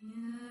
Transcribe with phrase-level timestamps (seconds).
[0.00, 0.47] Yeah.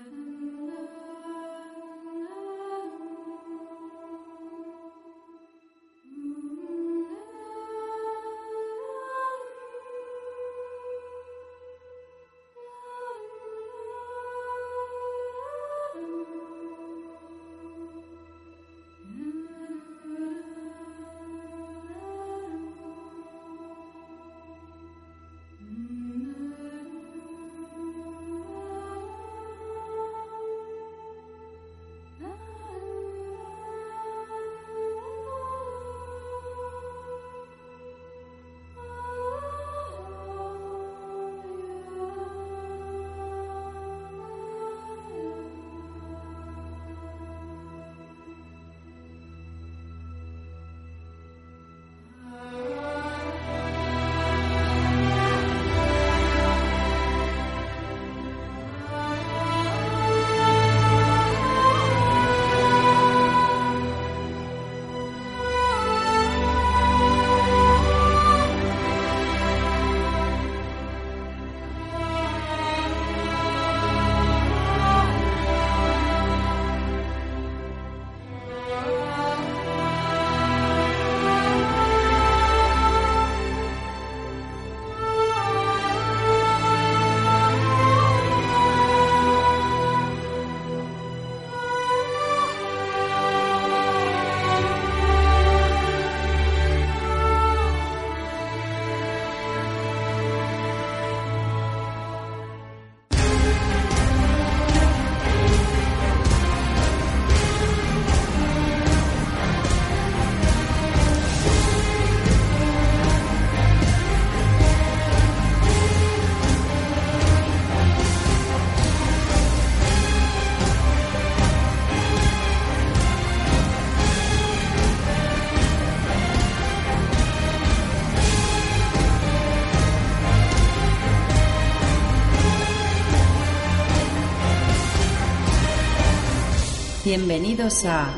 [137.18, 138.14] Bienvenidos a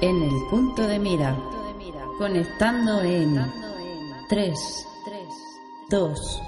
[0.00, 1.36] En el punto de mira,
[2.16, 3.52] conectando en
[4.26, 4.88] 3,
[5.90, 6.42] 2,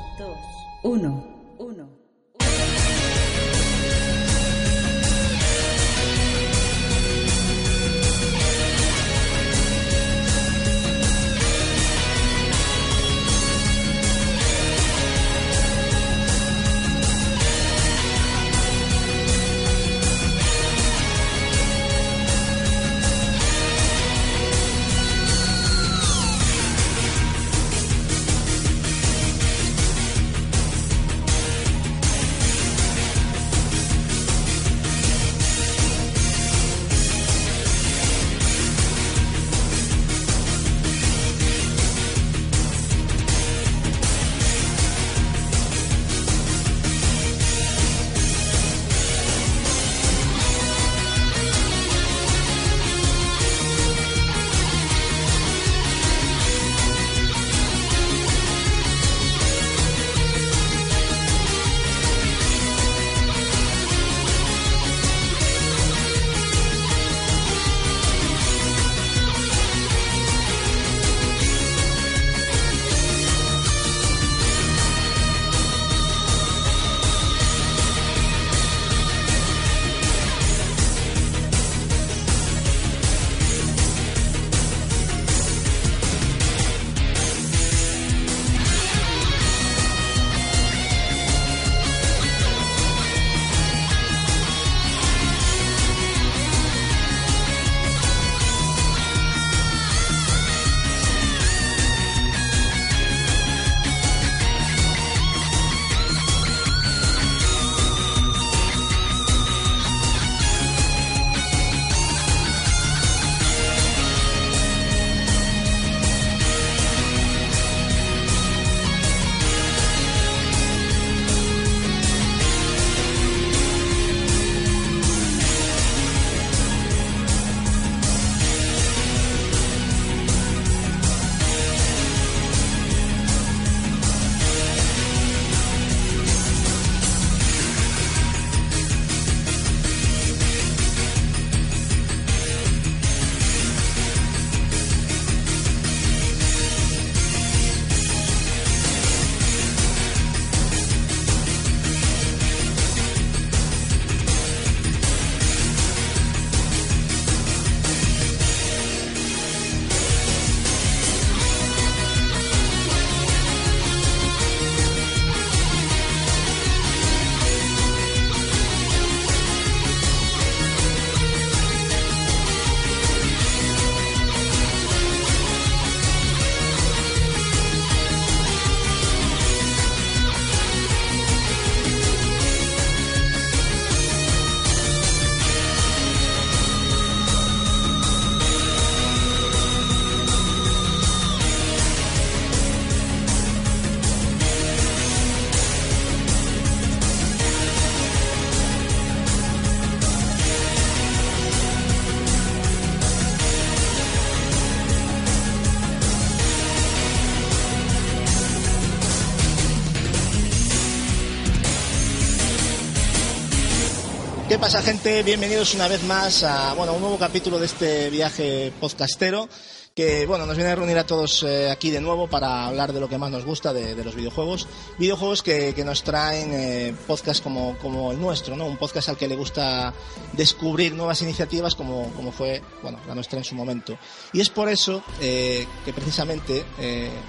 [214.61, 215.23] pasa, gente?
[215.23, 219.49] Bienvenidos una vez más a bueno, un nuevo capítulo de este viaje podcastero
[219.95, 223.01] que bueno, nos viene a reunir a todos eh, aquí de nuevo para hablar de
[223.01, 224.69] lo que más nos gusta de, los videojuegos.
[224.99, 228.67] Videojuegos que, nos traen eh, podcasts como, como el nuestro, ¿no?
[228.67, 229.95] Un podcast al que le gusta
[230.35, 233.99] descubrir nuevas iniciativas como, como fue bueno, la nuestra en su momento.
[234.35, 236.65] Y es por eso eh, que precisamente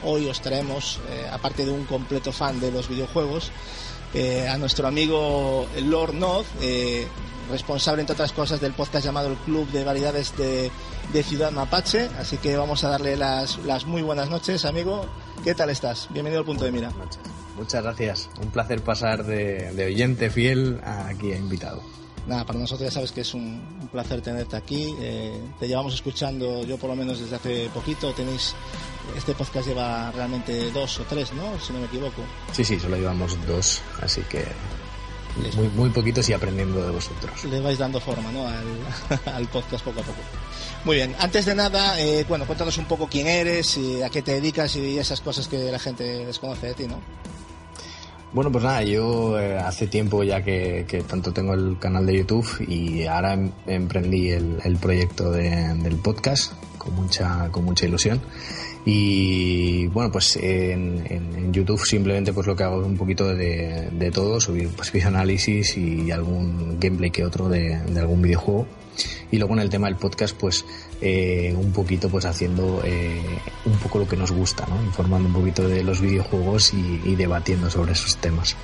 [0.03, 0.99] hoy os traemos,
[1.31, 3.51] aparte de un completo fan de los videojuegos,
[4.13, 7.07] eh, a nuestro amigo Lord Noz, eh,
[7.49, 10.71] responsable entre otras cosas del podcast llamado el Club de Variedades de,
[11.23, 12.09] Ciudad Mapache.
[12.19, 15.05] Así que vamos a darle las, muy buenas noches, amigo.
[15.43, 16.07] ¿Qué tal estás?
[16.11, 16.91] Bienvenido al punto de mira.
[17.55, 18.29] Muchas gracias.
[18.41, 21.81] Un placer pasar de, de oyente fiel a aquí a invitado.
[22.27, 24.95] Nada, para nosotros ya sabes que es un, placer tenerte aquí.
[24.99, 28.13] Eh, te llevamos escuchando, yo por lo menos desde hace poquito.
[28.13, 28.53] Tenéis,
[29.17, 31.59] este podcast lleva realmente dos o tres, ¿no?
[31.59, 32.21] Si no me equivoco.
[32.51, 34.45] Sí, sí, solo llevamos dos, así que
[35.55, 37.43] muy, muy poquitos y aprendiendo de vosotros.
[37.45, 38.47] Le vais dando forma, ¿no?
[39.33, 40.19] Al, podcast poco a poco.
[40.83, 44.21] Muy bien, antes de nada, eh, bueno, cuéntanos un poco quién eres y a qué
[44.21, 46.99] te dedicas y esas cosas que la gente desconoce de ti, ¿no?
[48.33, 52.47] Bueno, pues nada, yo eh, hace tiempo ya que, tanto tengo el canal de YouTube
[52.65, 58.21] y ahora em, emprendí el, proyecto del podcast con mucha, con mucha ilusión.
[58.85, 64.11] Y bueno, pues en, YouTube simplemente pues lo que hago es un poquito de, de
[64.11, 68.65] todo, subir pues análisis y algún gameplay que otro de, de algún videojuego.
[69.31, 70.65] Y luego en el tema del podcast, pues
[71.01, 73.21] eh, un poquito pues haciendo eh,
[73.65, 74.83] un poco lo que nos gusta, ¿no?
[74.83, 78.55] informando un poquito de los videojuegos y, debatiendo sobre esos temas.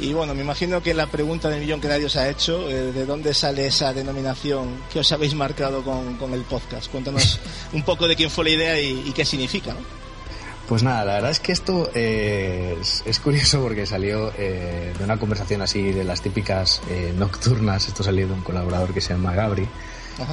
[0.00, 2.92] Y bueno, me imagino que la pregunta del millón que nadie os ha hecho, eh,
[2.92, 6.90] ¿de dónde sale esa denominación que os habéis marcado con, el podcast?
[6.90, 7.38] Cuéntanos
[7.72, 9.99] un poco de quién fue la idea y, qué significa, ¿no?
[10.70, 15.60] Pues nada, la verdad es que esto es, es, curioso porque salió de una conversación
[15.60, 16.80] así de las típicas
[17.16, 19.68] nocturnas, esto salió de un colaborador que se llama Gabri,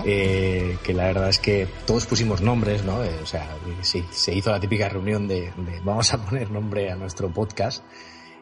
[0.06, 3.04] eh, que la verdad es que todos pusimos nombres, ¿no?
[3.04, 3.48] Eh, o sea,
[3.82, 5.52] sí, se hizo la típica reunión de,
[5.84, 7.84] vamos a poner nombre a nuestro podcast.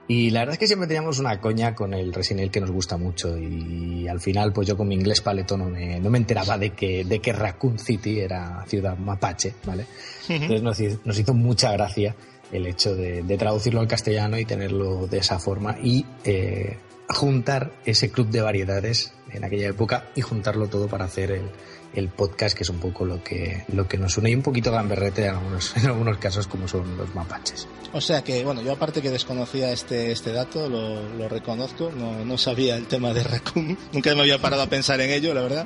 [0.07, 2.71] Y la verdad es que siempre teníamos una coña con el Resident Evil que nos
[2.71, 6.19] gusta mucho y al final pues yo con mi inglés paleto no me, no me
[6.19, 9.87] enteraba de que, de que Raccoon City era ciudad mapache, ¿vale?
[10.29, 12.15] Entonces nos, nos, hizo mucha gracia
[12.51, 16.77] el hecho de, traducirlo al castellano y tenerlo de esa forma y eh,
[17.09, 21.49] juntar ese club de variedades en aquella época y juntarlo todo para hacer el,
[21.95, 24.71] el, podcast, que es un poco lo que, lo que nos une y un poquito
[24.71, 27.67] gamberrete en algunos, en algunos casos como son los mapaches.
[27.93, 32.25] O sea que, bueno, yo aparte que desconocía este, este dato, lo, lo reconozco, no,
[32.25, 35.41] no, sabía el tema de Raccoon, nunca me había parado a pensar en ello, la
[35.41, 35.65] verdad,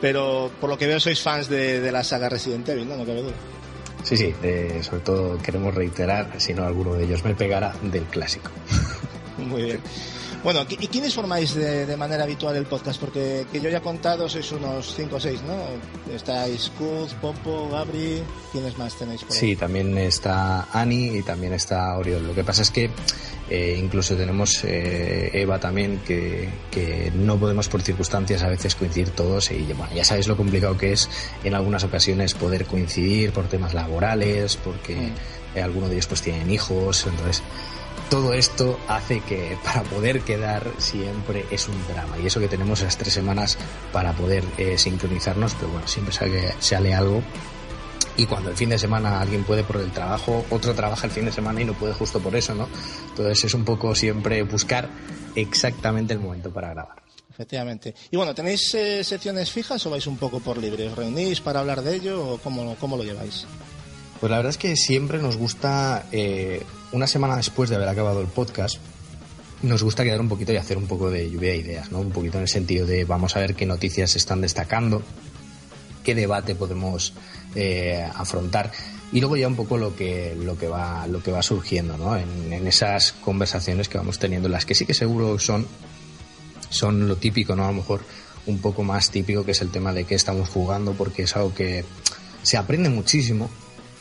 [0.00, 2.96] pero por lo que veo sois fans de, de la saga Resident Evil, ¿no?
[2.96, 3.34] No cabe duda.
[4.02, 4.34] Sí, sí,
[4.82, 8.50] sobre todo queremos reiterar, si no alguno de ellos me pegara, del clásico.
[9.36, 9.80] Muy bien.
[10.42, 12.98] Bueno, ¿y quiénes formáis de, manera habitual el podcast?
[12.98, 16.14] Porque que yo ya he contado, sois unos 5 o 6, ¿no?
[16.14, 19.38] Estáis Kuz, Popo, Gabri, ¿quiénes más tenéis por ahí?
[19.38, 22.26] Sí, también está Ani y también está Oriol.
[22.26, 22.90] Lo que pasa es que
[23.50, 29.10] eh, incluso tenemos eh, Eva también, que, que, no podemos por circunstancias a veces coincidir
[29.10, 31.10] todos y bueno, ya sabéis lo complicado que es
[31.44, 35.56] en algunas ocasiones poder coincidir por temas laborales, porque mm.
[35.58, 37.42] eh, algunos de ellos pues tienen hijos, entonces
[38.10, 42.18] todo esto hace que para poder quedar siempre es un drama.
[42.18, 43.56] Y eso que tenemos esas tres semanas
[43.92, 47.22] para poder eh, sincronizarnos, pero bueno, siempre sale, sale algo.
[48.16, 51.24] Y cuando el fin de semana alguien puede por el trabajo, otro trabaja el fin
[51.24, 52.68] de semana y no puede justo por eso, ¿no?
[53.08, 54.90] Entonces es un poco siempre buscar
[55.34, 57.02] exactamente el momento para grabar.
[57.30, 57.94] Efectivamente.
[58.10, 60.88] Y bueno, ¿tenéis eh, secciones fijas o vais un poco por libre?
[60.88, 63.46] ¿Os reunís para hablar de ello o cómo, cómo lo lleváis?
[64.20, 66.62] Pues la verdad es que siempre nos gusta eh,
[66.92, 68.76] una semana después de haber acabado el podcast,
[69.62, 72.00] nos gusta quedar un poquito y hacer un poco de lluvia de ideas, ¿no?
[72.00, 75.02] Un poquito en el sentido de vamos a ver qué noticias se están destacando,
[76.04, 77.14] qué debate podemos
[77.54, 78.70] eh, afrontar
[79.10, 82.16] y luego ya un poco lo que lo que va lo que va surgiendo, ¿no?
[82.16, 85.66] En, en, esas conversaciones que vamos teniendo, las que sí que seguro son
[86.68, 87.64] son lo típico, ¿no?
[87.64, 88.02] A lo mejor
[88.46, 91.54] un poco más típico que es el tema de qué estamos jugando, porque es algo
[91.54, 91.84] que
[92.42, 93.50] se aprende muchísimo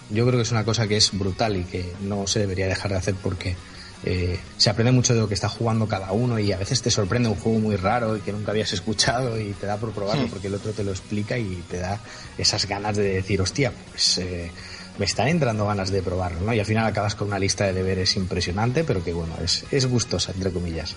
[0.09, 2.91] yo creo que es una cosa que es brutal y que no se debería dejar
[2.91, 3.55] de hacer porque
[4.03, 6.89] eh, se aprende mucho de lo que está jugando cada uno y a veces te
[6.89, 10.27] sorprende un juego muy raro y que nunca habías escuchado y te da por probarlo
[10.27, 11.99] porque el otro te lo explica y te da
[12.37, 14.51] esas ganas de decir, hostia, pues eh,
[14.97, 16.53] me están entrando ganas de probarlo, ¿no?
[16.53, 19.85] Y al final acabas con una lista de deberes impresionante, pero que bueno, es, es
[19.85, 20.95] gustosa, entre comillas.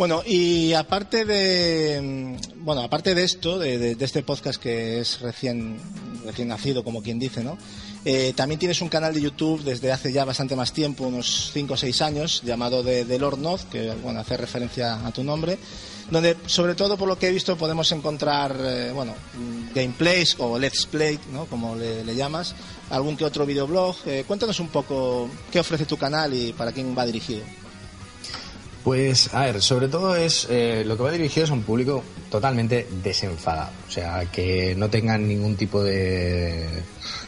[0.00, 5.76] Bueno, y aparte de mm, bueno, aparte de esto, de, este podcast que es recién
[6.24, 7.58] recién nacido, como quien dice, ¿no?
[8.06, 11.74] Eh, también tienes un canal de YouTube desde hace ya bastante más tiempo, unos 5
[11.74, 15.58] o 6 años, llamado de, de Lord North, que bueno, hace referencia a tu nombre
[16.10, 19.14] donde sobre todo por lo que he visto podemos encontrar eh, bueno
[19.74, 21.44] gameplays o let's play ¿no?
[21.44, 22.54] como le, llamas
[22.88, 26.96] algún que otro videoblog eh, cuéntanos un poco qué ofrece tu canal y para quién
[26.98, 27.44] va dirigido
[28.84, 32.02] pues a ver sobre todo es eh, lo que va dirigido es a un público
[32.30, 33.70] totalmente desenfadado.
[33.88, 36.66] O sea que no tengan ningún tipo de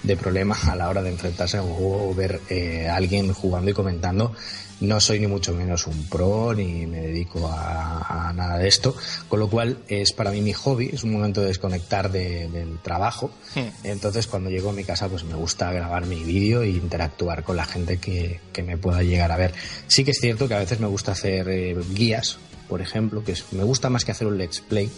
[0.02, 2.40] de problema a la hora de enfrentarse a un juego o ver
[2.88, 4.34] a alguien jugando y comentando
[4.82, 8.94] no soy ni mucho menos un pro ni me dedico a, nada de esto,
[9.28, 13.30] con lo cual es para mí mi hobby, es un momento de desconectar del trabajo.
[13.54, 13.68] Hmm.
[13.84, 17.56] Entonces cuando llego a mi casa pues me gusta grabar mi vídeo e interactuar con
[17.56, 19.54] la gente que, me pueda llegar a ver.
[19.86, 23.34] Sí que es cierto que a veces me gusta hacer eh, guías, por ejemplo, que
[23.52, 24.90] me gusta más que hacer un let's play.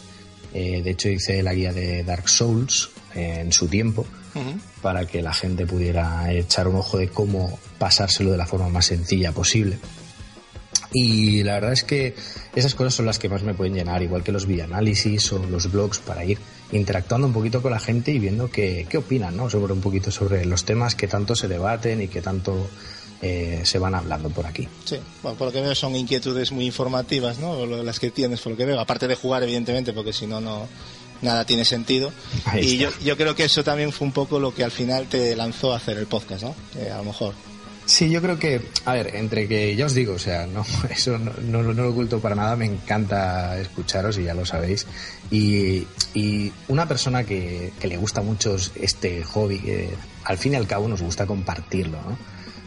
[0.53, 4.07] Eh, de hecho hice la guía de Dark Souls en su tiempo
[4.83, 8.87] para que la gente pudiera echar un ojo de cómo pasárselo de la forma más
[8.87, 9.79] sencilla posible.
[10.93, 12.15] Y la verdad es que
[12.55, 15.71] esas cosas son las que más me pueden llenar, igual que los videoanálisis o los
[15.71, 16.39] blogs, para ir
[16.71, 19.51] interactuando un poquito con la gente y viendo qué, qué opinan, ¿no?
[19.51, 22.69] Sobre un poquito sobre los temas que tanto se debaten y que tanto
[23.23, 24.69] eh, se van hablando por aquí.
[24.85, 27.67] Sí, bueno, por lo que veo son inquietudes muy informativas, ¿no?
[27.67, 28.79] Las que tienes, por lo que veo.
[28.79, 30.69] Aparte de jugar, evidentemente, porque si no, no
[31.23, 32.13] nada tiene sentido.
[32.61, 35.35] y yo, yo, creo que eso también fue un poco lo que al final te
[35.37, 36.55] lanzó a hacer el podcast, ¿no?
[36.77, 37.35] Eh, a lo mejor.
[37.87, 41.19] Sí, yo creo que, a ver, entre que ya os digo, o sea, no, eso
[41.19, 44.87] no, no, lo oculto para nada, me encanta escucharos y ya lo sabéis.
[45.31, 49.91] Y, y una persona que, que, le gusta mucho este hobby, que
[50.25, 52.17] al fin y al cabo nos gusta compartirlo, ¿no?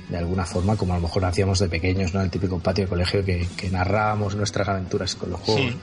[0.10, 2.22] De alguna forma, como a lo mejor hacíamos de pequeños, ¿no?
[2.22, 5.74] El típico patio de colegio que, que narrábamos nuestras aventuras con los juegos.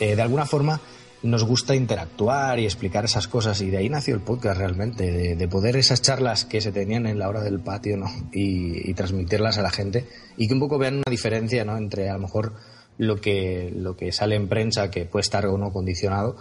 [0.00, 0.80] Eh, de alguna forma,
[1.22, 5.48] nos gusta interactuar y explicar esas cosas y de ahí nació el podcast realmente, de,
[5.48, 8.06] poder esas charlas que se tenían en la hora del patio ¿no?
[8.32, 10.06] y, transmitirlas a la gente
[10.36, 11.76] y que un poco vean una diferencia ¿no?
[11.76, 12.54] entre a lo mejor
[12.98, 16.36] lo que, lo que sale en prensa que puede estar o no condicionado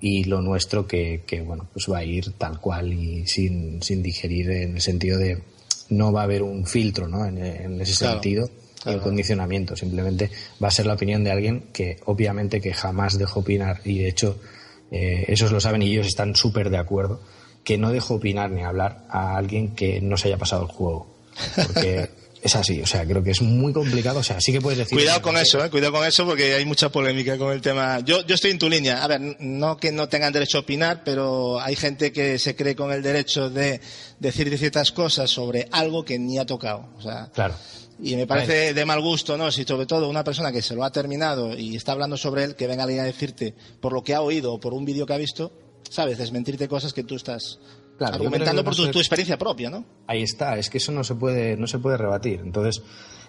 [0.00, 4.02] y lo nuestro que, que bueno pues va a ir tal cual y sin, sin
[4.02, 5.42] digerir en el sentido de
[5.90, 7.24] no va a haber un filtro ¿no?
[7.26, 8.48] en, ese sentido
[8.86, 9.76] el condicionamiento.
[9.76, 10.30] Simplemente
[10.62, 14.08] va a ser la opinión de alguien que obviamente que jamás dejó opinar y de
[14.08, 14.40] hecho
[14.90, 17.20] eh, esos lo saben y ellos están súper de acuerdo
[17.64, 21.06] que no dejo opinar ni hablar a alguien que no se haya pasado el juego.
[21.56, 22.10] Porque
[22.42, 24.98] es así, o sea, creo que es muy complicado, o sea, sí que puedes decir...
[24.98, 28.00] Cuidado con eso, eh, cuidado con eso porque hay mucha polémica con el tema.
[28.00, 31.02] Yo, yo estoy en tu línea, a ver, no que no tengan derecho a opinar,
[31.04, 33.80] pero hay gente que se cree con el derecho de
[34.18, 37.30] decir ciertas cosas sobre algo que ni ha tocado, o sea...
[37.32, 37.54] Claro.
[38.04, 39.52] Y me parece de mal gusto, ¿no?
[39.52, 42.56] Si sobre todo una persona que se lo ha terminado y está hablando sobre él,
[42.56, 45.12] que venga alguien a decirte por lo que ha oído o por un vídeo que
[45.12, 45.52] ha visto,
[45.88, 46.18] ¿sabes?
[46.18, 47.60] Desmentirte cosas que tú estás
[48.00, 49.84] argumentando por tu, experiencia propia, ¿no?
[50.08, 52.40] Ahí está, es que eso no se puede, no se puede rebatir.
[52.40, 52.82] Entonces,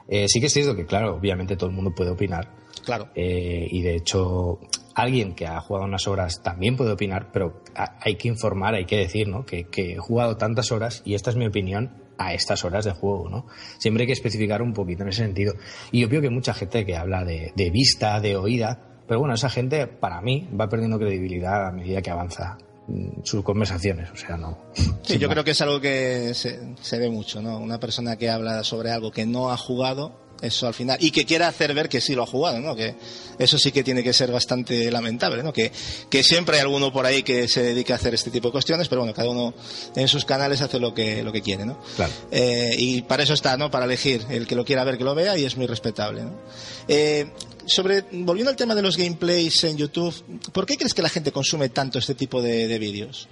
[0.08, 2.50] eh, sí que es cierto que, claro, obviamente todo el mundo puede opinar.
[2.84, 3.10] Claro.
[3.14, 4.60] Eh, y de hecho,
[4.96, 8.98] alguien que ha jugado unas horas también puede opinar, pero hay que informar, hay que
[8.98, 9.46] decir, ¿no?
[9.46, 12.92] Que, que he jugado tantas horas y esta es mi opinión a estas horas de
[12.92, 13.46] juego, ¿no?
[13.78, 15.56] Siempre hay que especificar un poquito en ese sentido.
[15.92, 19.50] Y yo veo que mucha gente que habla de, vista, de oída, pero bueno, esa
[19.50, 24.38] gente, para mí, va perdiendo credibilidad a medida que avanza mm, sus conversaciones, o sea,
[24.38, 24.58] no.
[25.02, 27.58] Sí, yo creo que es algo que se, se, ve mucho, ¿no?
[27.58, 31.26] Una persona que habla sobre algo que no ha jugado eso al final y que
[31.26, 32.76] quiera hacer ver que sí lo ha jugado, ¿no?
[32.76, 32.96] Que
[33.40, 35.54] eso sí que tiene que ser bastante lamentable, ¿no?
[35.54, 35.72] Que,
[36.10, 38.88] que siempre hay alguno por ahí que se dedica a hacer este tipo de cuestiones,
[38.90, 39.54] pero bueno, cada uno
[39.96, 41.80] en sus canales hace lo que lo que quiere, ¿no?
[41.96, 42.12] Claro.
[42.32, 43.72] Eh, y para eso está, ¿no?
[43.72, 46.40] Para elegir el que lo quiera ver que lo vea y es muy respetable, ¿no?
[46.88, 47.32] Eh,
[47.66, 50.14] sobre volviendo al tema de los gameplays en YouTube,
[50.52, 53.30] ¿por qué crees que la gente consume tanto este tipo de, de vídeos?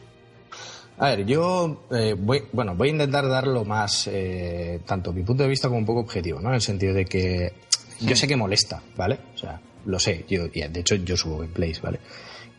[1.01, 5.23] A ver, yo eh, voy, bueno, voy a intentar dar lo más, eh, tanto mi
[5.23, 6.49] punto de vista como un poco objetivo, ¿no?
[6.49, 7.53] En el sentido de que
[8.01, 9.17] yo sé que molesta, ¿vale?
[9.33, 11.99] O sea, lo sé, yo, de hecho yo subo gameplays, ¿vale?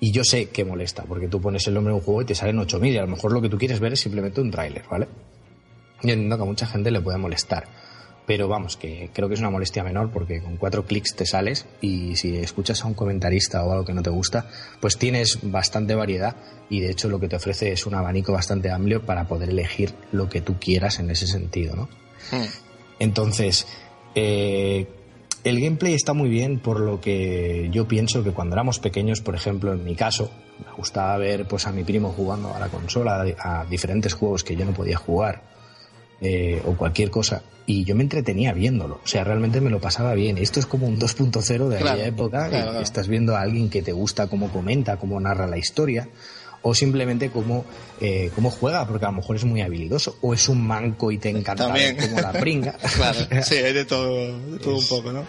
[0.01, 2.35] Y yo sé que molesta, porque tú pones el nombre de un juego y te
[2.35, 4.83] salen 8000 y a lo mejor lo que tú quieres ver es simplemente un tráiler,
[4.91, 5.07] ¿vale?
[6.03, 7.69] Y entiendo que a mucha gente le puede molestar
[8.27, 11.67] pero vamos, que creo que es una molestia menor porque con cuatro clics te sales
[11.81, 14.47] y si escuchas a un comentarista o algo que no te gusta,
[14.81, 16.37] pues tienes bastante variedad
[16.71, 19.93] y de hecho lo que te ofrece es un abanico bastante amplio para poder elegir
[20.13, 21.89] lo que tú quieras en ese sentido, ¿no?
[22.31, 22.47] Hmm.
[23.01, 23.67] Entonces,
[24.15, 24.87] eh,
[25.43, 29.35] el gameplay está muy bien por lo que yo pienso que cuando éramos pequeños, por
[29.35, 30.31] ejemplo, en mi caso,
[30.65, 34.55] me gustaba ver pues a mi primo jugando a la consola, a diferentes juegos que
[34.55, 35.52] yo no podía jugar
[36.23, 37.43] eh, o cualquier cosa.
[37.67, 39.01] Y yo me entretenía viéndolo.
[39.05, 40.39] O sea, realmente me lo pasaba bien.
[40.39, 42.81] Esto es como un 2.0 de aquella época.
[42.81, 46.09] Estás viendo a alguien que te gusta cómo comenta, cómo narra la historia
[46.63, 47.65] o simplemente cómo,
[48.01, 51.19] eh, cómo juega, porque a lo mejor es muy habilidoso, o es un manco y
[51.19, 52.73] te encanta como la pringa.
[52.97, 55.25] claro, sí, hay de todo, de todo un poco, ¿no?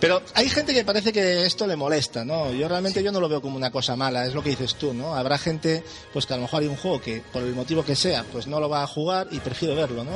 [0.00, 2.52] Pero hay gente que parece que esto le molesta, ¿no?
[2.52, 4.94] Yo realmente yo no lo veo como una cosa mala, es lo que dices tú,
[4.94, 5.14] ¿no?
[5.14, 7.94] Habrá gente, pues que a lo mejor hay un juego que, por el motivo que
[7.94, 10.12] sea, pues no lo va a jugar y prefiere verlo, ¿no?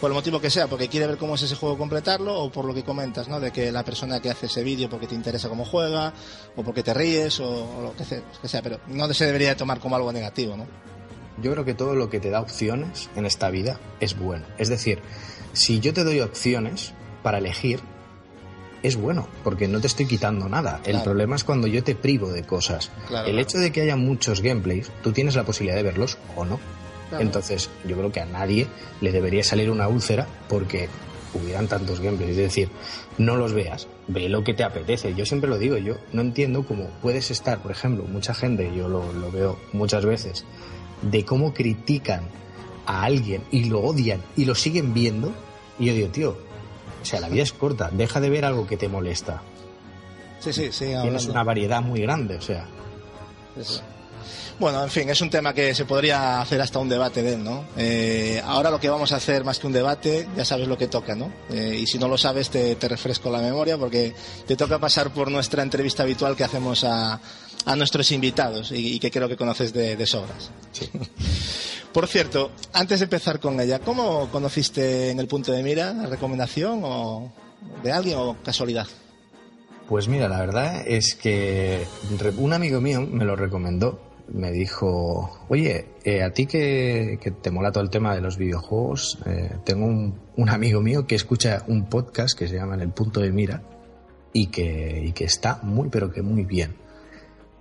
[0.00, 2.64] Por el motivo que sea, porque quiere ver cómo es ese juego completarlo, o por
[2.64, 3.38] lo que comentas, ¿no?
[3.38, 6.14] De que la persona que hace ese vídeo porque te interesa cómo juega,
[6.56, 10.12] o porque te ríes, o, lo que sea, pero no se debería tomar como algo
[10.12, 10.66] negativo, ¿no?
[11.42, 14.44] Yo creo que todo lo que te da opciones en esta vida es bueno.
[14.58, 15.00] Es decir,
[15.52, 16.92] si yo te doy opciones
[17.22, 17.80] para elegir,
[18.82, 20.80] es bueno, porque no te estoy quitando nada.
[20.84, 22.90] El problema es cuando yo te privo de cosas.
[23.26, 26.58] el hecho de que haya muchos gameplays, tú tienes la posibilidad de verlos o no.
[27.18, 28.66] Entonces, yo creo que a nadie
[29.00, 30.88] le debería salir una úlcera porque
[31.34, 32.32] hubieran tantos gameplays.
[32.32, 32.68] Es decir,
[33.18, 35.14] no los veas, ve lo que te apetece.
[35.14, 38.88] Yo siempre lo digo, yo no entiendo cómo puedes estar, por ejemplo, mucha gente, yo
[38.88, 40.44] lo, veo muchas veces,
[41.02, 42.22] de cómo critican
[42.86, 45.32] a alguien y lo odian y lo siguen viendo.
[45.78, 46.36] Y yo digo, tío,
[47.02, 49.42] o sea, la vida es corta, deja de ver algo que te molesta.
[50.40, 50.86] Sí, sí, sí.
[50.86, 52.66] Tienes una variedad muy grande, o sea.
[54.58, 57.42] Bueno, en fin, es un tema que se podría hacer hasta un debate de él,
[57.42, 57.64] ¿no?
[57.76, 60.86] Eh, ahora lo que vamos a hacer más que un debate, ya sabes lo que
[60.86, 61.32] toca, ¿no?
[61.50, 64.14] Eh, y si no lo sabes, te, refresco la memoria porque
[64.46, 67.20] te toca pasar por nuestra entrevista habitual que hacemos a,
[67.76, 70.50] nuestros invitados y, que creo que conoces de, sobras.
[71.92, 76.06] Por cierto, antes de empezar con ella, ¿cómo conociste en el punto de mira la
[76.06, 77.32] recomendación o
[77.82, 78.86] de alguien o casualidad?
[79.88, 81.84] Pues mira, la verdad es que
[82.36, 87.72] un amigo mío me lo recomendó me dijo, oye, eh, a ti que, te mola
[87.72, 92.38] todo el tema de los videojuegos, eh, tengo un, amigo mío que escucha un podcast
[92.38, 93.62] que se llama En el punto de mira
[94.32, 96.76] y que, que está muy, pero que muy bien.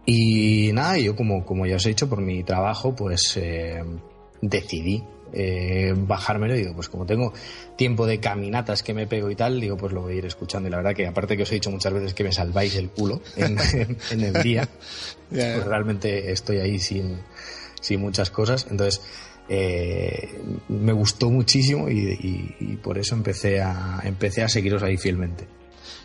[0.06, 3.84] Y nada, yo como, como ya os he dicho, por mi trabajo, pues eh,
[4.42, 7.34] decidí eh, bajármelo y digo, pues como tengo
[7.76, 10.68] tiempo de caminatas que me pego y tal, digo, pues lo voy a ir escuchando.
[10.68, 12.90] Y la verdad que aparte que os he dicho muchas veces que me salváis el
[12.90, 13.58] culo en,
[14.12, 14.68] el día,
[15.30, 17.20] pues realmente estoy ahí sin,
[17.82, 18.68] sin muchas cosas.
[18.70, 19.02] Entonces,
[19.50, 25.59] eh, me gustó muchísimo y, y, por eso empecé a, empecé a seguiros ahí fielmente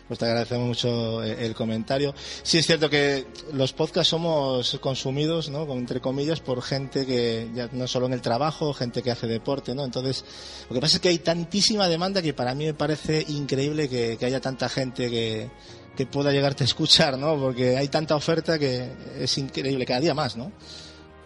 [0.07, 2.13] pues te agradecemos mucho eh, el comentario.
[2.43, 5.71] Sí es cierto que los podcasts somos consumidos, ¿no?
[5.73, 9.73] Entre comillas, por gente que ya no solo en el trabajo, gente que hace deporte,
[9.73, 9.83] ¿no?
[9.83, 10.23] Entonces,
[10.69, 14.17] lo que pasa es que hay tantísima demanda que para mí me parece increíble que,
[14.25, 15.51] haya tanta gente que,
[15.95, 17.37] que pueda llegarte a escuchar, ¿no?
[17.37, 20.51] Porque hay tanta oferta que es increíble, cada día más, ¿no?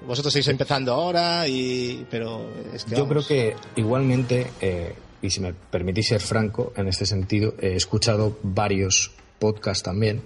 [0.01, 5.39] Vosotros estáis empezando ahora, y, pero es que Yo creo que igualmente eh, y si
[5.41, 10.21] me permitís ser franco en este sentido, he escuchado varios podcasts también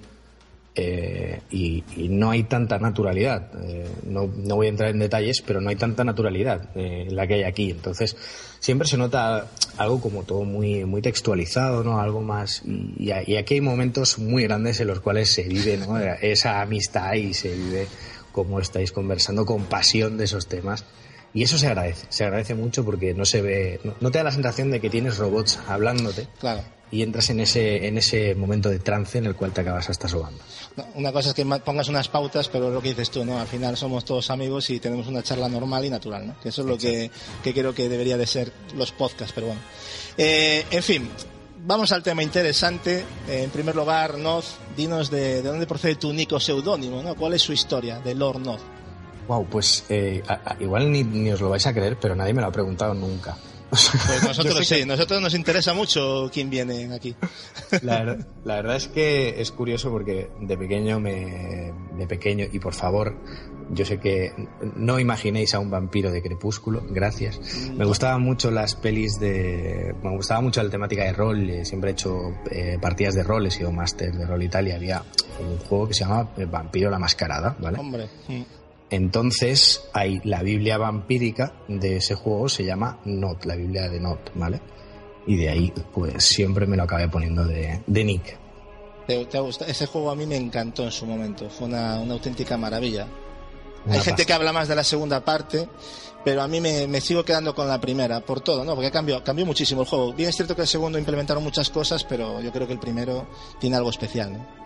[0.75, 3.51] eh, y, no hay tanta naturalidad.
[3.63, 7.27] Eh, no, no, voy a entrar en detalles, pero no hay tanta naturalidad eh, la
[7.27, 7.69] que hay aquí.
[7.69, 8.15] Entonces,
[8.59, 11.99] siempre se nota algo como todo muy, muy textualizado, ¿no?
[11.99, 12.63] Algo más.
[12.97, 15.99] Y, aquí hay momentos muy grandes en los cuales se vive ¿no?
[16.21, 17.87] esa amistad y se vive
[18.31, 20.85] como estáis conversando con pasión de esos temas.
[21.33, 24.31] Y eso se agradece, se agradece mucho porque no se ve, no, te da la
[24.31, 26.27] sensación de que tienes robots hablándote.
[26.39, 26.61] Claro.
[26.91, 30.07] Y entras en ese, en ese momento de trance en el cual te acabas hasta
[30.07, 30.39] sobando.
[30.93, 33.39] una cosa es que pongas unas pautas, pero lo que dices tú, ¿no?
[33.39, 36.39] Al final somos todos amigos y tenemos una charla normal y natural, ¿no?
[36.39, 37.09] Que eso es lo que,
[37.43, 39.61] que, creo que debería de ser los podcasts, pero bueno.
[40.19, 41.09] Eh, en fin,
[41.65, 43.03] vamos al tema interesante.
[43.27, 47.15] en primer lugar, Noz, dinos de, de dónde procede tu nico seudónimo, ¿no?
[47.15, 48.61] ¿Cuál es su historia de Lord Noz?
[49.27, 50.21] Wow, pues eh,
[50.59, 53.37] igual ni, os lo vais a creer, pero nadie me lo ha preguntado nunca.
[53.69, 57.15] Pues nosotros sí, nosotros nos interesa mucho quién viene aquí.
[57.81, 63.17] La, verdad es que es curioso porque de pequeño me, de pequeño y por favor,
[63.71, 64.31] yo sé que
[64.75, 67.39] no imaginéis a un vampiro de crepúsculo, gracias.
[67.75, 71.89] Me gustaban mucho las pelis de, me gustaba mucho la temática de rol, eh, siempre
[71.89, 75.03] he hecho eh, partidas de rol, he sido máster de rol Italia, había
[75.39, 77.79] un juego que se llama Vampiro la Mascarada, ¿vale?
[77.79, 78.07] Hombre.
[78.93, 84.29] Entonces, hay la Biblia vampírica de ese juego, se llama Not, la Biblia de Not,
[84.35, 84.61] ¿vale?
[85.25, 88.37] Y de ahí, pues siempre me lo acabé poniendo de, Nick.
[89.07, 89.27] ¿Te,
[89.67, 93.07] Ese juego a mí me encantó en su momento, fue una, auténtica maravilla.
[93.89, 95.67] hay gente que habla más de la segunda parte,
[96.23, 98.75] pero a mí me, sigo quedando con la primera, por todo, ¿no?
[98.75, 100.13] Porque cambió, cambió muchísimo el juego.
[100.13, 103.25] Bien es cierto que el segundo implementaron muchas cosas, pero yo creo que el primero
[103.59, 104.62] tiene algo especial, ¿no?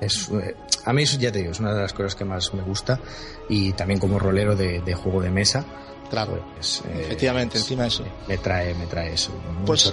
[0.00, 2.62] Es, eh, a mí, ya te digo, es una de las cosas que más me
[2.62, 3.00] gusta
[3.48, 5.64] y también como rolero de, juego de mesa,
[6.10, 8.04] Claro, pues, eh, efectivamente, encima de eso.
[8.26, 9.32] Me trae, me trae eso.
[9.66, 9.92] Pues,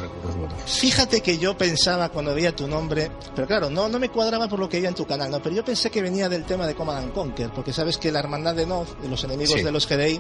[0.66, 4.60] fíjate que yo pensaba cuando veía tu nombre, pero claro, no, no me cuadraba por
[4.60, 6.76] lo que veía en tu canal, no, pero yo pensé que venía del tema de
[6.76, 10.20] Command Conquer, porque sabes que la hermandad de de los enemigos de los GDI,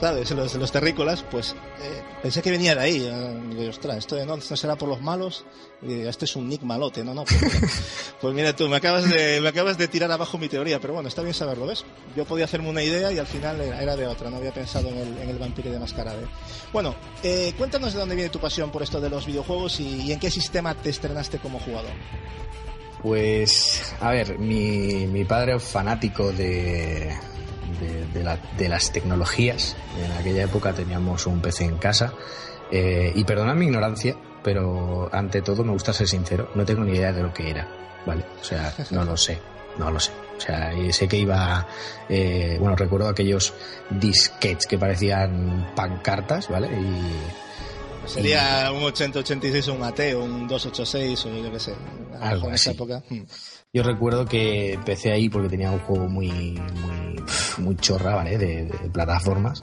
[0.00, 0.30] ¿sabes?
[0.32, 3.04] Los, de los terrícolas, pues eh, pensé que venía de ahí.
[3.04, 5.44] Eh, ostras, esto de Noz no será por los malos,
[5.82, 7.24] este es un nick malote, no, no.
[7.24, 7.40] Pues,
[8.20, 11.08] pues, mira tú, me acabas, de, me acabas de tirar abajo mi teoría, pero bueno,
[11.08, 11.84] está bien saberlo, ¿ves?
[12.16, 14.98] Yo podía hacerme una idea y al final era, de otra, no había pensado en
[14.98, 16.26] el, el vampiro de mascarade.
[16.72, 20.18] Bueno, eh, cuéntanos de dónde viene tu pasión por esto de los videojuegos y, en
[20.18, 21.92] qué sistema te estrenaste como jugador.
[23.02, 27.14] Pues, a ver, mi, mi padre fanático de,
[28.56, 29.76] de, las tecnologías.
[30.02, 32.12] En aquella época teníamos un PC en casa.
[32.70, 36.92] Eh, y perdona mi ignorancia, pero ante todo me gusta ser sincero, no tengo ni
[36.92, 37.68] idea de lo que era,
[38.04, 38.24] ¿vale?
[38.40, 39.38] O sea, no lo sé,
[39.78, 40.10] no lo sé.
[40.36, 41.66] O sea, sé que iba,
[42.08, 43.54] eh, bueno, recuerdo aquellos
[43.90, 46.68] disquets que parecían pancartas, ¿vale?
[46.68, 51.74] Y Sería un 8086 o un AT o un 286 o yo qué sé.
[52.20, 53.02] Algo en esa época.
[53.10, 53.22] Hmm.
[53.72, 57.24] Yo recuerdo que empecé ahí porque tenía un juego muy, muy,
[57.58, 58.38] muy chorra, ¿vale?
[58.38, 59.60] de plataformas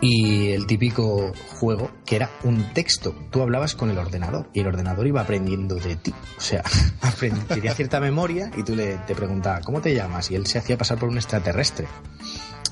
[0.00, 3.14] y el típico juego que era un texto.
[3.30, 6.14] Tú hablabas con el ordenador y el ordenador iba aprendiendo de ti.
[6.36, 6.62] O sea,
[7.48, 10.30] tenía cierta memoria y tú le, te preguntabas, ¿cómo te llamas?
[10.30, 11.86] Y él se hacía pasar por un extraterrestre.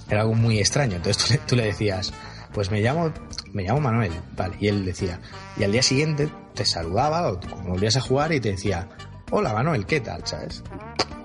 [0.09, 0.97] Era algo muy extraño.
[0.97, 2.13] Entonces tú le, decías,
[2.53, 3.13] pues me llamo,
[3.53, 4.13] me llamo Manuel.
[4.37, 4.57] Vale.
[4.61, 5.21] Y él decía,
[5.57, 8.89] y al día siguiente te saludaba o volvías a jugar y te decía,
[9.31, 10.25] hola Manuel, ¿qué tal?
[10.25, 10.63] ¿Sabes?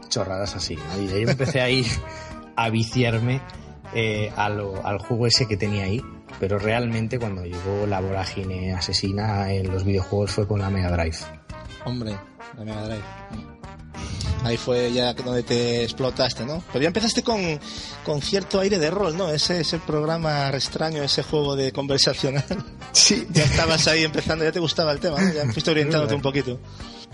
[0.10, 0.78] Chorradas así.
[1.00, 1.86] Y ahí empecé ahí
[2.56, 3.40] a viciarme
[3.94, 6.02] eh, al, juego ese que tenía ahí,
[6.40, 11.18] pero realmente cuando llegó la vorágine asesina en los videojuegos fue con la Mega Drive.
[11.86, 12.16] Hombre,
[12.58, 13.04] la Mega Drive.
[14.44, 16.64] Ahí fue ya donde te explotaste, ¿no?
[16.74, 17.60] Pero ya empezaste con,
[18.04, 19.30] con cierto aire de rol, ¿no?
[19.30, 22.44] Ese, ese programa extraño, ese juego de conversacional.
[22.92, 23.28] Sí.
[23.32, 25.34] Ya estabas ahí empezando, ya te gustaba el tema, ¿no?
[25.34, 26.60] Ya fuiste orientándote un poquito.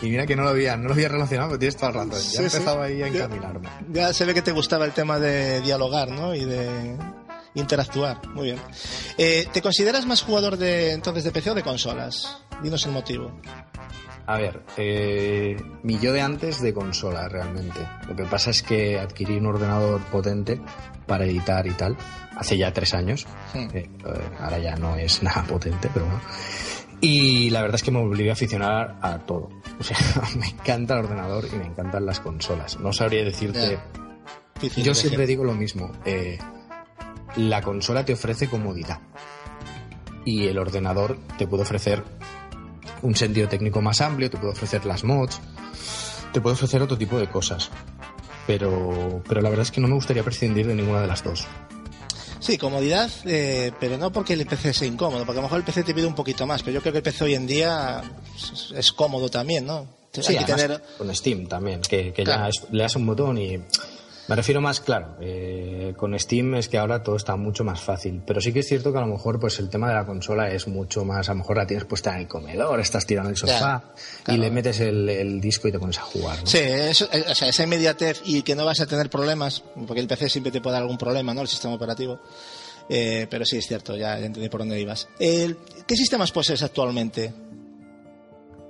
[0.01, 2.31] Y mira que no lo había, no lo había relacionado, pero tienes toda la razón.
[2.31, 3.69] Ya empezaba ahí a encaminarme.
[3.89, 6.35] Ya, se ve que te gustaba el tema de dialogar, ¿no?
[6.35, 6.97] Y de
[7.55, 8.27] interactuar.
[8.29, 8.59] Muy bien.
[9.17, 12.41] Eh, ¿Te consideras más jugador de entonces de PC o de consolas?
[12.61, 13.31] Dinos el motivo.
[14.27, 17.79] A ver, eh, mi yo de antes de consola realmente.
[18.07, 20.61] Lo que pasa es que adquirí un ordenador potente
[21.05, 21.95] para editar y tal
[22.35, 23.25] hace ya tres años.
[23.53, 23.67] Hmm.
[23.73, 23.89] Eh,
[24.39, 26.21] ahora ya no es nada potente, pero bueno.
[26.99, 29.49] Y la verdad es que me obligué a aficionar a todo.
[29.79, 29.97] O sea,
[30.39, 32.79] me encanta el ordenador y me encantan las consolas.
[32.79, 33.79] No sabría decirte.
[34.75, 35.91] Yo siempre digo lo mismo.
[36.03, 36.39] Eh,
[37.35, 38.99] la consola te ofrece comodidad.
[40.25, 42.03] Y el ordenador te puede ofrecer
[43.01, 45.39] un sentido técnico más amplio, te puede ofrecer las mods,
[46.33, 47.69] te puede ofrecer otro tipo de cosas.
[48.45, 51.47] Pero, pero la verdad es que no me gustaría prescindir de ninguna de las dos.
[52.47, 55.65] Sí, comodidad, eh, pero no porque el PC sea incómodo, porque a lo mejor el
[55.65, 58.01] PC te pide un poquito más, pero yo creo que el PC hoy en día
[58.73, 59.85] es, cómodo también, ¿no?
[60.13, 60.81] Sí, tener...
[60.97, 63.59] con Steam también, que, ya le das un botón y
[64.27, 68.21] me refiero más, claro, eh, con Steam es que ahora todo está mucho más fácil,
[68.25, 70.51] pero sí que es cierto que a lo mejor pues el tema de la consola
[70.51, 73.37] es mucho más, a lo mejor la tienes puesta en el comedor, estás tirando el
[73.37, 73.93] sofá
[74.27, 76.37] y le metes el, disco y te pones a jugar.
[76.43, 80.01] Sí, eso, eh, o sea, esa inmediatez y que no vas a tener problemas, porque
[80.01, 81.41] el PC siempre te puede dar algún problema, ¿no?
[81.41, 82.19] El sistema operativo.
[82.89, 85.07] Eh, pero sí, es cierto, ya, entendí por dónde ibas.
[85.17, 87.33] ¿Qué sistemas posees actualmente?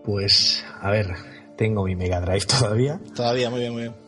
[0.04, 1.16] Pues, a ver,
[1.58, 3.00] tengo mi Mega Drive todavía.
[3.16, 4.07] Todavía, muy bien, muy bien.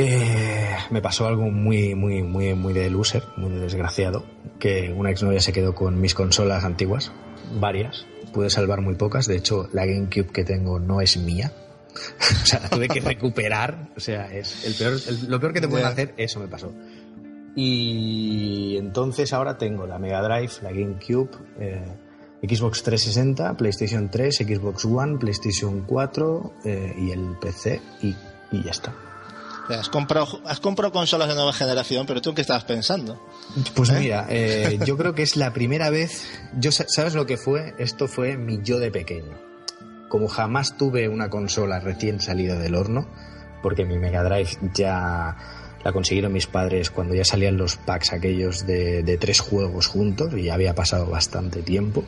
[0.00, 4.24] Eh, me pasó algo muy, muy, muy, muy de loser, muy desgraciado,
[4.60, 7.10] que una exnovia se quedó con mis consolas antiguas,
[7.58, 11.52] varias, pude salvar muy pocas, de hecho la GameCube que tengo no es mía,
[12.42, 15.66] o sea, la tuve que recuperar, o sea, es el peor, lo peor que te
[15.66, 16.72] pueden hacer, eso me pasó.
[17.56, 21.82] Y entonces ahora tengo la Mega Drive, la GameCube, eh,
[22.42, 28.14] Xbox 360, PlayStation 3, Xbox One, PlayStation 4 eh, y el PC y
[28.62, 28.94] ya está.
[29.68, 33.20] Has comprado, has comprado consolas de nueva generación, pero tú en qué estabas pensando?
[33.74, 33.98] Pues ¿Eh?
[33.98, 36.24] mira, eh, yo creo que es la primera vez.
[36.58, 37.74] Yo, ¿Sabes lo que fue?
[37.78, 39.36] Esto fue mi yo de pequeño.
[40.08, 43.06] Como jamás tuve una consola recién salida del horno,
[43.62, 45.36] porque mi Mega Drive ya
[45.84, 50.44] la consiguieron mis padres cuando ya salían los packs aquellos de, tres juegos juntos y
[50.44, 52.04] ya había pasado bastante tiempo.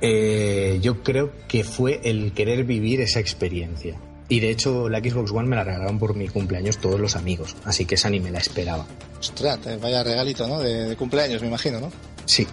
[0.00, 3.96] Eh, yo creo que fue el querer vivir esa experiencia.
[4.28, 7.56] Y de hecho, la Xbox One me la regalaron por mi cumpleaños todos los amigos,
[7.64, 8.86] así que esa ni me la esperaba.
[9.20, 10.60] Ostras, vaya regalito, ¿no?
[10.60, 11.92] De, cumpleaños, me imagino, ¿no?
[12.24, 12.46] Sí.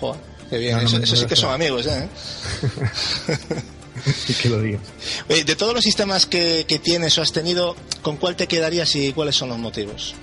[0.00, 0.78] Joder, qué bien.
[0.78, 2.08] eso, sí que son amigos, ¿eh?
[4.42, 4.80] que lo digas.
[5.28, 8.96] Oye, de todos los sistemas que, que, tienes o has tenido, ¿con cuál te quedarías
[8.96, 10.14] y cuáles son los motivos?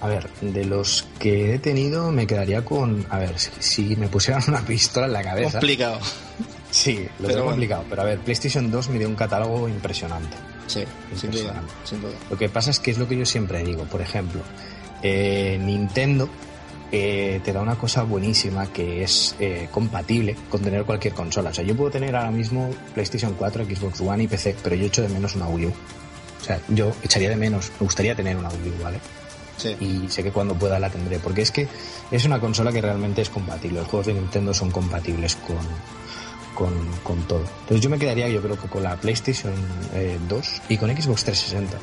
[0.00, 4.42] a ver, de los que he tenido me quedaría con, a ver, si, me pusieran
[4.48, 5.52] una pistola en la cabeza.
[5.52, 5.98] Complicado.
[6.70, 10.36] Sí, lo tengo complicado, pero a ver, PlayStation 2 me dio un catálogo impresionante.
[10.66, 12.14] Sí, sin duda, sin duda.
[12.28, 14.40] Lo que pasa es que es lo que yo siempre digo, por ejemplo,
[15.02, 16.28] eh, Nintendo
[16.92, 21.50] eh, te da una cosa buenísima que es eh, compatible con tener cualquier consola.
[21.50, 24.86] O sea, yo puedo tener ahora mismo PlayStation 4, Xbox One y PC, pero yo
[24.86, 25.70] echo de menos una Wii U.
[26.40, 29.00] O sea, yo echaría de menos, me gustaría tener una Wii U, ¿vale?
[29.56, 29.76] Sí.
[29.80, 31.66] Y sé que cuando pueda la tendré, porque es que
[32.10, 33.80] es una consola que realmente es compatible.
[33.80, 35.56] Los juegos de Nintendo son compatibles con,
[36.56, 37.44] con, con todo.
[37.60, 39.54] Entonces yo me quedaría, yo creo que con la PlayStation
[40.28, 41.78] 2 eh, y con Xbox 360.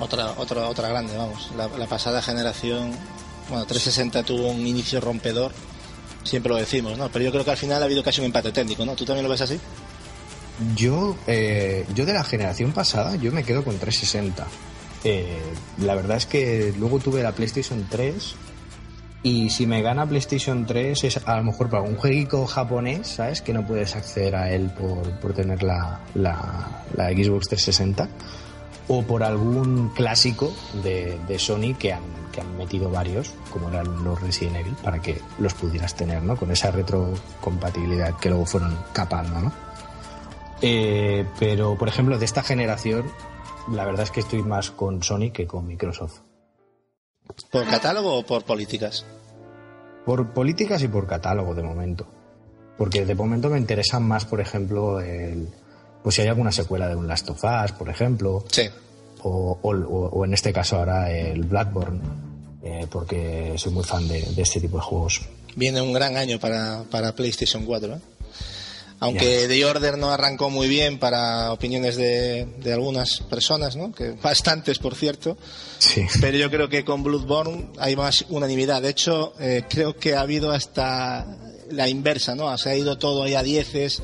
[0.00, 1.52] Otra, otra, otra grande, vamos.
[1.56, 2.92] La, la pasada generación
[3.50, 5.52] bueno, 360 tuvo un inicio rompedor,
[6.22, 7.10] siempre lo decimos, ¿no?
[7.10, 8.94] Pero yo creo que al final ha habido casi un empate técnico, ¿no?
[8.94, 9.58] ¿Tú también lo ves así?
[10.76, 14.46] Yo, eh, yo de la generación pasada, yo me quedo con 360.
[15.02, 15.38] Eh,
[15.78, 18.34] la verdad es que luego tuve la PlayStation 3
[19.22, 23.42] y si me gana PlayStation 3 es a lo mejor para un jueguito japonés, ¿sabes?
[23.42, 28.08] Que no puedes acceder a él por, por tener la, la, la Xbox 360
[28.88, 30.52] o por algún clásico
[30.82, 32.02] de, de Sony que han,
[32.32, 36.36] que han, metido varios, como eran los Resident Evil, para que los pudieras tener, ¿no?
[36.36, 39.52] Con esa retrocompatibilidad que luego fueron capando, ¿no?
[40.62, 43.04] Eh, pero, por ejemplo, de esta generación,
[43.70, 46.20] la verdad es que estoy más con Sony que con Microsoft.
[47.50, 49.04] ¿Por catálogo o por políticas?
[50.04, 52.06] Por políticas y por catálogo, de momento.
[52.76, 55.48] Porque de momento me interesan más, por ejemplo, el,
[56.02, 58.44] pues si hay alguna secuela de un Last of Us, por ejemplo.
[58.50, 58.68] Sí.
[59.22, 62.00] O, o, en este caso ahora el Blackburn,
[62.62, 65.20] eh, porque soy muy fan de, este tipo de juegos.
[65.56, 67.94] Viene un gran año para, para PlayStation 4.
[67.94, 68.00] ¿eh?
[69.00, 73.92] Aunque The Order no arrancó muy bien para opiniones de, de, algunas personas, ¿no?
[73.92, 75.38] que bastantes por cierto,
[75.78, 76.06] sí.
[76.20, 78.82] pero yo creo que con Bloodborne hay más unanimidad.
[78.82, 81.26] De hecho, eh, creo que ha habido hasta
[81.70, 82.56] la inversa, ¿no?
[82.58, 84.02] Se ha ido todo ahí a dieces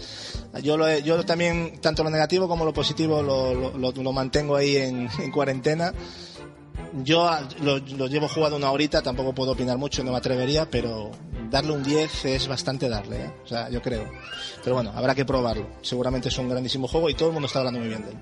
[0.63, 4.77] yo, lo, yo también, tanto lo negativo como lo positivo, lo, lo, lo mantengo ahí
[4.77, 5.93] en, en cuarentena.
[7.03, 7.29] Yo
[7.61, 11.11] lo, llevo jugado una horita, tampoco puedo opinar mucho, no me atrevería, pero
[11.51, 13.31] darle un 10 es bastante darle, ¿eh?
[13.45, 14.11] o sea, yo creo.
[14.63, 15.67] Pero bueno, habrá que probarlo.
[15.83, 18.17] Seguramente es un grandísimo juego y todo el mundo está hablando muy bien de él.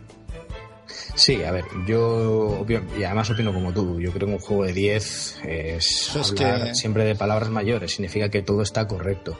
[1.14, 2.64] Sí, a ver, yo
[2.98, 7.04] y además opino como tú, yo creo que un juego de 10 es, hablar siempre
[7.04, 9.38] de palabras mayores, significa que todo está correcto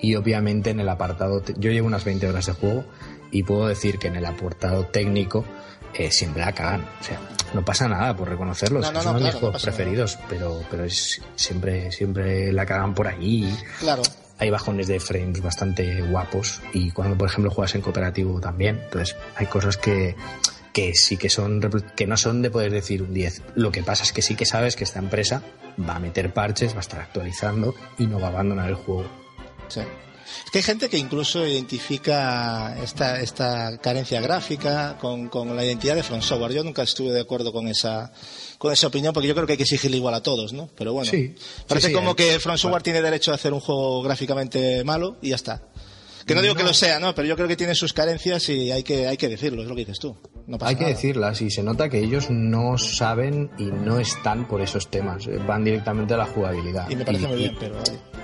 [0.00, 2.84] y obviamente en el apartado, yo llevo unas 20 horas de juego
[3.30, 5.44] y puedo decir que en el apartado técnico
[5.98, 6.86] eh, siempre la cagan.
[7.00, 7.20] O sea,
[7.54, 11.90] no pasa nada por reconocerlos, son uno de mis juegos preferidos, pero, pero es, siempre,
[11.92, 13.56] siempre la cagan por ahí.
[13.80, 14.02] Claro.
[14.38, 18.80] Hay bajones de frames bastante guapos y cuando, por ejemplo, juegas en cooperativo también.
[18.84, 20.14] Entonces, hay cosas que,
[20.74, 21.60] que sí que son
[21.96, 23.42] que no son de poder decir un 10.
[23.54, 25.42] Lo que pasa es que sí que sabes que esta empresa
[25.88, 29.06] va a meter parches, va a estar actualizando y no va a abandonar el juego.
[29.68, 29.80] Sí.
[30.44, 35.94] Es que hay gente que incluso identifica esta, esta carencia gráfica con, con, la identidad
[35.94, 36.52] de Front Software.
[36.52, 38.12] Yo nunca estuve de acuerdo con esa,
[38.58, 40.68] con esa opinión porque yo creo que hay que exigirle igual a todos, ¿no?
[40.76, 41.10] Pero bueno,
[41.66, 45.36] parece como que Front Software tiene derecho a hacer un juego gráficamente malo y ya
[45.36, 45.62] está.
[46.26, 47.14] Que no digo que lo sea, ¿no?
[47.14, 49.76] Pero yo creo que tiene sus carencias y hay que, hay que decirlo, es lo
[49.76, 50.16] que dices tú.
[50.48, 54.48] No pasa hay que decirlas y se nota que ellos no saben y no están
[54.48, 55.28] por esos temas.
[55.46, 56.90] Van directamente a la jugabilidad.
[56.90, 57.76] Y me parece muy bien, pero...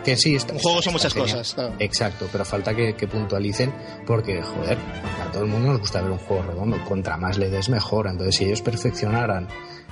[0.05, 1.77] Que sí, está, un juego son muchas cosas, claro.
[1.79, 3.73] Exacto, pero falta que, puntualicen
[4.05, 6.85] porque, joder, a todo el mundo nos gusta ver un juego redondo.
[6.85, 8.09] Contra más le des, mejor.
[8.09, 9.47] Entonces, si ellos perfeccionaran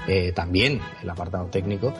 [0.08, 1.94] eh, también el apartado técnico,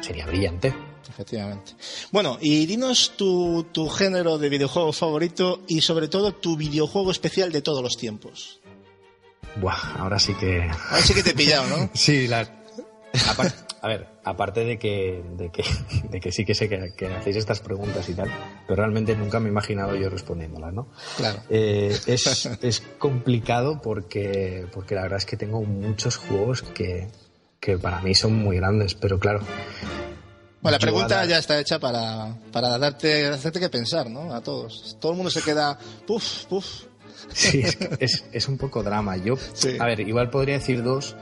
[0.00, 0.72] sería brillante.
[1.08, 1.72] Efectivamente.
[2.10, 7.52] Bueno, y dinos tu, tu género de videojuego favorito y sobre todo tu videojuego especial
[7.52, 8.60] de todos los tiempos.
[9.56, 10.62] Buah, ahora sí que.
[10.62, 11.90] Ahora sí que te he pillado, ¿no?
[11.94, 12.48] sí, la...
[13.82, 15.64] a ver, aparte de que, de que,
[16.10, 18.30] de que sí que sé que, hacéis estas preguntas y tal,
[18.66, 20.88] pero realmente nunca me he imaginado yo respondiéndolas, ¿no?
[21.16, 21.40] Claro.
[21.48, 27.08] Eh, es, es complicado porque, porque la verdad es que tengo muchos juegos que,
[27.58, 29.40] que para mí son muy grandes, pero claro,
[30.62, 34.34] bueno, la pregunta ya está hecha para, para darte, hacerte que pensar, ¿no?
[34.34, 34.96] A todos.
[35.00, 36.66] Todo el mundo se queda, puf, puf.
[37.32, 37.62] Sí,
[37.98, 39.16] es, es, un poco drama.
[39.16, 39.36] Yo,
[39.78, 41.16] a ver, igual podría decir dos,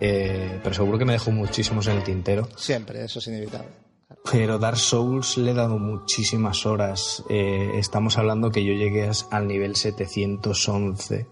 [0.00, 2.48] eh, pero seguro que me dejo muchísimos en el tintero.
[2.56, 3.68] Siempre, eso es inevitable.
[4.30, 7.22] Pero Dark Souls le he dado muchísimas horas.
[7.28, 11.26] Eh, estamos hablando que yo llegué al nivel 711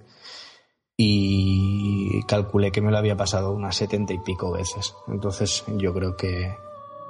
[0.96, 4.94] y calculé que me lo había pasado unas setenta y pico veces.
[5.08, 6.54] Entonces yo creo que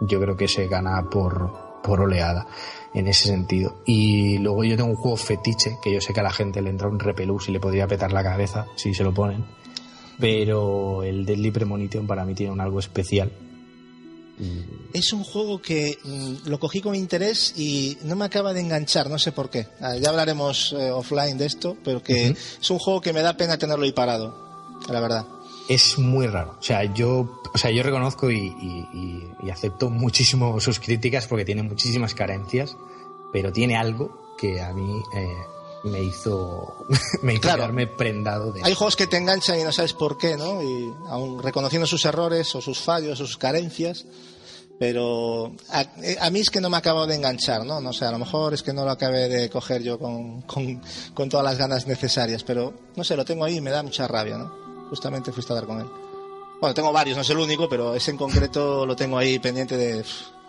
[0.06, 2.46] yo creo que se gana por, por oleada
[2.94, 3.82] en ese sentido.
[3.86, 6.70] Y luego yo tengo un juego fetiche que yo sé que a la gente le
[6.70, 9.44] entra un repelús y le podría petar la cabeza si se lo ponen.
[10.18, 13.32] Pero el Deadly Premonition para mí tiene un algo especial
[14.92, 19.08] Es un juego que mm, lo cogí con interés y no me acaba de enganchar,
[19.08, 19.68] no sé por qué.
[19.80, 23.36] Ah, ya hablaremos eh, offline de esto, pero que es un juego que me da
[23.36, 25.26] pena tenerlo ahí parado, la verdad.
[25.68, 26.56] Es muy raro.
[26.58, 32.14] O sea, yo, o sea, yo reconozco y, acepto muchísimo sus críticas porque tiene muchísimas
[32.14, 32.76] carencias,
[33.32, 35.26] pero tiene algo que a mí eh,
[35.84, 36.86] me hizo,
[37.22, 40.36] me hizo quedarme prendado de Hay juegos que te enganchan y no sabes por qué,
[40.36, 40.62] ¿no?
[40.62, 44.06] Y aún reconociendo sus errores o sus fallos o sus carencias,
[44.78, 47.80] pero a, mí es que no me ha acabado de enganchar, ¿no?
[47.80, 51.28] No sé, a lo mejor es que no lo acabé de coger yo con, con,
[51.28, 54.38] todas las ganas necesarias, pero no sé, lo tengo ahí y me da mucha rabia,
[54.38, 54.50] ¿no?
[54.88, 56.01] Justamente fuiste a dar con él.
[56.62, 59.76] Bueno, tengo varios, no es el único, pero ese en concreto lo tengo ahí pendiente
[59.76, 60.04] de...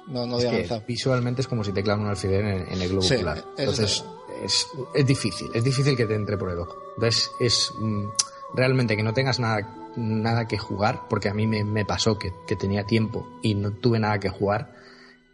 [0.06, 3.43] No, no es visualmente es como si te clavan un alfiler en, el globo ocular.
[3.58, 4.06] Entonces,
[4.43, 6.78] es, es, difícil, es difícil que te entre por el ojo.
[6.97, 8.10] Entonces, es mm,
[8.54, 12.84] realmente que no tengas nada, nada que jugar, porque a mí me, pasó que, tenía
[12.84, 14.76] tiempo y no tuve nada que jugar,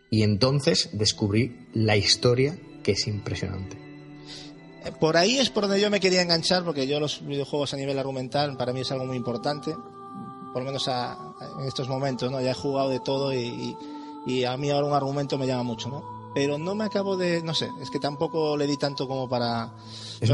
[0.09, 3.77] y entonces descubrí la historia que es impresionante.
[5.01, 7.99] Por ahí es por donde yo me quería enganchar, porque yo los videojuegos a nivel
[7.99, 9.75] argumental para mí es algo muy importante,
[10.53, 12.41] por lo menos en estos momentos, ¿no?
[12.41, 13.75] Ya he jugado de todo y,
[14.25, 16.19] y a mí ahora un argumento me llama mucho, ¿no?
[16.33, 19.71] pero no me acabo de, no sé, es que tampoco le di tanto como para.
[20.21, 20.29] Es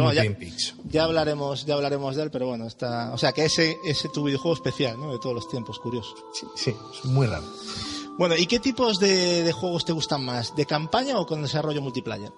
[0.90, 4.24] ya, hablaremos, ya hablaremos de él, pero bueno, está, o sea que ese ese tu
[4.24, 5.12] videojuego especial, ¿no?
[5.12, 6.16] De todos los tiempos, curioso.
[6.34, 7.46] Sí, sí, es muy raro.
[8.18, 10.56] Bueno, ¿y qué tipos de, juegos te gustan más?
[10.56, 12.32] ¿De campaña o con desarrollo multiplayer?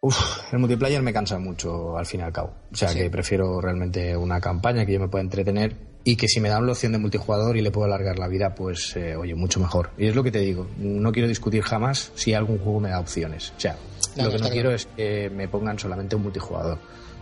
[0.00, 2.54] Uf, el multiplayer me cansa mucho al fin y al cabo.
[2.72, 6.40] O sea que prefiero realmente una campaña que yo me pueda entretener y que si
[6.40, 9.34] me dan la opción de multijugador y le puedo alargar la vida, pues eh, oye,
[9.34, 9.90] mucho mejor.
[9.98, 13.00] Y es lo que te digo, no quiero discutir jamás si algún juego me da
[13.00, 13.52] opciones.
[13.56, 13.76] O sea,
[14.16, 16.78] lo que no quiero es que me pongan solamente un multijugador,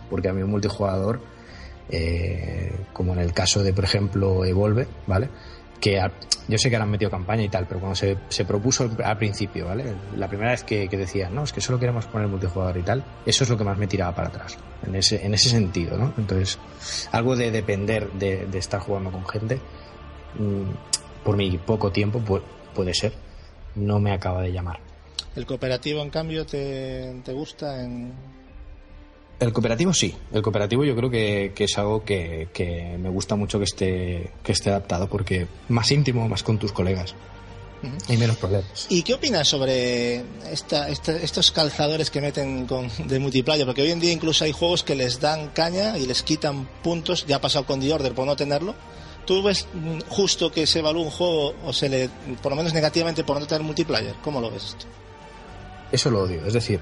[0.09, 1.19] porque a mí un multijugador,
[1.89, 5.29] eh, como en el caso de, por ejemplo, Evolve, ¿vale?
[5.79, 5.99] Que
[6.47, 9.17] yo sé que ahora han metido campaña y tal, pero cuando se, se propuso al
[9.17, 9.93] principio, ¿vale?
[10.17, 13.03] La primera vez que, que decían, no, es que solo queremos poner multijugador y tal,
[13.25, 16.13] eso es lo que más me tiraba para atrás, en ese, en ese sentido, ¿no?
[16.17, 16.59] Entonces,
[17.11, 19.59] algo de depender de, de estar jugando con gente,
[20.37, 22.21] mm, por mi poco tiempo,
[22.73, 23.13] puede ser,
[23.75, 24.79] no me acaba de llamar.
[25.35, 28.13] ¿El cooperativo, en cambio, te, te gusta en,
[29.39, 33.65] el cooperativo sí, el cooperativo yo creo que, es algo que, me gusta mucho que
[33.65, 37.15] esté, que esté adaptado porque más íntimo, más con tus colegas.
[38.09, 38.87] Y menos problemas.
[38.89, 40.21] ¿Y qué opinas sobre
[40.51, 43.65] esta, estos calzadores que meten con, de multiplayer?
[43.65, 47.25] Porque hoy en día incluso hay juegos que les dan caña y les quitan puntos.
[47.25, 48.75] Ya ha pasado con The Order por no tenerlo.
[49.25, 49.67] ¿Tú ves
[50.09, 52.09] justo que se evalúe un juego o se le,
[52.41, 54.15] por lo menos negativamente, por no tener multiplayer?
[54.23, 54.85] ¿Cómo lo ves esto?
[55.91, 56.45] Eso lo odio.
[56.45, 56.81] Es decir,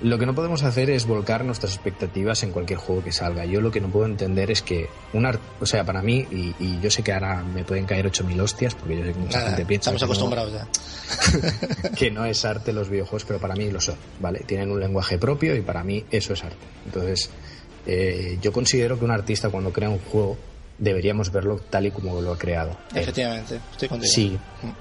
[0.00, 3.44] lo que no podemos hacer es volcar nuestras expectativas en cualquier juego que salga.
[3.44, 6.90] Yo lo que no puedo entender es que un o sea, para mí, y, yo
[6.90, 9.90] sé que ahora me pueden caer 8.000 hostias, porque yo sé que mucha gente piensa.
[9.90, 11.90] Estamos acostumbrados ya.
[11.96, 14.40] que no es arte los videojuegos, pero para mí lo son, ¿vale?
[14.46, 16.56] Tienen un lenguaje propio y para mí eso es arte.
[16.86, 17.30] Entonces,
[17.86, 20.36] eh, yo considero que un artista cuando crea un juego
[20.78, 22.76] deberíamos verlo tal y como lo ha creado.
[22.94, 24.12] Efectivamente, estoy contigo.
[24.12, 24.38] Sí,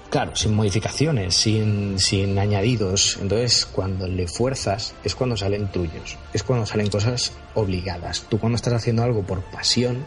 [0.09, 3.17] claro, sin modificaciones, sin, sin añadidos.
[3.21, 8.25] Entonces, cuando le fuerzas, es cuando salen tuyos, es cuando salen cosas obligadas.
[8.29, 10.05] Tú cuando estás haciendo algo por pasión,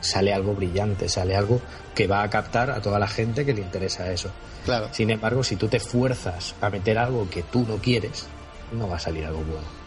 [0.00, 1.60] sale algo brillante, sale algo
[1.94, 4.30] que va a captar a toda la gente que le interesa eso.
[4.64, 4.88] Claro.
[4.92, 8.26] Sin embargo, si tú te fuerzas a meter algo que tú no quieres,
[8.72, 9.81] no va a salir algo bueno.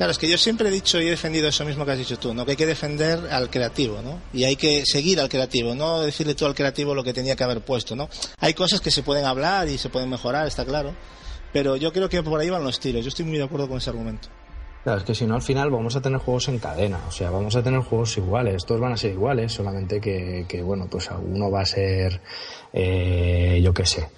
[0.00, 2.18] Claro, es que yo siempre he dicho y he defendido eso mismo que has dicho
[2.18, 2.46] tú, ¿no?
[2.46, 4.18] Que hay que defender al creativo, ¿no?
[4.32, 7.44] Y hay que seguir al creativo, no decirle tú al creativo lo que tenía que
[7.44, 8.08] haber puesto, ¿no?
[8.38, 10.94] Hay cosas que se pueden hablar y se pueden mejorar, está claro.
[11.52, 13.04] Pero yo creo que por ahí van los tiros.
[13.04, 14.30] Yo estoy muy de acuerdo con ese argumento.
[14.84, 17.28] Claro, es que si no al final vamos a tener juegos en cadena, o sea,
[17.28, 21.50] vamos a tener juegos iguales, todos van a ser iguales, solamente que, bueno, pues uno
[21.50, 22.22] va a ser,
[22.72, 24.08] eh, yo qué sé,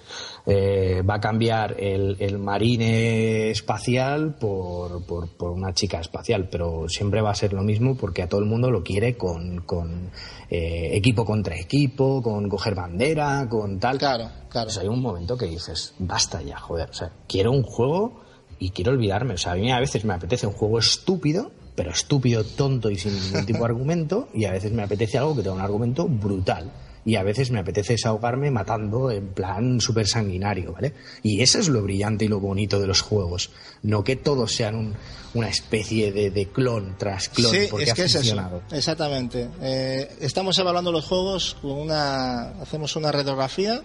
[0.45, 6.89] eh, va a cambiar el, el marine espacial por, por, por, una chica espacial, pero
[6.89, 10.11] siempre va a ser lo mismo porque a todo el mundo lo quiere con, con
[10.49, 13.97] eh, equipo contra equipo, con coger bandera, con tal.
[13.97, 14.67] Claro, claro.
[14.67, 18.21] O sea, hay un momento que dices, basta ya, joder, o sea, quiero un juego
[18.59, 19.35] y quiero olvidarme.
[19.35, 22.97] O sea, a mí a veces me apetece un juego estúpido, pero estúpido, tonto y
[22.97, 26.05] sin ningún tipo de argumento, y a veces me apetece algo que tenga un argumento
[26.05, 26.69] brutal
[27.05, 30.93] y a veces me apetece desahogarme matando en plan súper sanguinario, ¿vale?
[31.21, 33.51] Y eso es lo brillante y lo bonito de los juegos,
[33.81, 34.95] no que todos sean
[35.33, 38.57] una especie de, clon tras clon, sí, porque es que ha funcionado.
[38.57, 38.75] Es eso.
[38.75, 39.49] Exactamente.
[39.61, 43.81] Eh, estamos evaluando los juegos con una, hacemos una radiografía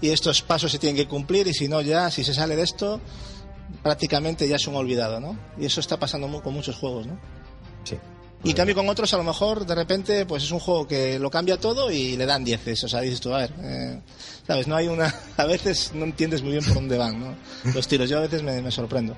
[0.00, 2.62] y estos pasos se tienen que cumplir y si no ya, si se sale de
[2.62, 3.00] esto,
[3.82, 5.38] prácticamente ya es un olvidado, ¿no?
[5.58, 7.18] Y eso está pasando con muchos juegos, ¿no?
[7.84, 7.96] Sí.
[8.44, 11.28] Y cambio con otros a lo mejor de repente pues es un juego que lo
[11.28, 12.84] cambia todo y le dan 10.
[12.84, 14.00] O sea, dices tú, a ver, eh,
[14.46, 15.12] sabes, no hay una...
[15.36, 17.36] A veces no entiendes muy bien por dónde van ¿no?
[17.74, 18.08] los tiros.
[18.08, 19.16] Yo a veces me, sorprendo.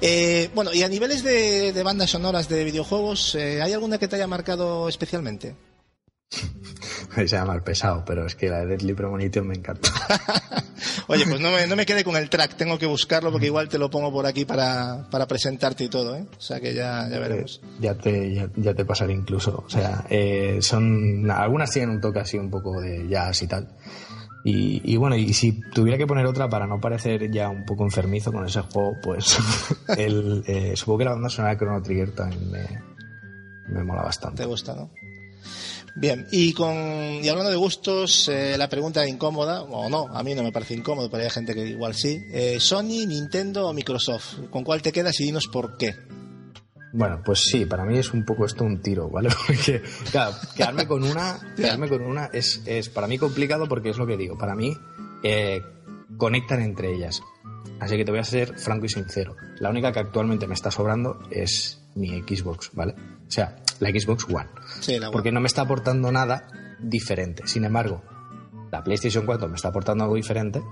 [0.00, 4.08] Eh, bueno, y a niveles de, de bandas sonoras de videojuegos, eh, ¿hay alguna que
[4.08, 5.54] te haya marcado especialmente?
[7.14, 9.90] se llama el pesado, pero es que la de Deadly Premonition me encanta.
[11.06, 13.68] Oye, pues no me, no me quede con el track, tengo que buscarlo porque igual
[13.68, 16.26] te lo pongo por aquí para, para presentarte y todo, ¿eh?
[16.36, 17.60] O sea que ya, ya veremos.
[17.80, 19.64] ya, te, ya, te pasaré incluso.
[19.66, 21.30] O sea, eh, son.
[21.30, 23.68] Algunas tienen un toque así un poco de jazz y tal.
[24.46, 28.30] Y, bueno, y si tuviera que poner otra para no parecer ya un poco enfermizo
[28.30, 29.38] con ese juego, pues
[29.96, 32.66] el, eh, supongo que la banda sonora de Chrono Trigger también me,
[33.68, 34.42] me mola bastante.
[34.42, 34.90] Te gusta, ¿no?
[35.96, 40.34] Bien, y, con, y hablando de gustos, eh, la pregunta incómoda, o no, a mí
[40.34, 42.20] no me parece incómodo, pero hay gente que igual sí.
[42.32, 44.50] Eh, ¿Sony, Nintendo o Microsoft?
[44.50, 45.94] ¿Con cuál te quedas y dinos por qué?
[46.92, 49.28] Bueno, pues sí, para mí es un poco esto un tiro, ¿vale?
[49.46, 53.96] Porque, claro, quedarme con una, quedarme con una es, es para mí complicado porque es
[53.96, 54.38] lo que digo.
[54.38, 54.76] Para mí,
[55.22, 55.60] eh,
[56.16, 57.20] conectan entre ellas.
[57.80, 59.36] Así que te voy a ser franco y sincero.
[59.58, 62.94] La única que actualmente me está sobrando es mi Xbox, ¿vale?
[63.26, 64.48] O sea, la Xbox One.
[64.80, 65.12] Sí, la One.
[65.12, 66.46] Porque no me está aportando nada
[66.80, 67.46] diferente.
[67.46, 68.02] Sin embargo,
[68.70, 70.62] la PlayStation 4 me está aportando algo diferente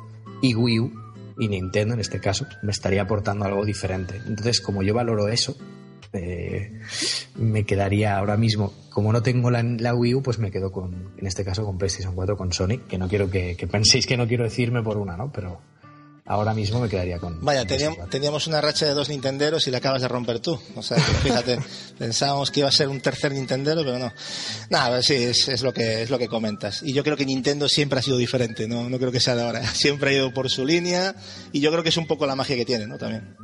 [0.41, 0.93] y Wii U
[1.39, 4.21] y Nintendo en este caso me estaría aportando algo diferente.
[4.27, 5.57] Entonces, como yo valoro eso,
[6.13, 6.81] eh,
[7.37, 11.13] me quedaría ahora mismo, como no tengo la, la, Wii U, pues me quedo con,
[11.17, 14.17] en este caso, con PlayStation 4, con Sony, que no quiero que, que penséis que
[14.17, 15.33] no quiero decirme por una, ¿no?
[15.33, 15.61] Pero
[16.25, 17.45] ahora mismo me quedaría con.
[17.45, 20.59] Vaya, teníamos, una racha de dos Nintenderos y la acabas de romper tú.
[20.77, 21.59] O sea, fíjate,
[21.99, 24.13] pensábamos que iba a ser un tercer Nintendero, pero no.
[24.71, 26.83] Nada, sí, es, lo que, es lo que comentas.
[26.83, 29.43] Y yo creo que Nintendo siempre ha sido diferente, no, no creo que sea de
[29.43, 29.67] ahora.
[29.75, 31.15] Siempre ha ido por su línea
[31.53, 32.99] y yo creo que es un poco la magia que tiene, ¿no?
[32.99, 33.37] También.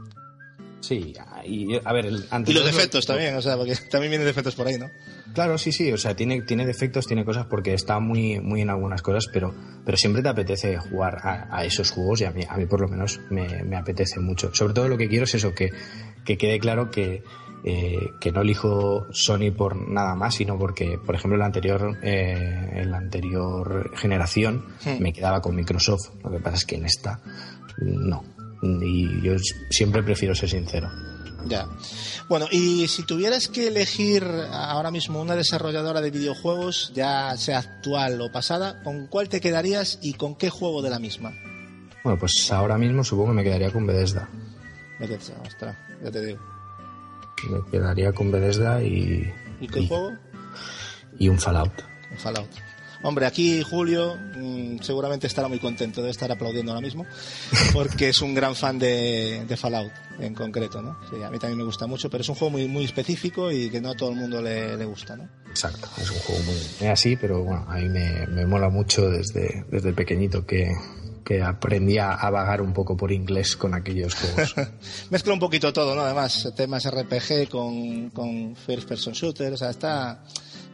[0.89, 1.13] Sí,
[1.45, 4.67] y a ver, el, y los defectos también, o sea, porque también vienen defectos por
[4.67, 4.91] ahí, ¿no?
[5.35, 8.71] Claro, sí, sí, o sea, tiene, tiene defectos, tiene cosas porque está muy, muy en
[8.71, 12.57] algunas cosas, pero, pero siempre te apetece jugar a, esos juegos y a mí, a
[12.57, 14.55] mí por lo menos me, me, apetece mucho.
[14.55, 15.73] Sobre todo lo que quiero es eso, que,
[16.25, 17.23] que quede claro que,
[17.65, 21.99] eh, que no elijo Sony por nada más, sino porque, por ejemplo, en la anterior,
[22.03, 25.03] eh, en la anterior generación hmm.
[25.03, 26.15] me quedaba con Microsoft.
[26.25, 27.21] Lo que pasa es que en esta
[27.77, 28.38] no.
[28.63, 29.35] Y yo
[29.71, 30.91] siempre prefiero ser sincero.
[31.47, 31.69] Ya.
[32.29, 38.21] Bueno, y si tuvieras que elegir ahora mismo una desarrolladora de videojuegos, ya sea actual
[38.21, 41.33] o pasada, ¿con cuál te quedarías y con qué juego de la misma?
[42.05, 44.29] Bueno, pues ahora mismo supongo que me quedaría con Bethesda.
[44.99, 46.41] Bethesda, ostras, ya te digo.
[47.51, 49.33] Me quedaría con Bethesda y...
[49.61, 50.13] ¿Y qué juego?
[51.19, 51.73] Y un Fallout.
[52.11, 52.51] Un Fallout.
[53.03, 57.07] Hombre, aquí Julio mm, seguramente estará muy contento, de estar aplaudiendo ahora mismo,
[57.73, 60.99] porque es un gran fan de, Fallout en concreto, ¿no?
[61.09, 63.71] Sí, a mí también me gusta mucho, pero es un juego muy, muy específico y
[63.71, 65.29] que no a todo el mundo le, gusta, ¿no?
[65.49, 66.43] Exacto, es un juego
[66.81, 70.73] muy así, pero bueno, a mí me, me mola mucho desde, desde pequeñito que,
[71.29, 74.55] que aprendí a, vagar un poco por inglés con aquellos juegos.
[75.11, 76.01] Mezcla un poquito todo, ¿no?
[76.01, 80.25] Además, temas RPG con, con First Person Shooter, o sea, está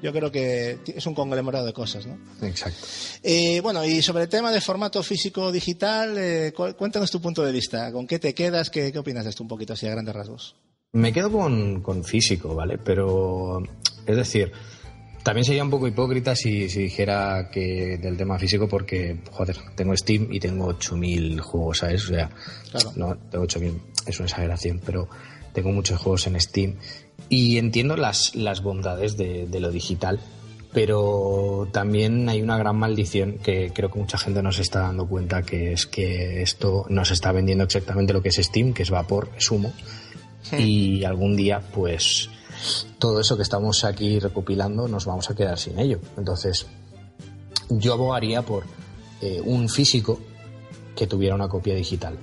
[0.04, 2.18] yo creo que es un conglomerado de cosas, ¿no?
[2.46, 2.86] Exacto.
[3.22, 7.90] Eh, bueno, y sobre el tema de formato físico-digital, eh, cuéntanos tu punto de vista.
[7.90, 8.68] ¿Con qué te quedas?
[8.68, 10.56] ¿Qué, qué opinas de esto un poquito así a grandes rasgos?
[10.92, 12.76] Me quedo con, físico, ¿vale?
[12.76, 13.62] Pero,
[14.04, 14.52] es decir,
[15.22, 20.28] también sería un poco hipócrita si, dijera que del tema físico porque, joder, tengo Steam
[20.30, 22.04] y tengo 8.000 juegos, ¿sabes?
[22.04, 22.28] O sea,
[22.94, 25.08] no, tengo 8.000, es una exageración, pero
[25.54, 26.76] tengo muchos juegos en Steam
[27.28, 30.20] y entiendo las, las bondades de, lo digital,
[30.72, 35.06] pero también hay una gran maldición que creo que mucha gente no se está dando
[35.06, 38.90] cuenta, que es que esto nos está vendiendo exactamente lo que es Steam, que es
[38.90, 39.72] vapor, es humo,
[40.58, 42.28] y algún día pues
[42.98, 46.00] todo eso que estamos aquí recopilando nos vamos a quedar sin ello.
[46.16, 46.66] Entonces
[47.70, 48.64] yo abogaría por
[49.22, 50.20] eh, un físico
[50.94, 52.18] que tuviera una copia digital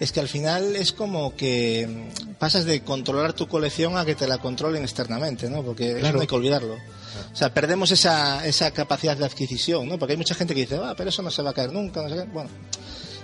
[0.00, 4.28] es que al final es como que pasas de controlar tu colección a que te
[4.28, 5.62] la controlen externamente, ¿no?
[5.62, 6.74] Porque eso no hay que olvidarlo.
[6.74, 9.98] O sea, perdemos esa, esa capacidad de adquisición, ¿no?
[9.98, 12.02] Porque hay mucha gente que dice, ah, pero eso no se va a caer nunca,
[12.02, 12.22] no sé qué.
[12.24, 12.50] Bueno,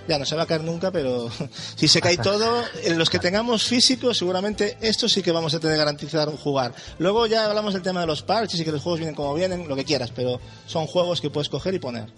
[0.07, 1.29] ya no se va a caer nunca, pero
[1.75, 5.59] si se cae todo, en los que tengamos físicos, seguramente esto sí que vamos a
[5.59, 6.73] tener garantizar jugar.
[6.99, 9.67] Luego ya hablamos del tema de los parches y que los juegos vienen como vienen,
[9.67, 12.11] lo que quieras, pero son juegos que puedes coger y poner.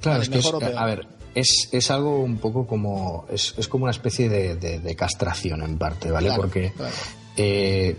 [0.00, 0.40] Claro, es que
[0.76, 3.26] a ver, es, es algo un poco como.
[3.30, 6.32] Es, es como una especie de, de, castración en parte, ¿vale?
[6.36, 6.72] Porque.
[7.36, 7.96] Eh,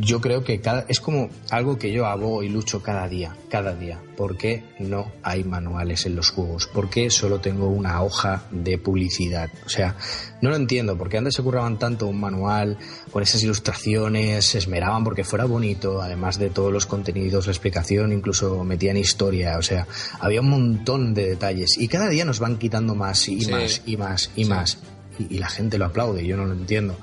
[0.00, 3.74] yo creo que cada, es como algo que yo abogo y lucho cada día, cada
[3.74, 4.00] día.
[4.16, 6.66] ¿Por qué no hay manuales en los juegos?
[6.66, 9.50] ¿Por qué solo tengo una hoja de publicidad?
[9.64, 9.96] O sea,
[10.42, 12.76] no lo entiendo, porque antes se curraban tanto un manual
[13.10, 18.12] con esas ilustraciones, se esmeraban porque fuera bonito, además de todos los contenidos, la explicación,
[18.12, 19.86] incluso metían historia, o sea,
[20.20, 23.96] había un montón de detalles y cada día nos van quitando más y más y
[23.96, 24.78] más y más
[25.18, 26.96] y, y la gente lo aplaude, yo no lo entiendo.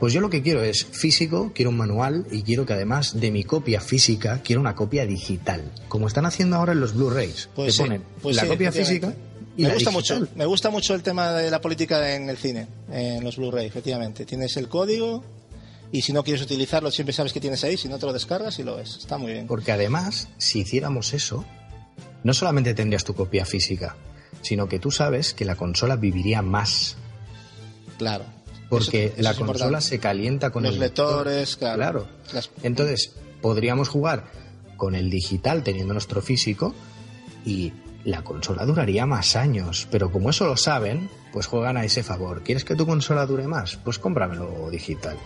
[0.00, 3.30] Pues yo lo que quiero es físico, quiero un manual y quiero que además de
[3.30, 5.70] mi copia física, quiero una copia digital.
[5.88, 7.48] Como están haciendo ahora en los Blu-rays.
[7.54, 9.14] Pues te sí, ponen pues la sí, copia física
[9.56, 10.20] y me gusta digital.
[10.20, 13.66] mucho me gusta mucho el tema de la política en el cine en los Blu-ray
[13.66, 15.22] efectivamente tienes el código
[15.92, 18.58] y si no quieres utilizarlo siempre sabes que tienes ahí si no te lo descargas
[18.58, 21.44] y lo ves está muy bien Porque además, si hiciéramos eso,
[22.24, 23.96] no solamente tendrías tu copia física,
[24.42, 26.96] sino que tú sabes que la consola viviría más.
[27.96, 28.24] claro
[28.68, 29.86] Porque Eso- eso la consola importante.
[29.86, 31.26] se calienta con Los el lector.
[31.26, 32.08] lectores, claro.
[32.32, 34.24] Las- Entonces, podríamos jugar
[34.76, 36.74] con el digital teniendo nuestro físico
[37.44, 37.72] y
[38.04, 39.86] la consola duraría más años.
[39.90, 42.42] Pero como eso lo saben, pues juegan a ese favor.
[42.42, 43.76] ¿Quieres que tu consola dure más?
[43.76, 45.16] Pues cómpramelo digital.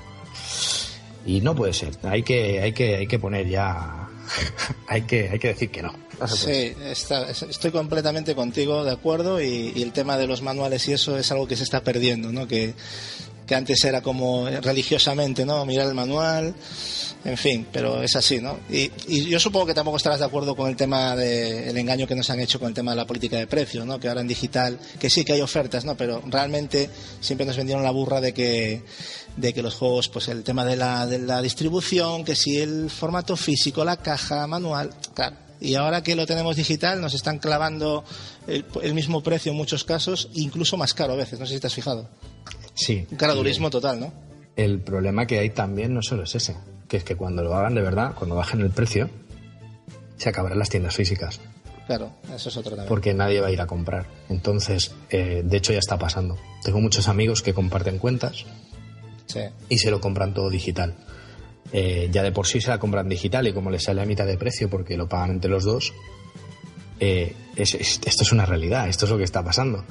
[1.26, 1.96] Y no puede ser.
[2.04, 4.08] Hay que, hay que, hay que poner ya.
[4.88, 5.92] hay, que, hay que decir que no.
[6.18, 6.36] Puede.
[6.36, 10.92] Sí, está- estoy completamente contigo, de acuerdo, y, y el tema de los manuales y
[10.92, 12.46] eso es algo que se está perdiendo, ¿no?
[12.48, 12.74] Que,
[13.46, 15.64] que antes era como religiosamente, ¿no?
[15.64, 16.54] Mirar el manual,
[17.24, 18.58] en fin, pero es así, ¿no?
[18.68, 22.14] Y, y yo supongo que tampoco estarás de acuerdo con el tema del engaño que
[22.14, 23.98] nos han hecho con el tema de la política de precios, ¿no?
[23.98, 25.96] Que ahora en digital, que sí que hay ofertas, ¿no?
[25.96, 26.90] Pero realmente
[27.20, 28.82] siempre nos vendieron la burra de que
[29.36, 32.90] de que los juegos, pues el tema de la, de la distribución, que si el
[32.90, 35.36] formato físico, la caja, manual, claro.
[35.60, 38.04] Y ahora que lo tenemos digital, nos están clavando
[38.46, 41.60] el, el mismo precio en muchos casos, incluso más caro a veces, no sé si
[41.60, 42.08] te has fijado.
[42.74, 43.06] Sí.
[43.10, 44.12] Un caradurismo total, ¿no?
[44.56, 46.56] El problema que hay también no solo es ese,
[46.88, 49.10] que es que cuando lo hagan de verdad, cuando bajen el precio,
[50.16, 51.40] se acabarán las tiendas físicas,
[51.86, 52.88] Claro, eso es otro también.
[52.88, 54.06] porque nadie va a ir a comprar.
[54.28, 56.36] Entonces, eh, de hecho ya está pasando.
[56.62, 58.44] Tengo muchos amigos que comparten cuentas
[59.26, 59.40] Sí.
[59.70, 60.94] y se lo compran todo digital.
[61.72, 64.26] Eh, ya de por sí se la compran digital y como les sale a mitad
[64.26, 65.92] de precio porque lo pagan entre los dos,
[67.00, 69.84] eh, es- es- esto es una realidad, esto es lo que está pasando.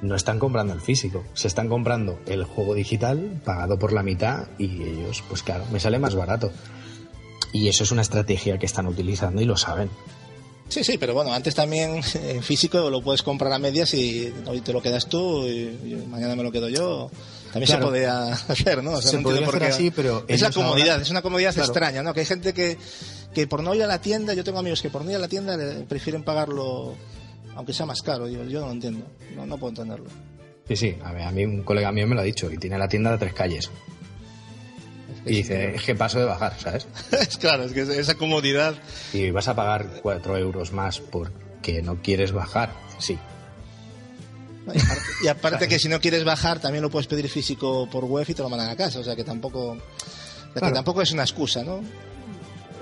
[0.00, 4.46] No están comprando el físico, se están comprando el juego digital pagado por la mitad
[4.58, 6.52] y ellos, pues claro, me sale más barato.
[7.52, 9.90] Y eso es una estrategia que están utilizando y lo saben.
[10.68, 14.60] Sí, sí, pero bueno, antes también en físico lo puedes comprar a medias y hoy
[14.60, 17.10] te lo quedas tú y, mañana me lo quedo yo.
[17.52, 17.86] También Claro.
[17.86, 18.92] se podía hacer, ¿no?
[18.92, 21.54] O sea, Se no por hacer así, pero Es la comodidad, ahora- es una comodidad
[21.54, 21.66] Claro.
[21.70, 22.12] extraña, ¿no?
[22.12, 22.76] Que hay gente que,
[23.34, 25.20] que por no ir a la tienda, yo tengo amigos que por no ir a
[25.20, 25.56] la tienda
[25.88, 26.94] prefieren pagarlo,
[27.56, 28.28] aunque sea más caro.
[28.28, 30.10] Yo, yo no lo entiendo, no, no puedo entenderlo.
[30.68, 32.76] Sí, sí, a mí, a mí un colega mío me lo ha dicho y tiene
[32.76, 33.70] la tienda de tres calles.
[35.26, 36.86] Y dice, es que paso de bajar, ¿sabes?
[37.12, 38.74] es claro, es que esa comodidad.
[39.12, 42.72] Y vas a pagar cuatro euros más porque no quieres bajar.
[42.98, 43.18] Sí.
[44.66, 48.04] Y aparte, y aparte que si no quieres bajar, también lo puedes pedir físico por
[48.04, 48.98] web y te lo mandan a casa.
[49.00, 49.78] O sea que tampoco,
[50.54, 51.80] que tampoco es una excusa, ¿no?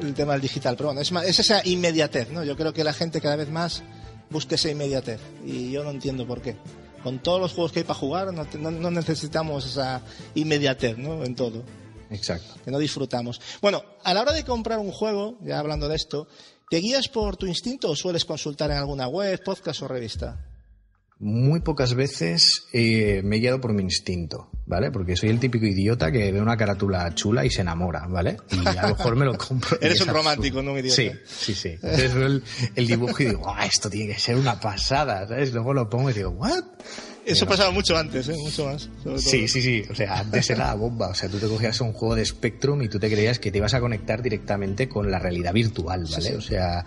[0.03, 0.76] El tema del digital.
[0.76, 2.45] Pero bueno, es, más- es esa inmediatez, ¿no?
[2.45, 3.82] Yo creo que la gente cada vez más
[4.30, 5.20] busca esa inmediatez.
[5.45, 6.57] Y yo no entiendo por qué.
[7.05, 10.03] Con todos los juegos que hay para jugar, no, no- no necesitamos esa
[10.34, 11.24] inmediatez, ¿no?
[11.24, 11.62] En todo
[12.11, 12.61] exacto.
[12.64, 13.40] que no disfrutamos.
[13.61, 16.26] Bueno, a la hora de comprar un juego, ya hablando de esto,
[16.70, 20.55] ¿te guías por tu instinto o sueles consultar en alguna web, podcast o revista?
[21.18, 24.90] Muy pocas veces eh, me he guiado por mi instinto, ¿vale?
[24.90, 28.36] Porque soy el típico idiota que ve una carátula chula y se enamora, ¿vale?
[28.50, 29.78] Y a lo mejor me lo compro.
[29.80, 30.94] Eres es un romántico, no un idiota.
[30.94, 31.68] Sí, sí, sí.
[31.70, 32.42] Entonces veo el,
[32.74, 35.54] el dibujo y digo, "Ah, esto tiene que ser una pasada, ¿sabes?
[35.54, 36.62] Luego lo pongo y digo, ¿what?
[37.24, 38.36] Eso pasaba mucho antes, ¿eh?
[38.36, 38.88] Mucho más.
[39.16, 39.82] Sí, sí, sí.
[39.90, 41.08] O sea, antes era la bomba.
[41.08, 43.58] O sea, tú te cogías un juego de Spectrum y tú te creías que te
[43.58, 46.22] ibas a conectar directamente con la realidad virtual, ¿vale?
[46.22, 46.34] Sí, sí.
[46.34, 46.84] O sea,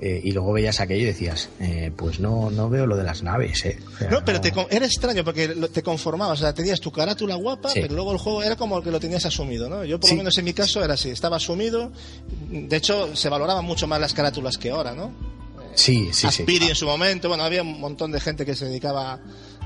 [0.00, 3.22] eh, y luego veías aquello y decías, eh, pues no, no veo lo de las
[3.22, 3.78] naves, ¿eh?
[3.94, 6.92] O sea, No, pero te con- era extraño porque te conformabas, o sea, tenías tu
[6.92, 7.80] carátula guapa, Sí.
[7.80, 9.84] pero luego el juego era como que lo tenías asumido, ¿no?
[9.84, 10.14] Yo por Sí.
[10.14, 11.90] lo menos en mi caso era así, estaba asumido,
[12.50, 15.12] de hecho se valoraban mucho más las carátulas que ahora, ¿no?
[15.74, 16.42] Sí, sí, sí.
[16.42, 19.20] Aspiri en su momento, bueno, había un montón de gente que se dedicaba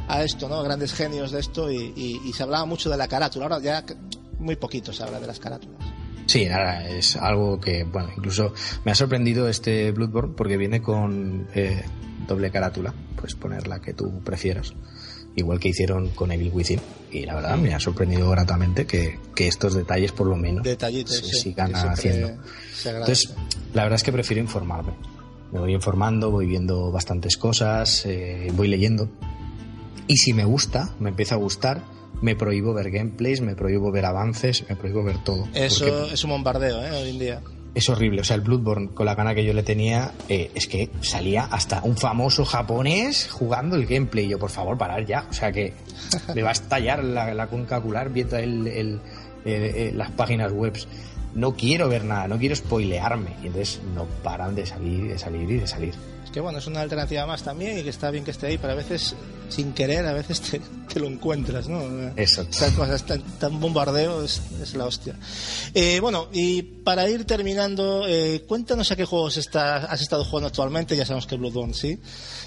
[0.09, 0.63] a esto, ¿no?
[0.63, 3.85] Grandes genios de esto y, y- y se hablaba mucho de la carátula, ahora ya
[4.39, 5.79] muy poquito se habla de las carátulas.
[6.27, 8.55] Sí, nada, es algo que, bueno, incluso
[8.85, 11.83] me ha sorprendido este Bloodborne porque viene con eh,
[12.27, 14.73] doble carátula, puedes poner la que tú prefieras,
[15.37, 16.81] igual que hicieron con Evil Within.
[17.11, 21.17] Y la verdad me ha sorprendido gratamente que, que estos detalles por lo menos Detallitos,
[21.17, 22.33] se sí, sigan haciendo.
[22.85, 23.35] Entonces,
[23.75, 24.93] la verdad es que prefiero informarme.
[25.53, 29.11] Me voy informando, voy viendo bastantes cosas, eh, voy leyendo.
[30.07, 31.83] Y si me gusta, me empieza a gustar,
[32.21, 35.49] me prohíbo ver gameplays, me prohíbo ver avances, me prohíbo ver todo.
[35.55, 36.91] Eso es un bombardeo, ¿eh?
[36.91, 37.41] Hoy en día.
[37.75, 40.67] Es horrible, o sea, el Bloodborne, con la gana que yo le tenía, eh, es
[40.67, 44.29] que salía hasta un famoso japonés jugando el gameplay.
[44.29, 45.27] Yo, por favor, parar ya.
[45.31, 45.73] O sea, que
[46.35, 49.01] me va a estallar la, la concacular viendo el, el,
[49.47, 50.75] el, las páginas web.
[51.35, 53.37] No quiero ver nada, no quiero spoilearme.
[53.43, 55.95] Y entonces no paran de salir, de salir y de salir
[56.33, 58.73] que bueno, es una alternativa más también y que está bien que esté ahí, pero
[58.73, 59.15] a veces
[59.49, 61.83] sin querer, a veces te, lo encuentras, ¿no?
[62.17, 62.45] Eso.
[62.59, 65.17] Tal cosas, tan, bombardeo es, es, la hostia.
[65.75, 70.49] Eh, bueno, y para ir terminando, eh, cuéntanos a qué juegos está, has estado jugando
[70.49, 72.01] actualmente, ya sabemos que Bloodborne, ¿sí?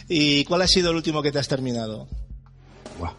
[0.10, 2.08] ¿Y cuál ha sido el último que te has terminado?
[3.00, 3.14] Buah.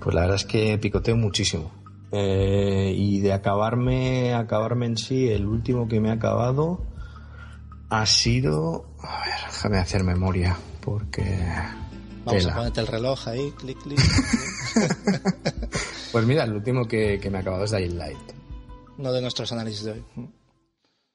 [0.00, 1.72] Pues la verdad es que picoteo muchísimo.
[2.12, 6.86] Eh, y de acabarme, acabarme en sí, el último que me ha acabado
[7.90, 8.93] ha sido.
[9.04, 11.22] A ver, déjame hacer memoria, porque.
[12.24, 14.00] Vamos a ponerte el reloj ahí, clic, clic.
[16.12, 18.32] pues mira, el último que, me ha acabado es Dying Light.
[18.96, 20.04] Uno de nuestros análisis de hoy.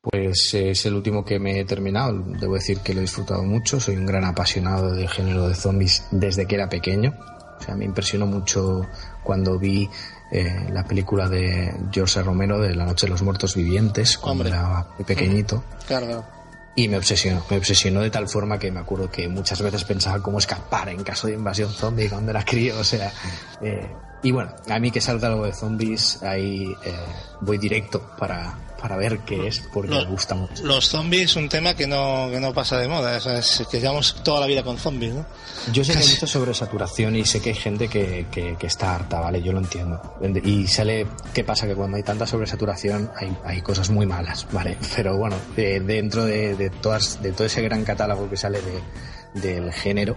[0.02, 2.24] Pues es el último que me he terminado.
[2.40, 3.80] Debo decir que lo he disfrutado mucho.
[3.80, 7.14] Soy un gran apasionado del género de zombies desde que era pequeño.
[7.60, 8.86] O sea, me impresionó mucho
[9.24, 9.90] cuando vi
[10.32, 14.88] eh, la película de George Romero de La Noche de los Muertos Vivientes, cuando era
[15.06, 15.64] pequeñito.
[15.88, 16.24] Claro.
[16.80, 20.22] Y me obsesionó, me obsesionó de tal forma que me acuerdo que muchas veces pensaba
[20.22, 23.12] cómo escapar en caso de invasión zombie cuando era crío, o sea...
[23.62, 23.86] Eh,
[24.22, 26.94] y bueno, a mí que salga algo de zombies, ahí eh,
[27.42, 30.66] voy directo para, para ver qué es, porque me gusta mucho.
[30.66, 33.80] Los zombies, un tema que no, que no pasa de moda, o sea, es que
[33.80, 35.26] llevamos toda la vida con zombies, ¿no?
[35.72, 39.22] Yo sé que hay mucha sobresaturación y sé que hay gente que, que, está harta,
[39.22, 39.42] ¿vale?
[39.42, 40.02] Yo lo entiendo.
[40.44, 41.66] Y sale, ¿qué pasa?
[41.66, 44.78] Que cuando hay tanta sobresaturación hay, hay cosas muy malas, ¿vale?
[44.96, 48.60] Pero bueno, dentro de, de, todas, de todo ese gran catálogo que sale
[49.34, 50.16] de, del género,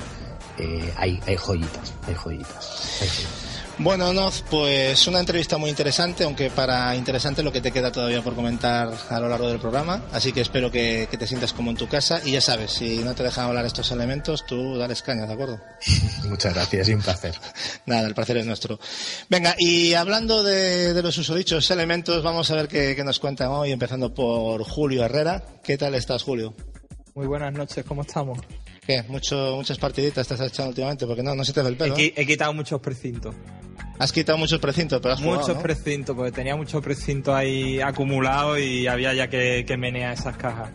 [0.59, 2.99] eh, hay, hay joyitas, hay joyitas.
[3.01, 3.42] Hay joyitas.
[3.79, 8.23] Bueno, Noz, pues una entrevista muy interesante, aunque para interesante lo que te queda todavía
[8.23, 10.05] por comentar a lo largo del programa.
[10.13, 12.21] Así que espero que, te sientas como en tu casa.
[12.25, 15.61] Y ya sabes, si no te dejan hablar estos elementos, tú dales caña, ¿de acuerdo?
[16.29, 17.35] Muchas gracias y un placer.
[17.87, 18.79] Nada, el placer es nuestro.
[19.29, 23.73] Venga, y hablando de, los usodichos elementos, vamos a ver qué, qué nos cuentan hoy,
[23.73, 25.43] empezando por Julio Herrera.
[25.65, 26.55] ¿Qué tal estás, Julio?
[27.15, 28.39] Muy buenas noches, ¿cómo estamos?
[28.87, 29.05] ¿Qué?
[29.05, 31.95] Mucho, muchas partiditas te has echado últimamente, porque no, no se te ve el pelo.
[31.97, 33.35] He, quitado muchos precintos.
[33.99, 38.89] Has quitado muchos precintos, pero has Muchos precintos, porque tenía muchos precintos ahí acumulados y
[38.89, 40.71] había ya que, que menear esas cajas.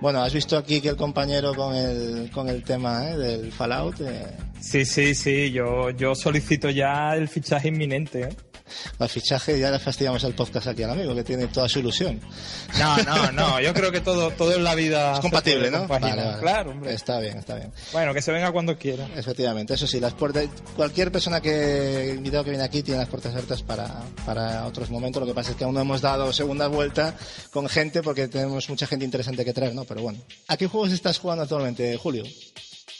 [0.00, 3.16] Bueno, has visto aquí que el compañero con el, con el tema ¿eh?
[3.16, 4.00] del Fallout.
[4.00, 4.26] Eh...
[4.58, 8.22] Sí, sí, sí, yo, yo solicito ya el fichaje inminente.
[8.22, 8.36] ¿eh?
[8.98, 12.20] Al fichaje ya le fastidiamos el podcast aquí al amigo, que tiene toda su ilusión.
[12.78, 15.14] No, no, no, yo creo que todo, todo en la vida...
[15.14, 15.86] Es compatible, ¿no?
[16.40, 16.94] Claro, hombre.
[16.94, 17.72] Está bien, está bien.
[17.92, 19.08] Bueno, que se venga cuando quiera.
[19.16, 20.46] Efectivamente, eso sí, las puertas...
[20.76, 25.20] Cualquier persona que invitado que viene aquí tiene las puertas abiertas para, para otros momentos,
[25.20, 27.16] lo que pasa es que aún no hemos dado segunda vuelta
[27.50, 29.84] con gente porque tenemos mucha gente interesante que traer, ¿no?
[29.84, 30.18] Pero bueno.
[30.48, 32.24] ¿A qué juegos estás jugando actualmente, Julio?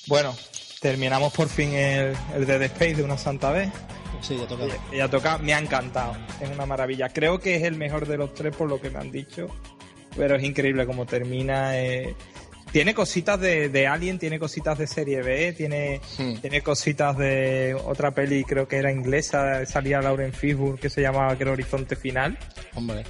[0.07, 0.35] Bueno,
[0.81, 3.71] terminamos por fin el, el Dead Space de una santa vez.
[4.21, 4.65] Sí, ya toca.
[4.93, 6.17] Ya toca, me ha encantado.
[6.41, 7.09] Es una maravilla.
[7.09, 9.49] Creo que es el mejor de los tres por lo que me han dicho.
[10.17, 11.79] Pero es increíble cómo termina.
[11.79, 12.15] Eh.
[12.73, 16.35] Tiene cositas de, Alien, tiene cositas de serie B, tiene, hmm.
[16.37, 21.37] tiene cositas de otra peli, creo que era inglesa, salía Lauren Fishburne, que se llamaba
[21.37, 22.39] que Horizonte Final.
[22.75, 23.05] Hombre.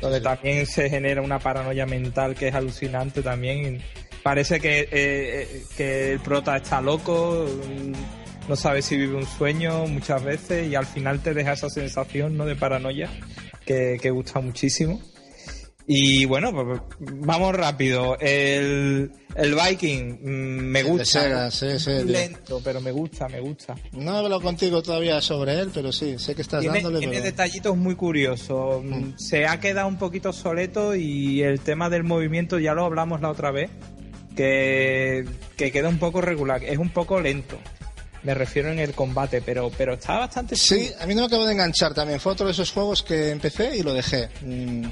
[0.00, 3.80] Donde también se genera una paranoia mental que es alucinante también.
[4.24, 7.44] Parece que, eh, eh, que el prota está loco,
[8.48, 12.34] no sabes si vive un sueño muchas veces y al final te deja esa sensación
[12.34, 12.46] ¿no?
[12.46, 13.10] de paranoia
[13.66, 14.98] que, gusta muchísimo.
[15.86, 18.16] Y bueno, pues vamos rápido.
[18.18, 21.50] El, el Viking mm, me gusta.
[21.50, 23.74] sí, sí, lento, pero me gusta, me gusta.
[23.92, 27.00] No hablo contigo todavía sobre él, pero sí, sé que estás tiene, dándole.
[27.00, 28.82] Tiene detallitos muy curiosos.
[28.82, 28.94] Mm.
[28.94, 33.20] Mm, se ha quedado un poquito soleto y el tema del movimiento ya lo hablamos
[33.20, 33.68] la otra vez.
[34.36, 35.24] Que,
[35.56, 37.58] que queda un poco regular, es un poco lento
[38.24, 40.56] me refiero en el combate, pero, pero está bastante...
[40.56, 42.18] Sí, a mí no me acabo de enganchar también.
[42.18, 44.30] Fue otro de esos juegos que empecé y lo dejé.
[44.40, 44.86] Mm,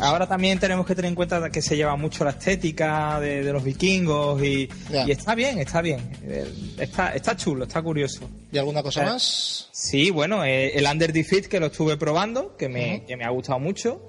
[0.00, 3.62] Ahora también tenemos que tener en cuenta que se lleva mucho la estética de, los
[3.62, 4.68] vikingos y,
[5.06, 6.00] está bien, está bien.
[6.24, 8.28] Eh, está, está chulo, está curioso.
[8.50, 9.68] ¿Y alguna cosa eh, más?
[9.72, 13.30] Sí, bueno, eh, el Under Defeat que lo estuve probando, que me, que me ha
[13.30, 14.02] gustado mucho.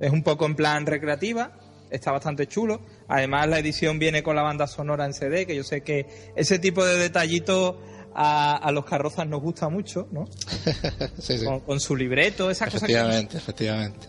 [0.00, 1.52] Es un poco en plan recreativa
[1.90, 2.80] está bastante chulo.
[3.08, 6.06] Además, la edición viene con la banda sonora en CD, que yo sé que
[6.36, 7.76] ese tipo de detallitos
[8.14, 10.26] a, los carrozas nos gusta mucho, ¿no?
[11.18, 11.46] sí, sí.
[11.66, 12.82] Con, su libreto, esas cosas.
[12.88, 14.08] Efectivamente, efectivamente.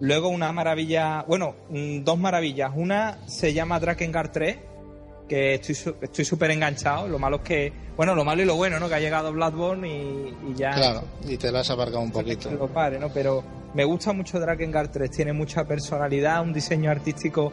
[0.00, 2.70] Luego una maravilla, bueno, dos maravillas.
[2.74, 4.56] Una se llama Drakengard 3,
[5.28, 7.08] que estoy su- estoy súper enganchado.
[7.08, 8.88] Lo malo es que, bueno, lo malo y lo bueno, ¿no?
[8.88, 12.18] Que ha llegado Bloodborne y, y ya Claro, y te lo has aparcado un que
[12.20, 12.50] poquito.
[12.52, 13.08] lo pare, ¿no?
[13.12, 13.42] Pero
[13.74, 17.52] me gusta mucho Drakengard 3, tiene mucha personalidad, un diseño artístico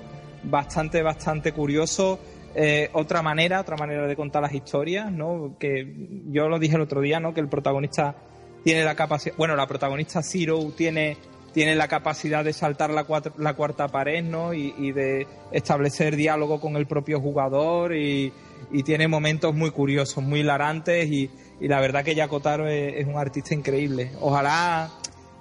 [0.50, 2.20] bastante, bastante curioso.
[2.58, 5.58] eh, otra manera, otra manera de contar las historias, ¿no?
[5.60, 5.93] Que
[6.32, 7.34] yo lo dije el otro día, ¿no?
[7.34, 8.16] Que el protagonista
[8.64, 11.18] tiene la capacidad, bueno, la protagonista Zero tiene,
[11.54, 14.54] tiene la capacidad de saltar la, cuat- la cuarta pared, ¿no?
[14.54, 18.32] Y, de establecer diálogo con el propio jugador y,
[18.86, 21.30] tiene momentos muy curiosos, muy hilarantes y,
[21.60, 24.12] la verdad que Yakotaro es, es un artista increíble.
[24.22, 24.89] Ojalá,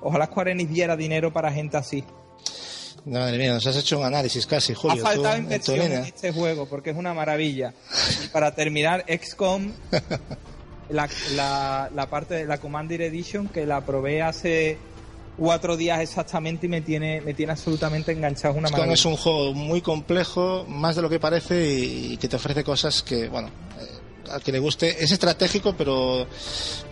[0.02, 2.02] ojalá Square Enix diera dinero para gente así.
[3.07, 5.05] Madre mía, nos has hecho un análisis casi, Julio.
[5.05, 7.74] ha faltado en inversión en este juego porque es una maravilla.
[8.24, 9.72] Y para terminar, XCOM,
[10.88, 14.78] la, la, la parte de la Commander Edition que la probé hace
[15.36, 18.55] cuatro días exactamente y me tiene, me tiene absolutamente enganchado.
[18.55, 18.94] Una XCOM maravilla.
[18.94, 22.64] es un juego muy complejo, más de lo que parece y, y que te ofrece
[22.64, 25.05] cosas que, bueno, eh, al que le guste.
[25.05, 26.26] Es estratégico, pero,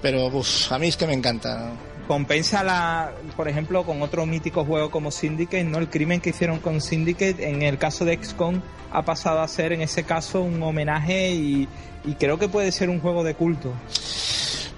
[0.02, 1.72] pero uf, a mí es que me encanta.
[2.12, 5.78] Compensa la, por ejemplo, con otro mítico juego como Syndicate, ¿no?
[5.78, 8.60] El crimen que hicieron con Syndicate, en el caso de XCOM,
[8.92, 11.66] ha pasado a ser en ese caso un homenaje y,
[12.04, 13.72] y creo que puede ser un juego de culto.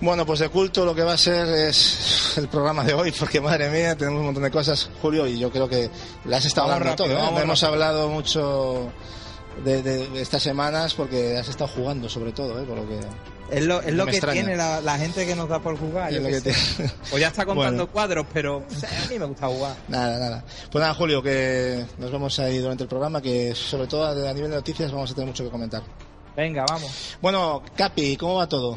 [0.01, 3.41] Bueno, pues de culto lo que va a ser es el programa de hoy, porque
[3.41, 5.91] madre mía, tenemos un montón de cosas, Julio, y yo creo que
[6.26, 7.39] le has estado Vamos hablando rápido, todo.
[7.41, 7.43] ¿eh?
[7.43, 7.72] hemos rápido.
[7.85, 8.93] hablado mucho
[9.64, 12.64] de, de- de estas semanas porque has estado jugando, sobre todo, ¿eh?
[12.64, 12.98] por lo que.
[13.50, 14.40] Es lo, es lo que extraña.
[14.40, 16.11] tiene la, la gente que nos da por jugar.
[16.12, 16.55] yo que te-
[17.12, 17.92] O ya está contando Bueno.
[17.92, 19.76] cuadros, pero o sea, a mí me gusta jugar.
[19.88, 20.44] Nada, nada.
[20.72, 24.50] Pues nada, Julio, que nos vemos ahí durante el programa, que sobre todo a nivel
[24.50, 25.82] de noticias vamos a tener mucho que comentar.
[26.34, 27.16] Venga, vamos.
[27.20, 28.76] Bueno, Capi, ¿cómo va todo?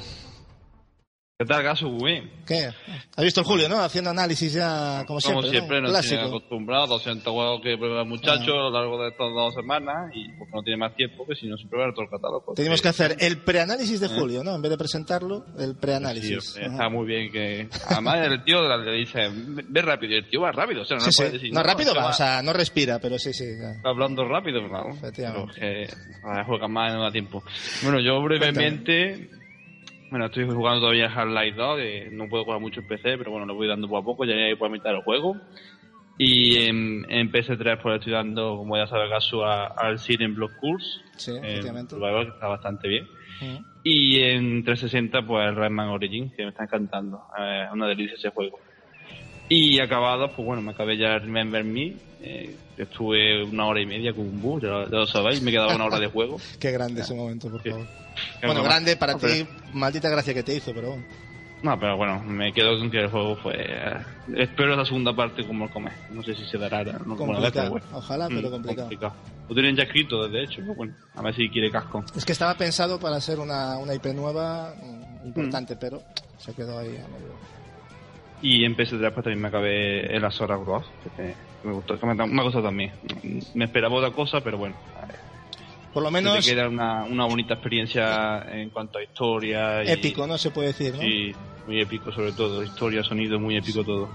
[1.40, 1.64] ¿Qué tal,
[2.04, 2.32] bien.
[2.48, 2.72] ¿Qué?
[3.16, 3.80] ¿Has visto el Julio, no?
[3.80, 5.42] Haciendo análisis ya, como siempre.
[5.44, 5.90] Como siempre, ¿no?
[5.90, 6.36] nos tiene Clásico.
[6.38, 8.60] acostumbrados, 200 juegos que prueba el muchacho Ah.
[8.60, 11.46] a lo largo de estas dos semanas y porque no tiene más tiempo que si
[11.46, 12.54] no se prueba todo el catálogo.
[12.56, 14.18] Tenemos que hacer el preanálisis de ¿Eh?
[14.18, 14.56] Julio, ¿no?
[14.56, 16.58] En vez de presentarlo, el Sí, preanálisis.
[16.58, 16.66] Ajá.
[16.72, 17.70] está muy bien que...
[17.88, 21.04] Además, el tío le dice, ve rápido, y el tío va rápido, o sea, no
[21.04, 21.24] Sí, sí.
[21.24, 21.54] decir...
[21.54, 23.44] No, rápido que va, o sea, no respira, pero sí, sí.
[23.44, 24.90] Está hablando rápido, claro.
[24.90, 25.54] Efectivamente.
[25.60, 27.44] Pero que juega más no da tiempo.
[27.84, 29.30] Bueno, yo brevemente...
[30.10, 33.46] Bueno, estoy jugando todavía Half-Life 2, que no puedo jugar mucho en PC, pero bueno,
[33.46, 35.36] lo voy dando poco a poco, ya voy por la mitad del juego.
[36.18, 40.52] Y en, en PS3 pues estoy dando, como ya sabe Gasu, a- al Siren Block
[40.60, 41.02] Course.
[41.18, 41.96] Sí, eh, efectivamente.
[41.96, 43.08] Que está bastante bien.
[43.84, 47.22] Y en 360 pues el Rayman Origin, que me está encantando.
[47.38, 48.60] Eh, Es una delicia ese juego.
[49.50, 51.94] Y acabado, pues bueno, me acabé ya Remember Me.
[52.22, 55.52] eh, estuve una hora y media con un bus, ya, lo- ya lo sabéis, me
[55.52, 56.38] quedaba una hora de juego.
[56.60, 57.70] Qué grande ese momento, por Sí.
[57.72, 57.88] favor.
[58.42, 61.04] Que Bueno, grande para No, pero- ti, maldita gracia que te hizo, pero bueno.
[61.64, 63.56] No, pero bueno, me quedo con que el juego fue...
[63.58, 63.98] eh,
[64.38, 65.92] espero la segunda parte como el come.
[66.12, 66.84] No sé si se dará.
[66.84, 67.74] No, como la vez, Complicado.
[67.74, 67.98] pero.
[67.98, 69.14] Ojalá, pero Mm, complicado.
[69.50, 72.04] Lo tienen ya escrito, de hecho, pero bueno, a ver si quiere casco.
[72.16, 76.04] Es que estaba pensado para ser una, una IP nueva mm, importante, pero
[76.38, 77.34] se quedó ahí a medio.
[78.42, 80.86] Y en PS3 pues también me acabé el Azora Cross,
[81.16, 81.34] que
[81.64, 82.92] me gustó, que me, me gustado también.
[83.54, 84.76] Me esperaba otra cosa, pero bueno.
[85.94, 89.84] Por lo menos te queda una, una bonita experiencia en cuanto a historia.
[89.84, 90.38] Y, épico, ¿no?
[90.38, 91.02] Se puede decir, ¿no?
[91.02, 91.34] Sí,
[91.68, 92.64] muy épico sobre todo.
[92.64, 94.10] Historia, sonido, muy épico todo.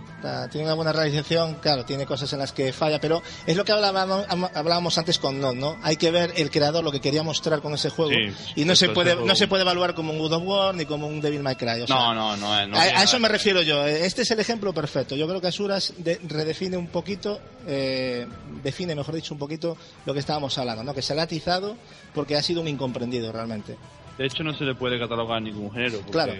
[0.50, 3.72] Tiene una buena realización, claro, tiene cosas en las que falla, pero es lo que
[3.72, 4.24] hablábamos,
[4.54, 5.76] hablábamos antes con Nod, ¿no?
[5.82, 8.74] Hay que ver el creador lo que quería mostrar con ese juego Sí, y no
[8.74, 11.42] se puede no se puede evaluar como un God of War ni como un Devil
[11.42, 11.82] May Cry.
[11.82, 12.66] o sea, no, no, no.
[12.68, 13.86] no a, a eso me refiero yo.
[13.86, 15.14] Este es el ejemplo perfecto.
[15.14, 18.26] Yo creo que Asuras de- redefine un poquito, eh,
[18.62, 19.76] define, mejor dicho, un poquito
[20.06, 20.94] lo que estábamos hablando, ¿no?
[20.94, 21.76] Que se le ha atizado
[22.14, 23.76] porque ha sido un incomprendido realmente.
[24.16, 25.98] De hecho, no se le puede catalogar ningún género.
[25.98, 26.32] Porque, Claro.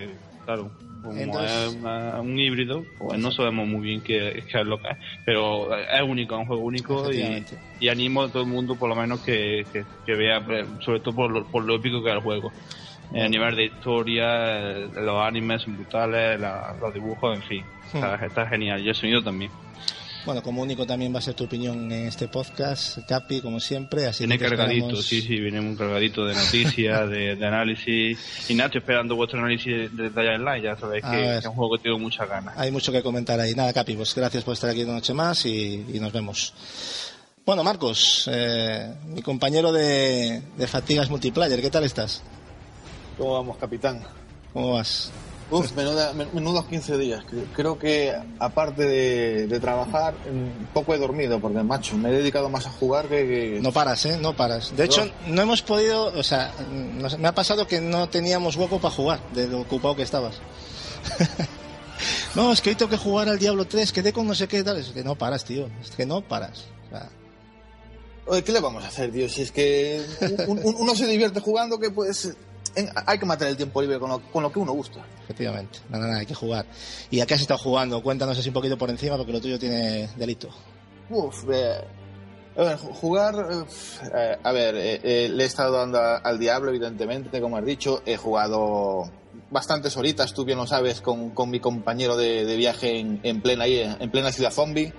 [0.44, 0.70] Claro.
[1.02, 4.80] como Entonces- es una- un híbrido, pues no sabemos muy bien qué, qué es lo
[4.80, 4.96] que es.
[5.26, 7.02] Pero es único, es un juego único
[7.80, 11.00] y, animo a todo el mundo, por lo menos, que, que, que vea, eh, sobre
[11.00, 12.52] todo por lo, por lo épico que es el juego.
[13.14, 17.64] Eh, a nivel de historia, los animes son brutales, la- los dibujos, en fin.
[17.92, 18.80] Está, está genial.
[18.82, 19.50] Y el sonido también.
[20.24, 24.06] Bueno, como único también va a ser tu opinión en este podcast, Capi, como siempre.
[24.06, 27.46] Así Viene que te cargadito, esperamos- sí, sí, viene muy cargadito de noticias, de, de
[27.46, 28.18] análisis.
[28.48, 30.62] Y nada, estoy esperando vuestro análisis de Dying Light.
[30.64, 32.56] Ya sabéis que, es un juego que tengo muchas ganas.
[32.56, 33.52] Hay mucho que comentar ahí.
[33.54, 36.54] Nada, Capi, pues gracias por estar aquí una noche más y, y nos vemos.
[37.44, 42.22] Bueno, Marcos, eh, mi compañero de, de Fatigas Multiplayer, ¿qué tal estás?
[43.18, 44.00] ¿Cómo vamos, capitán?
[44.52, 45.10] ¿Cómo vas?
[45.52, 47.22] Uf, menuda- men- menudos 15 días.
[47.54, 50.14] Creo- que, aparte de, de trabajar,
[50.74, 53.26] poco he dormido, porque, macho, me he dedicado más a jugar que...
[53.26, 54.18] que- No paras, ¿eh?
[54.20, 54.74] No paras.
[54.76, 56.52] De hecho, no hemos podido, o sea,
[56.98, 60.40] nos- me ha pasado que no teníamos hueco para jugar, de lo ocupado que estabas.
[62.34, 64.62] no, es que hoy tengo que jugar al Diablo 3, quedé con no sé qué
[64.64, 64.78] tal.
[64.78, 65.68] Es que no paras, tío.
[65.82, 66.64] Es que no paras.
[66.86, 67.08] O sea,
[68.24, 69.28] Oye, ¿Qué le vamos a hacer, tío?
[69.28, 70.00] Si es que
[70.46, 72.32] un- un- uno se divierte jugando, que pues
[72.74, 75.00] en- hay que matar el tiempo libre con lo, con lo que uno gusta.
[75.24, 76.66] Efectivamente, nada, nada, hay que jugar.
[77.10, 78.02] ¿Y a qué has estado jugando?
[78.02, 80.48] Cuéntanos así un poquito por encima, porque lo tuyo tiene delito.
[81.10, 81.80] Uf, eh,
[82.56, 83.34] a ver, ju- jugar,
[84.14, 87.64] eh, a ver, eh, eh, le he estado dando a- al diablo, evidentemente, como has
[87.64, 88.02] dicho.
[88.06, 89.10] He jugado
[89.50, 93.40] bastantes horitas, tú bien lo sabes, con, con mi compañero de, de viaje en, en
[93.40, 94.92] plena en plena ciudad zombie.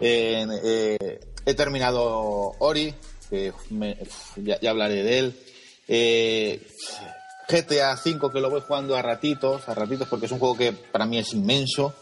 [0.00, 2.94] Eh, he terminado Ori,
[3.30, 3.96] que me-
[4.36, 5.36] ya, ya hablaré de él.
[5.88, 6.66] Eh,
[7.48, 10.72] GTA V que lo voy jugando a ratitos, a ratitos porque es un juego que
[10.72, 11.94] para mí es inmenso.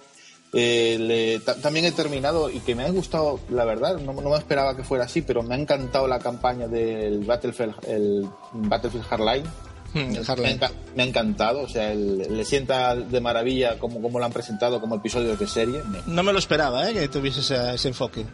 [0.55, 4.77] Eh, también he terminado y que me ha gustado, la verdad, no, no me esperaba
[4.77, 9.72] que fuera así, pero me ha encantado la campaña del Battlefield, el Battlefield Hardline.
[9.95, 14.25] El Me, ha me encantado, o sea, el- le sienta de maravilla como, como lo
[14.25, 15.83] han presentado como episodios de serie.
[16.07, 16.95] No me lo esperaba, ¿eh?
[16.95, 18.25] Que tuviese ese, ese enfoque.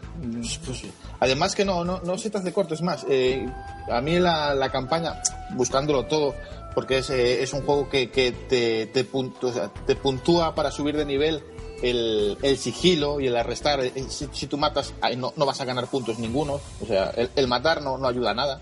[0.40, 0.82] pues, pues,
[1.20, 3.46] además que no, no, no se te hace corto, es más, eh,
[3.90, 5.20] a mí la, la campaña,
[5.54, 6.34] buscándolo todo,
[6.74, 10.54] porque es, eh, es un juego que, que te, te, puntu- o sea, te puntúa
[10.54, 11.42] para subir de nivel
[11.82, 13.80] el, el sigilo y el arrestar.
[13.80, 17.30] Eh, Si, si tú matas, no, no vas a ganar puntos ninguno, o sea, el,
[17.34, 18.61] el matar no, no ayuda a nada.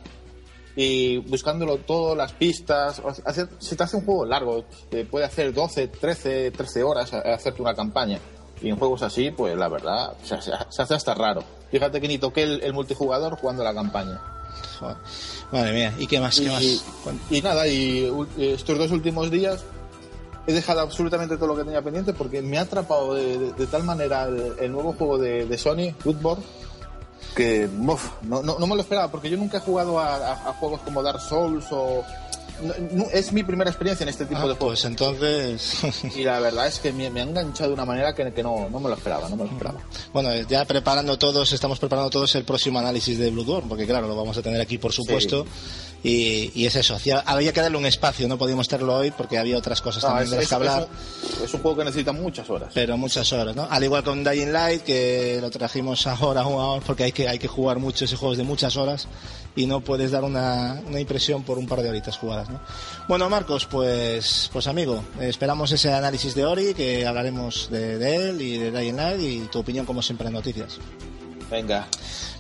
[0.79, 5.05] Y buscándolo todo, las pistas, o sea, hace- se te hace un juego largo, te
[5.07, 8.19] puede hacer 12, 13, 13 horas a- a hacerte una campaña.
[8.61, 11.43] Y en juegos así, pues la verdad, o sea, se, se hace hasta raro.
[11.71, 14.21] Fíjate que ni toqué el, el multijugador jugando la campaña.
[14.79, 14.97] Joder.
[15.53, 16.39] Madre mía, ¿y qué más?
[16.39, 16.85] ¿Qué y, más?
[17.05, 19.65] Cuán- y nada, y ul- estos dos últimos días
[20.47, 23.67] he dejado absolutamente todo lo que tenía pendiente porque me ha atrapado de, de- de
[23.67, 26.45] tal manera el, el nuevo juego de, de Sony, Bloodborne,
[27.37, 30.33] que uf, no, no, no me lo esperaba porque yo nunca he jugado a, a-
[30.33, 32.03] a juegos como Dark Souls o...
[32.93, 34.59] no- es mi primera experiencia en este tipo Ah, de juegos.
[34.81, 35.81] pues entonces...
[36.17, 38.69] Y la verdad es que me, me ha enganchado de una manera que, que no,
[38.71, 39.81] no me lo esperaba, no me lo esperaba.
[40.13, 44.17] Bueno, ya preparando todos, estamos preparando todos el próximo análisis de Bloodborne, porque claro, lo
[44.17, 45.47] vamos a tener aquí por supuesto.
[46.03, 49.39] Y, y es eso, hacía- había que darle un espacio, no podíamos tenerlo hoy porque
[49.39, 50.83] había otras cosas No, también de las que hablar.
[50.83, 52.71] es un, es un juego que necesita muchas horas.
[52.75, 53.67] pero muchas horas, ¿no?
[53.69, 56.45] Al igual con Dying Light, que lo trajimos ahora
[56.87, 59.09] porque hay que, hay que jugar mucho ese juego es de muchas horas
[59.57, 62.61] y no puedes dar una, una impresión por un par de horitas jugadas, ¿no?
[63.09, 68.41] Bueno, Marcos, pues, pues amigo, esperamos ese análisis de Ori, que hablaremos de, de él
[68.41, 70.79] y de Dying Light y tu opinión como siempre en noticias.
[71.51, 71.87] Venga.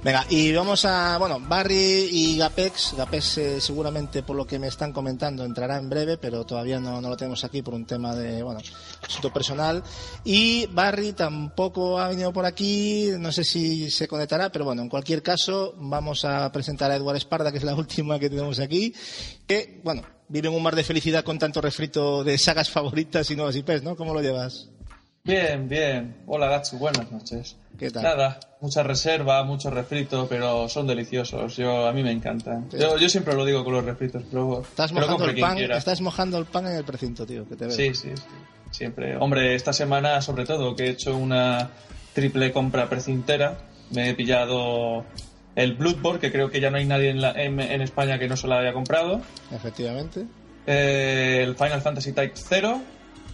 [0.03, 2.95] Venga, y vamos a, bueno, Barry y Gapex.
[2.97, 7.01] Gapex eh, seguramente por lo que me están comentando entrará en breve, pero todavía no,
[7.01, 8.61] no lo tenemos aquí por un tema de, bueno,
[9.07, 9.83] asunto personal.
[10.25, 14.89] Y Barry tampoco ha venido por aquí, no sé si se conectará, pero bueno, en
[14.89, 18.95] cualquier caso vamos a presentar a Eduard Esparda, que es la última que tenemos aquí,
[19.47, 23.37] que, bueno, vive en un mar de felicidad con tanto refrito de sagas favoritas y
[23.37, 23.97] nuevas IPs, ¿no?
[23.97, 24.69] ¿Cómo lo llevas?
[25.27, 26.23] Bien, bien.
[26.27, 27.57] Hola, Gatsu, buenas noches.
[27.77, 28.05] ¿Qué tal?
[28.05, 31.57] Nada, mucha reserva, mucho refrito, pero son deliciosos.
[31.57, 32.71] Yo A mí me encantan.
[32.71, 32.79] Sí.
[32.79, 36.39] Yo, yo siempre lo digo con los refritos, pero Estás mojando el pan, estás mojando
[36.39, 37.75] el pan en el precinto, tío, que te veo.
[37.75, 38.23] Sí, sí, sí.
[38.71, 39.17] Siempre.
[39.17, 41.71] Hombre, esta semana, sobre todo, que he hecho una
[42.15, 43.59] triple compra precintera,
[43.91, 45.05] me he pillado
[45.55, 48.29] el Bloodborne, que creo que ya no hay nadie en, la- en- en España que
[48.29, 49.21] no se lo haya comprado,
[49.53, 50.25] Efectivamente.
[50.67, 52.81] eh, el Final Fantasy Type 0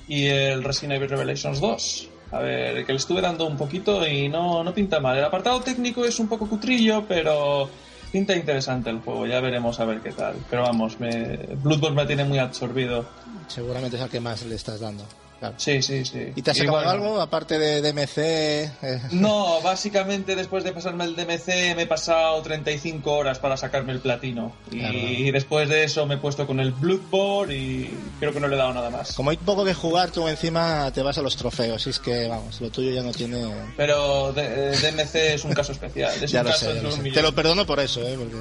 [0.08, 2.08] y el Resident Evil Revelations 2.
[2.32, 5.18] A ver, que le estuve dando un poquito y no, no pinta mal.
[5.18, 7.68] El apartado técnico es un poco cutrillo, pero
[8.12, 9.26] pinta interesante el juego.
[9.26, 10.36] Ya veremos a ver qué tal.
[10.50, 13.06] Pero vamos, me, Bloodborne me tiene muy absorbido.
[13.48, 15.04] Seguramente es al que más le estás dando.
[15.42, 15.56] Claro.
[15.58, 16.28] Sí, sí, sí.
[16.36, 18.16] ¿Y te has sacado bueno, algo aparte de DMC?
[18.18, 23.90] eh, No, básicamente después de pasarme el DMC me he pasado 35 horas para sacarme
[23.90, 24.52] el platino.
[24.70, 28.54] Y, después de eso me he puesto con el Bloodborne y creo que no le
[28.54, 29.14] he dado nada más.
[29.14, 31.84] Como hay poco que jugar, tú encima te vas a los trofeos.
[31.88, 33.44] Y es que, vamos, lo tuyo ya no tiene.
[33.76, 36.12] Pero de- eh, DMC es un caso especial.
[36.22, 37.12] Es ya un lo caso sé, ya lo.
[37.14, 38.14] Te lo perdono por eso, ¿eh?
[38.16, 38.36] Porque,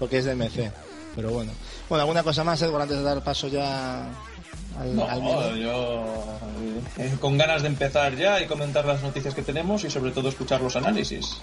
[0.00, 0.72] porque es DMC.
[1.14, 1.52] Pero bueno.
[1.88, 4.08] Bueno, ¿alguna cosa más, Edward, antes de dar paso ya
[4.78, 6.04] al, No, al yo
[6.98, 10.28] eh, con ganas de empezar ya y comentar las noticias que tenemos y sobre todo
[10.28, 11.36] escuchar los análisis.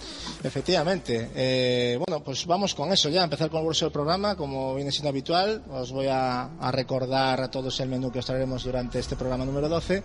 [0.44, 1.30] Efectivamente.
[1.36, 4.92] Eh, bueno, pues vamos con eso ya, empezar con el bolso del programa, como viene
[4.92, 5.64] siendo habitual.
[5.72, 9.46] Os voy a, a recordar a todos el menú que os traeremos durante este programa
[9.46, 10.04] número 12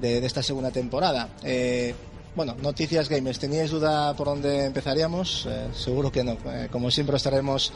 [0.00, 1.28] de, de esta segunda temporada.
[1.42, 1.94] Eh,
[2.34, 3.38] bueno, noticias gamers.
[3.38, 5.46] ¿Teníais duda por dónde empezaríamos?
[5.46, 6.38] Eh, seguro que no.
[6.46, 7.72] Eh, como siempre os traeremos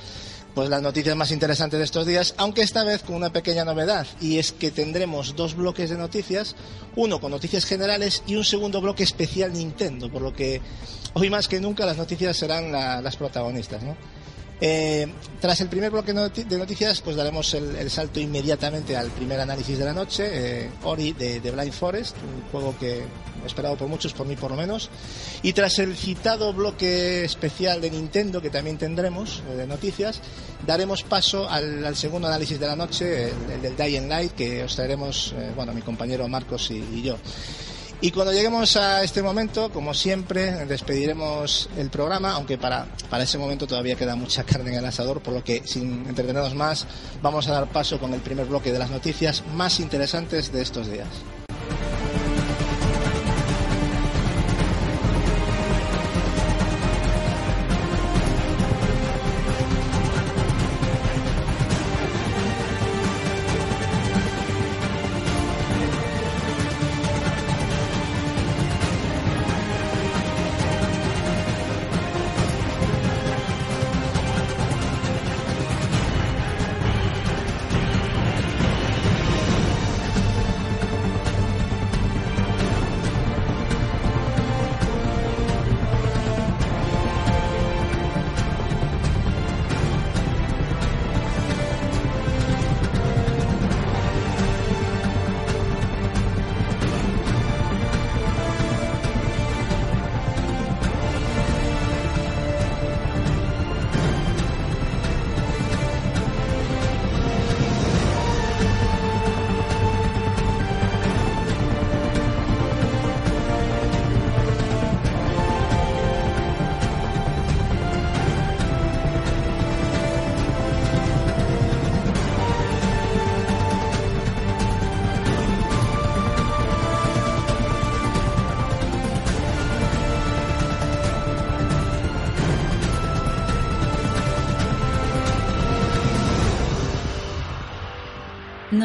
[0.57, 4.07] pues las noticias más interesantes de estos días, aunque esta vez con una pequeña novedad,
[4.23, 6.57] y es que tendremos dos bloques de noticias,
[6.97, 10.63] uno con noticias generales y un segundo bloque especial Nintendo, por lo que
[11.13, 13.99] hoy más que nunca las noticias serán la- las protagonistas, ¿no?
[14.61, 15.07] Eh,
[15.41, 19.85] tras el primer bloque de noticias, pues daremos el, salto inmediatamente al primer análisis de
[19.85, 20.29] la noche,
[20.65, 23.05] eh, Ori de, Blind Forest, un juego que
[23.45, 24.89] esperado por muchos, por mí por lo menos.
[25.43, 30.21] Y tras el citado bloque especial de Nintendo, que también tendremos eh, de noticias,
[30.67, 35.35] daremos paso al, segundo análisis de la noche, el, del Dying Light, que os traeremos,
[35.55, 37.19] bueno, mi compañero Marcos y yo.
[38.01, 43.39] Y cuando lleguemos a este momento, como siempre, despediremos el programa, aunque para, para ese
[43.39, 46.87] momento todavía queda mucha carne en el asador, por lo que sin entretenernos más,
[47.23, 50.91] vamos a dar paso con el primer bloque de las noticias más interesantes de estos
[50.91, 51.09] días.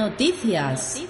[0.01, 1.00] Noticias.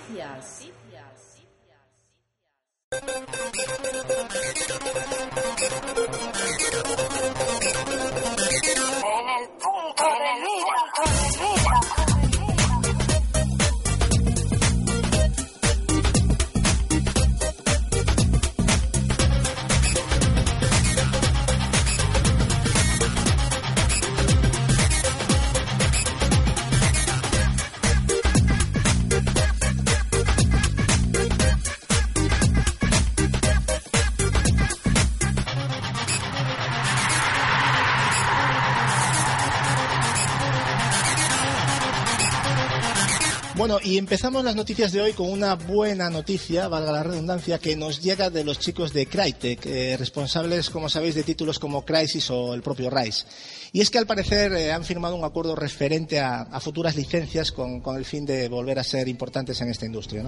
[43.84, 48.02] Y empezamos las noticias de hoy con una buena noticia, valga la redundancia, que nos
[48.02, 52.54] llega de los chicos de Crytek, eh, responsables, como sabéis, de títulos como Crisis o
[52.54, 53.26] el propio Rise.
[53.72, 57.82] Y es que al parecer eh, han firmado un acuerdo referente a, futuras licencias con,
[57.96, 60.24] el fin de volver a ser importantes en esta industria.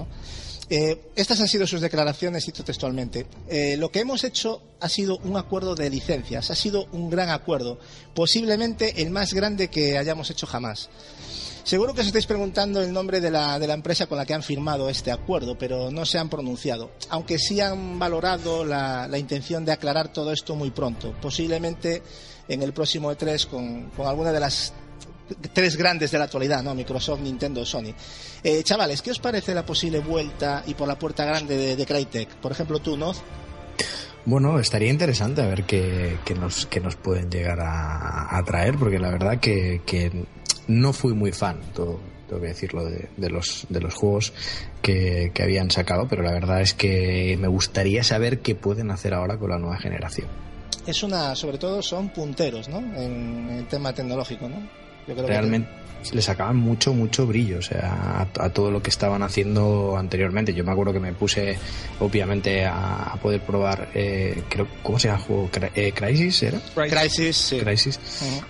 [0.70, 3.28] Eh, estas han sido sus declaraciones, cito textualmente.
[3.78, 7.80] lo que hemos hecho ha sido un acuerdo de licencias, ha sido un gran acuerdo,
[8.16, 10.90] posiblemente el más grande que hayamos hecho jamás.
[11.64, 14.34] Seguro que os estáis preguntando el nombre de la, de la empresa con la que
[14.34, 19.64] han firmado este acuerdo, pero no se han pronunciado, aunque sí han valorado la, intención
[19.64, 22.04] de aclarar todo esto muy pronto, posiblemente
[22.50, 24.74] en el próximo E3 con, con alguna de las
[25.54, 26.76] tres grandes de la actualidad, ¿no?
[26.76, 27.94] Microsoft, Nintendo, Sony.
[28.44, 31.86] Eh, chavales, ¿qué os parece la posible vuelta y por la puerta grande de, de
[31.86, 32.36] Crytek?
[32.36, 33.14] Por ejemplo, tú, ¿no?
[34.26, 39.00] Bueno, estaría interesante a ver qué, nos, qué nos pueden llegar a, a traer, porque
[39.00, 40.26] la verdad que, que
[40.68, 44.34] no fui muy fan, tengo, que decirlo, de, los, de los juegos
[44.82, 49.38] que, habían sacado, pero la verdad es que me gustaría saber qué pueden hacer ahora
[49.38, 50.28] con la nueva generación.
[50.88, 52.80] Es una, sobre todo son punteros, ¿no?
[52.80, 54.83] En el tema tecnológico, ¿no?
[55.08, 60.54] Realmente le sacaban mucho, mucho brillo, o sea, a, todo lo que estaban haciendo anteriormente.
[60.54, 61.58] Yo me acuerdo que me puse,
[62.00, 65.50] obviamente, a, poder probar, eh, creo, ¿cómo se llama el juego?
[65.76, 66.60] Eh, ¿Crisis era?
[66.76, 67.60] Crisis, sí.
[67.60, 68.00] Crisis.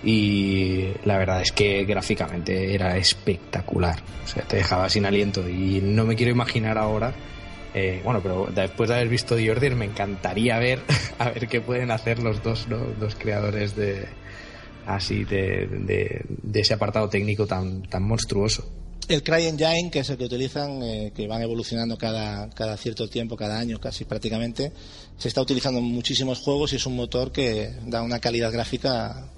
[0.02, 4.00] Y la verdad es que gráficamente era espectacular.
[4.24, 7.12] O sea, te dejaba sin aliento y no me quiero imaginar ahora.
[7.76, 10.80] Eh, bueno, pero después de haber visto The Order me encantaría ver
[11.18, 12.78] a ver qué pueden hacer los dos, ¿no?
[12.78, 14.06] dos creadores de,
[14.86, 18.64] así de, de, ese apartado técnico tan, tan monstruoso.
[19.06, 23.36] El CryEngine, que es el que utilizan, eh, que van evolucionando cada, cada cierto tiempo,
[23.36, 24.72] cada año casi prácticamente,
[25.18, 29.28] se está utilizando en muchísimos juegos y es un motor que da una calidad gráfica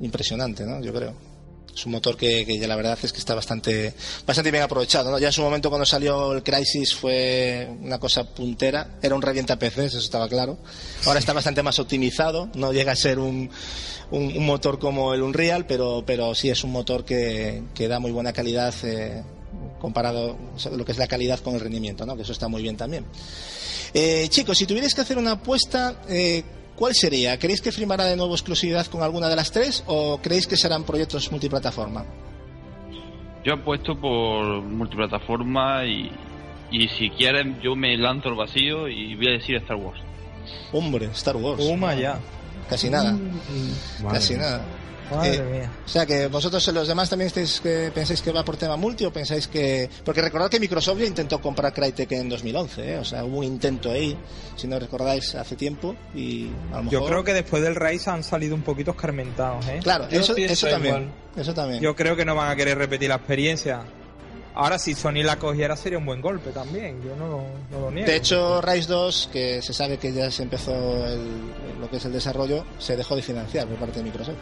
[0.00, 0.82] impresionante, ¿no?
[0.82, 1.29] Yo creo.
[1.74, 3.94] Es un motor que, que ya la verdad es que está bastante,
[4.26, 5.10] bastante bien aprovechado.
[5.10, 5.18] ¿no?
[5.18, 9.58] Ya en su momento cuando salió el Crisis fue una cosa puntera, era un revienta
[9.58, 10.58] PCs, eso estaba claro.
[11.06, 13.50] Ahora está bastante más optimizado, no llega a ser un,
[14.10, 17.98] un, un motor como el Unreal, pero, pero sí es un motor que, que da
[17.98, 19.22] muy buena calidad eh,
[19.80, 22.16] comparado o sea, lo que es la calidad con el rendimiento, ¿no?
[22.16, 23.04] que eso está muy bien también.
[23.92, 26.44] Eh, chicos, si tuvierais que hacer una apuesta, eh,
[26.80, 27.38] ¿cuál sería?
[27.38, 30.82] ¿Creéis que firmará de nuevo exclusividad con alguna de las tres o creéis que serán
[30.84, 32.06] proyectos multiplataforma?
[33.44, 36.10] Yo apuesto por multiplataforma y,
[36.70, 40.00] y si quieren yo me lanzo al vacío y voy a decir Star Wars.
[40.72, 41.58] Hombre, Star Wars.
[41.62, 42.18] Toma ya.
[42.68, 43.12] Casi nada.
[43.12, 44.42] Madre Casi mía.
[44.42, 44.64] nada.
[45.10, 45.70] Madre Eh, mía.
[45.84, 49.04] O sea que vosotros los demás también estáis que pensáis que va por tema multi
[49.04, 52.98] o pensáis que porque recordad que Microsoft ya intentó comprar Crytek en 2011, ¿eh?
[52.98, 54.16] o sea hubo un intento ahí,
[54.56, 58.10] si no recordáis hace tiempo y a lo mejor Yo creo que después del Rise
[58.10, 59.80] han salido un poquito escarmentados, ¿eh?
[59.82, 60.34] claro Yo eso,
[60.68, 61.12] también, igual.
[61.36, 61.82] eso también.
[61.82, 63.82] Yo creo que no van a querer repetir la experiencia.
[64.52, 67.00] Ahora, si Sony la cogiera, sería un buen golpe también.
[67.04, 68.10] Yo no, lo- no lo niego.
[68.10, 70.72] De hecho, Rise 2, que se sabe que ya se empezó
[71.06, 74.34] el- lo que es el desarrollo, se dejó de financiar por parte de Microsoft.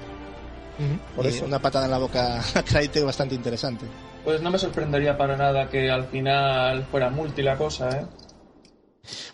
[1.15, 1.45] Por Y eso.
[1.45, 3.87] Una patada en la boca a Crytek bastante interesante.
[4.25, 8.07] Pues no me sorprendería para nada que al final fuera multi la cosa, ¿eh?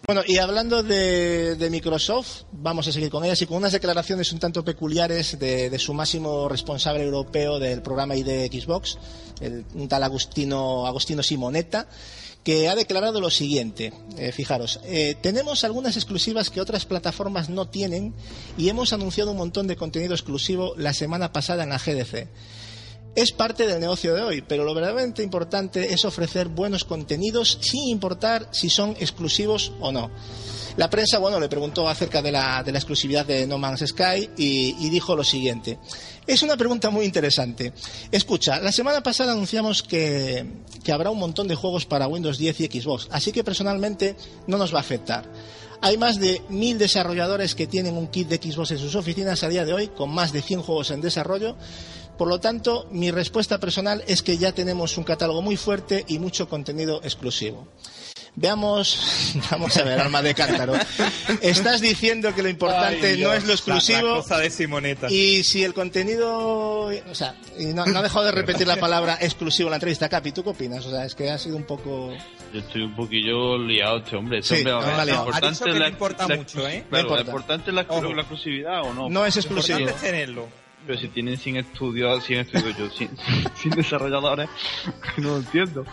[0.06, 4.32] Bueno, y hablando de, de Microsoft, vamos a seguir con ellas y con unas declaraciones
[4.32, 8.98] un tanto peculiares de, de su máximo responsable europeo del programa ID Xbox,
[9.40, 11.88] el, un tal Agustino, Agostino Simonetta,
[12.44, 13.92] que ha declarado lo siguiente.
[14.18, 18.14] Eh, fijaros, eh, tenemos algunas exclusivas que otras plataformas no tienen
[18.58, 22.28] y hemos anunciado un montón de contenido exclusivo la semana pasada en la GDC.
[23.16, 27.88] Es parte del negocio de hoy, pero lo verdaderamente importante es ofrecer buenos contenidos sin
[27.88, 30.10] importar si son exclusivos o no.
[30.76, 35.14] La prensa, bueno, le preguntó acerca de la, exclusividad de No Man's Sky y dijo
[35.14, 35.78] lo siguiente.
[36.26, 37.74] Es una pregunta muy interesante.
[38.10, 40.46] Escucha, la semana pasada anunciamos que,
[40.90, 44.16] habrá un montón de juegos para Windows 10 y Xbox, así que personalmente
[44.46, 45.30] no nos va a afectar.
[45.82, 49.48] Hay más de mil desarrolladores que tienen un kit de Xbox en sus oficinas a
[49.48, 51.56] día de hoy, con más de 100 juegos en desarrollo.
[52.16, 56.18] Por lo tanto, mi respuesta personal es que ya tenemos un catálogo muy fuerte y
[56.18, 57.68] mucho contenido exclusivo.
[58.36, 60.74] Veamos, vamos a ver, arma de cántaro.
[61.40, 65.06] Estás diciendo que lo importante Ay, no es lo exclusivo La, cosa de Simoneta.
[65.08, 69.18] y si el contenido, o sea, y no, no ha dejado de repetir la palabra
[69.20, 70.84] exclusivo en la entrevista, Capi, ¿tú qué opinas?
[70.84, 72.12] O sea, es que ha sido un poco...
[72.52, 74.38] Yo estoy un poquillo liado, este hombre.
[74.40, 75.20] Este Sí, hombre, no, lo liado.
[75.22, 76.84] Ha dicho importante que la, importa la- mucho, ¿eh?
[76.90, 77.30] Claro, No lo importa.
[77.30, 79.08] importante es la, exclusividad o no.
[79.08, 79.78] No es Lo exclusivo.
[79.78, 80.48] importante es tenerlo.
[80.86, 83.10] Pero si tienen 100 estudios, 100 estudios yo, 100,
[83.56, 84.48] 100 desarrolladores,
[85.18, 85.84] no lo entiendo.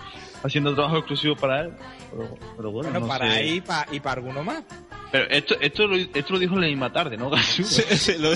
[0.43, 1.73] Haciendo trabajo exclusivo para él.
[2.12, 3.32] Pero, pero bueno, Bueno, no para sé.
[3.39, 4.64] ahí y para, y para alguno más.
[5.12, 7.64] Pero esto, esto, lo, esto lo dijo en la misma tarde, ¿no, Gasu?
[7.64, 8.34] Esto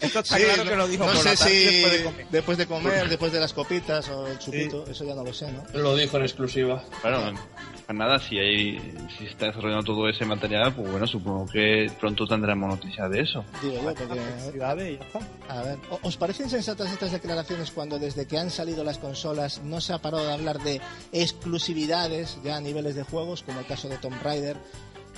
[0.00, 2.04] está Sí, claro no- que lo dijo no por sé la tarde si después de
[2.04, 2.26] comer.
[2.30, 5.50] después de comer, después de las copitas o el chupito, eso ya no lo sé,
[5.52, 5.64] ¿no?
[5.74, 6.82] Lo dijo en exclusiva.
[7.00, 7.32] Claro,
[7.86, 8.78] pues nada, si hay,
[9.16, 13.44] si está desarrollando todo ese material, pues bueno, supongo que pronto tendremos noticias de eso.
[13.62, 14.20] Digo yo, porque...
[15.48, 19.62] A ver, ¿o- ¿os parecen sensatas estas declaraciones cuando desde que han salido las consolas
[19.62, 20.80] no se ha parado de hablar de
[21.12, 24.56] exclusividades ya a niveles de juegos, como el caso de Tomb Raider,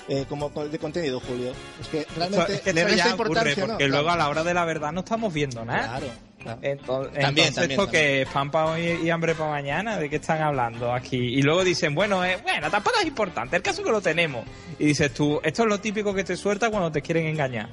[0.07, 1.51] eh, como co- de contenido, Julio?
[1.81, 2.83] Es que realmente Esto- es que le
[3.17, 4.09] porque luego Claro.
[4.11, 5.97] a la hora de la verdad no estamos viendo nada.
[5.99, 6.28] Claro.
[6.39, 7.19] Entonces, También, entonces
[7.55, 7.89] también, esto también.
[7.91, 11.17] que es pan para hoy y hambre para mañana, ¿de qué están hablando aquí?
[11.17, 14.45] Y luego dicen, bueno, eh, bueno, tampoco es importante, el caso es que lo tenemos.
[14.79, 17.69] Y dices tú, esto es lo típico que te suelta cuando te quieren engañar.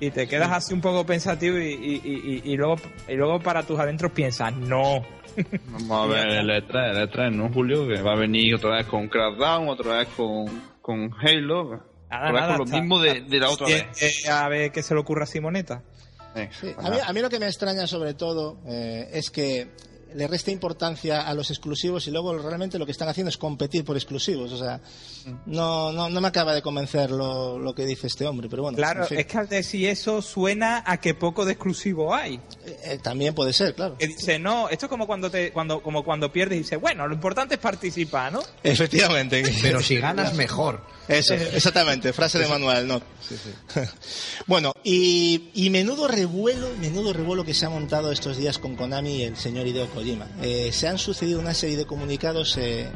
[0.00, 2.76] Y te quedas así un poco pensativo y, y, y- y- y luego,
[3.08, 5.02] y luego para tus adentros piensas, no.
[5.66, 7.86] Vamos a ver el E3, el E3, ¿no, Julio?
[7.88, 10.46] Que va a venir otra vez con Crackdown, otra vez con,
[10.80, 11.82] con Halo.
[12.10, 14.02] Nada, otra vez nada, con lo está- mismo de, de la otra vez.
[14.02, 15.82] eh, a ver qué se le ocurre a Simoneta.
[16.42, 19.30] Eh, Sí, pues a, mí, a mí lo que me extraña sobre todo eh, es
[19.30, 19.68] que
[20.14, 23.84] le resta importancia a los exclusivos y luego realmente lo que están haciendo es competir
[23.84, 24.52] por exclusivos.
[24.52, 24.80] O sea,
[25.46, 28.76] no, no, no me acaba de convencer lo, lo que dice este hombre, pero bueno.
[28.76, 29.18] Claro, en fin.
[29.18, 32.36] es que al decir eso suena a que poco de exclusivo hay.
[32.64, 33.98] Eh, eh, también puede ser, claro.
[33.98, 37.06] Que dice, no, esto es como cuando te, cuando, como cuando pierdes y dices, bueno,
[37.06, 38.40] lo importante es participar, ¿no?
[38.62, 39.42] Efectivamente.
[39.60, 40.82] Pero si ganas, mejor.
[41.08, 43.00] Eso, exactamente, frase de Manuel, ¿no?
[44.46, 49.16] bueno, y, y menudo revuelo, menudo revuelo que se ha montado estos días con Konami
[49.16, 50.26] y el señor Hideo Kojima.
[50.42, 52.88] Eh, se han sucedido una serie de comunicados eh,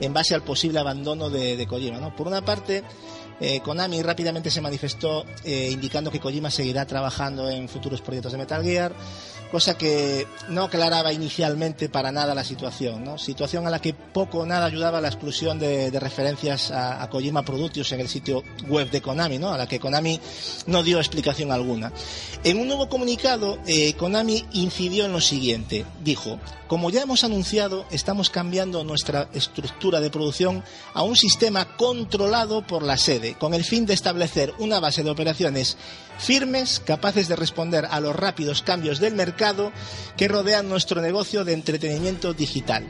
[0.00, 2.14] en base al posible abandono de, de Kojima, ¿no?
[2.14, 2.84] Por una parte,
[3.38, 8.38] Eh, Konami rápidamente se manifestó eh, indicando que Kojima seguirá trabajando en futuros proyectos de
[8.38, 8.94] Metal Gear
[9.50, 13.18] cosa que no aclaraba inicialmente para nada la situación, ¿no?
[13.18, 17.92] situación a la que poco o nada ayudaba la exclusión de, referencias a, Kojima Productions
[17.92, 19.52] en el sitio web de Konami, ¿no?
[19.52, 20.20] a la que Konami
[20.66, 21.92] no dio explicación alguna.
[22.44, 27.86] En un nuevo comunicado, eh, Konami incidió en lo siguiente, dijo, como ya hemos anunciado,
[27.90, 30.64] estamos cambiando nuestra estructura de producción
[30.94, 35.10] a un sistema controlado por la sede, con el fin de establecer una base de
[35.10, 35.76] operaciones
[36.18, 39.72] firmes, capaces de responder a los rápidos cambios del mercado
[40.16, 42.84] que rodean nuestro negocio de entretenimiento digital.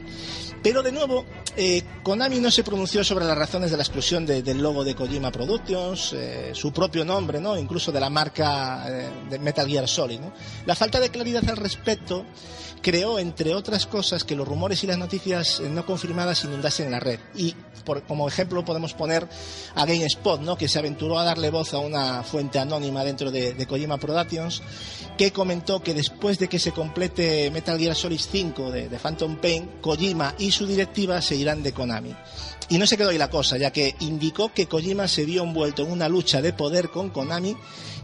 [0.63, 1.25] Pero de nuevo,
[1.55, 5.31] eh, Konami no se pronunció sobre las razones de la exclusión del logo de Kojima
[5.31, 7.57] Productions, eh, su propio nombre, ¿no?
[7.57, 10.19] incluso de la marca eh, de Metal Gear Solid.
[10.65, 12.25] La falta de claridad al respecto
[12.87, 17.19] creó, entre otras cosas, que los rumores y las noticias no confirmadas inundasen la red.
[17.35, 17.53] Y
[18.07, 19.27] como ejemplo podemos poner
[19.75, 20.57] a GameSpot, ¿no?
[20.57, 24.61] que se aventuró a darle voz a una fuente anónima dentro de, de Kojima Productions,
[25.17, 29.35] que comentó que después de que se complete Metal Gear Solid 5 de, de Phantom
[29.35, 32.15] Pain, Kojima y su directiva se irán de Konami.
[32.69, 35.83] Y no se quedó ahí la cosa, ya que indicó que Kojima se vio envuelto
[35.83, 37.57] en una lucha de poder con Konami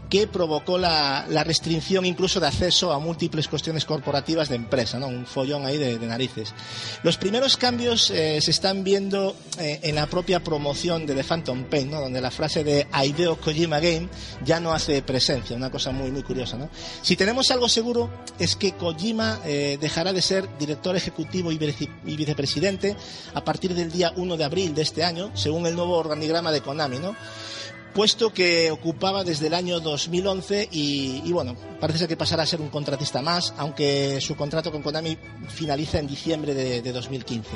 [0.08, 5.08] que provocó la, restricción incluso de acceso a múltiples cuestiones corporativas de empresa, ¿no?
[5.08, 6.54] un follón ahí de, narices.
[7.02, 11.64] Los primeros cambios eh, se están viendo eh, en la propia promoción de The Phantom
[11.64, 12.00] Pain, ¿no?
[12.00, 14.08] donde la frase de Ideo Kojima Game
[14.44, 16.56] ya no hace presencia, una cosa muy, muy curiosa.
[16.56, 16.68] ¿no?
[17.02, 21.58] Si tenemos algo seguro es que Kojima eh, dejará de ser director ejecutivo y,
[22.06, 22.96] y vicepresidente
[23.34, 26.60] a partir del día 1 de abril de este año, según el nuevo organigrama de
[26.60, 26.98] Konami.
[26.98, 27.16] ¿no?
[27.94, 32.60] Puesto que ocupaba desde el año 2011 y, bueno, parece ser que pasará a ser
[32.60, 35.16] un contratista más, aunque su contrato con Konami
[35.48, 37.50] finaliza en diciembre de, de 2015.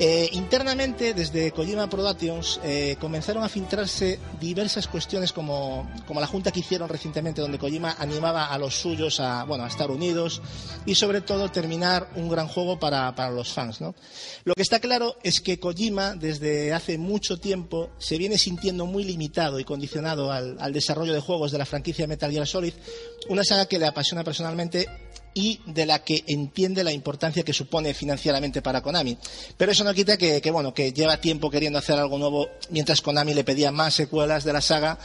[0.00, 6.60] Eh, internamente, desde Kojima Productions, eh, comenzaron a filtrarse diversas cuestiones como, la junta que
[6.60, 10.40] hicieron recientemente, donde Kojima animaba a los suyos a, bueno, a estar unidos
[10.86, 13.80] y sobre todo terminar un gran juego para, los fans.
[13.80, 13.96] ¿no?
[14.44, 19.02] Lo que está claro es que Kojima, desde hace mucho tiempo, se viene sintiendo muy
[19.02, 22.74] limitado y condicionado al, al desarrollo de juegos de la franquicia Metal Gear Solid,
[23.28, 24.86] una saga que le apasiona personalmente
[25.38, 29.16] y de la que entiende la importancia que supone financieramente para Konami.
[29.56, 33.34] Pero eso no quita que, bueno, que lleva tiempo queriendo hacer algo nuevo mientras Konami
[33.34, 34.98] le pedía más secuelas de la saga,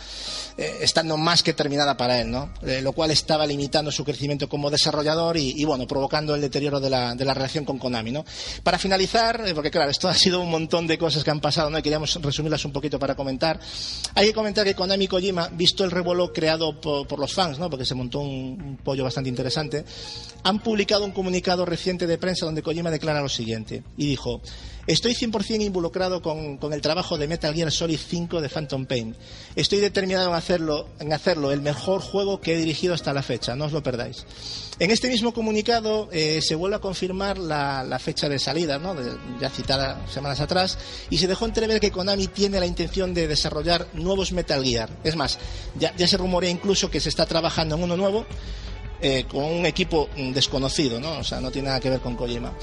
[0.57, 2.52] eh, estando más que terminada para él, ¿no?
[2.64, 6.90] Eh, lo cual estaba limitando su crecimiento como desarrollador y, bueno, provocando el deterioro de
[6.90, 8.26] la, de la, relación con Konami, ¿no?
[8.64, 11.69] Para finalizar, eh, porque claro, esto ha sido un montón de cosas que han pasado,
[11.69, 11.77] ¿no?
[11.77, 13.60] Y queríamos resumirlas un poquito para comentar.
[14.15, 17.69] Hay que comentar que Konami Kojima, visto el revuelo creado por, los fans, ¿no?
[17.69, 19.85] Porque se montó un pollo bastante interesante,
[20.44, 24.42] han publicado un comunicado reciente de prensa donde Kojima declara lo siguiente y dijo
[24.86, 29.16] Estoy 100% involucrado con, el trabajo de Metal Gear Solid 5 de Phantom Pain.
[29.56, 33.56] Estoy determinado en hacerlo, en hacerlo el mejor juego que he dirigido hasta la fecha,
[33.56, 34.26] no os lo perdáis.
[34.80, 38.94] En este mismo comunicado eh, se vuelve a confirmar la, fecha de salida, ¿no?
[39.40, 40.78] ya citada semanas atrás,
[41.10, 44.90] y se dejó entrever que Konami tiene la intención de desarrollar nuevos Metal Gear.
[45.06, 45.40] Es más,
[45.80, 48.26] ya, ya se rumorea incluso que se está trabajando en uno nuevo,
[49.04, 51.20] eh, con un equipo desconocido, ¿no?
[51.20, 52.54] O sea, no tiene nada que ver con Kojima.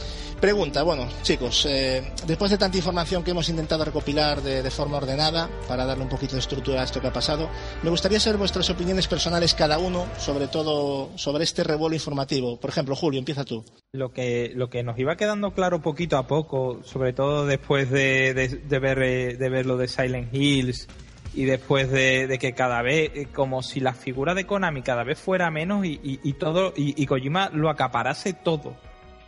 [0.41, 5.51] Pregunta, bueno, chicos, eh, después de tanta información que hemos intentado recopilar de, forma ordenada
[5.69, 7.51] para darle un poquito de estructura a esto que ha pasado,
[7.83, 12.59] me gustaría saber vuestras opiniones personales cada uno, sobre todo sobre este revuelo informativo.
[12.59, 13.63] Por ejemplo, Julio, empieza tú.
[13.93, 18.33] Lo que, lo que nos iba quedando claro poquito a poco, sobre todo después de,
[18.33, 20.89] de, ver, eh, de ver lo de Silent Hills
[21.33, 25.19] y después de, que cada vez, eh, como si la figura de Konami cada vez
[25.19, 28.77] fuera menos y, todo, y, Kojima lo acaparase todo.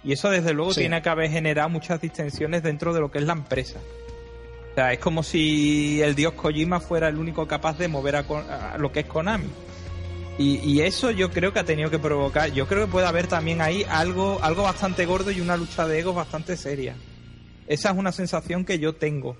[0.05, 3.25] Y eso desde luego tiene que haber generado muchas distensiones dentro de lo que es
[3.25, 3.79] la empresa.
[4.73, 8.77] O sea, es como si el dios Kojima fuera el único capaz de mover a,
[8.79, 9.49] lo que es Konami.
[10.39, 13.29] Y, y, eso yo creo que ha tenido que provocar, yo creo que puede haber
[13.29, 16.97] también ahí algo, algo bastante gordo y una lucha de egos bastante seria.
[17.69, 19.37] Esa es una sensación que yo tengo.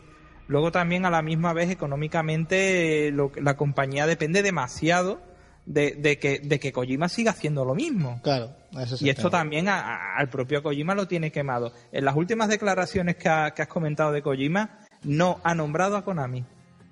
[0.49, 5.21] Luego también a la misma vez económicamente la compañía depende demasiado
[5.67, 8.21] de, que, de que Kojima siga haciendo lo mismo.
[8.23, 8.55] Claro,
[9.01, 11.73] Y esto también al propio Kojima lo tiene quemado.
[11.93, 16.45] En las últimas declaraciones que, has comentado de Kojima, no ha nombrado a Konami.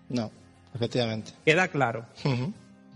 [0.09, 0.31] No,
[0.75, 1.33] efectivamente.
[1.45, 2.07] Queda claro.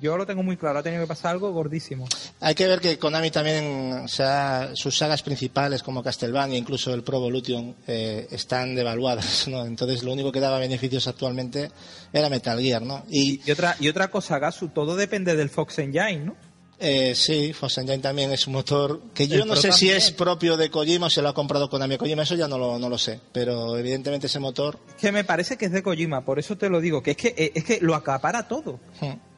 [0.05, 2.06] Yo lo tengo muy claro, ha tenido que pasar algo gordísimo.
[2.40, 7.02] Hay que ver que Konami también, o sea, sus sagas principales como Castlevania, incluso el
[7.02, 9.64] Pro Evolution, eh, están devaluadas, ¿no?
[9.64, 11.70] Entonces lo único que daba beneficios actualmente
[12.12, 13.02] era Metal Gear, ¿no?
[13.09, 16.36] Y, otra y otra cosa, Gasu, todo depende del Fox Engine, ¿no?
[16.78, 20.10] Eh, sí, Fox Engine también es un motor que yo El no sé si es
[20.10, 22.90] propio de Kojima o se lo ha comprado Konami Kojima, eso ya no lo, no
[22.90, 23.20] lo sé.
[23.32, 24.78] Pero evidentemente ese motor.
[24.86, 27.16] Es que me parece que es de Kojima, por eso te lo digo, que es
[27.16, 28.81] que, eh, es que lo acapara todo.
[29.01, 29.34] hmm,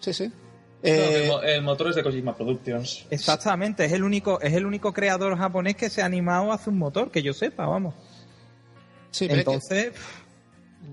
[0.00, 0.28] Sí, sí.
[0.28, 0.32] no,
[0.82, 3.06] el, Eh, el motor es de Kojima Productions.
[3.10, 6.72] Exactamente, es el único, es el único creador japonés que se ha animado a hacer
[6.72, 7.94] un motor, que yo sepa, vamos.
[9.10, 9.92] sí, pero es que Entonces,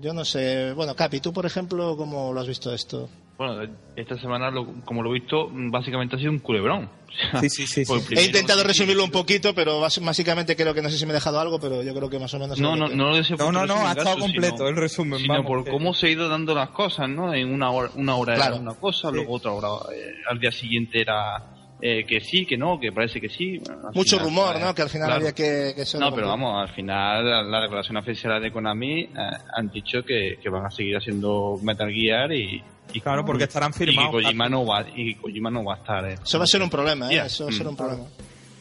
[0.00, 0.72] yo no sé.
[0.72, 3.08] Bueno, Capi, tú, por ejemplo, ¿cómo lo has visto esto?
[3.38, 3.62] Bueno,
[3.96, 6.88] esta semana, lo- como lo he visto, básicamente ha sido un culebrón.
[7.12, 7.92] O sea, Sí, sí, sí.
[8.16, 11.40] He intentado resumirlo un poquito, pero básicamente creo que no sé si me he dejado
[11.40, 12.58] algo, pero yo creo que más o menos.
[12.58, 15.34] No, no, no lo deseo No, no, no, ha estado completo sino- el resumen, Sino
[15.34, 17.34] vamos, por que- cómo se ha ido dando las cosas, ¿no?
[17.34, 18.54] En una hora, una hora Claro.
[18.54, 19.16] era una cosa, Sí.
[19.16, 21.44] luego otra hora eh, al día siguiente era
[21.82, 23.58] eh, que sí, que no, que parece que sí.
[23.58, 24.74] Bueno, Mucho final, rumor, eh, ¿no?
[24.74, 25.20] Que al final claro.
[25.20, 25.74] había que.
[25.76, 29.08] que No, pero vamos, al final la, la declaración oficial de Konami eh,
[29.54, 33.72] han dicho que, que van a seguir haciendo Metal Gear y, y Claro, porque estarán
[33.72, 34.20] firmados.
[34.20, 36.04] Y Kojima no va, y Kojima no va a estar.
[36.10, 36.14] eh.
[36.22, 37.22] Eso va a ser un problema, ¿eh?
[37.26, 37.76] Eso va a ser un Mm.
[37.76, 38.04] problema.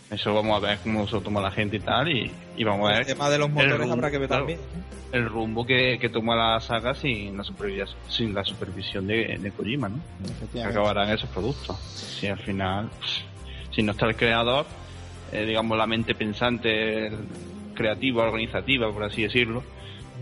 [0.10, 2.90] Eso vamos a ver cómo se lo toma la gente y tal, y, y vamos
[2.90, 4.60] a ver el tema de los motores rumbo, habrá que ver claro, también.
[5.14, 9.52] el rumbo que, que toma la saga sin la supervisión, sin la supervisión de, de
[9.52, 10.00] Kojima, ¿no?
[10.66, 11.78] Acabarán esos productos.
[11.80, 12.90] Si al final,
[13.74, 14.66] si no está el creador,
[15.32, 17.10] eh, digamos la mente pensante,
[17.74, 19.64] creativa, organizativa, por así decirlo,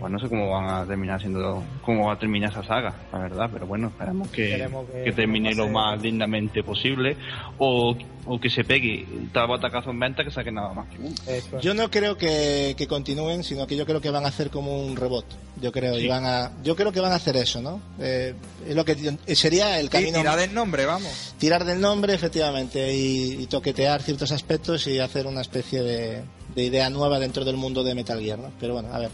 [0.00, 3.18] pues no sé cómo van a terminar siendo, cómo va a terminar esa saga, la
[3.18, 7.16] verdad, pero bueno, esperemos que, que- que termine lo más dignamente posible
[7.58, 7.94] o,
[8.26, 11.14] o que se pegue tal batacazo en venta que saque nada más que uno.
[11.26, 11.62] Eso es.
[11.62, 14.80] Yo no creo que, que continúen, sino que yo creo que van a hacer como
[14.82, 15.26] un rebot.
[15.60, 16.08] Yo creo, y Sí.
[16.08, 17.80] van a, yo creo que van a hacer eso, ¿no?
[18.00, 18.34] Eh,
[18.66, 18.96] es lo que
[19.34, 20.18] sería el Sí, camino.
[20.18, 21.34] tira del nombre, vamos.
[21.38, 26.22] tirar del nombre, efectivamente, y, y toquetear ciertos aspectos y hacer una especie de,
[26.60, 28.50] de idea nueva dentro del mundo de Metal Gear, ¿no?
[28.60, 29.10] Pero bueno, a ver.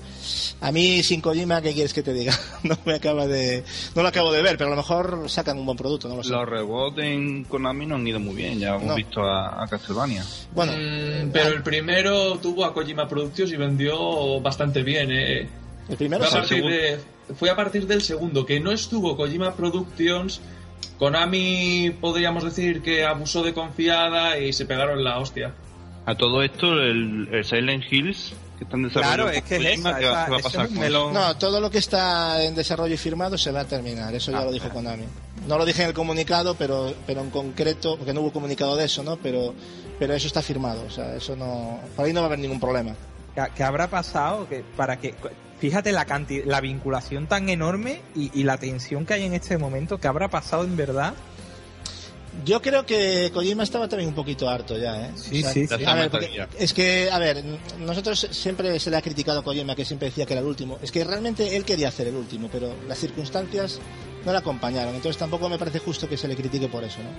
[0.60, 2.32] A mí, sin Kojima, ¿qué quieres que te diga?
[2.64, 3.62] No me acaba de.
[3.94, 6.24] No lo acabo de ver, pero a lo mejor sacan un buen producto, no lo
[6.24, 6.30] sé.
[6.30, 8.94] Los rebots en Konami no han ido muy bien, ya hemos No.
[8.96, 10.24] visto a, a Castlevania.
[10.54, 15.48] Bueno, Mm, pero el primero tuvo a Kojima Productions y vendió bastante bien, ¿eh?
[15.88, 16.98] el primero Fue a, partir de-
[17.38, 20.40] fue a partir del segundo, que no estuvo Kojima Productions.
[20.98, 25.54] Konami podríamos decir que abusó de confiada y se pegaron la hostia.
[26.06, 29.98] A todo esto, el, el Silent Hills, que están desarrollando Claro, es que es esa,
[29.98, 31.12] ¿qué va- esa- va a pasar es melón.
[31.12, 34.38] No, todo lo que está en desarrollo y firmado se va a terminar, eso ya
[34.38, 34.76] Ah, lo dijo claro.
[34.88, 35.04] Konami.
[35.48, 38.84] No lo dije en el comunicado, pero, pero en concreto, porque no hubo comunicado de
[38.86, 39.16] eso, ¿no?
[39.16, 39.52] Pero,
[39.98, 41.80] pero eso está firmado, o sea, eso no.
[41.96, 42.94] Por ahí no va a haber ningún problema.
[43.34, 44.48] ¿Qué, qué habrá pasado?
[44.48, 45.14] Que para que
[45.58, 49.58] fíjate la canti- la vinculación tan enorme y, y la tensión que hay en este
[49.58, 51.14] momento, ¿qué habrá pasado en verdad?
[52.44, 55.10] Yo creo que Kojima estaba también un poquito harto ya, ¿eh?
[55.16, 55.84] Sí, sí, sí.
[55.84, 56.10] A ver,
[56.58, 57.42] es que, a ver,
[57.80, 60.78] nosotros siempre se le ha criticado a Kojima que siempre decía que era el último.
[60.82, 63.80] Es que realmente él quería hacer el último, pero las circunstancias
[64.24, 64.94] no le acompañaron.
[64.94, 67.10] Entonces tampoco me parece justo que se le critique por eso, ¿no?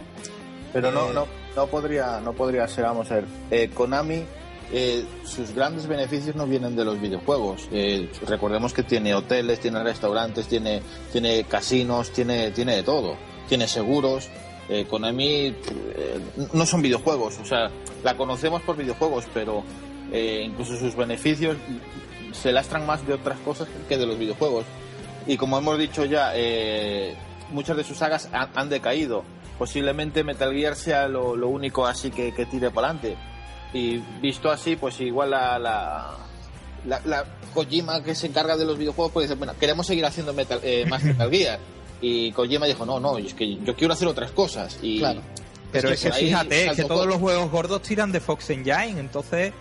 [0.74, 4.24] Pero no, Eh, no, no podría, no podría ser, vamos a ver, eh, Konami,
[4.72, 7.68] eh, sus grandes beneficios no vienen de los videojuegos.
[7.72, 10.82] Eh, recordemos que tiene hoteles, tiene restaurantes, tiene,
[11.12, 13.16] tiene casinos, tiene, tiene de todo.
[13.48, 14.28] Tiene seguros.
[14.70, 16.20] Eh, Konami eh,
[16.54, 17.72] no son videojuegos, o sea,
[18.04, 19.64] la conocemos por videojuegos, pero
[20.12, 21.58] eh, incluso sus beneficios
[22.34, 24.66] se lastran más de otras cosas que de los videojuegos.
[25.26, 27.16] Y como hemos dicho ya, eh,
[27.52, 29.24] muchas de sus sagas han, han decaído.
[29.58, 33.18] Posiblemente Metal Gear sea lo, lo único así que, que tire para adelante.
[33.74, 36.16] Y visto así, pues igual la, la,
[36.86, 40.34] la, la Kojima que se encarga de los videojuegos puede decir, bueno, queremos seguir haciendo
[40.34, 41.60] Metal, eh, más Metal Gear.
[42.02, 44.78] Y Kojima dijo, no, no, es que yo quiero hacer otras cosas.
[44.82, 45.22] Y Claro.
[45.72, 47.06] Pero que es que fíjate, es que todos todo.
[47.08, 49.52] los juegos gordos tiran de Fox Engine, entonces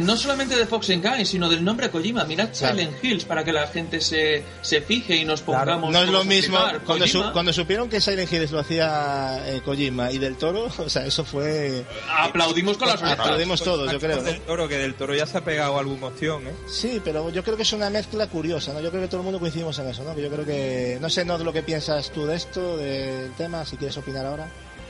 [0.00, 2.24] No solamente de Fox Engine, sino del nombre Kojima.
[2.24, 2.76] Mirad Claro.
[2.76, 5.64] Silent Hills para que la gente se, se fije y nos Claro.
[5.80, 5.92] pongamos.
[5.92, 6.58] No es lo mismo.
[6.86, 10.88] Cuando, su- cuando supieron que Silent Hills lo hacía eh, Kojima y del Toro, o
[10.88, 11.84] sea, eso fue.
[12.18, 13.18] Aplaudimos con las orejas.
[13.20, 14.22] Aplaudimos todos, yo creo.
[14.22, 14.40] Del.
[14.40, 16.52] Toro, que del Toro ya se ha pegado algún opción, ¿eh?
[16.68, 18.80] Sí, pero yo creo que es una mezcla curiosa, ¿no?
[18.80, 20.14] Yo creo que todo el mundo coincidimos en eso, ¿no?
[20.14, 20.98] Que yo creo que.
[21.00, 24.48] No sé, no lo que piensas tú de esto, del tema, si quieres opinar ahora.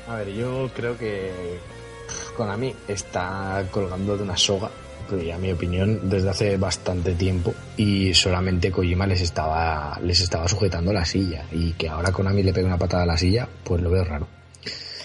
[0.09, 1.31] A ver, yo creo que
[2.36, 4.70] Konami está colgando de una soga,
[5.22, 10.47] y a mi opinión, desde hace bastante tiempo y solamente Kojima les estaba, les estaba
[10.47, 13.80] sujetando la silla y que ahora Konami le pegue una patada a la silla, pues
[13.80, 14.26] lo veo raro.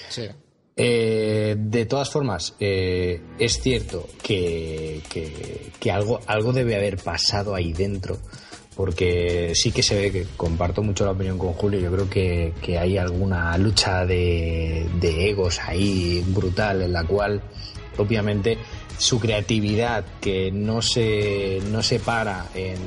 [0.10, 0.28] Sí.
[0.76, 7.54] Eh, de todas formas, eh, es cierto que, que- que algo, algo debe haber pasado
[7.56, 8.18] ahí dentro,
[8.76, 11.80] porque sí que se ve que comparto mucho la opinión con Julio.
[11.80, 17.42] Yo creo que, que hay alguna lucha de, de egos ahí brutal, en la cual,
[17.98, 18.58] obviamente,
[18.98, 22.78] su creatividad, que no se, no se para en,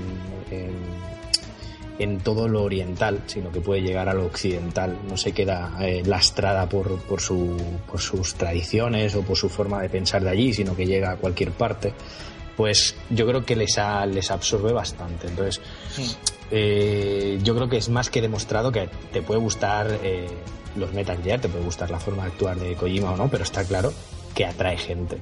[1.98, 6.02] en, todo lo oriental, sino que puede llegar a lo occidental, no se queda eh,
[6.04, 7.56] lastrada por, por, su,
[7.90, 11.16] por sus tradiciones o por su forma de pensar de allí, sino que llega a
[11.16, 11.92] cualquier parte,
[12.56, 15.26] pues yo creo que les, ha, les absorbe bastante.
[15.26, 15.60] Entonces,
[16.50, 20.26] eh, yo creo que es más que demostrado que te puede gustar eh,
[20.76, 23.44] los Metal Gear, te puede gustar la forma de actuar de Kojima o no, pero
[23.44, 23.92] está claro
[24.34, 25.18] que atrae gente.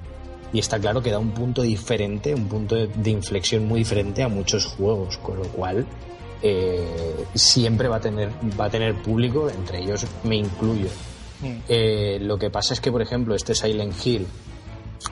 [0.52, 4.23] Y está claro que da un punto diferente, un punto de, de inflexión muy diferente
[4.23, 5.85] a muchos juegos, con lo cual
[6.47, 8.28] eh, siempre va a tener
[8.61, 10.89] va a tener público, entre ellos me incluyo.
[11.69, 14.27] Eh, lo que pasa es que, por ejemplo, este Silent Hill,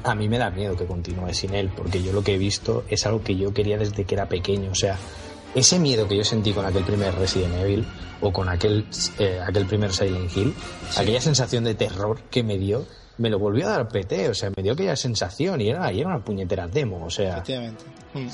[0.04, 2.84] a mí me da miedo que continúe sin él, porque yo lo que he visto
[2.88, 4.70] es algo que yo quería desde que era pequeño.
[4.70, 4.96] O sea,
[5.54, 7.86] ese miedo que yo sentí con aquel primer Resident Evil
[8.20, 8.86] o con aquel,
[9.18, 10.54] eh, aquel primer Silent Hill,
[10.96, 12.86] aquella sensación de terror que me dio,
[13.18, 16.00] me lo volvió a dar PT, o sea, me dio aquella sensación y era, y
[16.00, 17.84] era una puñetera demo, o sea, Efectivamente.
[18.14, 18.28] Mm.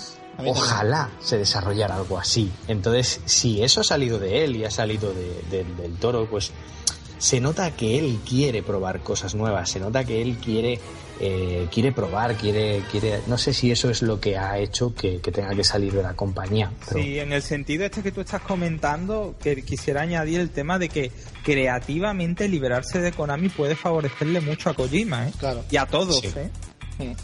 [0.46, 2.48] Ojalá se desarrollara algo así.
[2.68, 6.52] Entonces, si eso ha salido de él y ha salido de- de- del toro, pues
[7.18, 10.78] se nota que él quiere probar cosas nuevas, se nota que él quiere,
[11.20, 15.20] eh, quiere probar, quiere, quiere, no sé si eso es lo que ha hecho que,
[15.20, 16.70] que tenga que salir de la compañía.
[16.89, 20.78] pero- Sí, en el sentido este que tú estás comentando, que quisiera añadir el tema
[20.78, 21.11] de que
[21.45, 25.32] creativamente liberarse de Konami puede favorecerle mucho a Kojima, ¿eh?
[25.39, 25.65] Claro.
[25.70, 26.28] Y a todos, Sí.
[26.36, 26.51] ¿eh?
[26.99, 27.15] Sí, No,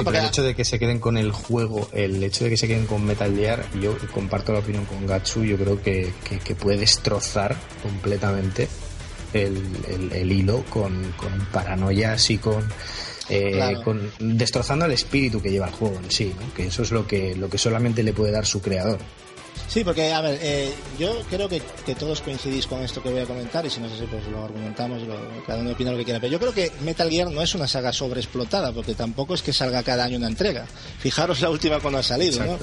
[0.00, 2.56] pero porque- el hecho de que se queden con el juego, el hecho de que
[2.56, 6.38] se queden con Metal Gear, yo comparto la opinión con Gatsu, yo creo que, que-
[6.38, 8.68] que puede destrozar completamente
[9.32, 12.64] el, el- el hilo con, con paranoias y con,
[13.28, 13.82] eh, Claro.
[13.82, 16.54] con destrozando el espíritu que lleva el juego en sí, ¿no?
[16.54, 18.98] que eso es lo que, lo que solamente le puede dar su creador.
[19.66, 23.20] Sí, porque, a ver, eh, yo creo que, que todos coincidís con esto que voy
[23.20, 25.98] a comentar y si no sé si pues lo argumentamos, lo- cada uno opina lo
[25.98, 26.20] que quiera.
[26.20, 29.52] Pero yo creo que Metal Gear no es una saga sobreexplotada, porque tampoco es que
[29.52, 30.66] salga cada año una entrega.
[30.98, 32.58] Fijaros la última cuando ha salido, ¿no?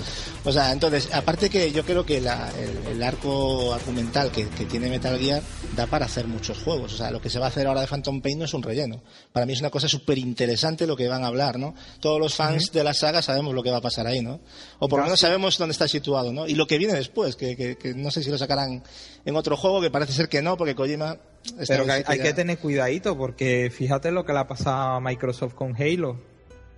[0.46, 4.66] O sea, entonces, aparte que yo creo que la- el, el arco argumental que, que
[4.66, 5.42] tiene Metal Gear
[5.76, 6.94] da para hacer muchos juegos.
[6.94, 8.64] O sea, lo que se va a hacer ahora de Phantom Pain no es un
[8.64, 9.02] relleno.
[9.32, 11.76] Para mí es una cosa súper interesante lo que van a hablar, ¿no?
[12.00, 14.40] Todos los fans de la saga sabemos lo que va a pasar ahí, ¿no?
[14.80, 16.48] O por lo menos sabemos dónde está situado, ¿no?
[16.48, 18.84] Y lo que viene después, que, que- que no sé si lo sacarán
[19.26, 21.18] en otro juego, que parece ser que no, porque Kojima...
[21.68, 24.48] Pero que hay, que hay ya- que tener cuidadito porque fíjate lo que le ha
[24.48, 26.20] pasado a Microsoft con Halo.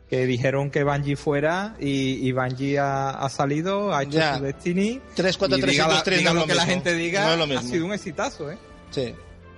[0.09, 4.37] Que dijeron que Bungie fuera y, y Bungie ha, ha salido, ha hecho Ya.
[4.37, 5.01] su Destiny.
[5.15, 6.73] 3, 4, y 3, diga, la- 3, diga no es lo lo que la mismo.
[6.83, 8.57] gente diga, No es lo ha sido un exitazo, ¿eh?
[8.91, 9.13] Sí.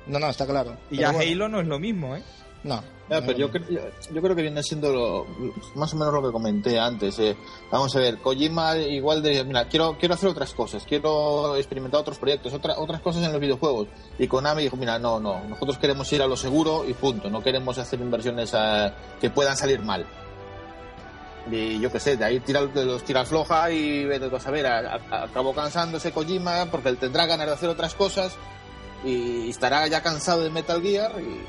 [0.08, 0.72] No, no, está claro.
[0.90, 2.24] Y Pero ya bueno, Halo no es lo mismo, ¿eh?
[2.64, 2.82] No.
[3.10, 5.26] Ya, no pero yo, cre- yo creo que viene siendo lo-
[5.76, 7.18] más o menos lo que comenté antes.
[7.20, 7.36] eh.
[7.72, 12.20] Vamos a ver, Kojima igual de, mira, quiero, quiero hacer otras cosas, quiero experimentar otros
[12.20, 13.88] proyectos, otra- otras cosas en los videojuegos.
[14.20, 17.42] Y Konami dijo, mira, no, no, nosotros queremos ir a lo seguro y punto, no
[17.42, 20.06] queremos hacer inversiones eh, que puedan salir mal.
[21.52, 25.00] Y yo qué sé, de ahí tira, los tira floja y vete tú a a-
[25.10, 28.36] a- acabó cansándose Kojima porque él tendrá ganas de hacer otras cosas
[29.04, 31.42] y estará ya cansado de Metal Gear y,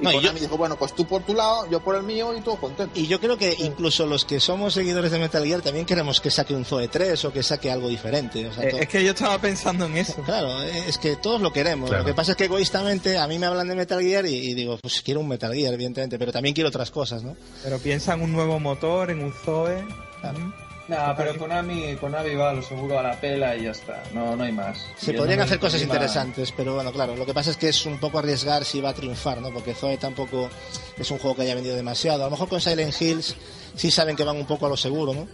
[0.00, 2.02] y No, y Konami yo- dijo, bueno, pues tú por tu lado, yo por el
[2.02, 2.98] mío y todo contento.
[2.98, 6.30] Y yo creo que incluso los que somos seguidores de Metal Gear también queremos que
[6.30, 8.46] saque un Zoe 3 o que saque algo diferente.
[8.46, 10.14] O sea, Eh, to- es que yo estaba pensando en eso.
[10.22, 11.88] Claro, eh, es que todos lo queremos.
[11.90, 12.02] Claro.
[12.04, 14.54] Lo que pasa es que egoístamente a mí me hablan de Metal Gear y, y
[14.54, 17.36] digo, pues quiero un Metal Gear, evidentemente, pero también quiero otras cosas, ¿no?
[17.62, 19.84] Pero piensa en un nuevo motor, en un Zoe.
[20.20, 20.52] Claro.
[20.90, 24.02] Nah, pero Konami, Konami va a lo seguro a la pela y ya está.
[24.12, 24.84] No, no hay más.
[24.96, 27.56] Se Y podrían el hacer cosas Kojima- interesantes, pero bueno, claro, lo que pasa es
[27.56, 29.50] que es un poco arriesgar si va a triunfar, ¿no?
[29.52, 30.50] Porque Zoe tampoco
[30.98, 32.22] es un juego que haya vendido demasiado.
[32.22, 33.36] A lo mejor con Silent Hills
[33.76, 35.28] sí saben que van un poco a lo seguro, ¿no?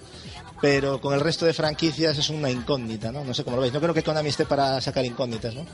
[0.61, 3.24] Pero con el resto de franquicias es una incógnita, ¿no?
[3.24, 3.73] No sé cómo lo veis.
[3.73, 5.65] No creo que Konami esté para sacar incógnitas, ¿no?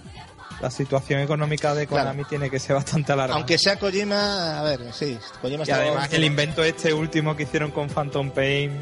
[0.60, 2.04] La situación económica de Claro.
[2.10, 3.36] Konami tiene que ser bastante alarmante.
[3.40, 7.42] Aunque sea Kojima, a ver, sí, Kojima Y está además el invento este último que
[7.44, 8.78] hicieron con Phantom Pain.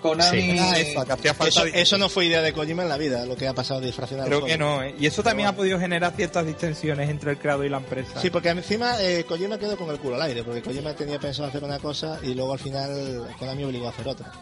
[0.00, 0.40] Konami.
[0.40, 0.56] Sí.
[0.58, 1.62] Ah, eso, que hacía falta.
[1.62, 3.86] Eso, eso no fue idea de Kojima en la vida, lo que ha pasado de
[3.86, 4.94] disfraccionar Creo que no, ¿eh?
[4.98, 8.20] Y eso también ha podido generar ciertas distensiones entre el creador y la empresa.
[8.20, 11.48] Sí, porque encima eh, Kojima quedó con el culo al aire, porque Kojima tenía pensado
[11.48, 14.32] hacer una cosa y luego al final Konami obligó a hacer otra.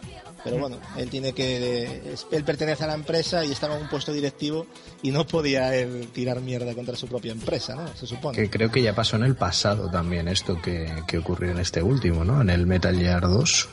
[0.45, 2.15] Pero bueno, él tiene que.
[2.31, 4.67] Él pertenece a la empresa y estaba en un puesto directivo
[5.03, 7.89] y no podía él tirar mierda contra su propia empresa, ¿no?
[7.97, 8.37] Se supone.
[8.37, 11.83] Que creo que ya pasó en el pasado también esto que, que ocurrió en este
[11.83, 12.41] último, ¿no?
[12.41, 13.69] En el Metal Gear 2.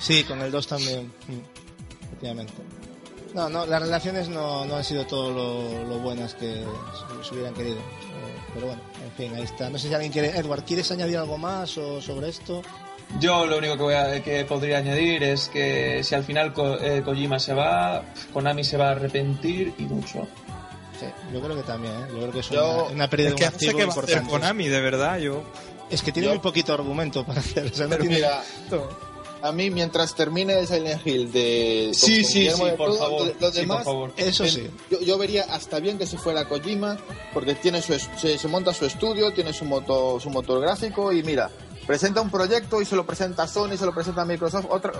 [0.00, 1.06] Sí, con el 2 también.
[1.28, 2.52] mm, Efectivamente.
[3.34, 7.34] No, no, las relaciones no, no han sido todo lo, lo buenas que se, se
[7.34, 7.76] hubieran querido.
[7.76, 9.68] Eh, pero bueno, en fin, ahí está.
[9.68, 10.28] No sé si alguien quiere.
[10.30, 12.62] Edward, ¿quieres añadir algo más o sobre esto?
[13.20, 16.78] Yo lo único que, voy a- que podría añadir es que si al final Ko-
[16.80, 18.02] eh, Kojima se va,
[18.32, 20.26] Konami se va a arrepentir y mucho.
[20.98, 22.06] Sí, yo creo que también, ¿eh?
[22.10, 23.84] Yo creo que es Yo- una, una pérdida Es de que un no activo qué
[23.84, 24.30] va a hacer importante.
[24.30, 25.42] Konami, de verdad, yo.
[25.90, 27.66] Es que tiene Yo- muy poquito argumento para hacer.
[27.70, 28.42] O sea, no tiene- mira,
[29.46, 31.90] a mí mientras termine el Silent Hill de...
[31.92, 33.26] Sí, sí, sí, del por Toro, favor.
[33.28, 34.12] lo- lo Sí, demás, por favor.
[34.16, 34.70] Eso en- sí.
[34.90, 36.96] Yo, yo vería hasta bien que se fuera Kojima,
[37.32, 41.12] porque tiene su, es- se, se monta su estudio, tiene su motor, su motor gráfico
[41.12, 41.50] y mira,
[41.86, 44.92] presenta un proyecto y se lo presenta a Sony, se lo presenta a Microsoft, otra...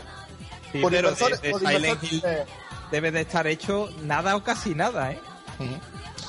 [0.72, 2.44] Sí, por pero de- de por Silent Hill eh,
[2.90, 5.18] debe de estar hecho nada o casi nada, ¿eh?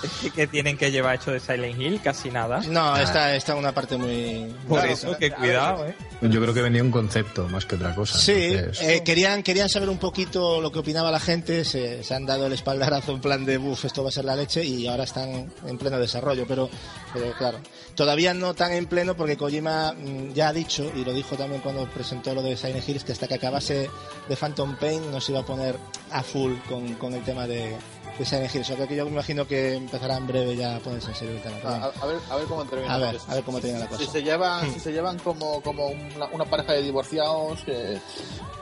[0.36, 2.61] que, tienen que llevar hecho de Silent Hill casi nada.
[2.68, 4.53] No, está, está una parte muy...
[4.68, 5.95] Por claro, eso, que cuidado, ¿eh?
[6.22, 8.18] Yo creo que venía un concepto más que otra cosa.
[8.18, 12.14] Sí, entonces- eh, querían, querían saber un poquito lo que opinaba la gente, se, se
[12.14, 14.88] han dado el espaldarazo en plan de, buf, esto va a ser la leche y
[14.88, 16.69] ahora están en pleno desarrollo, pero,
[17.14, 17.60] pero claro,
[17.95, 21.61] todavía no tan en pleno porque Kojima mm, ya ha dicho, y lo dijo también
[21.61, 23.90] cuando presentó lo de Silent Hills, que hasta que acabase
[24.28, 25.76] de Phantom Pain nos iba a poner
[26.11, 27.76] a full con, con el tema de,
[28.18, 28.69] de Silent Hills.
[28.72, 31.35] O sea que yo me imagino que empezará en breve ya a ponerse en serio
[31.35, 31.56] el tema.
[31.61, 32.94] pero a, ver, a ver cómo termina.
[32.94, 34.11] A ver, a ver cómo termina la Si cosa.
[34.11, 37.98] se llevan, si se llevan como, como una, una pareja de divorciados que...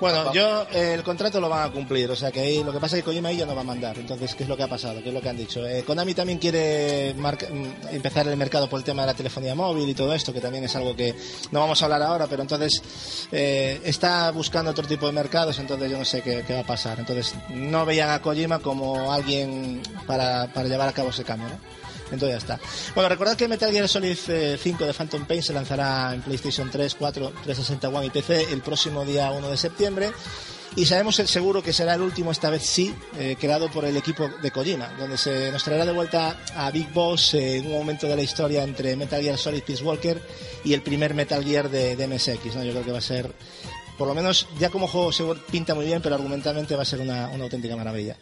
[0.01, 2.79] Bueno, yo eh, el contrato lo van a cumplir, o sea que ahí lo que
[2.81, 3.97] pasa es que Kojima ahí ya no va a mandar.
[3.97, 5.01] Entonces, ¿qué es lo que ha pasado?
[5.01, 5.65] ¿Qué es lo que han dicho?
[5.65, 9.55] Eh, Konami también quiere marca- mm, empezar el mercado por el tema de la telefonía
[9.55, 11.15] móvil y todo esto, que también es algo que
[11.51, 12.81] no vamos a hablar ahora, pero entonces
[13.31, 16.65] eh, está buscando otro tipo de mercados, entonces yo no sé qué, qué va a
[16.65, 16.99] pasar.
[16.99, 19.44] Entonces, no veían a Kojima como alguien
[20.05, 21.75] para, para llevar a cabo ese cambio, ¿no?
[22.11, 22.59] Entonces ya está.
[22.93, 26.69] Bueno, recordad que Metal Gear Solid eh, 5 de Phantom Pain se lanzará en PlayStation
[26.69, 30.11] 3, 4, 360 One y PC el próximo día 1 de septiembre.
[30.77, 33.95] Y sabemos el seguro que será el último, esta vez sí, eh, creado por el
[33.95, 37.73] equipo de Kojima, donde se nos traerá de vuelta a Big Boss eh, en un
[37.73, 40.21] momento de la historia entre Metal Gear Solid Peace Walker
[40.65, 42.55] y el primer Metal Gear de, de MSX.
[42.55, 42.63] ¿no?
[42.65, 43.31] Yo creo que va a ser
[43.97, 47.01] por lo menos ya como juego se pinta muy bien, pero argumentalmente va a ser
[47.01, 48.17] una, una auténtica maravilla.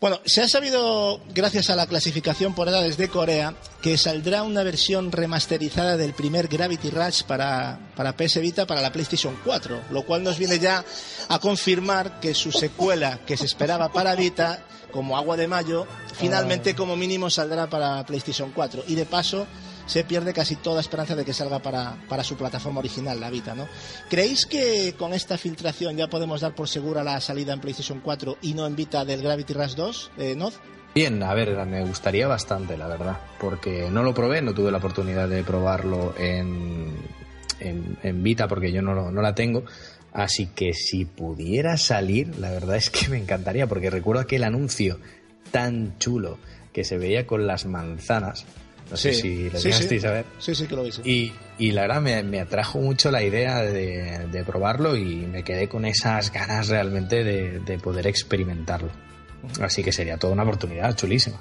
[0.00, 4.62] Bueno, se ha sabido, gracias a la clasificación por edades de Corea, que saldrá una
[4.62, 10.02] versión remasterizada del primer Gravity Rush para, para PS Vita para la PlayStation 4, lo
[10.04, 10.84] cual nos viene ya
[11.28, 16.74] a confirmar que su secuela que se esperaba para Vita, como agua de mayo, finalmente
[16.74, 18.84] como mínimo saldrá para PlayStation 4.
[18.88, 19.46] Y de paso
[19.88, 23.54] se pierde casi toda esperanza de que salga para, para su plataforma original, la Vita,
[23.54, 23.66] ¿no?
[24.08, 28.38] ¿Creéis que con esta filtración ya podemos dar por segura la salida en PlayStation 4
[28.42, 30.36] y no en Vita del Gravity Rush 2, eh?
[30.94, 34.78] Bien, a ver, me gustaría bastante, la verdad, porque no lo probé, no tuve la
[34.78, 36.92] oportunidad de probarlo en,
[37.60, 39.64] en, en Vita porque yo no, no la tengo.
[40.12, 44.98] Así que si pudiera salir, la verdad es que me encantaría, porque recuerdo aquel anuncio
[45.50, 46.38] tan chulo
[46.72, 48.44] que se veía con las manzanas.
[48.90, 50.06] No sé si lo sí, llegasteis sí.
[50.08, 50.24] a ver.
[50.38, 51.00] Sí, sí que lo veis.
[51.04, 55.42] Y, y la verdad me, me atrajo mucho la idea de, de probarlo y me
[55.42, 58.90] quedé con esas ganas realmente de, de poder experimentarlo.
[59.60, 61.38] Así que sería toda una oportunidad chulísima.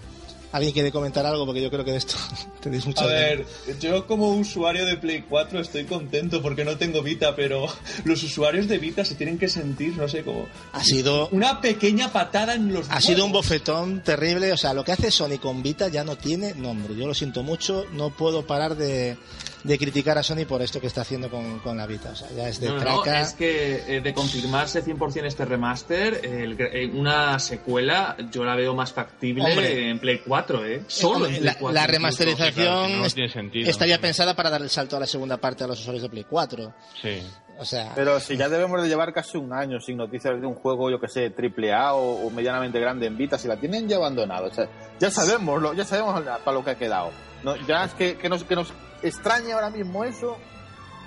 [0.51, 1.45] ¿Alguien quiere comentar algo?
[1.45, 2.15] Porque yo creo que de esto
[2.61, 3.45] tenéis mucho A ver,
[3.79, 7.67] yo como usuario de Play 4 estoy contento porque no tengo Vita, pero
[8.05, 12.11] los usuarios de Vita se tienen que sentir, no sé, como Ha sido, una pequeña
[12.13, 13.45] patada en los ha sido un huevos.
[13.47, 14.51] bofetón terrible.
[14.53, 16.95] O sea, lo que hace Sony con Vita ya no tiene nombre.
[16.95, 17.85] Yo lo siento mucho.
[17.91, 19.17] No puedo parar de,
[19.63, 22.11] de criticar a Sony por esto que está haciendo con, con la Vita.
[22.11, 23.21] O sea, ya es de No, no, traca.
[23.21, 28.73] es que eh, de confirmarse 100% este remaster, el eh, una secuela yo la veo
[28.75, 29.89] más factible Hombre.
[29.89, 30.83] en Play 4, ¿eh?
[30.87, 31.73] Solo Hombre, en Play la, 4.
[31.73, 31.91] la incluso.
[31.97, 33.69] remasterización claro, que no est- tiene sentido.
[33.69, 36.25] estaría pensada para dar el salto a la segunda parte a los usuarios de Play
[36.29, 36.73] 4.
[37.01, 37.21] Sí.
[37.59, 40.53] O sea, Pero si ya debemos de llevar casi un año sin noticias de un
[40.53, 43.87] juego, yo que sé, triple A o, o medianamente grande en Vita, si la tienen
[43.89, 44.45] ya abandonado.
[44.45, 44.67] O sea,
[44.99, 47.09] ya sabemos, lo, ya sabemos para lo que ha quedado.
[47.43, 50.37] No, ya es que, que nos, que nos extraña ahora mismo eso.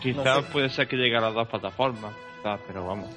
[0.03, 0.43] Quizás No sé.
[0.51, 2.15] puede ser que llegue a las dos plataformas,
[2.67, 3.11] pero vamos.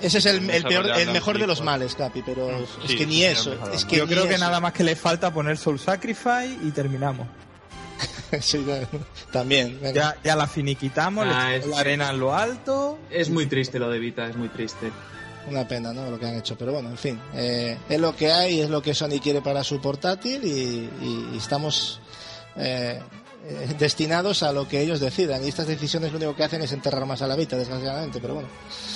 [0.00, 2.50] Ese es el, el peor, el mejor de los males, Capi, pero
[2.84, 3.54] es que ni sí, eso.
[3.72, 6.70] Es que Yo ni creo que nada más que le falta poner Soul Sacrifice y
[6.70, 7.26] terminamos.
[8.40, 8.64] Sí,
[9.30, 9.78] también.
[9.94, 12.98] Ya, ya la finiquitamos, Ah, le es- la arena en lo alto.
[13.10, 14.90] Es muy triste lo de Vita, es muy triste.
[15.48, 16.10] Una pena, ¿no?
[16.10, 16.56] Lo que han hecho.
[16.58, 17.20] Pero bueno, en fin.
[17.34, 21.30] eh, es lo que hay, es lo que Sony quiere para su portátil y, y-
[21.34, 22.00] y estamos
[22.56, 23.00] eh,
[23.48, 25.44] eh, destinados a lo que ellos decidan.
[25.44, 28.20] Y estas decisiones lo único que hacen es enterrar más a la Vita, desgraciadamente.
[28.20, 28.48] Pero bueno,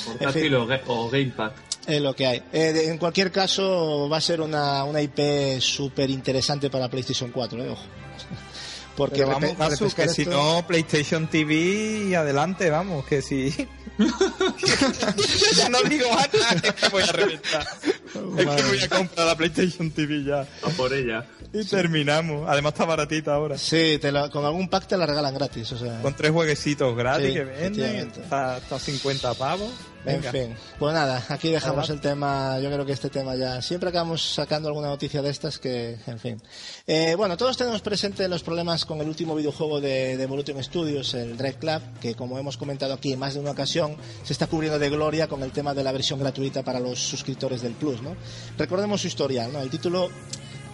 [0.07, 1.53] Portátil o, ga- o Gamepad.
[1.87, 2.43] es lo que hay.
[2.53, 7.31] Eh, de- en cualquier caso, va a ser una, una IP súper interesante para PlayStation
[7.31, 7.69] 4, ¿eh?
[7.71, 7.83] Ojo.
[8.97, 13.55] Porque Pero vamos, repescar que si esto- no, PlayStation TV y adelante, vamos, que si...
[13.99, 17.67] ya no digo nada, es que voy a reventar.
[17.85, 20.41] Es que voy a comprar la PlayStation TV ya.
[20.41, 21.25] A por ella.
[21.53, 22.49] Y terminamos.
[22.49, 23.57] Además está baratita ahora.
[23.59, 25.73] Sí, te la- con algún pack te la regalan gratis.
[25.73, 28.09] O sea, Con tres jueguecitos gratis Sí, que venden.
[28.17, 29.71] Está, está a 50 pavos.
[30.05, 32.59] En fin, pues nada, aquí dejamos el tema.
[32.61, 33.61] Yo creo que este tema ya.
[33.61, 36.43] Siempre acabamos sacando alguna noticia de estas que, en fin.
[36.87, 41.15] Eh, bueno, todos tenemos presente los problemas con el último videojuego de, de Evolution Studios,
[41.15, 44.47] el Drive Club, que como hemos comentado aquí en más de una ocasión, se está
[44.47, 48.01] cubriendo de gloria con el tema de la versión gratuita para los suscriptores del Plus,
[48.01, 48.17] ¿no?
[48.57, 49.61] Recordemos su historial, ¿no?
[49.61, 50.09] El título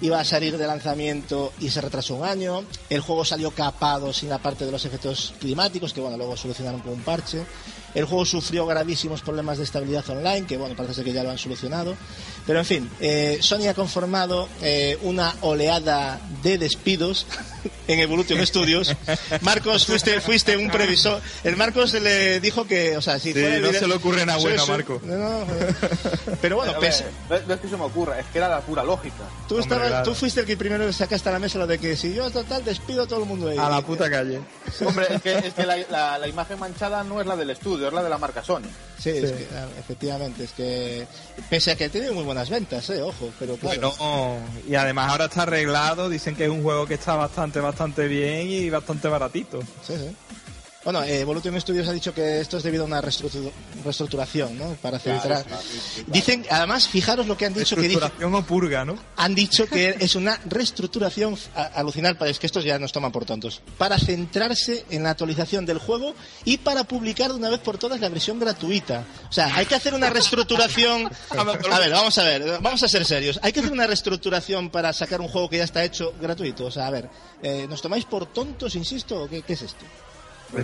[0.01, 2.65] iba a salir de lanzamiento y se retrasó un año.
[2.91, 6.81] El juego salió capado sin la parte de los efectos climáticos, que bueno, luego solucionaron
[6.81, 7.45] con un parche.
[7.95, 11.31] El juego sufrió gravísimos problemas de estabilidad online, que bueno, parece ser que ya lo
[11.31, 11.97] han solucionado.
[12.47, 17.27] Pero en fin, eh, Sony ha conformado eh, una oleada de despidos
[17.89, 18.95] en Evolution Studios.
[19.41, 21.23] Marcos, fuiste, fuiste un previsor.
[21.43, 24.39] El Marcos le dijo que, o sea, si Sí, fuera no se le ocurre nada
[24.39, 24.71] Sí, bueno a sí.
[24.73, 25.01] Marco.
[25.05, 25.47] No, no,
[26.43, 28.19] pero bueno, pese- ¿ves, ves que se me ocurra?
[28.21, 29.15] Es que era la pura lógica.
[29.49, 30.05] Tú, Hombre, estabas- claro.
[30.05, 32.63] tú fuiste el que primero sacaste a la mesa lo de que si yo total
[32.63, 33.57] despido a todo el mundo ahí.
[33.57, 34.41] A la puta calle.
[34.85, 37.89] Hombre, es que, es que la, la- la imagen manchada no es la del estudio,
[37.89, 38.69] es la de la marca Sony.
[38.99, 39.47] Sí, es que,
[39.79, 41.07] efectivamente, es que
[41.51, 43.93] pese a que tiene muy buenas ventas, eh, ojo, pero claro.
[43.97, 48.09] Bueno, y además ahora está arreglado, dicen que es un juego que está bastante, bastante
[48.09, 49.61] bien y bastante baratito.
[49.87, 50.17] Sí, sí.
[50.85, 53.51] Bueno, eh, Evolution Studios ha dicho que esto es debido a una reestructu-
[53.83, 54.75] reestructuración, ¿no?
[54.83, 55.45] Para centrar.
[56.09, 58.99] Dicen, además, fijaros lo que han dicho que dice, Estructuración o purga, ¿no?
[59.17, 61.39] han dicho que es una reestructuración
[61.75, 65.79] alucinar, es que estos ya nos toman por tontos, para centrarse en la actualización del
[65.79, 69.05] juego y para publicar de una vez por todas la versión gratuita.
[69.31, 71.09] O sea, hay que hacer una reestructuración.
[71.31, 73.41] A ver, vamos a ver, vamos a ser serios.
[73.43, 76.67] Hay que hacer una reestructuración para sacar un juego que ya está hecho gratuito.
[76.67, 77.09] O sea, a ver,
[77.43, 79.23] eh, ¿nos tomáis por tontos, insisto?
[79.23, 79.85] o ¿Qué, qué es esto?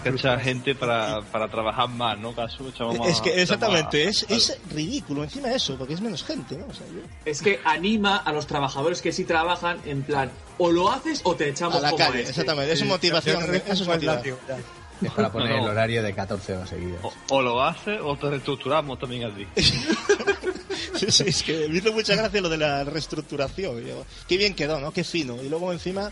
[0.04, 2.34] Echar gente para, para trabajar más, ¿no?
[2.34, 2.64] Caso,
[3.06, 6.66] Es que exactamente, es, es ridículo encima de eso, porque es menos gente, ¿no?
[6.66, 10.70] O sea, yo- Es que anima a los trabajadores que sí trabajan en plan, o
[10.70, 12.30] lo haces o te echamos a la como calle, este.
[12.30, 12.72] exactamente.
[12.72, 14.36] Es motivación, eso es motivación.
[15.02, 15.62] Es para poner No, no.
[15.64, 17.00] el horario de 14 horas seguidas.
[17.02, 19.46] O, o lo haces o te reestructuramos también a ti.
[20.96, 23.82] Sí, sí, es que me hizo mucha gracia lo de la reestructuración.
[24.28, 24.92] Qué bien quedó, ¿no?
[24.92, 25.36] Qué fino.
[25.42, 26.10] Y luego encima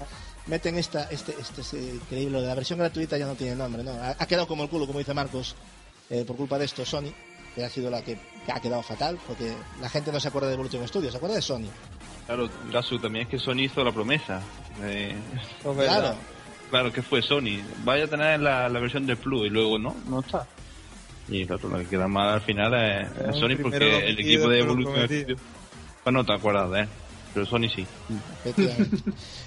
[0.48, 3.92] meten esta, este, este es increíble, la versión gratuita ya no tiene nombre, ¿no?
[3.92, 5.54] Ha, ha quedado como el culo, como dice Marcos,
[6.10, 7.12] eh, por culpa de esto Sony,
[7.54, 10.48] que ha sido la que, que ha quedado fatal, porque la gente no se acuerda
[10.48, 11.68] de Evolution Studios, se acuerda de Sony.
[12.26, 14.40] Claro, Gasu, también es que Sony hizo la promesa.
[14.82, 15.14] de-
[15.62, 16.14] Claro.
[16.70, 17.60] claro, que fue Sony.
[17.84, 20.46] Vaya a tener la, la versión de Plus y luego no, no está.
[21.28, 25.04] Y claro, lo que queda mal al final es, Sony porque el equipo de Evolution.
[25.06, 25.40] Studios,
[26.04, 26.88] pues no te acuerdas de él.
[27.38, 27.86] Pero Sony sí.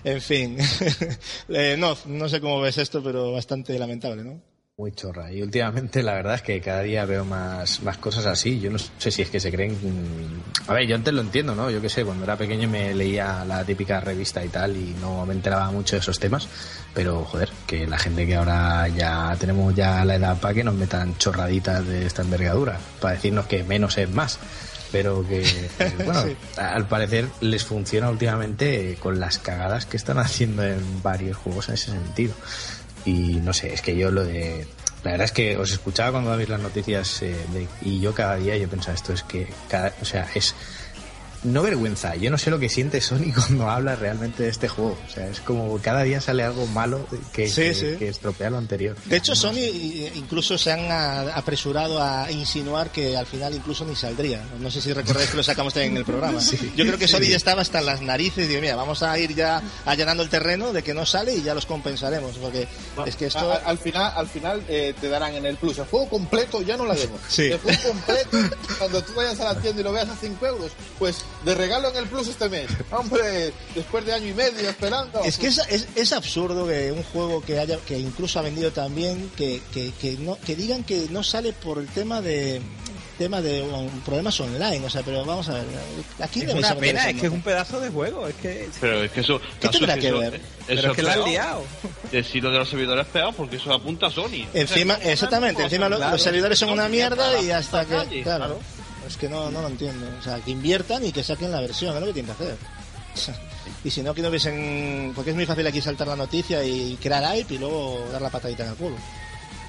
[0.04, 0.58] En fin,
[1.50, 4.40] Eh, no, no sé cómo ves esto, pero bastante lamentable, ¿no?
[4.78, 5.32] Muy chorra.
[5.32, 8.60] Y últimamente la verdad es que cada día veo más, más cosas así.
[8.60, 9.74] Yo no sé si es que se creen...
[9.74, 11.70] mm, A ver, yo antes lo entiendo, ¿no?
[11.70, 15.24] Yo qué sé, cuando era pequeño me leía la típica revista y tal y no
[15.26, 16.48] me enteraba mucho de esos temas.
[16.96, 20.74] Pero, joder, que la gente que ahora ya tenemos ya la edad para que nos
[20.74, 22.80] metan chorraditas de esta envergadura.
[23.00, 24.40] Para decirnos que menos es más.
[24.92, 25.46] Pero que,
[26.06, 26.36] bueno, Sí.
[26.58, 31.76] al parecer les funciona últimamente con las cagadas que están haciendo en varios juegos en
[31.76, 32.34] ese sentido.
[33.06, 34.68] Y no sé, es que yo lo de.
[35.04, 38.36] La verdad es que os escuchaba cuando dabais las noticias eh, de- y yo cada
[38.36, 40.54] día yo pensaba esto es que cada, o sea, es
[41.44, 44.98] no vergüenza, yo no sé lo que siente Sony cuando habla realmente de este juego,
[45.08, 47.86] o sea, es como cada día sale algo malo que, Sí, que, sí.
[47.98, 48.96] que estropea lo anterior.
[49.06, 49.58] De hecho, Sony
[50.16, 54.44] incluso se han a- apresurado a insinuar que al final incluso ni saldría.
[54.60, 56.40] No sé si recordáis que lo sacamos también en el programa.
[56.76, 59.34] Yo creo que Sony ya estaba hasta las narices y digo, mira, vamos a ir
[59.36, 62.38] ya allanando el terreno de que no sale y ya los compensaremos.
[62.38, 62.68] Porque
[63.06, 63.52] es que esto...
[63.52, 66.62] A- a- al final, al final eh, te darán en el plus el juego completo,
[66.62, 67.18] ya no la demo.
[67.28, 67.44] Sí.
[67.52, 70.72] El juego completo, cuando tú vayas a la tienda y lo veas a 5 euros,
[71.00, 72.68] pues de regalo en el plus este mes.
[72.92, 75.22] Hombre, después de año y medio esperando.
[75.24, 78.72] Es que es, es, es absurdo que un juego que haya que incluso ha vendido
[78.72, 82.62] tan bien que, que, que no que digan que no sale por el tema de
[83.22, 85.66] tema de um, problemas online, o sea, pero vamos a ver,
[86.20, 88.68] aquí Es una pena, es que es un pedazo de juego, es que...
[88.80, 89.40] Pero es que eso.
[89.60, 90.36] ¿Qué tendrá que ver?
[90.36, 91.64] eso Pero es que la han liado.
[92.12, 94.48] Decir lo de los servidores es peor porque eso apunta a Sony.
[94.56, 96.12] Encima, exactamente, encima claro.
[96.12, 98.60] los servidores son una mierda y hasta que, calle, claro, claro.
[99.12, 101.94] Es que no, no lo entiendo, o sea, que inviertan y que saquen la versión,
[101.94, 102.58] es lo que tienen que hacer.
[103.84, 106.98] Y si no, que no hubiesen, porque es muy fácil aquí saltar la noticia y
[107.02, 108.96] crear hype y luego dar la patadita en el culo.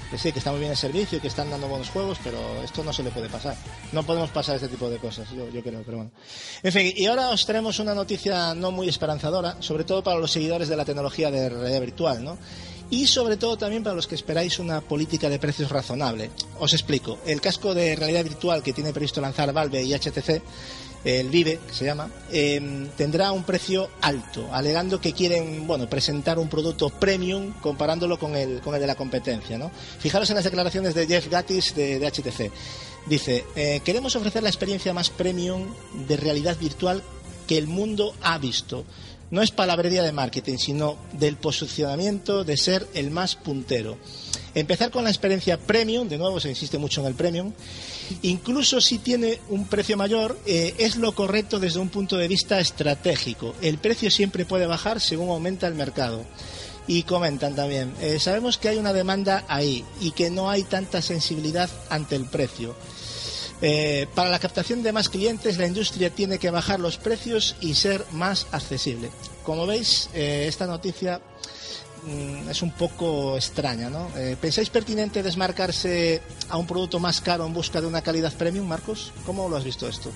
[0.09, 2.83] Que sí, que está muy bien el servicio, que están dando buenos juegos, pero esto
[2.83, 3.55] no se le puede pasar.
[3.91, 6.11] No podemos pasar este tipo de cosas, yo, yo creo, pero bueno.
[6.61, 10.31] En fin, y ahora os tenemos una noticia no muy esperanzadora, sobre todo para los
[10.31, 12.37] seguidores de la tecnología de realidad virtual, ¿no?
[12.93, 16.29] Y sobre todo también para los que esperáis una política de precios razonable.
[16.59, 17.17] Os explico.
[17.25, 20.43] El casco de realidad virtual que tiene previsto lanzar Valve y HTC
[21.03, 26.37] el Vive, que se llama, eh, tendrá un precio alto, alegando que quieren, bueno, presentar
[26.37, 29.71] un producto premium comparándolo con el, con el de la competencia, ¿no?
[29.99, 32.51] Fijaros en las declaraciones de Jeff Gattis de, de HTC.
[33.07, 35.65] Dice, eh, queremos ofrecer la experiencia más premium
[36.07, 37.01] de realidad virtual
[37.47, 38.85] que el mundo ha visto.
[39.33, 43.97] No es palabrería de marketing, sino del posicionamiento de ser el más puntero.
[44.53, 47.51] Empezar con la experiencia premium, de nuevo se insiste mucho en el premium,
[48.21, 52.59] incluso si tiene un precio mayor, eh, es lo correcto desde un punto de vista
[52.59, 53.55] estratégico.
[53.59, 56.23] El precio siempre puede bajar según aumenta el mercado.
[56.85, 61.01] Y comentan también, eh, sabemos que hay una demanda ahí y que no hay tanta
[61.01, 62.75] sensibilidad ante el precio.
[63.61, 67.75] Eh, para la captación de más clientes, la industria tiene que bajar los precios y
[67.75, 69.09] ser más accesible.
[69.43, 71.21] Como veis, eh, esta noticia
[72.05, 74.09] mm, es un poco extraña, ¿no?
[74.17, 78.67] Eh, ¿Pensáis pertinente desmarcarse a un producto más caro en busca de una calidad premium,
[78.67, 79.13] Marcos?
[79.25, 80.11] ¿Cómo lo has visto esto?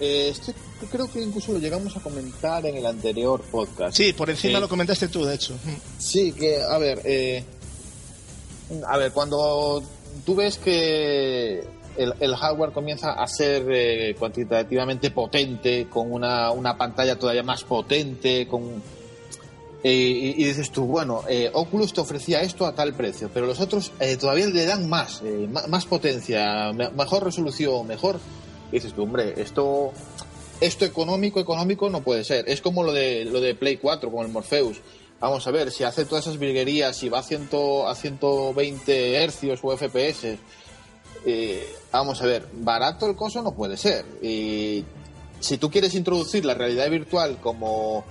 [0.00, 0.54] Este
[0.86, 3.96] creo que incluso lo llegamos a comentar en el anterior podcast.
[3.96, 5.54] Sí, por encima lo comentaste tú, de hecho.
[5.98, 7.42] Sí, que, a ver, eh,
[8.86, 9.82] a ver, cuando
[10.24, 11.64] tú ves que
[11.98, 18.46] el, hardware comienza a ser eh, cuantitativamente potente, con una, una pantalla todavía más potente,
[18.46, 18.82] con
[19.84, 23.60] eh, y, dices tú, bueno, eh, Oculus te ofrecía esto a tal precio, pero los
[23.60, 28.18] otros eh, todavía le dan más, eh, más potencia, me- mejor resolución, mejor.
[28.72, 29.92] Y dices tú, hombre, esto,
[30.60, 32.48] esto económico, económico no puede ser.
[32.48, 34.80] Es como lo de, lo de Play 4, como el Morpheus.
[35.20, 37.48] Vamos a ver, si hace todas esas virguerías, si va a, 100,
[37.86, 40.38] a 120 hercios o FPS,
[41.30, 44.04] eh, vamos a ver, barato el coso no puede ser.
[44.22, 44.84] Y
[45.40, 48.04] si tú quieres introducir la realidad virtual como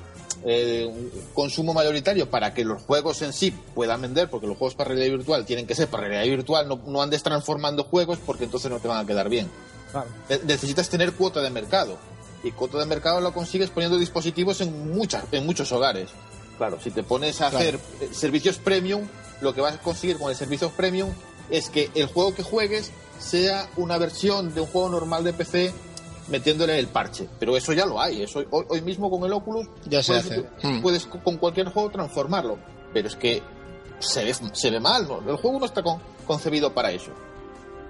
[0.45, 4.75] eh, un consumo mayoritario para que los juegos en sí puedan vender, porque los juegos
[4.75, 8.43] para realidad virtual tienen que ser para realidad virtual, no, no andes transformando juegos porque
[8.45, 9.49] entonces no te van a quedar bien.
[10.29, 11.97] Ne- Necesitas tener cuota de mercado.
[12.43, 16.09] Y cuota de mercado lo consigues poniendo dispositivos en, muchas, en muchos hogares.
[16.57, 17.57] Claro, si te pones a Claro.
[17.57, 19.07] hacer eh, servicios premium,
[19.41, 21.09] lo que vas a conseguir con el servicio premium
[21.49, 25.73] es que el juego que juegues sea una versión de un juego normal de PC
[26.29, 27.27] metiéndole el parche.
[27.39, 28.21] Pero eso ya lo hay.
[28.23, 30.67] Eso, hoy, hoy mismo con el Oculus Ya se puedes, hace.
[30.67, 30.81] Hmm.
[30.81, 32.57] puedes co- con cualquier juego transformarlo.
[32.93, 33.41] Pero es que
[33.99, 35.07] se ve, se ve mal.
[35.07, 35.19] ¿no?
[35.29, 37.11] El juego no está con- concebido para eso.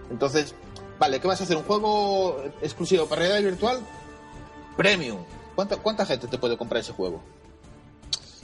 [0.10, 0.54] Entonces,
[1.00, 1.58] vale, ¿qué vas a hacer?
[1.58, 3.80] ¿Un juego exclusivo para realidad virtual?
[4.76, 5.20] Premium.
[5.56, 7.22] ¿Cuánta, ¿Cuánta gente te puede comprar ese juego?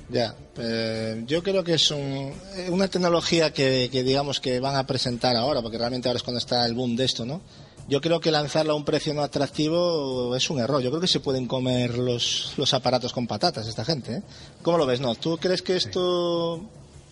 [0.09, 4.75] Ya, eh, yo creo que es un- eh, una tecnología que, que digamos que van
[4.75, 7.41] a presentar ahora, porque realmente ahora es cuando está el boom de esto, ¿no?
[7.87, 10.81] Yo creo que lanzarlo a un precio no atractivo es un error.
[10.81, 14.23] Yo creo que se pueden comer los, los aparatos con patatas esta gente, ¿eh?
[14.61, 15.15] ¿Cómo lo ves, no?
[15.15, 16.61] ¿Tú crees que esto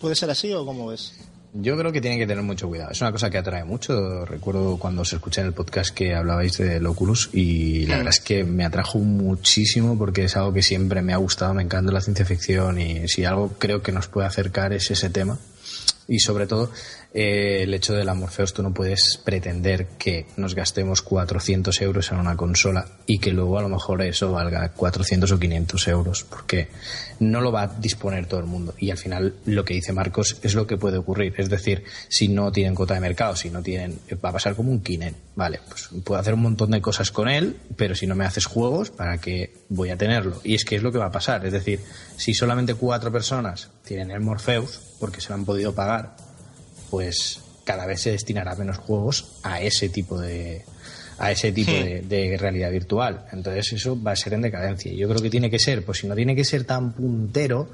[0.00, 1.12] puede ser así o cómo ves?
[1.54, 2.92] Yo creo que tienen que tener mucho cuidado.
[2.92, 4.24] Es una cosa que atrae mucho.
[4.24, 8.20] Recuerdo cuando os escuché en el podcast que hablabais del Oculus y la verdad es
[8.20, 12.00] que me atrajo muchísimo porque es algo que siempre me ha gustado, me encanta la
[12.00, 15.38] ciencia ficción y si algo creo que nos puede acercar es ese tema.
[16.12, 16.70] Y sobre todo
[17.14, 22.18] eh, el hecho del Morpheus, tú no puedes pretender que nos gastemos 400 euros en
[22.18, 26.68] una consola y que luego a lo mejor eso valga 400 o 500 euros, porque
[27.18, 28.74] no lo va a disponer todo el mundo.
[28.78, 31.32] Y al final lo que dice Marcos es lo que puede ocurrir.
[31.38, 34.70] Es decir, si no tienen cuota de mercado, si no tienen, va a pasar como
[34.70, 35.16] un Kinect.
[35.34, 38.44] Vale, pues puedo hacer un montón de cosas con él, pero si no me haces
[38.44, 40.42] juegos, ¿para qué voy a tenerlo?
[40.44, 41.46] Y es que es lo que va a pasar.
[41.46, 41.80] Es decir,
[42.18, 46.14] si solamente cuatro personas tienen el Morpheus, porque se lo han podido pagar,
[46.88, 50.64] pues cada vez se destinará menos juegos a ese tipo de
[51.18, 53.26] a ese tipo de, de realidad virtual.
[53.32, 54.92] Entonces eso va a ser en decadencia.
[54.92, 57.68] Yo creo que tiene que ser, pues si no tiene que ser tan puntero,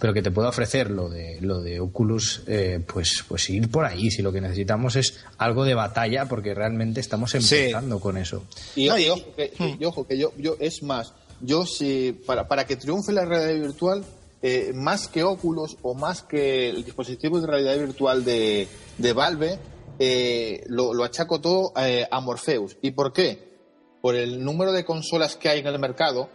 [0.00, 3.84] pero que te pueda ofrecer lo de lo de Oculus, eh, pues pues ir por
[3.86, 4.10] ahí.
[4.10, 8.44] Si lo que necesitamos es algo de batalla, porque realmente estamos empezando con eso.
[8.74, 12.12] Y, No, y y- ojo, que, y ojo, que yo, yo, es más, yo si,
[12.26, 14.04] para, para que triunfe la realidad virtual,
[14.42, 18.68] eh, más que Oculus o más que el dispositivo de realidad virtual de,
[18.98, 19.58] de Valve,
[19.98, 22.76] eh, lo, lo achaco todo eh, a Morpheus.
[22.82, 23.56] ¿Y por qué?
[24.02, 26.28] Por el número de consolas que hay en el mercado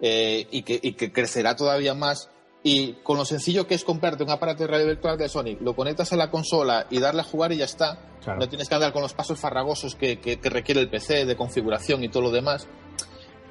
[0.00, 2.28] eh, y, que, y que crecerá todavía más.
[2.62, 5.76] Y con lo sencillo que es comprarte un aparato de realidad virtual de Sony, lo
[5.76, 8.16] conectas a la consola y darle a jugar y ya está.
[8.24, 8.40] Claro.
[8.40, 11.36] No tienes que andar con los pasos farragosos que, que- que requiere el PC de
[11.36, 12.66] configuración y todo lo demás.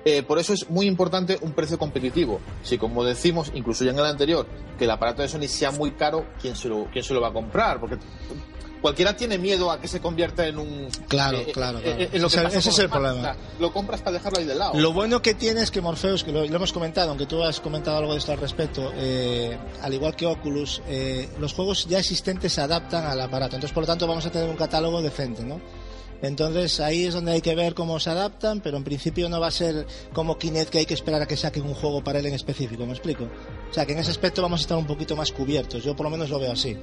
[0.07, 2.40] Eh, por eso es muy importante un precio competitivo.
[2.61, 4.45] Si, como decimos, incluso ya en el anterior,
[4.77, 7.30] que el aparato de Sony sea muy caro, ¿quién se lo, quién se lo va
[7.30, 7.80] a comprar?
[7.80, 7.98] Porque
[8.82, 10.90] cualquiera tiene miedo a que se convierta en un.
[11.07, 11.99] Claro, eh, claro, eh, claro.
[12.02, 13.18] eh, en lo que Ese- pasa ese es el problema.
[13.18, 14.73] O sea, lo compras para dejarlo ahí de lado.
[14.76, 17.60] Lo bueno que tiene es que Morpheus, que lo, lo hemos comentado, aunque tú has
[17.60, 21.98] comentado algo de esto al respecto, eh, al igual que Oculus, eh, los juegos ya
[21.98, 23.56] existentes se adaptan al aparato.
[23.56, 25.60] Entonces, por lo tanto, vamos a tener un catálogo decente, ¿no?
[26.27, 29.47] Entonces, ahí es donde hay que ver cómo se adaptan, pero en principio no va
[29.47, 32.26] a ser como Kinect que hay que esperar a que saquen un juego para él
[32.26, 33.26] en específico, ¿me explico?
[33.69, 35.84] O sea, que en ese aspecto vamos a estar un poquito más cubiertos.
[35.84, 36.77] Yo por lo menos lo veo así.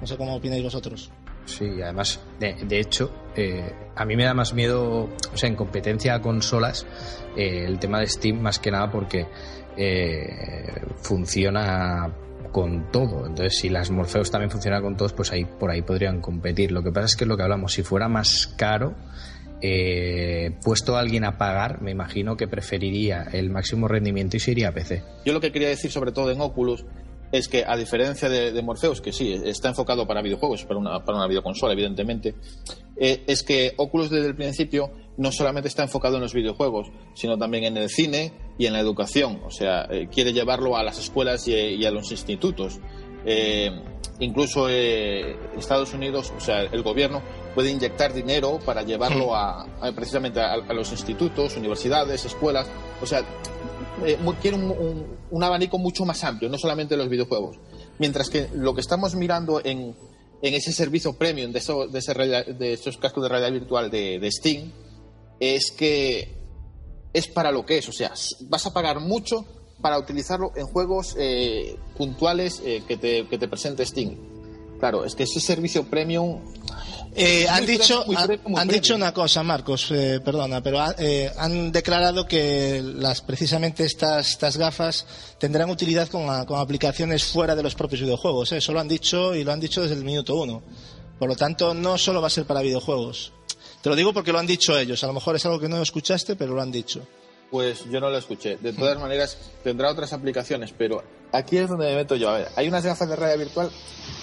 [0.00, 1.10] No sé cómo opináis vosotros.
[1.44, 6.14] Sí, además, de, hecho, eh, a mí me da más miedo, o sea, en competencia
[6.14, 6.86] a consolas,
[7.36, 9.26] eh, el tema de Steam más que nada porque
[9.76, 12.12] eh, funciona
[12.52, 13.26] con todo.
[13.26, 16.72] Entonces, si las Morpheus también funcionan con todos, pues ahí por ahí podrían competir.
[16.72, 18.94] Lo que pasa es que lo que hablamos, si fuera más caro,
[19.60, 24.52] eh, puesto a alguien a pagar, me imagino que preferiría el máximo rendimiento y se
[24.52, 25.02] iría a PC.
[25.24, 26.84] Yo lo que quería decir, sobre todo en Oculus,
[27.32, 31.04] es que a diferencia de, de Morpheus, que sí, está enfocado para videojuegos, para una,
[31.04, 32.34] para una videoconsola, evidentemente,
[32.96, 37.36] eh, es que Oculus desde el principio no solamente está enfocado en los videojuegos, sino
[37.36, 39.40] también en el cine y en la educación.
[39.44, 42.78] O sea, eh, quiere llevarlo a las escuelas y, y a los institutos.
[43.26, 43.70] Eh,
[44.20, 47.20] incluso Estados Unidos, o sea, el gobierno
[47.54, 52.68] puede inyectar dinero para llevarlo a, a- precisamente a, a los institutos, universidades, escuelas.
[53.02, 53.22] O sea,
[54.06, 54.18] eh,
[55.30, 57.56] un, abanico mucho más amplio, no solamente los videojuegos.
[57.98, 59.96] Mientras que lo que estamos mirando en,
[60.42, 64.18] en ese servicio premium de, eso- de, ese de esos cascos de realidad virtual de,
[64.18, 64.72] de Steam
[65.40, 66.36] es que
[67.12, 67.88] es para lo que es.
[67.88, 68.12] O sea,
[68.48, 69.44] vas a pagar mucho
[69.80, 74.16] para utilizarlo en juegos eh, puntuales eh, que, te, que te presente Steam.
[74.80, 76.40] Claro, es que ese servicio premium
[77.20, 78.04] Eh, han dicho,
[78.56, 83.84] han, dicho una cosa, Marcos, eh, perdona, pero ha- eh, han declarado que las precisamente
[83.84, 85.04] estas, estas gafas
[85.38, 88.52] tendrán utilidad con, a- con aplicaciones fuera de los propios videojuegos.
[88.52, 88.58] ¿eh?
[88.58, 90.62] Eso lo han dicho y lo han dicho desde el minuto uno.
[91.18, 93.32] Por lo tanto, no solo va a ser para videojuegos.
[93.82, 95.02] Te lo digo porque lo han dicho ellos.
[95.02, 97.00] A lo mejor es algo que no escuchaste, pero lo han dicho.
[97.50, 98.56] Pues yo no lo escuché.
[98.58, 101.02] De todas maneras, tendrá otras aplicaciones, pero
[101.32, 102.28] aquí es donde me meto yo.
[102.28, 103.70] A ver, hay unas gafas de realidad virtual.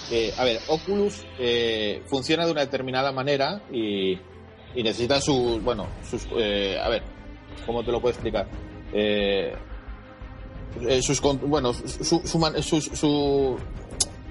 [0.10, 4.14] que, a ver, Oculus eh, funciona de una determinada manera y,
[4.76, 5.62] y necesitan sus.
[5.64, 6.28] Bueno, sus.
[6.38, 7.02] eh, a ver,
[7.66, 8.48] ¿cómo te lo puedo explicar?
[8.94, 9.56] Eh,
[10.88, 11.20] eh, sus.
[11.22, 12.22] Bueno, su, su,
[12.62, 13.58] su- su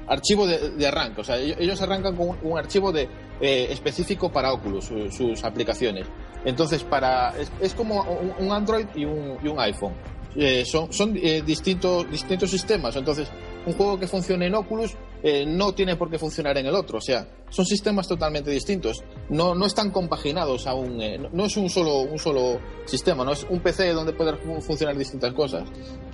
[0.07, 1.21] archivo de, de arranque.
[1.23, 3.09] O sea, ellos, ellos arrancan con un, un archivo de,
[3.41, 6.07] eh, específico para Oculus, su- sus aplicaciones.
[6.45, 9.93] Entonces, para es, es como un, un Android y un, y un iPhone.
[10.37, 12.97] Eh, son son eh, distintos, distintos sistemas.
[12.97, 13.29] Entonces,
[13.67, 14.91] un juego que funcione en Oculus
[15.23, 16.99] eh, no tiene por qué funcionar en el otro.
[16.99, 19.05] O sea, son sistemas totalmente distintos.
[19.31, 21.01] No, no están compaginados aún.
[21.01, 24.37] eh, no, no es un solo, un solo sistema, no es un PC donde pueden
[24.39, 25.63] fun- funcionar distintas cosas.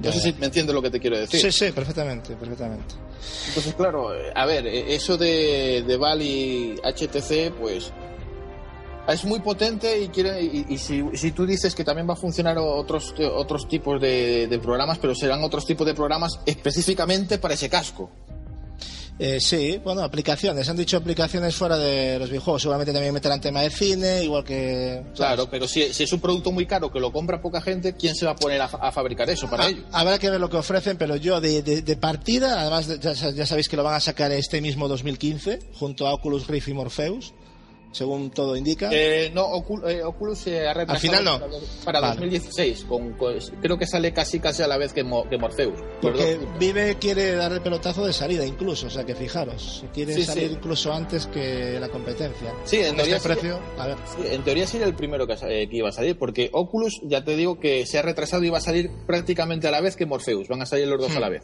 [0.05, 1.40] No sé si me entiendes lo que te quiero decir.
[1.40, 2.94] Sí, sí, perfectamente, perfectamente.
[3.48, 7.90] Entonces, claro, eh, a ver, eh, eso de, de Val y HTC, pues
[9.15, 12.16] es muy potente y quiere y, y si, si tú dices que también va a
[12.16, 17.55] funcionar otros otros tipos de, de programas, pero serán otros tipos de programas específicamente para
[17.55, 18.11] ese casco.
[19.23, 20.66] Eh, sí, bueno, aplicaciones.
[20.70, 22.62] Han dicho aplicaciones fuera de los videojuegos.
[22.62, 25.03] Seguramente también meterán tema de cine, igual que.
[25.15, 28.15] Claro, pero si, si es un producto muy caro que lo compra poca gente, ¿quién
[28.15, 29.82] se va a poner a, fa- a fabricar eso para Ah, ello?
[29.93, 33.12] Habrá que ver lo que ofrecen, pero yo de, de- de partida, además de- ya,
[33.12, 36.73] ya sabéis que lo van a sacar este mismo 2015, junto a Oculus Rift y
[36.73, 37.35] Morpheus,
[37.93, 38.89] según todo indica.
[38.93, 39.49] Eh, no,
[39.89, 41.39] eh, Oculus se ha retrasado final no.
[41.41, 41.51] para,
[41.85, 42.15] para Vale.
[42.17, 42.85] 2016.
[42.89, 45.79] Con, con- creo que sale casi casi a la vez que, Mo- que Morpheus.
[46.01, 46.39] Porque.
[46.59, 50.49] Vive quiere dar el pelotazo de salida incluso, o sea que fijaros, quiere Sí, salir
[50.49, 50.55] sí.
[50.55, 52.53] incluso antes que la competencia.
[52.65, 53.35] Sí, en teoría este sí.
[53.35, 53.97] precio, a ver.
[54.07, 57.25] Sí, en teoría sería el primero que, eh, que iba a salir, porque Oculus, ya
[57.25, 60.07] te digo que se ha retrasado y va a salir prácticamente a la vez que
[60.07, 60.49] Morpheus.
[60.49, 61.43] Van a salir los dos a la vez.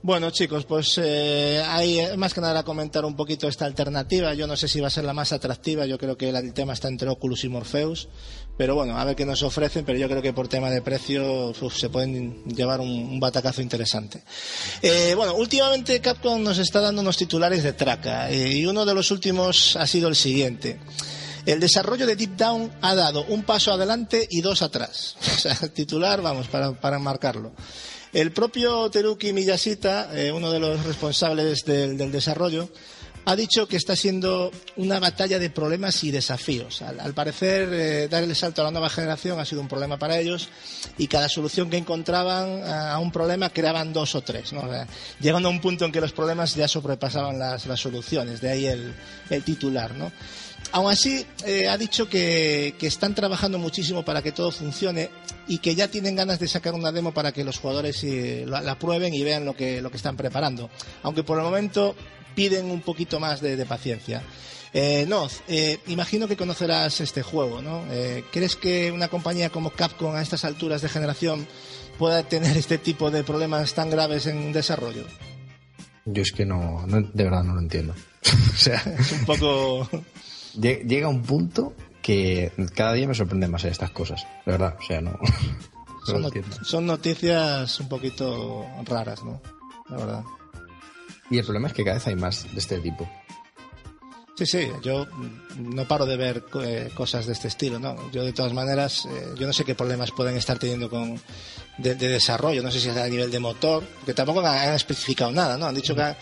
[0.00, 4.32] Bueno, chicos, pues eh, hay eh, más que nada comentar un poquito esta alternativa.
[4.32, 5.86] Yo no sé si va a ser la más atractiva.
[5.86, 8.08] Yo creo que el tema está entre Oculus y Morpheus.
[8.56, 9.84] Pero bueno, a ver qué nos ofrecen.
[9.84, 13.60] Pero yo creo que por tema de precio uf, se pueden llevar un, un batacazo
[13.60, 14.22] interesante.
[14.82, 18.30] Eh, bueno, últimamente Capcom nos está dando unos titulares de traca.
[18.30, 20.78] eh, y uno de los últimos ha sido el siguiente.
[21.44, 25.16] El desarrollo de Deep Down ha dado un paso adelante y dos atrás.
[25.34, 27.52] O sea, titular, vamos, para, para marcarlo.
[28.12, 32.68] El propio Teruki Miyashita, eh, uno de los responsables del, del desarrollo,
[33.28, 36.80] ha dicho que está siendo una batalla de problemas y desafíos.
[36.80, 40.18] Al, parecer, eh, dar el salto a la nueva generación ha sido un problema para
[40.18, 40.48] ellos
[40.96, 44.62] y cada solución que encontraban a, un problema creaban dos o tres, ¿no?
[45.20, 48.64] Llegando a un punto en que los problemas ya sobrepasaban las, las soluciones, de ahí
[48.64, 48.94] el,
[49.28, 50.10] el titular, ¿no?
[50.72, 55.08] Aún así, eh, ha dicho que, que están trabajando muchísimo para que todo funcione
[55.46, 58.60] y que ya tienen ganas de sacar una demo para que los jugadores eh, la,
[58.60, 60.68] la prueben y vean lo que, lo que están preparando.
[61.02, 61.94] Aunque por el momento
[62.34, 64.22] piden un poquito más de, de paciencia.
[64.74, 67.84] Eh, Noz, eh, imagino que conocerás este juego, ¿no?
[67.90, 71.48] Eh, ¿Crees que una compañía como Capcom a estas alturas de generación
[71.98, 75.06] pueda tener este tipo de problemas tan graves en desarrollo?
[76.04, 77.94] Yo es que no, no- de verdad no lo entiendo.
[78.54, 79.88] o sea, Es un poco...
[80.54, 84.26] lle- llega un punto que cada día me sorprenden más estas cosas.
[84.46, 85.18] De verdad, o sea, no,
[86.06, 89.40] son, not- son noticias un poquito raras, ¿no?
[89.88, 90.22] La verdad.
[91.30, 93.08] Y el problema es que cada vez hay más de este tipo.
[94.38, 95.04] Sí, sí, yo
[95.58, 98.08] no paro de ver eh, cosas de este estilo, ¿no?
[98.12, 101.20] Yo de todas maneras, eh, yo no sé qué problemas pueden estar teniendo con
[101.76, 104.74] de, de desarrollo, no sé si es a nivel de motor, que tampoco han, han
[104.74, 105.66] especificado nada, ¿no?
[105.66, 106.14] Han dicho que,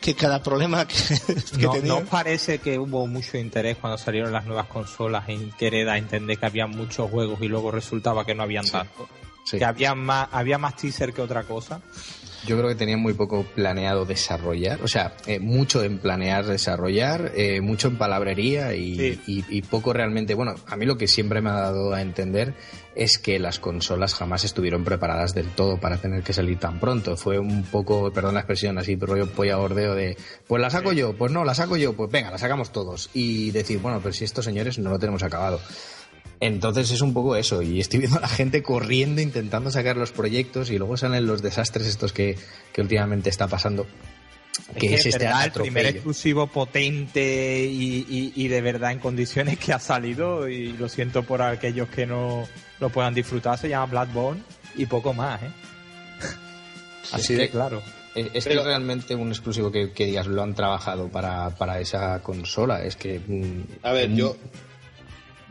[0.00, 0.96] que cada problema que,
[1.58, 2.00] que No, tenían...
[2.00, 6.38] ¿no parece que hubo mucho interés cuando salieron las nuevas consolas en querer a entender
[6.38, 9.06] que había muchos juegos y luego resultaba que no habían tantos.
[9.44, 9.58] Sí.
[9.58, 11.80] Que había más, había más teaser que otra cosa.
[12.46, 17.32] Yo creo que tenían muy poco planeado desarrollar, o sea, eh, mucho en planear desarrollar,
[17.36, 19.20] eh, mucho en palabrería y, Sí.
[19.26, 20.34] y- y poco realmente.
[20.34, 22.54] Bueno, a mí lo que siempre me ha dado a entender
[22.94, 27.16] es que las consolas jamás estuvieron preparadas del todo para tener que salir tan pronto.
[27.16, 30.16] Fue un poco, perdón la expresión, así rollo polla bordeo de,
[30.48, 33.10] pues la saco yo, pues no, la saco yo, pues venga, la sacamos todos.
[33.14, 35.60] Y decir, bueno, pero si estos señores no lo tenemos acabado.
[36.40, 40.10] Entonces es un poco eso, y estoy viendo a la gente corriendo intentando sacar los
[40.10, 42.38] proyectos y luego salen los desastres estos que,
[42.72, 43.86] que últimamente está pasando.
[44.78, 48.98] Que es, en este verdad, el primer exclusivo potente y, y- y de verdad en
[48.98, 52.46] condiciones que ha salido, y lo siento por aquellos que no
[52.80, 54.42] lo puedan disfrutar, se llama Bloodborne
[54.76, 55.50] y poco más, ¿eh?
[57.12, 57.82] Así de que- claro.
[58.14, 61.50] Es es que Pero- es realmente un exclusivo que, que digas, lo han trabajado para,
[61.50, 62.82] para esa consola.
[62.84, 63.20] Es que.
[63.24, 64.36] mm, A ver, mm, yo.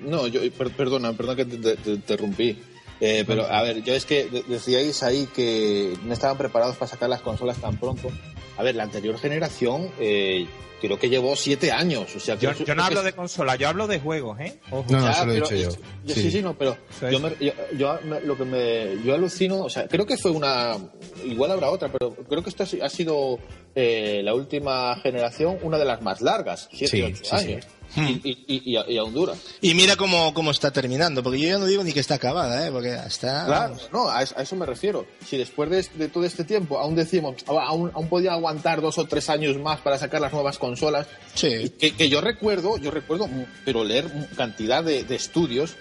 [0.01, 0.41] No, yo.
[0.51, 2.57] per- perdona, perdona que te, te- te interrumpí.
[3.01, 6.91] Eh, pero, a ver, yo es que de- decíais ahí que no estaban preparados para
[6.91, 8.09] sacar las consolas tan pronto.
[8.57, 10.45] A ver, la anterior generación eh,
[10.81, 12.13] creo que llevó siete años.
[12.13, 14.59] O sea, Yo, yo no que- hablo de consola, yo hablo de juegos, ¿eh?
[14.69, 14.85] Ojo.
[14.89, 16.13] No, no, Ya, eso lo he pero dicho yo.
[16.13, 16.21] Sí.
[16.23, 16.75] sí, sí, no, pero
[17.09, 20.31] yo, me- yo, yo me- lo que me yo alucino, o sea, creo que fue
[20.31, 20.75] una,
[21.23, 23.39] igual habrá otra, pero creo que esta ha ha sido
[23.75, 27.35] eh, la última generación, una de las más largas, siete, Sí, ocho sí, sí.
[27.53, 27.65] años,
[27.95, 29.33] Y, y, y, y a- y dura.
[29.61, 32.67] Y mira cómo, cómo está terminando, porque yo ya no digo ni que está acabada,
[32.67, 32.71] ¿eh?
[32.71, 33.45] Porque está...
[33.45, 35.05] Claro, no, a, es- a eso me refiero.
[35.25, 38.97] Si después de, de todo este tiempo aún decimos, "Ah, aún, aún podía aguantar dos
[38.99, 41.69] o tres años más para sacar las nuevas consolas, Sí.
[41.79, 44.05] que, que yo recuerdo, yo recuerdo, mm, pero leer
[44.37, 45.75] cantidad de, de estudios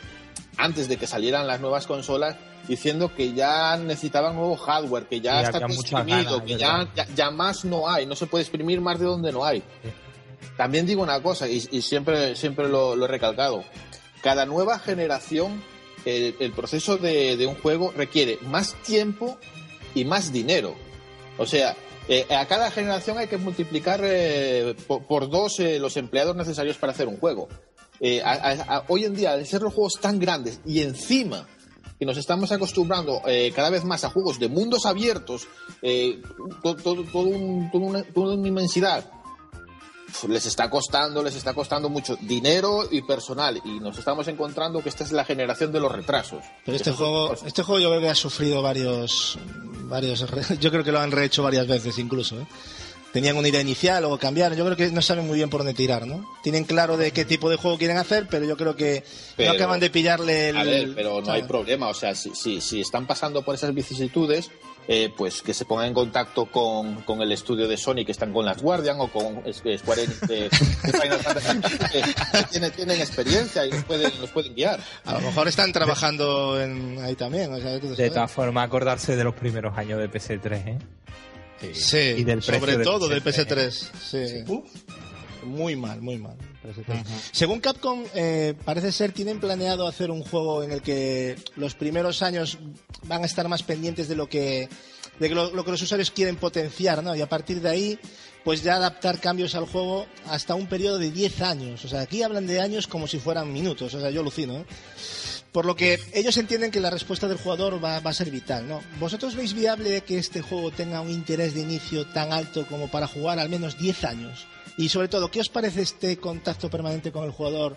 [0.57, 2.37] antes de que salieran las nuevas consolas
[2.67, 7.65] diciendo que ya necesitaban nuevo hardware, que ya Sí, está exprimido, que ya, ya más
[7.65, 9.63] no hay, no se puede exprimir más de donde no hay.
[10.57, 13.65] También digo una cosa, y, siempre, siempre lo, he recalcado,
[14.23, 15.63] cada nueva generación,
[16.05, 19.39] el, proceso de, un juego requiere más tiempo
[19.95, 20.75] y más dinero.
[21.39, 21.77] O sea,
[22.09, 26.93] eh, a cada generación hay que multiplicar eh, por, dos eh, los empleados necesarios para
[26.93, 27.49] hacer un juego.
[28.89, 31.47] Hoy en día, al ser los juegos tan grandes y encima
[31.99, 33.21] que nos estamos acostumbrando
[33.57, 35.49] cada vez más a juegos de mundos abiertos,
[36.63, 39.11] to- todo, toda una inmensidad,
[40.29, 44.89] les está costando, les está costando mucho dinero y personal y nos estamos encontrando que
[44.89, 46.43] esta es la generación de los retrasos.
[46.65, 49.39] Pero este Eso- juego, este juego yo creo que ha sufrido varios,
[49.85, 50.25] varios,
[50.61, 52.47] yo creo que lo han rehecho varias veces incluso, ¿eh?
[53.13, 54.57] Tenían una idea inicial, luego cambiaron.
[54.59, 56.29] Yo creo que no saben muy bien por dónde tirar, ¿no?
[56.43, 59.03] Tienen claro de qué tipo de juego quieren hacer, pero yo creo que
[59.35, 60.59] Pero- no acaban de pillarle el.
[60.59, 61.45] A ver, pero no hay ¿sabes?
[61.47, 61.89] problema.
[61.89, 64.51] O sea, si, si, si están pasando por esas vicisitudes,
[64.91, 68.33] eh, pues que se pongan en contacto con, con el estudio de Sony que están
[68.33, 73.01] con las Guardian o con Square Enix de, de Final Fantasy, que, que tienen, tienen
[73.01, 74.81] experiencia y nos pueden, nos pueden guiar.
[75.05, 77.53] A lo mejor están trabajando en, ahí también.
[77.53, 80.79] o sea, tú De todas formas, acordarse de los primeros años de PS3, ¿eh?
[81.75, 83.47] Sí, Y del sobre todo del PS3.
[83.47, 84.45] PS3.
[84.47, 84.55] Sí.
[85.45, 86.37] Muy mal, muy mal.
[86.65, 87.05] PS3.
[87.33, 92.23] Según Capcom, eh, parece ser, tienen planeado hacer un juego en el que los primeros
[92.23, 92.59] años
[93.05, 94.69] van a estar más pendientes de lo que,
[95.19, 97.15] de lo que los usuarios quieren potenciar, ¿no?
[97.15, 97.99] Y a partir de ahí,
[98.45, 101.85] pues ya adaptar cambios al juego hasta un periodo de 10 años.
[101.85, 103.95] O sea, aquí hablan de años como si fueran minutos.
[103.95, 104.65] O sea, yo alucino, ¿eh?
[105.53, 108.69] Por lo que ellos entienden que la respuesta del jugador va, va a ser vital,
[108.69, 108.83] ¿no?
[109.01, 113.07] ¿Vosotros veis viable que este juego tenga un interés de inicio tan alto como para
[113.07, 114.47] jugar al menos 10 años?
[114.79, 117.77] Y sobre todo, ¿qué os parece este contacto permanente con el jugador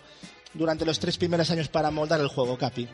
[0.54, 2.88] durante los tres primeros años para moldar el juego, Capi?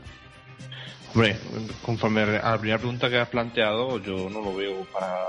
[1.14, 1.38] Hombre,
[1.84, 5.28] conforme a la primera pregunta que has planteado, yo no lo veo para.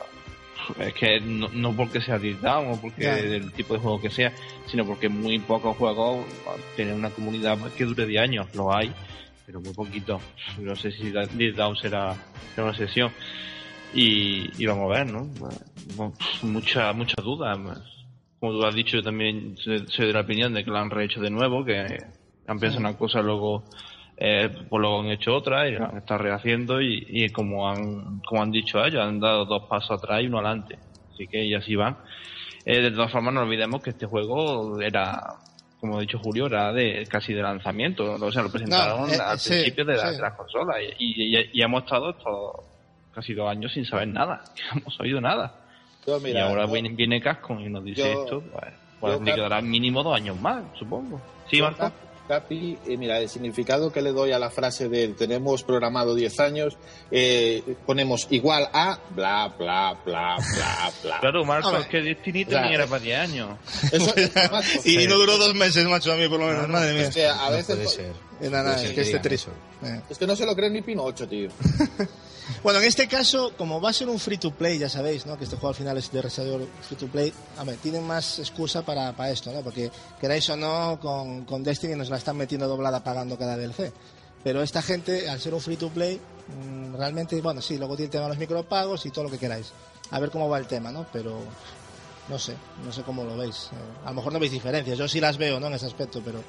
[0.80, 3.14] Es que no, no porque sea Down o porque Ya.
[3.16, 4.32] del tipo de juego que sea,
[4.70, 6.26] sino porque muy pocos juegos
[6.76, 8.46] tienen una comunidad que dure 10 años.
[8.54, 8.92] Lo hay,
[9.46, 10.20] pero muy poquito.
[10.58, 12.14] No sé si Down será,
[12.54, 13.10] será una sesión.
[13.94, 15.28] Y, y vamos a ver, ¿no?
[16.42, 17.56] Mucha, mucha duda.
[18.40, 21.20] Como tú has dicho, yo también soy de la opinión de que lo han rehecho
[21.20, 21.74] de nuevo, que
[22.46, 23.70] han pensado una cosa, luego
[24.16, 28.20] eh, pues luego han hecho otra y la han estado rehaciendo y, y como han
[28.20, 30.78] como han dicho ellos, han dado dos pasos atrás y uno adelante.
[31.12, 31.98] Así que y así van.
[32.64, 35.20] Eh, de todas formas, no olvidemos que este juego era,
[35.80, 38.14] como ha dicho Julio, era de casi de lanzamiento.
[38.20, 40.16] O sea, lo presentaron No, eh, al sí, principio de, la- sí.
[40.16, 42.52] de las consolas y, y- y hemos estado estos
[43.12, 44.52] casi dos años sin saber nada.
[44.74, 45.64] No hemos sabido nada.
[46.08, 48.42] Yo, y mira, ahora yo- viene, viene Capcom y nos dice yo- esto.
[48.52, 51.20] pues, Pues le quedarán mínimo dos años más, supongo.
[51.50, 51.78] Sí, Marco.
[51.78, 51.92] Cap-
[52.26, 56.38] Capi, eh, mira, el significado que le doy a la frase de tenemos programado 10
[56.40, 56.76] años,
[57.10, 61.16] eh, ponemos igual a bla, bla, bla, bla, bla.
[61.20, 63.48] Claro, Marco, es que Destiny O sea, también era para 10 años.
[63.90, 64.12] Eso,
[64.52, 66.68] macho, y no duró dos meses, macho, a mí por lo menos.
[66.68, 67.02] Madre mía.
[67.08, 67.76] es que a No veces...
[67.76, 68.12] puede ser.
[68.50, 69.50] Nada, Puede es ser que este eso.
[69.84, 70.00] Eh.
[70.10, 71.48] Es que no se lo cree ni Pinocho, tío.
[72.62, 75.36] Bueno, en este caso, como va a ser un free to play, ya sabéis, ¿no?
[75.36, 77.32] Que este juego al final es de desarrollador free to play.
[77.58, 79.60] A ver, tienen más excusa para, para esto, ¿no?
[79.60, 83.92] Porque queráis o no, con, con Destiny nos la están metiendo doblada pagando cada DLC.
[84.42, 88.06] Pero esta gente, al ser un free to play, mm, realmente, bueno, sí, luego tiene
[88.06, 89.72] el tema de los micropagos y todo lo que queráis.
[90.10, 91.06] A ver cómo va el tema, ¿no?
[91.12, 91.38] Pero
[92.28, 92.54] no sé,
[92.84, 93.70] no sé cómo lo veis.
[93.72, 95.66] Eh, a lo mejor no veis diferencias, yo sí las veo, ¿no?
[95.66, 96.42] En ese aspecto, pero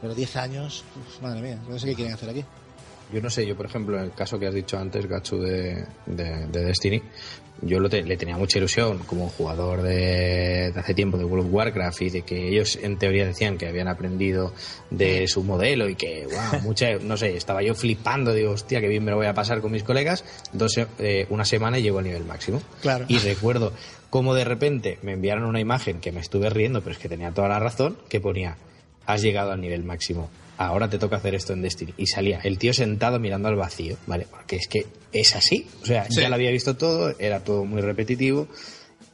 [0.00, 0.84] pero 10 años,
[1.20, 2.44] madre mía, no sé qué quieren hacer aquí.
[3.12, 5.84] Yo no sé, yo por ejemplo, en el caso que has dicho antes, Gachu, de,
[6.06, 7.02] de, de Destiny,
[7.60, 11.46] yo lo te- le tenía mucha ilusión como jugador de, de hace tiempo de World
[11.46, 14.52] of Warcraft y de que ellos en teoría decían que habían aprendido
[14.90, 18.88] de su modelo y que, wow, mucha, no sé, estaba yo flipando, digo, hostia, qué
[18.88, 21.98] bien me lo voy a pasar con mis colegas, dos, eh, una semana y llego
[21.98, 22.60] al nivel máximo.
[22.80, 23.04] Claro.
[23.08, 23.72] Y recuerdo
[24.10, 27.30] cómo de repente me enviaron una imagen que me estuve riendo, pero es que tenía
[27.30, 28.56] toda la razón, que ponía,
[29.06, 31.94] has llegado al nivel máximo, ahora te toca hacer esto en Destiny.
[31.96, 34.26] Y salía el tío sentado mirando al vacío, ¿vale?
[34.30, 36.20] Porque es que es así, o sea, Sí.
[36.20, 38.48] ya lo había visto todo, era todo muy repetitivo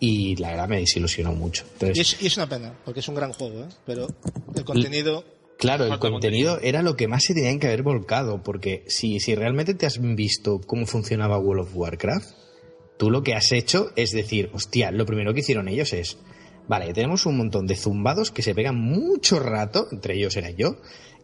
[0.00, 1.64] y la verdad me desilusionó mucho.
[1.80, 3.68] Y es, y es una pena, porque es un gran juego, ¿eh?
[3.86, 4.06] Pero
[4.54, 5.24] el contenido...
[5.58, 9.18] Claro, el Falta contenido era lo que más se tenían que haber volcado, porque si,
[9.18, 12.28] si realmente te has visto cómo funcionaba World of Warcraft,
[12.96, 16.16] tú lo que has hecho es decir, hostia, lo primero que hicieron ellos es,
[16.68, 20.76] vale, tenemos un montón de zumbados que se pegan mucho rato, entre ellos era yo,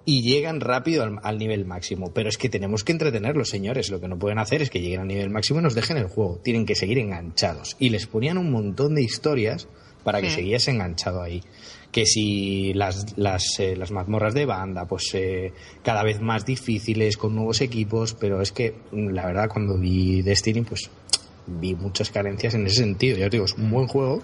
[0.06, 2.12] y llegan rápido al, al nivel máximo.
[2.12, 3.90] Pero es que tenemos que entretenerlos, señores.
[3.90, 6.06] Lo que no pueden hacer es que lleguen al nivel máximo y nos dejen el
[6.06, 6.40] juego.
[6.42, 7.76] Tienen que seguir enganchados.
[7.78, 9.68] Y les ponían un montón de historias
[10.04, 11.42] para que siguiese enganchado ahí.
[11.90, 15.52] Que si las, las, eh, las mazmorras de banda, pues eh,
[15.82, 20.20] cada vez más difíciles, con nuevos equipos, pero es que mm, la verdad cuando vi
[20.20, 20.90] Destiny, pues
[21.46, 23.16] vi muchas carencias en ese sentido.
[23.16, 24.22] Ya os digo, es un buen juego,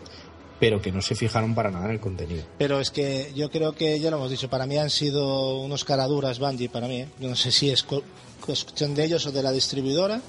[0.61, 2.45] pero que no se fijaron para nada en el contenido.
[2.59, 5.85] Pero es que yo creo que, ya lo hemos dicho, para mí han sido unos
[5.85, 7.01] caraduras Bungie, para mí.
[7.01, 7.09] ¿eh?
[7.19, 8.03] No sé si es cu-
[8.45, 10.21] cuestión de ellos o de la distribuidora,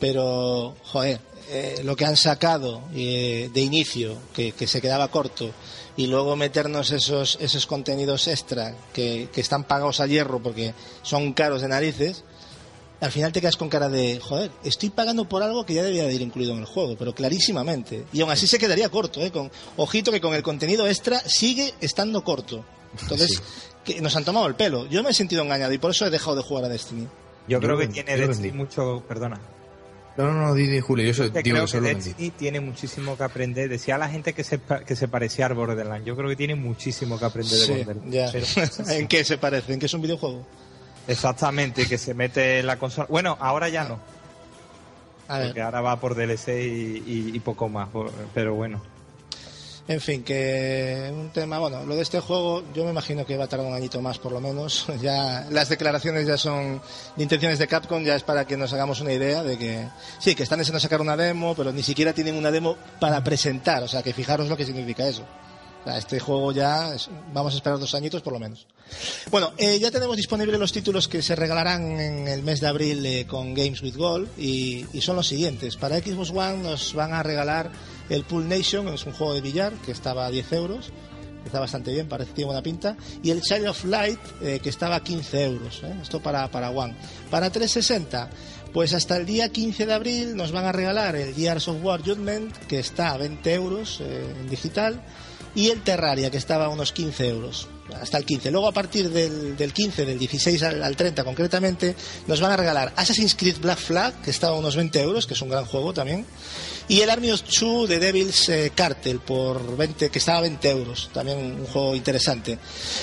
[0.00, 1.20] pero, joder,
[1.50, 5.50] eh, lo que han sacado eh, de inicio, que, que se quedaba corto,
[5.96, 11.34] y luego meternos esos, esos contenidos extra que, que están pagados a hierro porque son
[11.34, 12.24] caros de narices,
[13.02, 16.04] al final te quedas con cara de, joder, estoy pagando por algo que ya debía
[16.06, 18.04] de ir incluido en el juego, pero clarísimamente.
[18.12, 19.30] Y aún así se quedaría corto, ¿eh?
[19.30, 22.64] Con, ojito que con el contenido extra sigue estando corto.
[23.02, 23.42] Entonces,
[23.84, 24.86] que nos han tomado el pelo.
[24.86, 27.02] Yo me he sentido engañado y por eso he dejado de jugar a Destiny.
[27.48, 29.02] Yo, Yo creo que tiene Destiny mucho.
[29.08, 29.40] Perdona.
[30.16, 31.94] No, no, no, Didi, Julio, yo so- Que digo creo que.
[31.94, 33.68] Destiny tiene muchísimo que aprender.
[33.70, 36.06] Decía la gente que se, que se parecía al Borderlands.
[36.06, 38.12] Yo creo que tiene muchísimo que aprender de Borderlands.
[38.14, 38.30] ya.
[38.30, 39.72] Pero- ¿En qué se parece?
[39.72, 40.46] ¿En qué es un videojuego?
[41.08, 43.06] Exactamente, que se mete en la consola.
[43.10, 43.98] Bueno, ahora ya no.
[45.28, 45.48] A ver.
[45.48, 47.88] Porque ahora va por DLC y, y- y poco más.
[48.34, 48.80] Pero bueno.
[49.88, 53.44] En fin, que un tema, bueno, lo de este juego yo me imagino que va
[53.44, 54.86] a tardar un añito más por lo menos.
[55.02, 56.80] Ya las declaraciones ya son
[57.16, 59.88] de intenciones de Capcom, ya es para que nos hagamos una idea de que
[60.20, 63.82] sí, que están deseando sacar una demo, pero ni siquiera tienen una demo para presentar,
[63.82, 65.24] o sea, que fijaros lo que significa eso.
[65.86, 68.66] Este juego ya es- vamos a esperar dos añitos por lo menos.
[69.30, 73.04] Bueno, eh, ya tenemos disponibles los títulos que se regalarán en el mes de abril
[73.04, 75.76] eh, con Games with Gold y, y son los siguientes.
[75.76, 77.70] Para Xbox One nos van a regalar
[78.10, 80.90] el Pool Nation, es un juego de billar que estaba a 10 euros.
[81.44, 82.96] Está bastante bien, parece que tiene buena pinta.
[83.22, 85.80] Y el Child of Light, eh, que estaba a 15 euros.
[85.82, 85.92] ¿eh?
[86.00, 86.94] Esto para, para One.
[87.30, 88.30] Para 360,
[88.72, 92.00] pues hasta el día 15 de abril nos van a regalar el Gears of War
[92.02, 95.02] Judgment, que está a 20 euros eh, en digital
[95.54, 97.68] y el Terraria, que estaba a unos 15 euros.
[98.00, 98.50] Hasta el 15.
[98.50, 101.94] Luego, a partir del, del 15, del 16 al, al 30 concretamente,
[102.26, 105.34] nos van a regalar Assassin's Creed Black Flag, que estaba a unos 20 euros, que
[105.34, 106.24] es un gran juego también.
[106.92, 110.68] Y el Army of Two de Devil's eh, Cartel, por 20, que estaba a 20
[110.68, 111.08] euros.
[111.14, 112.58] También un juego interesante.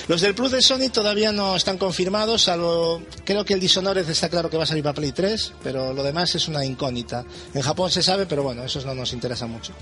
[0.08, 3.02] Los del Plus de Sony todavía no están confirmados, salvo.
[3.26, 6.04] Creo que el Dishonored está claro que va a salir para Play 3, pero lo
[6.04, 7.26] demás es una incógnita.
[7.52, 9.74] En Japón se sabe, pero bueno, eso no nos interesa mucho.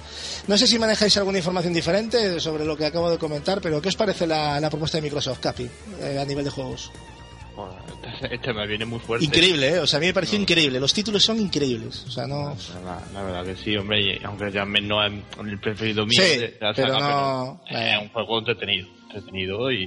[0.47, 3.89] No sé si manejáis alguna información diferente sobre lo que acabo de comentar, pero ¿qué
[3.89, 5.69] os parece la, propuesta de Microsoft, Capi,
[5.99, 6.91] eh, a nivel de juegos?
[7.57, 7.73] Bueno,
[8.13, 9.25] este, este me viene muy fuerte.
[9.25, 9.79] Increíble, ¿eh?
[9.79, 10.79] O sea, a mí me pareció increíble.
[10.79, 12.05] Los títulos son increíbles.
[12.07, 12.55] O sea, no.
[12.85, 15.11] La, la verdad que sí, hombre, y aunque ya no es
[15.43, 19.71] el preferido mío, Sí, de la pero saga, no- pero es un juego entretenido, entretenido
[19.71, 19.83] y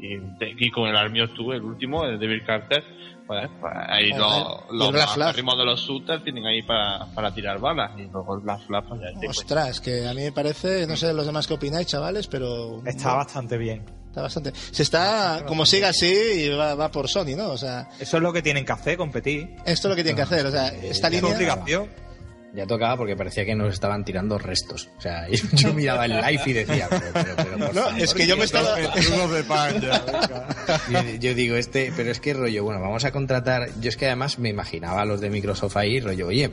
[0.00, 0.16] Y,
[0.58, 2.82] y con el Army of Two, el último, el Devil Carter,
[3.26, 5.36] pues, pues ahí los, los Black Flag.
[5.36, 7.92] ritmos de los shooters tienen ahí para, para tirar balas.
[7.98, 9.00] Y luego el Black Flag, pues.
[9.28, 13.14] Ostras, que a mí me parece, no sé los demás qué opináis, chavales, pero Está
[13.16, 13.84] bastante bien.
[14.12, 14.52] Está bastante.
[14.70, 17.48] Se está, como siga así, y va, va por Sony, ¿no?
[17.50, 19.56] O sea, Eso es lo que tienen que hacer, competir.
[19.64, 20.44] esto es lo que tienen que hacer.
[20.46, 21.34] O sea, esta Es línea.
[21.34, 21.88] obligación.
[22.54, 24.90] Ya tocaba porque parecía que nos estaban tirando restos.
[24.98, 28.00] O sea, yo, yo miraba el live y decía, pero, pero, pero, por No, favor,
[28.02, 28.76] es que yo me estaba.
[28.76, 29.80] de pan
[30.90, 33.70] Yo, yo digo, este, pero es que rollo, bueno, vamos a contratar.
[33.80, 36.50] Yo es que además me imaginaba a los de Microsoft ahí, rollo, oye,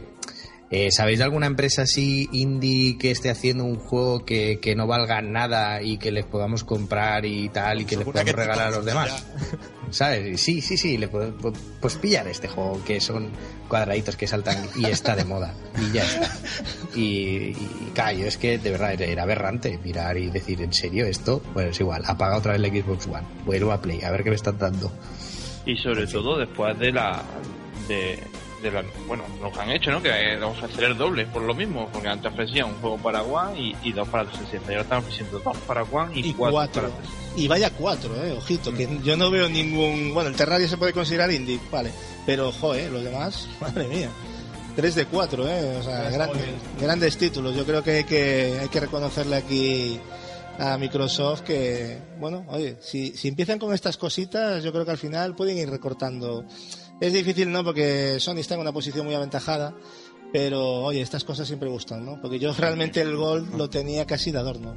[0.72, 4.86] eh, ¿sabéis de alguna empresa así indie que esté haciendo un juego que, que no
[4.88, 8.68] valga nada y que les podamos comprar y tal y que les podamos que regalar
[8.68, 9.26] a los demás?
[9.92, 10.40] ¿Sabes?
[10.40, 13.30] Sí, sí, sí, le puedo, pu- pues pillar este juego que son
[13.68, 16.32] cuadraditos que saltan y está de moda y ya está.
[16.96, 21.08] Y, y yo es que de verdad era, era aberrante mirar y decir, ¿en serio
[21.08, 21.42] esto?
[21.56, 24.30] Bueno, es igual, apaga otra vez la Xbox One, vuelvo a Play, a ver qué
[24.30, 24.92] me están dando.
[25.66, 27.24] Y sobre todo después de la.
[27.88, 28.20] De,
[28.62, 30.02] de la bueno, lo que han hecho, ¿no?
[30.02, 31.90] Que eh, vamos a hacer el doble por lo mismo.
[31.92, 34.72] Porque antes ofrecían un juego para One y, y dos para 360.
[34.72, 36.82] Y ahora están ofreciendo dos para One y, Y cuatro, cuatro.
[36.84, 37.42] para 360.
[37.42, 40.14] Y vaya cuatro, eh, ojito, que yo no veo ningún.
[40.14, 41.92] Bueno, el Terraria se puede considerar indie, vale.
[42.26, 44.10] Pero, joder, los demás, madre mía.
[44.76, 45.78] 3 de 4, ¿eh?
[45.80, 46.56] O sea, Tres gran- muy bien.
[46.80, 47.56] grandes títulos.
[47.56, 50.00] Yo creo que hay, que hay que reconocerle aquí
[50.58, 54.98] a Microsoft que, bueno, oye, si, si empiezan con estas cositas, yo creo que al
[54.98, 56.44] final pueden ir recortando.
[57.02, 57.64] Es difícil, ¿no?
[57.64, 59.76] Porque Sony está en una posición muy aventajada.
[60.32, 62.22] Pero, oye, estas cosas siempre gustan, ¿no?
[62.22, 64.76] Porque yo realmente el Gold lo tenía casi de adorno.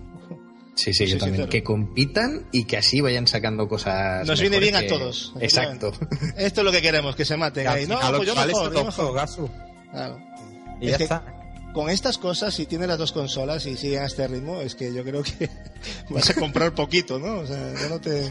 [0.75, 1.35] Sí, sí, yo Soy también.
[1.37, 1.51] sincero.
[1.51, 4.27] Que compitan y que así vayan sacando cosas.
[4.27, 5.35] Nos viene bien a que- todos.
[5.41, 5.93] Exacto.
[6.39, 7.87] Esto es lo que queremos, que se maten ahí.
[7.87, 9.51] No, pues yo mejor, yo mejor.
[9.91, 10.19] Claro.
[10.81, 11.39] Y Es ya que- está.
[11.75, 14.93] Con estas cosas, si tienes las dos consolas y siguen a este ritmo, es que
[14.93, 15.49] yo creo que
[16.11, 17.39] vas a comprar poquito, ¿no?
[17.41, 18.29] O sea, yo no te...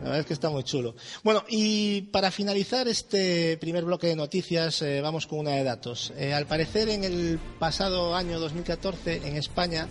[0.00, 0.94] La verdad es que está muy chulo.
[1.24, 6.12] Bueno, y para finalizar este primer bloque de noticias, eh, vamos con una de datos.
[6.16, 9.88] Eh, al parecer, en el pasado año 2014, en España,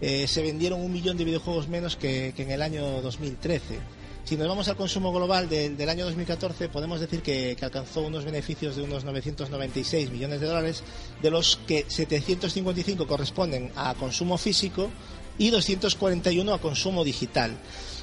[0.00, 3.78] eh, se vendieron un millón de videojuegos menos que, en el año 2013.
[4.24, 8.76] Si nos vamos al consumo global del, año 2014, podemos decir que alcanzó unos beneficios
[8.76, 10.82] de unos 996 millones de dólares,
[11.20, 14.90] de los que 755 corresponden a consumo físico
[15.38, 17.58] y 241 a consumo digital.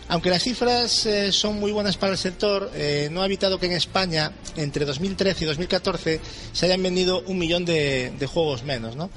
[0.10, 3.68] Aunque las cifras eh, son muy buenas para el sector, eh, no ha evitado que
[3.68, 6.20] en España, entre 2013 y 2014,
[6.52, 8.96] se hayan vendido un millón de, juegos menos.
[8.96, 9.12] ¿no?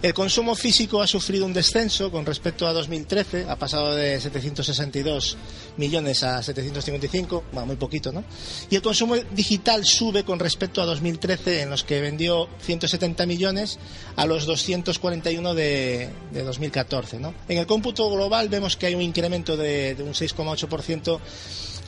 [0.00, 5.36] El consumo físico ha sufrido un descenso con respecto a 2013, ha pasado de 762
[5.76, 8.24] millones a 755, bueno, muy poquito, ¿no?
[8.70, 13.78] Y el consumo digital sube con respecto a 2013, en los que vendió 170 millones
[14.16, 17.34] a los 241 de, de 2014, ¿no?
[17.46, 21.18] En el cómputo global vemos que hay un incremento de un 6,8%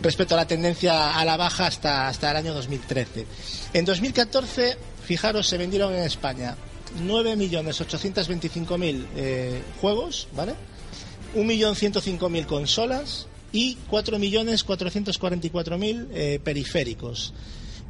[0.01, 3.27] respecto a la tendencia a la baja hasta, hasta el año 2013.
[3.75, 6.57] En 2014, fijaros, se vendieron en España
[7.05, 10.55] 9.825.000 eh, juegos, ¿vale?
[11.35, 17.33] 1.105.000 consolas y 4.444.000 eh, periféricos.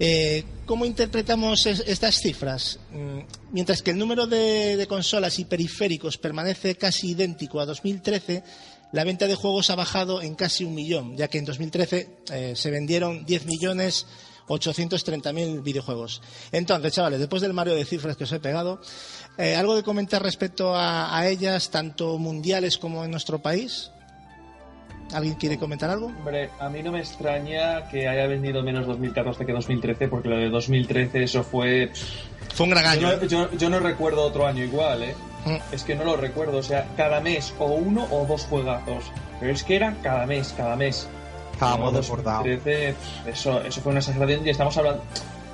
[0.00, 2.78] Eh, ¿Cómo interpretamos es- estas cifras?
[2.92, 3.20] Mm,
[3.52, 8.42] Mientras que el número de, de consolas y periféricos permanece casi idéntico a 2013,
[8.92, 12.52] la venta de juegos ha bajado en casi un millón, ya que en 2013 eh,
[12.54, 14.06] se vendieron 10 millones
[14.48, 16.22] 830.000 videojuegos.
[16.50, 18.80] Entonces, chavales, después del Mario de cifras que os he pegado,
[19.38, 23.90] eh, ¿algo de comentar respecto a, ellas, tanto mundiales como en nuestro país?
[25.12, 26.06] ¿Alguien quiere comentar algo?
[26.06, 30.36] Hombre, a mí no me extraña que haya vendido menos 2014 que 2013, porque lo
[30.36, 31.90] de 2013 eso fue...
[32.54, 33.16] Fue un gran Yo año.
[33.20, 35.14] no, yo- yo no recuerdo otro año igual, ¿eh?
[35.44, 35.56] Mm.
[35.74, 39.04] Es que no lo recuerdo, o sea, cada mes o uno o dos juegazos.
[39.40, 41.08] Pero es que era cada mes, cada mes.
[41.52, 42.44] Estábamos desbordados.
[42.44, 45.02] 2013, pff, eso, eso fue una exageración y estamos hablando...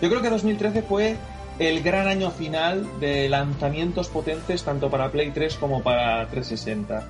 [0.01, 1.16] Yo creo que 2013 fue
[1.59, 7.05] el gran año final de lanzamientos potentes tanto para Play 3 como para 360.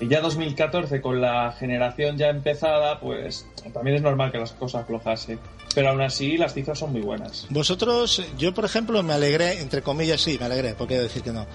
[0.00, 4.82] Y ya 2014, con la generación ya empezada, pues también es normal que las cosas
[4.82, 5.38] aflojase.
[5.74, 7.46] Pero aún así, las cifras son muy buenas.
[7.50, 11.46] Vosotros, yo por ejemplo me alegré, entre comillas sí, me alegré, porque decir que no.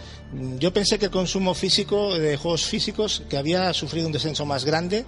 [0.59, 4.65] Yo pensé que el consumo físico de juegos físicos, que había sufrido un descenso más
[4.65, 5.05] grande,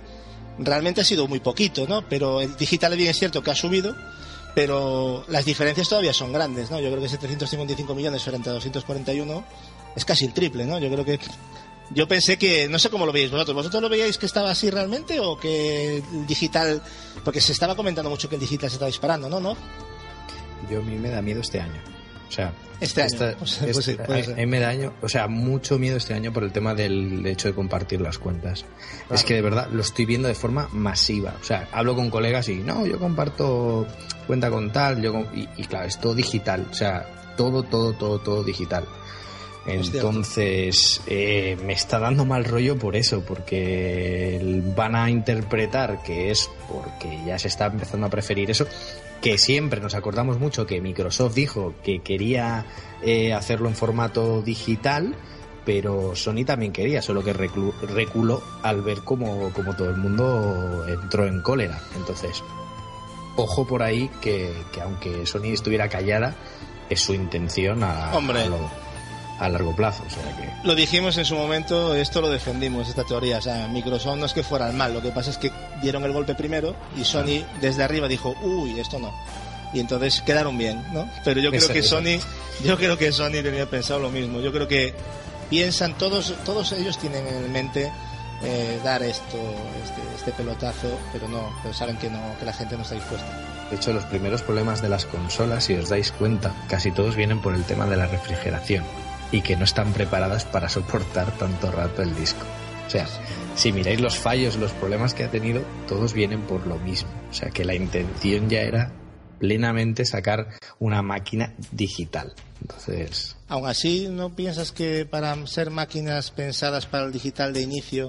[0.57, 2.07] realmente ha sido muy poquito, ¿no?
[2.07, 3.95] Pero el digital bien es cierto que ha subido,
[4.55, 6.79] pero las diferencias todavía son grandes, ¿no?
[6.79, 9.45] Yo creo que 755 millones frente a 241
[9.95, 10.79] es casi el triple, ¿no?
[10.79, 11.19] Yo creo que
[11.91, 14.69] yo pensé que, no sé cómo lo veis vosotros, ¿vosotros lo veíais que estaba así
[14.69, 16.81] realmente o que el digital,
[17.23, 19.39] porque se estaba comentando mucho que el digital se estaba disparando, ¿no?
[19.39, 19.55] ¿No?
[20.69, 21.79] Yo a mí me da miedo este año.
[22.27, 22.51] O sea,
[22.81, 23.07] Este año.
[23.13, 24.33] esta- sea, pues este- sí, puede a- ser.
[24.33, 27.23] a mí me da año, o sea, mucho miedo este año por el tema del
[27.27, 28.65] hecho de compartir las cuentas.
[29.11, 31.35] Es que de verdad lo estoy viendo de forma masiva.
[31.39, 33.85] O sea, hablo con colegas y no, yo comparto
[34.25, 36.65] cuenta con tal, yo y, y claro, es todo digital.
[36.71, 38.85] O sea, todo, todo, todo, todo digital.
[39.67, 46.49] Entonces, eh, me está dando mal rollo por eso, porque van a interpretar que es
[46.71, 48.67] porque ya se está empezando a preferir eso,
[49.21, 52.65] que siempre nos acordamos mucho que Microsoft dijo que quería
[53.01, 55.15] eh, hacerlo en formato digital,
[55.65, 60.85] pero Sony también quería, solo que reclu- reculó al ver como, como todo el mundo
[60.87, 61.79] entró en cólera.
[61.95, 62.43] Entonces,
[63.35, 66.35] ojo por ahí que, que aunque Sony estuviera callada,
[66.87, 68.43] es su intención a, Hombre.
[68.43, 68.84] a lo-
[69.39, 70.03] a largo plazo.
[70.05, 73.37] O sea que Lo dijimos en su momento, esto lo defendimos, esta teoría.
[73.37, 75.51] O sea, Microsoft no es que fuera el mal, lo que pasa es que
[75.81, 79.13] dieron el golpe primero y Sony desde arriba dijo, uy, esto no.
[79.73, 81.09] Y entonces quedaron bien, ¿no?
[81.23, 81.83] Pero yo creo que.
[81.83, 82.19] Sony,
[82.63, 84.39] yo creo que Sony tenía pensado lo mismo.
[84.39, 84.93] Yo creo que
[85.49, 87.91] piensan, todos, todos ellos tienen en mente
[88.43, 89.37] eh, dar esto,
[89.83, 93.27] este, este pelotazo, pero no, pero saben que no, que la gente no está dispuesta.
[93.69, 97.41] De hecho, los primeros problemas de las consolas, si os dais cuenta, casi todos vienen
[97.41, 98.83] por el tema de la refrigeración
[99.35, 102.45] y que no están preparadas para soportar tanto rato el disco.
[102.87, 103.05] O sea,
[103.55, 107.09] si miráis los fallos, los problemas que ha tenido, todos vienen por lo mismo.
[107.29, 108.93] O sea, que la intención ya era
[109.37, 112.33] plenamente sacar una máquina digital.
[112.61, 118.07] Entonces, Aún así, ¿no piensas que para ser máquinas pensadas para el digital de inicio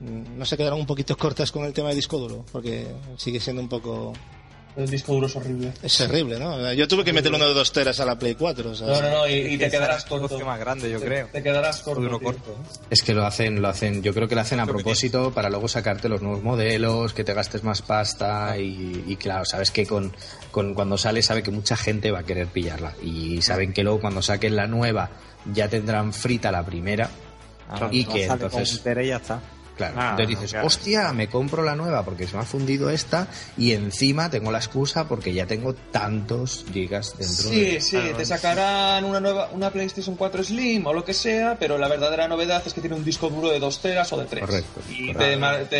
[0.00, 2.44] mm, no se quedaron un poquito cortas con el tema de disco duro?
[2.52, 2.86] Porque
[3.16, 4.12] sigue siendo un poco...
[4.76, 5.72] El disco duro es horrible.
[5.82, 6.72] Es terrible, ¿no?
[6.74, 8.70] Yo tuve que meter uno de dos teras a la Play 4.
[8.70, 10.38] o sea, No, no, no, y, y te quedarás corto.
[10.44, 11.28] más grande, yo Te- creo.
[11.32, 12.02] Te quedarás corto.
[12.02, 12.54] Duro corto.
[12.90, 15.66] es que lo hacen, lo hacen, yo creo que lo hacen a propósito para luego
[15.68, 20.14] sacarte los nuevos modelos, que te gastes más pasta y, y claro, sabes que con,
[20.50, 24.00] con cuando sale sabe que mucha gente va a querer pillarla y saben que luego
[24.00, 25.10] cuando saquen la nueva
[25.54, 27.08] ya tendrán frita la primera
[27.68, 29.40] Ah, y no que entonces y ya está.
[29.76, 30.66] Claro, Ah, entonces dices, claro.
[30.66, 33.28] hostia, me compro la nueva porque se me ha fundido esta
[33.58, 37.80] y encima tengo la excusa porque ya tengo tantos gigas dentro Sí, de...
[37.82, 41.88] sí, te sacarán una nueva una PlayStation 4 Slim o lo que sea, pero la
[41.88, 44.40] verdadera novedad es que tiene un disco duro de 2 teras o de 3.
[44.46, 45.46] Correcto, Y correcto.
[45.68, 45.76] Te,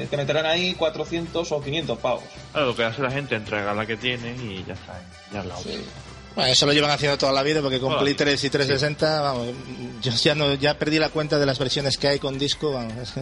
[0.00, 2.22] te, te meterán ahí 400 o 500 pavos.
[2.52, 5.00] Claro, lo que hace la gente es entregar la que tiene y ya está.
[5.32, 5.72] Ya la usa.
[6.34, 9.48] Bueno, eso lo llevan haciendo toda la vida porque con Play 3 y 360, vamos,
[10.02, 12.72] yo ya, no, ya perdí la cuenta de las versiones que hay con disco.
[12.72, 13.20] Vamos, es que-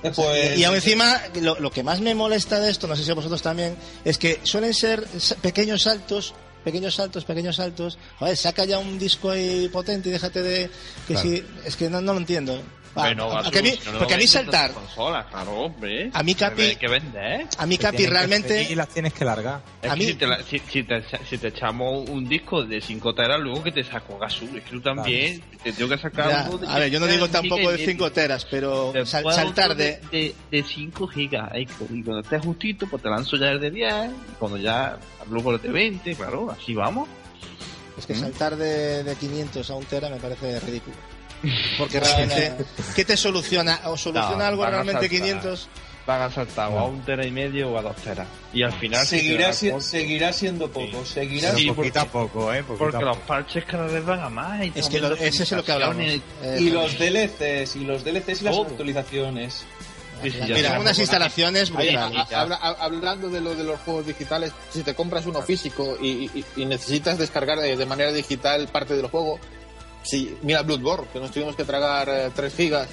[0.00, 3.02] Eh, Pues, y aún encima, lo, lo que más me molesta de esto, no sé
[3.02, 7.98] si a vosotros también, es que suelen ser sa- pequeños saltos, pequeños saltos, pequeños saltos.
[8.20, 10.70] Joder, saca ya un disco ahí potente y déjate de...
[11.08, 11.28] que Claro.
[11.28, 12.62] si, es que no, no lo entiendo.
[12.98, 14.70] Ah, Bueno, a- Gatú, que a mí- si no lo porque a mí vendes, saltar,
[14.70, 16.10] no te consolas, claro, hombre.
[16.12, 17.46] A mí, Capi- que vender, ¿eh?
[17.58, 18.62] a mí Te Capi realmente...
[18.70, 19.60] Y las tienes que largar.
[19.82, 22.64] Es A que mí- si, te la- si, si te, si te echamos un disco
[22.64, 24.44] de 5 teras, luego que te saco Gasú.
[24.56, 27.06] Es que tú también te tengo que sacar Ya, uno de a ver, yo no
[27.06, 27.86] 10 digo tampoco de medio.
[27.86, 30.00] 5 teras, pero sal- saltar de...
[30.10, 31.50] de, de 5 gigas.
[31.52, 33.92] Ay, Y cuando estés justito, pues te lanzo ya el de 10.
[34.10, 34.98] Y cuando ya
[35.30, 37.08] luego el de 20, claro, así vamos.
[37.96, 40.94] Es que saltar de, de 500 a un tera me parece ridículo.
[41.78, 42.54] Porque realmente,
[42.96, 43.80] ¿qué te soluciona?
[43.84, 45.08] ¿O soluciona No, algo realmente saltar.
[45.10, 45.68] 500?
[46.06, 48.26] Van a saltar o a un tera y medio o a dos teras.
[48.54, 51.04] Y al final seguirá, si- das seguirá siendo poco.
[51.04, 52.62] Seguirá Pero Sí, poquito a porque- poco, ¿eh?
[52.62, 54.64] Poquito Porque los parches cada vez van a más.
[54.64, 55.96] y Es que lo- ese es lo que hablamos.
[56.02, 56.20] Eh,
[56.60, 58.66] Y los DLCs, y los DLCs y las Todo.
[58.68, 59.64] actualizaciones.
[60.22, 62.32] Sí, sí, Mira, unas instalaciones brutales.
[62.32, 66.44] habla- hablando de lo de los juegos digitales, si te compras uno físico y, y-
[66.56, 69.38] y necesitas descargar de, de manera digital parte del juego,
[70.08, 72.88] si mira Bloodborne, que nos tuvimos que tragar 3 gigas,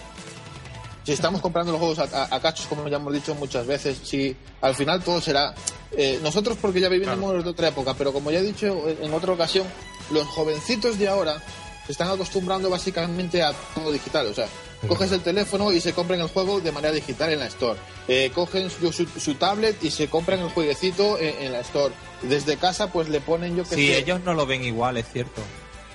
[1.04, 3.98] si estamos comprando los juegos a, a- a cachos, como ya hemos dicho muchas veces,
[4.04, 5.54] si al final todo será...
[5.92, 9.32] eh, nosotros porque ya vivimos de otra época, pero como ya he dicho en otra
[9.34, 9.68] ocasión,
[10.12, 11.42] los jovencitos de ahora
[11.86, 14.48] se están acostumbrando básicamente a todo digital, o sea,
[14.88, 17.80] coges el teléfono y se compran el juego de manera digital en la Store.
[18.08, 21.94] Eh, cogen su, su- su tablet y se compran el jueguecito en, en la Store.
[22.24, 25.06] Desde casa pues le ponen yo que Sí, sé, ellos no lo ven igual, es
[25.12, 25.42] cierto.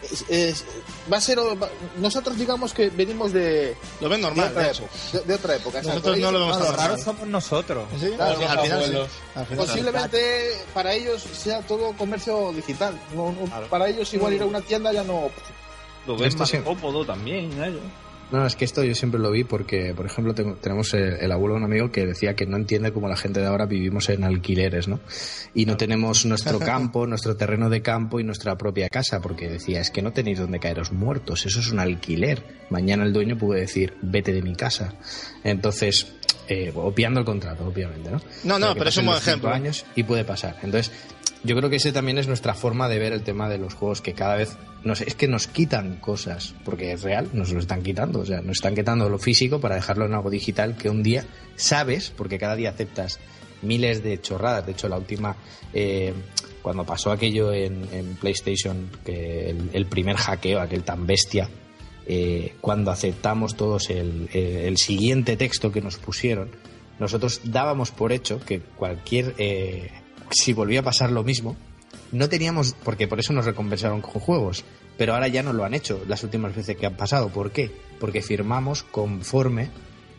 [0.02, 0.64] Es- es-
[1.12, 4.70] va a ser va- nosotros digamos que venimos de, Lo ven de normal, otra de
[4.70, 4.82] hecho.
[4.84, 5.78] época, de, de otra época.
[5.78, 5.98] exacto.
[5.98, 7.88] Nosotros no lo vemos No, lo raro somos nosotros.
[8.00, 8.72] Sí, Claro, al, los al final sí.
[8.72, 9.08] abuelos.
[9.34, 9.70] Al final sí.
[9.72, 13.00] Posiblemente para ellos sea todo comercio digital.
[13.14, 13.66] No- no- Claro.
[13.68, 15.30] Para ellos igual ir a una tienda ya no...
[16.06, 17.82] Lo ven más cómodo también, ellos.
[18.32, 21.32] No, es que esto yo siempre lo vi porque, por ejemplo, tengo- tenemos el, el
[21.32, 24.08] abuelo de un amigo que decía que no entiende cómo la gente de ahora vivimos
[24.08, 25.00] en alquileres, ¿no?
[25.52, 29.80] Y no tenemos nuestro campo, nuestro terreno de campo y nuestra propia casa, porque decía,
[29.80, 32.44] es que no tenéis donde caeros muertos, eso es un alquiler.
[32.70, 34.94] Mañana el dueño puede decir, vete de mi casa.
[35.42, 36.12] Entonces,
[36.50, 38.20] eh, obviando el contrato, obviamente, ¿no?
[38.42, 39.50] No, no, pero es un buen ejemplo.
[39.50, 40.56] años y puede pasar.
[40.64, 40.90] Entonces,
[41.44, 44.00] yo creo que ese también es nuestra forma de ver el tema de los juegos,
[44.00, 47.84] que cada vez nos, es que nos quitan cosas, porque es real, nos lo están
[47.84, 51.04] quitando, o sea, nos están quitando lo físico para dejarlo en algo digital que un
[51.04, 51.24] día
[51.54, 53.20] sabes, porque cada día aceptas
[53.62, 55.36] miles de chorradas, de hecho la última,
[55.72, 56.12] eh,
[56.62, 61.48] cuando pasó aquello en, en PlayStation, que el, el primer hackeo, aquel tan bestia,
[62.12, 66.50] eh, cuando aceptamos todos el, siguiente texto que nos pusieron,
[66.98, 69.92] nosotros dábamos por hecho que cualquier eh,
[70.32, 71.54] si volvía a pasar lo mismo,
[72.10, 74.64] no teníamos, porque por eso nos recompensaron con juegos,
[74.98, 77.28] pero ahora ya no lo han hecho las últimas veces que han pasado.
[77.28, 77.70] ¿Por qué?
[78.00, 79.70] Porque firmamos conforme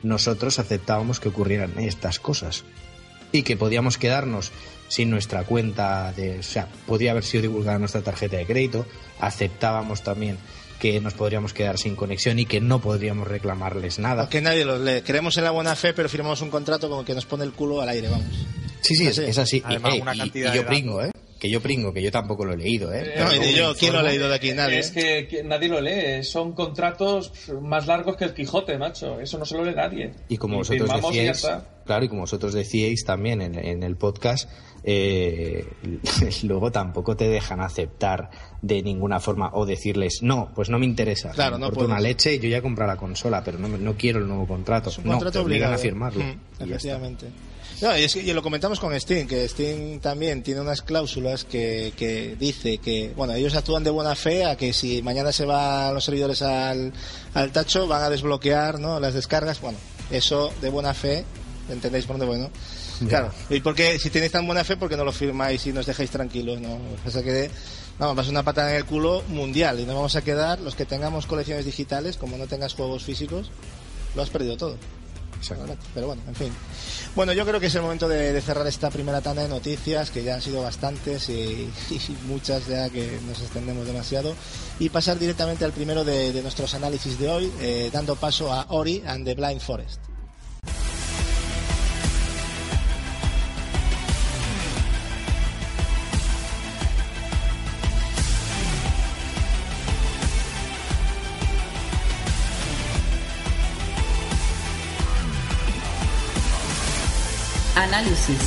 [0.01, 2.63] nosotros aceptábamos que ocurrieran estas cosas
[3.33, 4.53] y que podíamos quedarnos
[4.87, 8.85] sin nuestra cuenta de, o sea, podía haber sido divulgada nuestra tarjeta de crédito,
[9.19, 10.37] aceptábamos también
[10.81, 14.27] que nos podríamos quedar sin conexión y que no podríamos reclamarles nada.
[14.29, 15.01] Que nadie lo lee.
[15.05, 17.81] Creemos en la buena fe, pero firmamos un contrato como que nos pone el culo
[17.81, 18.25] al aire, vamos.
[18.81, 19.29] Sí, sí, es, Así.
[19.29, 19.61] es así.
[19.63, 21.11] Además, y, eh, una y- yo pringo, ¿eh?
[21.39, 23.13] Que yo pringo, que yo tampoco lo he leído, ¿eh?
[23.19, 24.53] No, y ni yo, ¿quién lo ha leído de aquí?
[24.53, 24.79] Nadie.
[24.79, 26.23] Es que, que nadie lo lee.
[26.23, 27.31] Son contratos
[27.61, 29.19] más largos que el Quijote, macho.
[29.19, 30.13] Eso no se lo lee nadie.
[30.29, 31.47] Y como vosotros y ya decíais,
[31.85, 34.49] claro, y como vosotros decíais también en, en el podcast,
[34.83, 35.65] eh,
[36.43, 38.29] luego tampoco te dejan aceptar
[38.61, 41.31] de ninguna forma o decirles, no, pues no me interesa.
[41.31, 41.89] Claro, no puedes.
[41.89, 44.89] una leche, yo ya compré la consola, pero no, no quiero el nuevo contrato.
[44.89, 45.73] Es un no, contrato te obligan obligado.
[45.75, 46.23] a firmarlo.
[46.23, 47.27] Mm, Y efectivamente.
[47.81, 51.43] No, y, es que- y lo comentamos con Steam, que Steam también tiene unas cláusulas
[51.45, 55.45] que, que dice que, bueno, ellos actúan de buena fe a que si mañana se
[55.45, 56.93] van los servidores al,
[57.33, 58.99] al tacho van a desbloquear ¿no?
[58.99, 59.59] las descargas.
[59.61, 59.79] Bueno,
[60.11, 61.25] eso de buena fe,
[61.69, 62.51] ¿entendéis por dónde voy, no?
[63.09, 65.87] Claro, y porque si tenéis tan buena fe, ¿por qué no lo firmáis y nos
[65.87, 66.61] dejáis tranquilos?
[66.61, 67.49] No, o sea que,
[67.99, 70.59] vamos, va a ser una patada en el culo mundial y nos vamos a quedar,
[70.59, 73.51] los que tengamos colecciones digitales, como no tengas juegos físicos,
[74.15, 74.77] lo has perdido todo.
[75.41, 75.75] Exacto.
[75.95, 76.53] Pero bueno, en fin.
[77.15, 80.11] Bueno, yo creo que es el momento de, de cerrar esta primera tanda de noticias,
[80.11, 81.33] que ya han sido bastantes y,
[81.89, 84.35] y muchas ya que nos extendemos demasiado,
[84.79, 88.67] y pasar directamente al primero de, de nuestros análisis de hoy, eh, dando paso a
[88.69, 90.10] Ori and the Blind Forest.
[107.91, 108.39] Análisis.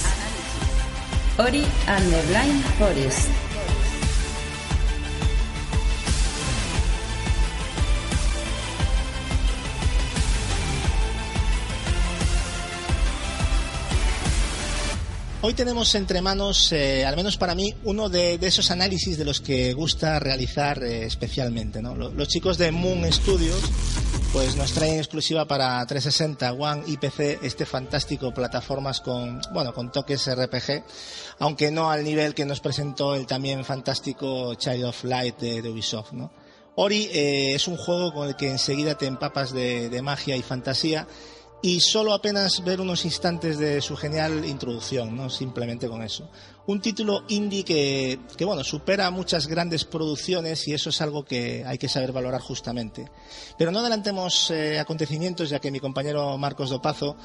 [1.39, 3.29] Ori and the Blind Forest.
[15.43, 19.43] Hoy tenemos entre manos, eh, al menos para mí, uno de, esos análisis de los
[19.43, 21.83] que gusta realizar eh, especialmente.
[21.83, 21.95] ¿no?
[21.95, 23.61] Lo- Los chicos de Moon Studios
[24.35, 29.93] pues nos traen exclusiva para 360, One y PC este fantástico plataformas con, bueno, con
[29.93, 30.83] toques RPG,
[31.39, 35.71] aunque no al nivel que nos presentó el también fantástico Child of Light de, de
[35.71, 36.15] Ubisoft.
[36.15, 36.33] ¿no?
[36.75, 40.43] Ori eh, es un juego con el que enseguida te empapas de, de magia y
[40.43, 41.07] fantasía
[41.63, 45.31] y solo apenas ver unos instantes de su genial introducción, ¿no?
[45.31, 46.29] Simplemente con eso.
[46.67, 51.77] Un título indie que, bueno, supera muchas grandes producciones y eso es algo que hay
[51.77, 53.05] que saber valorar justamente.
[53.59, 57.17] Pero no adelantemos eh, acontecimientos, ya que mi compañero Marcos Dopazo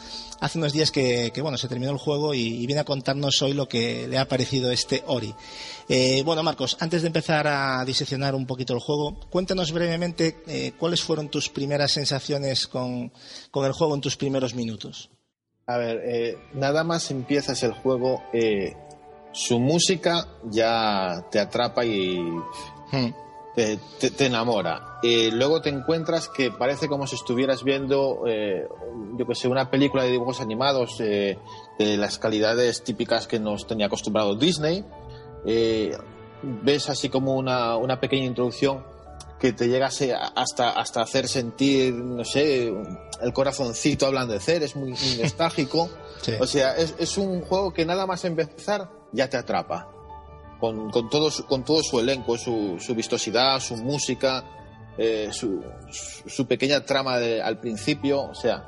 [0.42, 3.70] hace unos días que, bueno, se terminó el juego y, viene a contarnos hoy lo
[3.70, 5.34] que le ha parecido este Ori.
[5.88, 10.74] Eh, bueno, Marcos, antes de empezar a diseccionar un poquito el juego, cuéntanos brevemente eh,
[10.78, 13.14] cuáles fueron tus primeras sensaciones con,
[13.52, 15.10] con el juego en tus primeros minutos.
[15.66, 18.24] A ver, nada más empiezas el juego,
[19.32, 22.18] su música ya te atrapa y
[22.92, 23.14] Hmm.
[23.56, 25.00] te, te- te enamora.
[25.04, 28.68] Eh, luego te encuentras que parece como si estuvieras viendo, eh,
[29.18, 31.38] yo que sé, una película de dibujos animados eh,
[31.78, 34.84] de las calidades típicas que nos tenía acostumbrado Disney.
[35.46, 35.96] Eh,
[36.42, 38.84] ves así como una, una pequeña introducción
[39.40, 39.88] que te llega
[40.36, 42.74] hasta, hasta hacer sentir, no sé,
[43.22, 45.90] el corazoncito hablando de ser, es muy, muy nostálgico.
[46.22, 46.34] Sí.
[46.40, 49.90] O sea, es, es un juego que nada más empezar ya te atrapa.
[50.60, 54.44] Con, con, todo, su, con todo su elenco, su, su vistosidad, su música,
[54.98, 55.64] eh, su,
[56.46, 58.24] pequeña trama de- al principio.
[58.24, 58.68] O sea,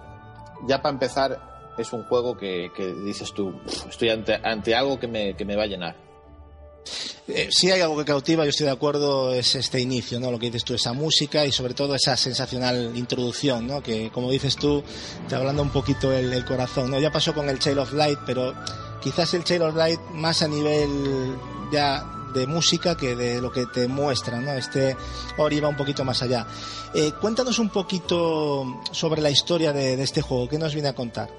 [0.68, 5.00] ya para empezar es un juego que, que dices tú, "Uf, estoy ante, ante algo
[5.00, 5.96] que me, que me va a llenar.
[7.28, 10.32] Eh, si hay algo que cautiva, yo estoy de acuerdo, es este inicio, ¿no?
[10.32, 13.82] Lo que dices tú, esa música y sobre todo esa sensacional introducción, ¿no?
[13.84, 14.84] Que, como dices tú,
[15.30, 17.00] te hablando un poquito el, el corazón, ¿no?
[17.00, 18.54] Ya pasó con el Child of Light, pero
[19.02, 21.36] quizás el Child of Light más a nivel
[21.72, 24.54] ya de música que de lo que te muestra, ¿no?
[24.54, 24.96] Este
[25.38, 26.48] Ori va un poquito más allá.
[26.94, 30.94] Eh, cuéntanos un poquito sobre la historia de, de este juego, ¿qué nos viene a
[30.96, 31.30] contar?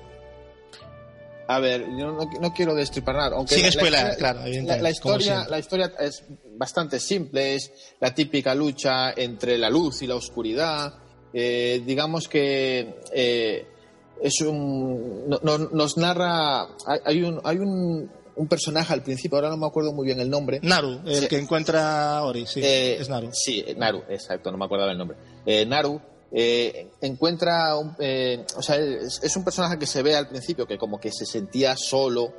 [1.48, 3.36] A ver, yo no, no quiero destripar nada.
[3.36, 5.50] Aunque Sin spoiler, claro, La, evidentemente, la como historia, siempre.
[5.50, 6.24] la historia es
[6.56, 10.94] bastante simple, es la típica lucha entre la luz y la oscuridad.
[11.34, 13.66] Eh, digamos que eh,
[14.22, 19.36] es un, no- no- nos narra, hay, hay un, hay un, un personaje al principio,
[19.36, 20.60] ahora no me acuerdo muy bien el nombre.
[20.62, 21.28] Naru, el Sí.
[21.28, 23.28] que encuentra a Ori, sí, Eh, es Naru.
[23.32, 25.16] Sí, Naru, exacto, no me acordaba el nombre.
[25.44, 26.00] Eh, Naru
[26.32, 30.66] eh, encuentra, un, eh, o sea, es, es un personaje que se ve al principio
[30.66, 32.32] que como que se sentía solo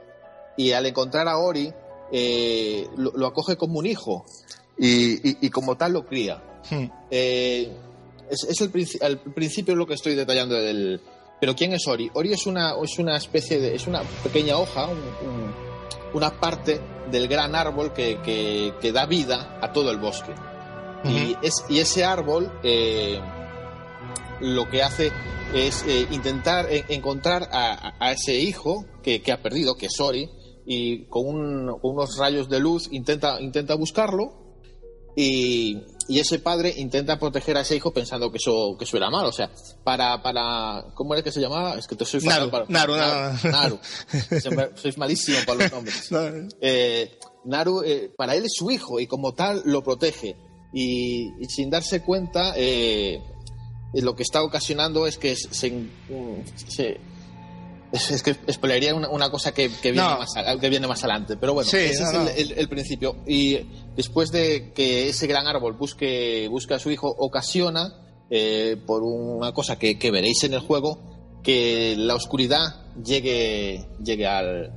[0.58, 1.72] y al encontrar a Ori
[2.12, 4.26] eh, lo, lo acoge como un hijo
[4.78, 6.42] y, y- y como tal lo cría.
[6.72, 6.86] Hmm.
[7.12, 7.72] Eh,
[8.30, 11.00] es, es el al principio lo que estoy detallando del...
[11.44, 12.10] Pero ¿quién es Ori?
[12.14, 13.76] Ori es una, es una especie de...
[13.76, 15.54] es una pequeña hoja, un- un-
[16.14, 16.80] una parte
[17.12, 20.34] del gran árbol que, que- que da vida a todo el bosque.
[21.04, 23.20] y, es, y ese árbol eh,
[24.40, 25.12] lo que hace
[25.54, 30.30] es eh, intentar encontrar a, ese hijo que, que ha perdido, que es Ori,
[30.66, 34.56] y con, un- con unos rayos de luz intenta, intenta buscarlo.
[35.18, 35.78] Y,
[36.08, 39.30] y ese padre intenta proteger a ese hijo pensando que eso, que eso era malo.
[39.30, 39.50] O sea,
[39.84, 40.86] para, para.
[40.96, 41.76] ¿Cómo era que se llamaba?
[41.76, 43.38] Es que te soy Naru, para- Naru, Naru.
[43.52, 43.80] Naru.
[44.40, 46.08] Siempre- Sois malísimo para los nombres.
[46.12, 46.20] No,
[46.62, 50.36] Eh, Naru, eh, para él es su hijo y como tal lo protege.
[50.74, 53.22] Y, y sin darse cuenta, eh,
[53.94, 55.50] lo que está ocasionando es que se.
[56.68, 57.00] se-
[57.94, 60.18] es, es que spoilearía una, una cosa que, que viene No.
[60.18, 61.38] más, a- que viene más adelante.
[61.38, 62.22] Pero bueno, Sí, ese no, es no.
[62.24, 63.16] el, el- el principio.
[63.26, 63.60] Y
[63.96, 67.94] después de que ese gran árbol busque, busque a su hijo, ocasiona,
[68.30, 72.62] eh, por una cosa que, que veréis en el juego, que la oscuridad
[73.04, 74.72] llegue, llegue al,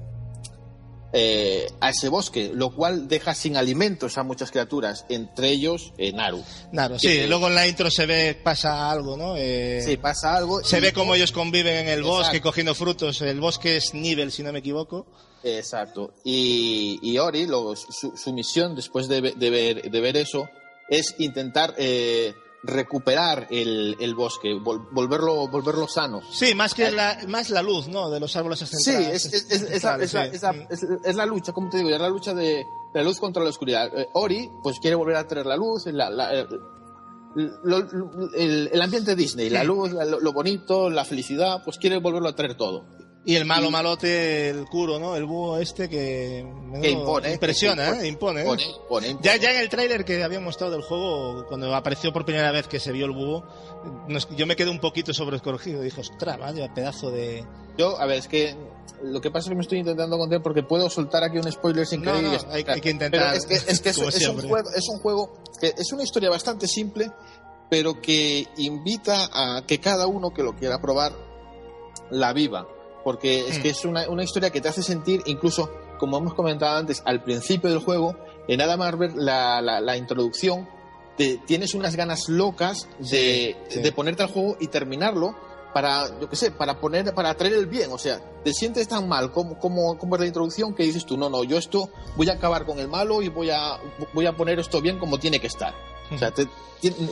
[1.12, 6.12] eh, a ese bosque, lo cual deja sin alimentos a muchas criaturas, entre ellos eh,
[6.12, 6.42] Naru.
[6.72, 9.34] Naru, sí, luego en la intro se ve, pasa algo, ¿no?
[9.36, 10.62] Eh, Sí, pasa algo.
[10.64, 12.08] se ve cómo ellos conviven en el Exacto.
[12.16, 13.20] bosque cogiendo frutos.
[13.22, 15.06] El bosque es nivel, si no me equivoco.
[15.44, 16.12] Exacto.
[16.24, 20.48] Y, y Ori, lo- su, su misión después de, de ver, de ver eso
[20.88, 22.34] es intentar eh,
[22.66, 26.20] recuperar el, el bosque, vol- volverlo, volverlo sano.
[26.32, 28.10] Sí, más que la, más la luz, ¿no?
[28.10, 29.24] De los árboles Sí, centrales.
[29.26, 31.78] es, es- es- es la, es la- es la- es- es la lucha, como te
[31.78, 33.90] digo, es la lucha de, de la luz contra la oscuridad.
[33.98, 36.46] Eh, Ori, pues quiere volver a traer la luz, la- la- eh,
[37.34, 41.76] lo- lo- el, el ambiente Disney, la luz, la- lo, lo bonito, la felicidad, pues
[41.78, 42.84] quiere volverlo a traer todo.
[43.28, 45.16] Y el malo malote, el curo, ¿no?
[45.16, 46.46] El búho este que...
[46.80, 48.08] Que impone, Impresiona, que ¿eh?
[48.08, 48.40] Impone.
[48.40, 48.44] ¿eh?
[48.44, 49.22] Impone, impone, impone.
[49.24, 52.68] Ya, ya en el tráiler que habían mostrado del juego, cuando apareció por primera vez
[52.68, 53.42] que se vio el búho,
[54.06, 55.82] nos- yo me quedé un poquito sobreescorgido.
[55.82, 57.44] Dije, ostras, vaya pedazo de...
[57.76, 58.54] Yo, a ver, es que
[59.02, 61.84] lo que pasa es que me estoy intentando contener porque puedo soltar aquí un spoiler
[61.84, 62.46] sin No, querer.
[62.46, 63.98] no, hay- hay que intentar, Pero es que, es, que es,
[64.28, 67.10] un juego, es un juego que es una historia bastante simple,
[67.68, 71.12] pero que invita a que cada uno que lo quiera probar
[72.10, 72.68] la viva.
[73.06, 73.62] Porque es Mm.
[73.62, 75.70] que es una, una historia que te hace sentir, incluso,
[76.00, 78.16] como hemos comentado antes, al principio del juego,
[78.48, 80.68] en nada más ver la, la, la introducción,
[81.16, 83.06] te- tienes unas ganas locas de,
[83.68, 83.80] Sí, sí.
[83.80, 85.36] de ponerte al juego y terminarlo
[85.72, 87.92] para, yo qué sé, para poner, para traer el bien.
[87.92, 91.16] O sea, te sientes tan mal como, como, como es la introducción que dices tú,
[91.16, 93.78] no, no, yo esto voy a acabar con el malo y voy a,
[94.14, 95.74] voy a poner esto bien como tiene que estar.
[96.10, 96.46] O sea, te-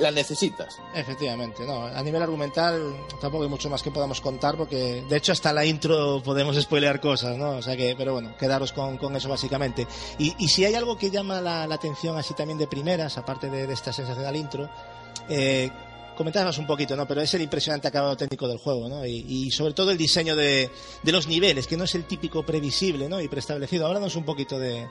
[0.00, 0.78] la necesitas.
[0.94, 1.86] Efectivamente, no.
[1.86, 5.64] A nivel argumental tampoco hay mucho más que podamos contar porque de hecho hasta la
[5.64, 7.50] intro podemos spoilear cosas, ¿no?
[7.56, 9.86] O sea que, pero bueno, quedaros con, con eso básicamente.
[10.18, 13.50] Y, y si hay algo que llama la, la atención así también de primeras, aparte
[13.50, 14.68] de, de esta sensacional intro,
[15.28, 15.70] eh,
[16.16, 17.08] comentabas un poquito, ¿no?
[17.08, 19.04] Pero es el impresionante acabado técnico del juego, ¿no?
[19.04, 20.70] Y, y sobre todo el diseño de,
[21.02, 23.20] de los niveles, que no es el típico previsible, ¿no?
[23.20, 23.86] Y preestablecido.
[23.86, 24.86] Háblanos un poquito de,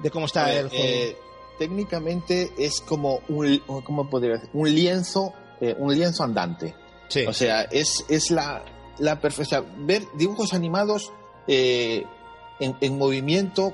[0.00, 0.84] de cómo está ver, el juego.
[0.84, 1.16] eh,
[1.58, 4.50] técnicamente es como un, ¿cómo podría decir?
[4.52, 6.74] Un lienzo, eh, un lienzo andante.
[7.08, 7.24] sí.
[7.26, 8.64] O sea, es, es la,
[8.98, 9.64] la perfecta.
[9.78, 11.12] Ver dibujos animados
[11.48, 12.04] eh,
[12.60, 13.72] en, en movimiento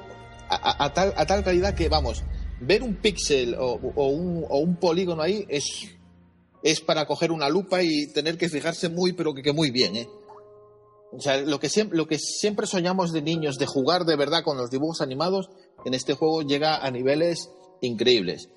[0.48, 2.24] a, a- a tal, a tal calidad que, vamos,
[2.60, 5.88] ver un píxel o, o un, o un polígono ahí es,
[6.62, 9.96] es para coger una lupa y tener que fijarse muy, pero que, que muy bien,
[9.96, 10.08] ¿eh?
[11.14, 14.42] O sea, lo que, siempre, lo que siempre soñamos de niños, de jugar de verdad
[14.42, 15.50] con los dibujos animados,
[15.84, 17.50] en este juego llega a niveles
[17.82, 18.48] increíbles.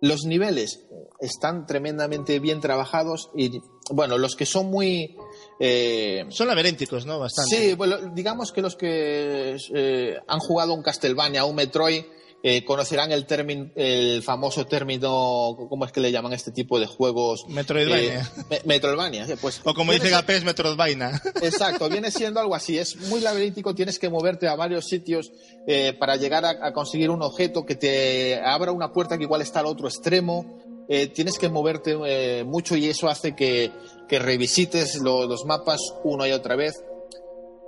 [0.00, 0.84] Los niveles
[1.20, 3.60] están tremendamente bien trabajados y,
[3.90, 5.16] bueno, los que son muy...
[5.60, 7.18] eh, Son laberínticos, ¿no?
[7.20, 7.56] Bastante.
[7.56, 12.04] Sí, bueno, digamos que los que eh, han jugado un Castlevania, un Metroid,
[12.46, 16.86] eh, conocerán el término, el famoso término, ¿cómo es que le llaman este tipo de
[16.86, 17.48] juegos?
[17.48, 18.20] Metroidvania.
[18.20, 19.62] Eh, me- Metroidvania, pues.
[19.64, 21.22] O como dice Gapés, Metroidvania.
[21.42, 22.78] Exacto, viene siendo algo así.
[22.78, 25.32] Es muy laberíntico, tienes que moverte a varios sitios
[25.66, 29.40] eh, para llegar a, a conseguir un objeto que te abra una puerta que igual
[29.40, 30.60] está al otro extremo.
[30.86, 33.72] Eh, tienes que moverte eh, mucho y eso hace que,
[34.06, 36.74] que revisites lo- los mapas una y otra vez.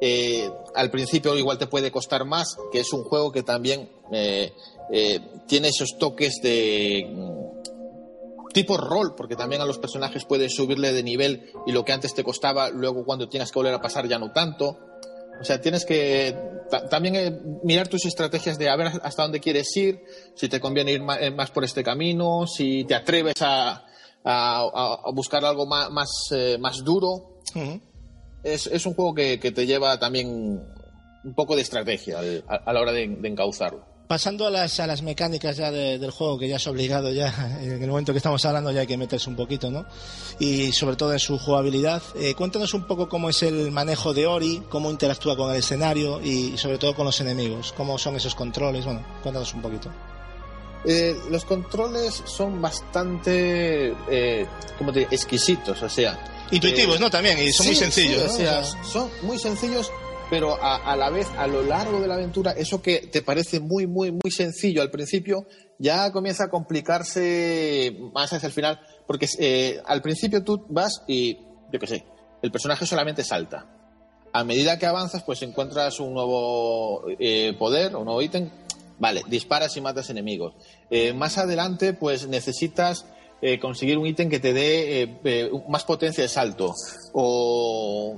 [0.01, 4.53] Eh, al principio igual te puede costar más, que es un juego que también eh,
[4.93, 10.93] eh, tiene esos toques de mm, tipo rol, porque también a los personajes puedes subirle
[10.93, 14.07] de nivel y lo que antes te costaba, luego cuando tienes que volver a pasar
[14.09, 14.79] ya no tanto.
[15.39, 16.35] O sea, tienes que
[16.71, 20.03] ta- también mirar tus estrategias de a ver hasta dónde quieres ir,
[20.35, 23.85] si te conviene ir más, por este camino, si te atreves a,
[25.13, 26.09] buscar algo más, más,
[26.59, 27.41] más duro.
[28.47, 30.29] Es, es un juego que, que te lleva también
[31.25, 33.85] un poco de estrategia al- a, a la hora de, de encauzarlo.
[34.07, 37.59] Pasando a las, a las mecánicas ya de- del juego, que ya es obligado ya,
[37.61, 39.85] en el momento que estamos hablando ya hay que meterse un poquito, ¿no?
[40.39, 42.01] Y sobre todo en su jugabilidad.
[42.15, 46.21] Eh, cuéntanos un poco cómo es el manejo de Ori, cómo interactúa con el escenario
[46.23, 49.91] y sobre todo con los enemigos, cómo son esos controles, bueno, cuéntanos un poquito.
[50.85, 54.47] Eh, los controles son bastante, eh,
[54.79, 55.11] ¿cómo te digo?
[55.11, 56.17] exquisitos, o sea,
[56.51, 57.11] Intuitivos, Eh, ¿no?
[57.11, 58.35] También, y son muy sencillos, sí, ¿no?
[58.35, 59.91] o sea, O sea, son muy sencillos,
[60.31, 63.61] pero a, a la vez, a lo largo de la aventura, eso que te parece
[63.61, 65.47] muy, muy, muy sencillo al principio,
[65.79, 71.39] ya comienza a complicarse más hacia el final, porque eh, al principio tú vas y,
[71.73, 72.05] yo qué sé,
[72.43, 73.67] el personaje solamente salta.
[74.33, 78.51] A medida que avanzas, pues encuentras un nuevo eh, poder, un nuevo ítem.
[78.99, 80.55] Vale, disparas y matas enemigos.
[80.91, 83.05] Eh, más adelante, pues necesitas
[83.43, 86.73] eh, conseguir un ítem que te dé eh, eh, más potencia de salto.
[87.13, 88.17] O.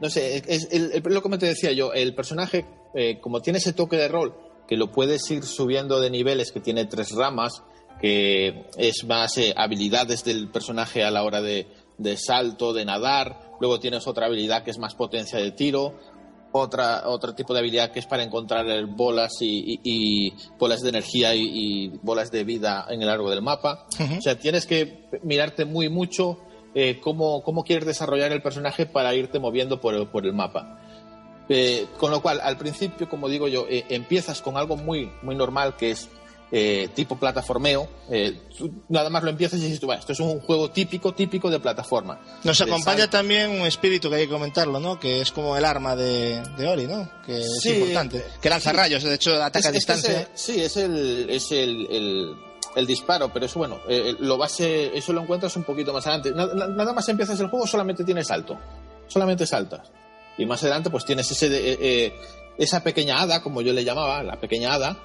[0.00, 3.72] No sé, es, el- lo que te decía yo, el personaje, eh, como tiene ese
[3.72, 4.34] toque de rol,
[4.68, 7.62] que lo puedes ir subiendo de niveles, que tiene tres ramas,
[8.00, 13.52] que es más eh, habilidades del personaje a la hora de, de salto, de nadar.
[13.60, 15.94] Luego tienes otra habilidad que es más potencia de tiro.
[16.56, 20.90] Otra, otro tipo de habilidad que es para encontrar bolas y, y- y bolas de
[20.90, 23.86] energía y, y bolas de vida en el largo del mapa.
[24.18, 26.38] O sea, tienes que mirarte muy mucho
[26.76, 30.78] eh, cómo, cómo quieres desarrollar el personaje para irte moviendo por el, por el mapa.
[31.48, 35.34] Eh, con lo cual, al principio, como digo yo, eh, empiezas con algo muy, muy
[35.34, 36.08] normal que es
[36.52, 37.88] eh, tipo plataformeo.
[38.10, 41.12] Eh, tú nada más lo empiezas y dices, tú, "Va, esto es un juego típico,
[41.14, 42.20] típico de plataforma.
[42.44, 45.00] Nos De acompaña sal- también un espíritu que hay que comentarlo, ¿no?
[45.00, 47.08] Que es como el arma de, de Ori, ¿no?
[47.26, 48.22] Que es importante.
[48.40, 48.76] Que lanza sí.
[48.76, 50.20] rayos, de hecho ataca a Es- es que distancia.
[50.20, 52.34] ese- sí, es el, es el, el-
[52.76, 56.32] el disparo, pero eso bueno, eh, lo base, eso lo encuentras un poquito más adelante.
[56.32, 58.58] Na- na- Nada, más empiezas el juego, solamente tienes salto.
[59.08, 59.90] Solamente saltas.
[60.38, 62.14] Y más adelante, pues tienes ese de- eh, eh,
[62.58, 64.96] esa pequeña hada, como yo le llamaba, la pequeña hada,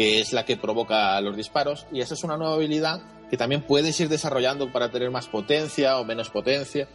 [0.00, 1.84] que es la que provoca los disparos.
[1.92, 5.98] Y esa es una nueva habilidad que también puedes ir desarrollando para tener más potencia
[5.98, 6.88] o menos potencia.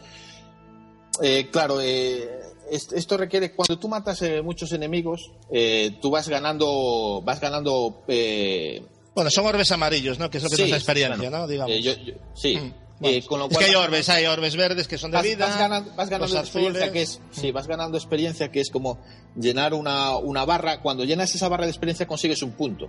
[1.22, 2.28] Eh, claro, eh,
[2.72, 8.02] est- esto requiere cuando tú matas eh, muchos enemigos, eh, tú vas ganando, vas ganando.
[8.08, 8.82] eh,
[9.14, 10.32] Bueno, son orbes amarillos, ¿no?
[10.32, 11.48] Que es lo que sí, nos da experiencia, bueno, ¿no?
[11.48, 11.76] Digamos.
[11.76, 12.58] eh, yo- yo- sí.
[12.58, 12.74] Mm.
[13.02, 15.26] Eh, Bueno, con lo es que hay orbes, hay orbes verdes que son de vas,
[15.26, 15.46] vida.
[15.48, 19.00] vas ganando, vas ganando los experiencia que es sí vas ganando experiencia que es como
[19.36, 20.82] llenar una, una barra.
[20.82, 22.88] Cuando llenas esa barra de experiencia consigues un punto.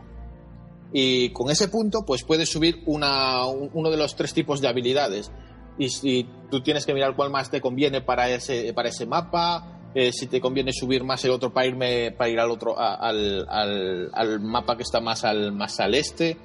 [0.92, 4.68] Y con ese punto pues puedes subir una, un- uno de los tres tipos de
[4.68, 5.30] habilidades.
[5.78, 9.72] Y si tú tienes que mirar cuál más te conviene para ese para ese mapa
[9.94, 12.94] eh, si te conviene subir más el otro para irme para ir al otro a-
[12.94, 16.36] al, al, al mapa que está más al más al este.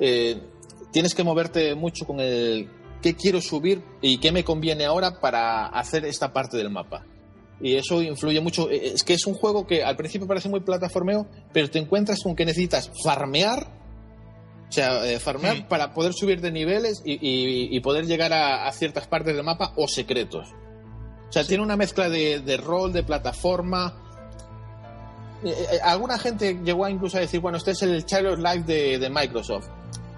[0.00, 0.40] Eh,
[0.92, 2.68] tienes que moverte mucho con el
[3.00, 7.04] qué quiero subir y qué me conviene ahora para hacer esta parte del mapa.
[7.60, 8.70] Y eso influye mucho.
[8.70, 12.20] Eh, Es que es un juego que al principio parece muy plataformeo, pero te encuentras
[12.22, 13.66] con que necesitas farmear,
[14.68, 18.66] o sea, eh, farmear para poder subir de niveles y, y- y poder llegar a,
[18.68, 20.48] a ciertas partes del mapa o secretos.
[21.28, 24.04] O sea, tiene una mezcla de, de rol, de plataforma.
[25.44, 28.62] Eh, alguna gente llegó a incluso a decir, bueno, este es el Child of Life
[28.64, 29.68] de, de Microsoft.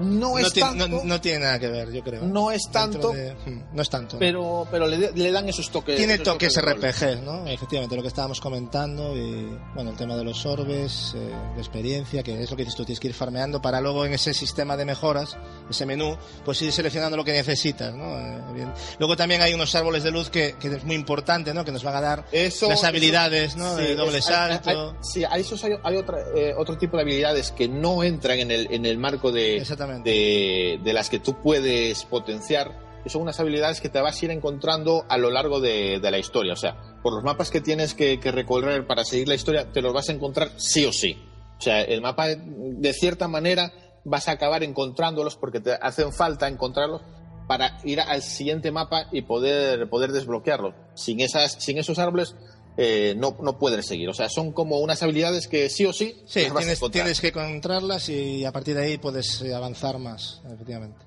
[0.01, 2.23] No, No, es tiene, tanto, no- no tiene nada que ver, yo creo.
[2.25, 4.19] no es tanto, de- mm, no es tanto.
[4.19, 5.97] pero, pero le, le dan esos toques.
[5.97, 6.75] Tiene esos toques rol.
[6.75, 7.47] RPG, ¿no?
[7.47, 11.19] Efectivamente, lo que estábamos comentando y, bueno, el tema de los orbes, eh,
[11.55, 14.13] de experiencia, que es lo que dices tú, tienes que ir farmeando para luego en
[14.15, 15.37] ese sistema de mejoras,
[15.69, 18.19] ese menú, pues ir seleccionando lo que necesitas, ¿no?
[18.19, 18.73] Eh, bien.
[18.99, 21.65] Luego también hay unos árboles de luz que, que es muy importante, ¿no?
[21.65, 23.77] Que nos van a dar Eso, las habilidades, eso- ¿no?
[23.77, 24.71] sí, de doble es- hay- salto.
[24.91, 28.39] hay- sí, a esos hay, hay otra, eh, otro tipo de habilidades que no entran
[28.39, 29.90] en el, en el marco de, Exactamente.
[29.99, 32.79] De, de las que tú puedes potenciar.
[33.03, 36.11] que son unas habilidades que te vas a ir encontrando a lo largo de, de
[36.11, 36.53] la historia.
[36.53, 39.83] O sea, por los mapas que tienes que, que recorrer para seguir la historia, te
[39.83, 41.17] los vas a encontrar sí o sí.
[41.59, 43.73] O sea, el mapa, de cierta manera,
[44.05, 47.03] vas a acabar encontrándolos porque te hacen falta encontrarlos
[47.47, 50.75] para ir al siguiente mapa y poder, poder desbloquearlo.
[50.95, 52.37] Sin, esas, sin esos árboles
[52.83, 54.09] eh, no, no puedes seguir.
[54.09, 58.09] O sea, son como unas habilidades que sí o sí, Sí, tienes, tienes que encontrarlas
[58.09, 61.05] y a partir de ahí puedes eh, avanzar más, efectivamente.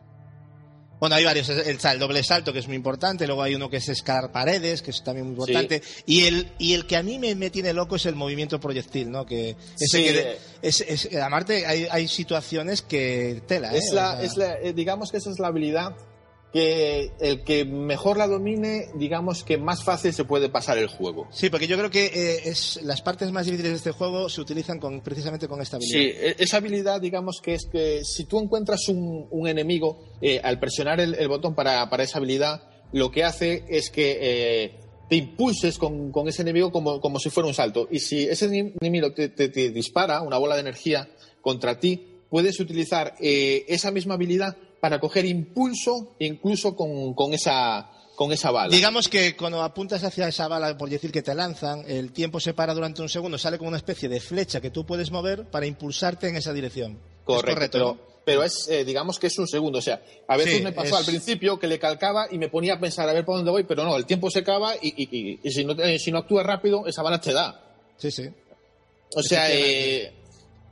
[1.00, 1.50] Bueno, hay varios.
[1.50, 3.26] El, el doble salto, que es muy importante.
[3.28, 5.82] Luego hay uno que es escalar paredes, que es también muy importante.
[6.06, 9.12] Y el y el que a mí me, me tiene loco es el movimiento proyectil,
[9.12, 9.26] ¿no?
[9.26, 10.04] Que, ese Sí.
[10.04, 13.80] que es, es, aparte, hay, hay situaciones que tela, ¿eh?
[13.80, 15.94] Es la, O sea, es la- eh, digamos que esa es la habilidad
[16.54, 21.28] que el que mejor la domine, digamos que más fácil se puede pasar el juego.
[21.32, 24.40] Sí, porque yo creo que eh, es las partes más difíciles de este juego se
[24.40, 26.00] utilizan con, precisamente con esta habilidad.
[26.00, 30.40] Sí, e- esa habilidad, digamos que es que si tú encuentras un, un enemigo, eh,
[30.44, 34.76] al presionar el, el botón para, para esa habilidad, lo que hace es que eh,
[35.10, 37.88] te impulses con, con ese enemigo como, como si fuera un salto.
[37.90, 38.46] Y si ese
[38.80, 41.10] enemigo te, te- te dispara una bola de energía
[41.42, 47.90] contra ti, puedes utilizar eh, esa misma habilidad para coger impulso incluso con, con esa,
[48.18, 48.70] con esa bala.
[48.70, 52.54] Digamos que cuando apuntas hacia esa bala, por decir que te lanzan, el tiempo se
[52.54, 55.66] para durante un segundo, sale como una especie de flecha que tú puedes mover para
[55.68, 57.00] impulsarte en esa dirección.
[57.24, 58.00] Correcto, Es correcto, pero, ¿no?
[58.26, 59.80] pero es, eh, digamos que es un segundo.
[59.80, 62.50] O sea, a veces Sí, me pasó es- al principio que le calcaba y me
[62.50, 64.90] ponía a pensar a ver por dónde voy, pero no, el tiempo se acaba y,
[65.02, 67.58] y- y- y si, no, te- si no actúas rápido, esa bala te da.
[67.96, 68.28] Sí, sí.
[69.16, 70.12] O sea, eh,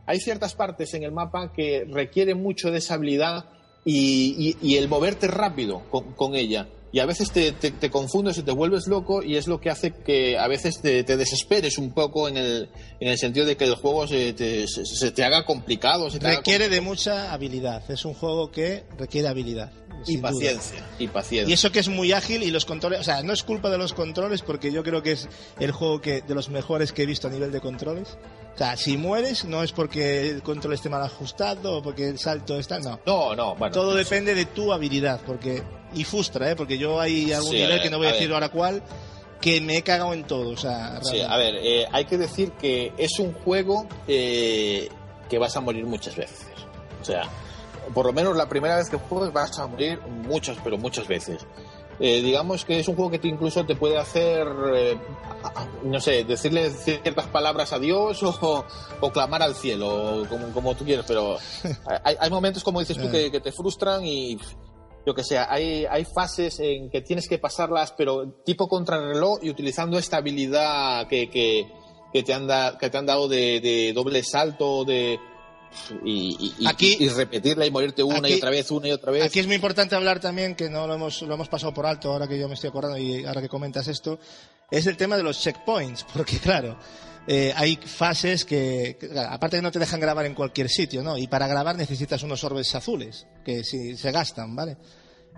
[0.05, 3.45] hay ciertas partes en el mapa que requieren mucho de esa habilidad
[3.85, 6.67] y, y- y el moverte rápido con, con ella.
[6.93, 9.69] Y a veces te, te- te confundes y te vuelves loco y es lo que
[9.69, 12.67] hace que a veces te, te desesperes un poco en el,
[12.99, 16.09] en el sentido de que el juego se te, se- se te haga complicado.
[16.09, 17.89] Se te haga Requiere de mucha habilidad.
[17.89, 19.71] Es un juego que requiere habilidad.
[20.07, 20.31] Y duda.
[20.31, 21.49] paciencia, y paciencia.
[21.49, 23.77] Y eso que es muy ágil y los controles, o sea, no es culpa de
[23.77, 25.29] los controles porque yo creo que es
[25.59, 28.17] el juego que de los mejores que he visto a nivel de controles.
[28.53, 32.19] O sea, si mueres no es porque el control esté mal ajustado o porque el
[32.19, 32.99] salto está, no.
[33.05, 33.73] No, no, bueno.
[33.73, 35.63] Todo depende de tu habilidad, porque
[35.93, 36.55] y frustra, ¿eh?
[36.55, 38.83] Porque yo hay algún Sí, nivel ver, que no voy a, a decir ahora cuál
[39.39, 42.51] que me he cagado en todo, o sea, Sí, a ver, eh, hay que decir
[42.51, 44.87] que es un juego eh,
[45.29, 46.45] que vas a morir muchas veces.
[47.01, 47.23] O sea,
[47.93, 51.45] por lo menos la primera vez que juegues vas a morir muchas, pero muchas veces.
[52.03, 54.97] Eh, digamos que es un juego que te incluso te puede hacer, eh,
[55.83, 58.65] no sé, decirle ciertas palabras a Dios o,
[59.01, 61.37] o clamar al cielo, como, como tú quieras, pero
[62.03, 64.37] hay, hay momentos, como dices tú, que, que te frustran y
[65.05, 69.49] yo que sé, hay, hay fases en que tienes que pasarlas, pero tipo contrarreloj y
[69.51, 71.67] utilizando esta habilidad que, que,
[72.11, 75.19] que te, han da- que te han dado de, de doble salto, de.
[76.03, 79.11] Y, y- y- Aquí- y repetirla y morirte una y otra vez, una y otra
[79.11, 79.23] vez.
[79.23, 82.11] Aquí es muy importante hablar también, que no lo hemos, lo hemos pasado por alto
[82.11, 84.19] ahora que yo me estoy acordando y ahora que comentas esto,
[84.69, 86.77] es el tema de los checkpoints, porque claro,
[87.27, 91.17] eh, hay fases que, que, aparte que no te dejan grabar en cualquier sitio, ¿no?
[91.17, 94.77] Y para grabar necesitas unos orbes azules, que si se gastan, ¿vale?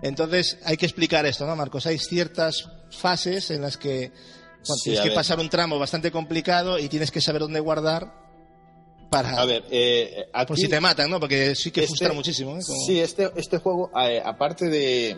[0.02, 1.86] Entonces hay que explicar esto, ¿no, Marcos?
[1.86, 4.10] Hay ciertas fases en las que
[4.66, 5.14] bueno, Sí, tienes que ver.
[5.14, 8.23] pasar un tramo bastante complicado y tienes que saber dónde guardar
[9.22, 9.40] para...
[9.40, 11.18] A ver, eh, aquí, por si te matan, ¿no?
[11.20, 12.60] Porque sí que este- frustra muchísimo, ¿eh?
[12.66, 15.16] Como- Sí, este, este juego, eh, aparte de,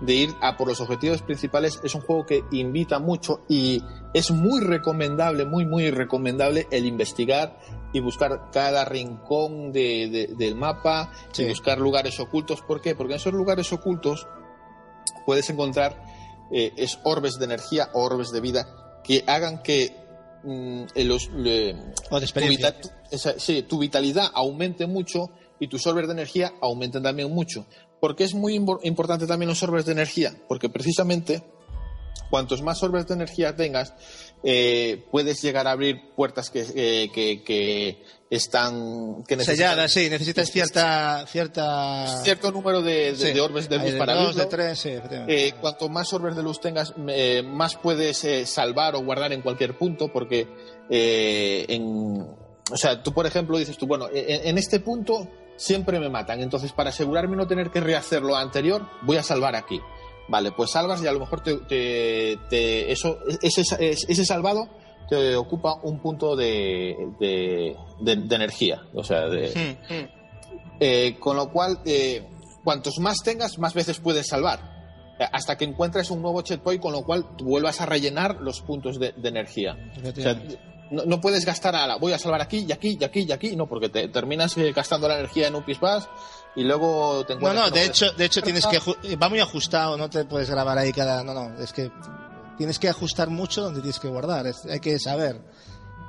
[0.00, 3.82] de ir a por los objetivos principales, es un juego que invita mucho y
[4.12, 7.58] es muy recomendable, muy, muy recomendable el investigar
[7.92, 11.44] y buscar cada rincón de- de- del mapa Sí.
[11.44, 12.60] y buscar lugares ocultos.
[12.62, 12.94] ¿Por qué?
[12.94, 14.26] Porque en esos lugares ocultos
[15.26, 16.02] puedes encontrar
[16.52, 18.66] eh, es orbes de energía, orbes de vida,
[19.02, 19.96] que hagan que
[20.44, 22.70] mm, los, le- O de tu, experiencia.
[22.70, 27.30] vita- tu- esa- sí, tu vitalidad aumente mucho y tus orbes de energía aumenten también
[27.32, 27.66] mucho.
[28.00, 31.42] Porque es muy impo- importante también los orbes de energía, porque precisamente
[32.34, 33.94] cuantos más orbes de energía tengas,
[34.42, 40.10] eh, puedes llegar a abrir puertas que, eh, que, que están que necesitan Selladas, sí,
[40.10, 41.24] necesitas cierta...
[41.28, 42.08] cierta...
[42.24, 43.32] cierto número de, de- Sí.
[43.32, 45.46] de orbes de luz para dos, de tres, sí, efectivamente.
[45.46, 49.40] Eh, cuanto más orbes de luz tengas, eh, más puedes eh, salvar o guardar en
[49.40, 50.48] cualquier punto, porque
[50.90, 51.84] eh, en,
[52.72, 56.42] o sea, tú por ejemplo dices tú, bueno, en, en este punto siempre me matan,
[56.42, 59.80] entonces para asegurarme no tener que rehacer lo anterior, voy a salvar aquí.
[60.28, 64.68] Vale, pues salvas y a lo mejor te, te- te- eso, ese, ese salvado
[65.08, 69.76] te ocupa un punto de, de, de- de energía, o sea, de,
[70.80, 72.26] eh, con lo cual, eh,
[72.64, 74.72] cuantos más tengas, más veces puedes salvar.
[75.32, 79.14] Hasta que encuentres un nuevo checkpoint, con lo cual vuelvas a rellenar los puntos de,
[79.22, 79.72] energía.
[79.72, 80.58] O sea, Efectivamente.
[80.90, 83.30] no, no puedes gastar a la, voy a salvar aquí y aquí y aquí y
[83.30, 86.08] aquí, no, porque te terminas eh, gastando la energía en un pispás
[86.56, 87.66] y luego te No, encuentras.
[87.68, 90.48] no, que de hecho, de hecho tienes que ju- va muy ajustado, no te puedes
[90.50, 91.90] grabar ahí cada, no, no, es que
[92.56, 95.40] tienes que ajustar mucho donde tienes que guardar, es- hay que saber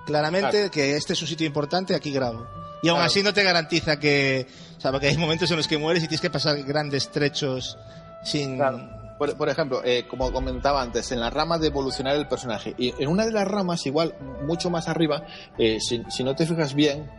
[0.06, 0.72] claramente Claro.
[0.72, 2.46] que este es un sitio importante, aquí grabo.
[2.84, 3.08] Y aún Claro.
[3.10, 4.46] así no te garantiza que,
[4.78, 7.78] o sea, porque hay momentos en los que mueres y tienes que pasar grandes trechos
[8.24, 8.90] sin Claro.
[9.18, 12.94] Por, por ejemplo, eh, como comentaba antes, en la rama de evolucionar el personaje, y
[13.02, 15.24] en una de las ramas, igual, mucho más arriba,
[15.58, 17.10] eh, si, si no te fijas bien,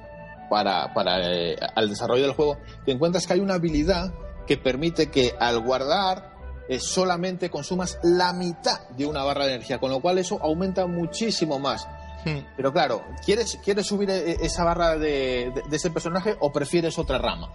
[0.48, 4.12] para, para eh, al desarrollo del juego, te encuentras que hay una habilidad
[4.46, 6.34] que permite que al guardar
[6.68, 10.86] eh, solamente consumas la mitad de una barra de energía, con lo cual eso aumenta
[10.86, 11.86] muchísimo más.
[12.24, 12.38] Hmm.
[12.56, 16.98] Pero claro, ¿quieres, ¿quieres subir eh, esa barra de, de- de ese personaje o prefieres
[16.98, 17.50] otra rama?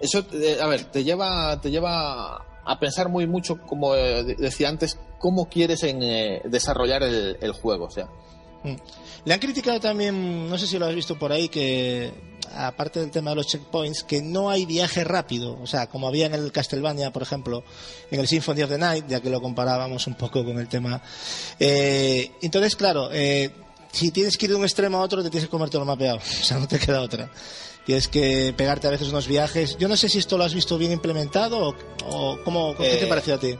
[0.00, 4.34] Eso, eh, a ver, te lleva, te lleva a pensar muy mucho, como eh, de-
[4.34, 7.84] decía antes, cómo quieres en, eh, desarrollar el, el juego.
[7.86, 8.08] O sea.
[9.24, 12.12] Le han criticado también, no sé si lo has visto por ahí, que
[12.54, 15.58] aparte del tema de los checkpoints, que no hay viaje rápido.
[15.60, 17.64] O sea, como había en el Castlevania, por ejemplo,
[18.10, 21.02] en el Symphony of the Night, ya que lo comparábamos un poco con el tema.
[21.58, 23.50] Eh, entonces, claro, eh,
[23.92, 25.88] si tienes que ir de un extremo a otro, te tienes que comer todo el
[25.88, 26.18] mapeado.
[26.40, 27.30] O sea, no te queda otra.
[27.84, 29.76] Tienes que pegarte a veces unos viajes.
[29.78, 31.74] Yo no sé si esto lo has visto bien implementado o,
[32.06, 33.56] o cómo, ¿qué te Eh, pareció a ti?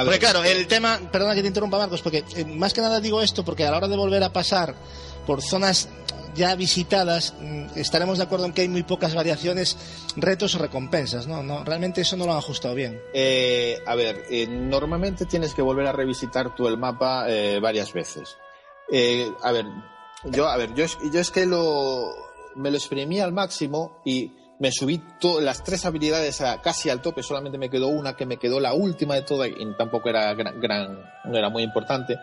[0.00, 2.80] A Porque ver, claro, el tema, perdona que te interrumpa Marcos, porque eh, más que
[2.80, 4.74] nada digo esto porque a la hora de volver a pasar
[5.26, 5.88] por zonas
[6.36, 9.76] ya visitadas, mm, estaremos de acuerdo en que hay muy pocas variaciones,
[10.16, 11.42] retos o recompensas, ¿no?
[11.42, 13.00] no realmente eso no lo han ajustado bien.
[13.12, 17.92] Eh, a ver, eh, normalmente tienes que volver a revisitar tú el mapa eh, varias
[17.92, 18.36] veces.
[18.92, 19.66] Eh, a ver,
[20.24, 22.12] yo, a ver, yo, yo es que lo,
[22.54, 25.02] me lo exprimí al máximo y me subí
[25.40, 28.74] las tres habilidades a- casi al tope, solamente me quedó una que me quedó la
[28.74, 32.18] última de todas y tampoco era gran, no era muy importante.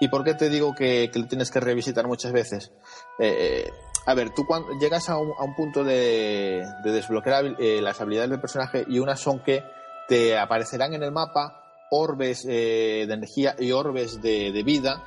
[0.00, 2.72] ¿Y por qué te digo que, lo tienes que revisitar muchas veces?
[3.18, 3.70] Eh,
[4.04, 8.40] a ver, tú cuando llegas a un, punto de, de desbloquear eh, las habilidades del
[8.40, 9.64] personaje y unas son que
[10.06, 15.02] te aparecerán en el mapa orbes eh, de energía y orbes de, vida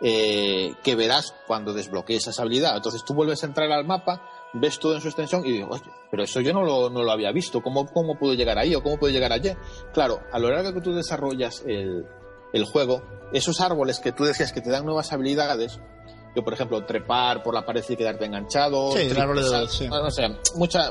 [0.00, 2.76] que verás cuando desbloquees esa habilidad.
[2.76, 4.20] Entonces tú vuelves a entrar al mapa,
[4.54, 7.10] ves todo en su extensión y digo, oye, pero eso yo no lo, no lo
[7.12, 7.60] había visto.
[7.62, 9.50] ¿Cómo, ¿Cómo puedo llegar ahí o cómo puedo llegar allí?
[9.92, 12.06] Claro, a lo largo que tú desarrollas el,
[12.52, 13.02] el juego,
[13.32, 15.80] esos árboles que tú decías que te dan nuevas habilidades,
[16.34, 19.70] que por ejemplo trepar por la pared y quedarte enganchado, Sí, el árbol de Dodge,
[19.70, 19.88] sí.
[20.10, 20.90] sé, mucha,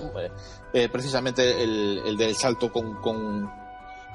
[0.74, 3.52] eh, precisamente el, el del salto con, con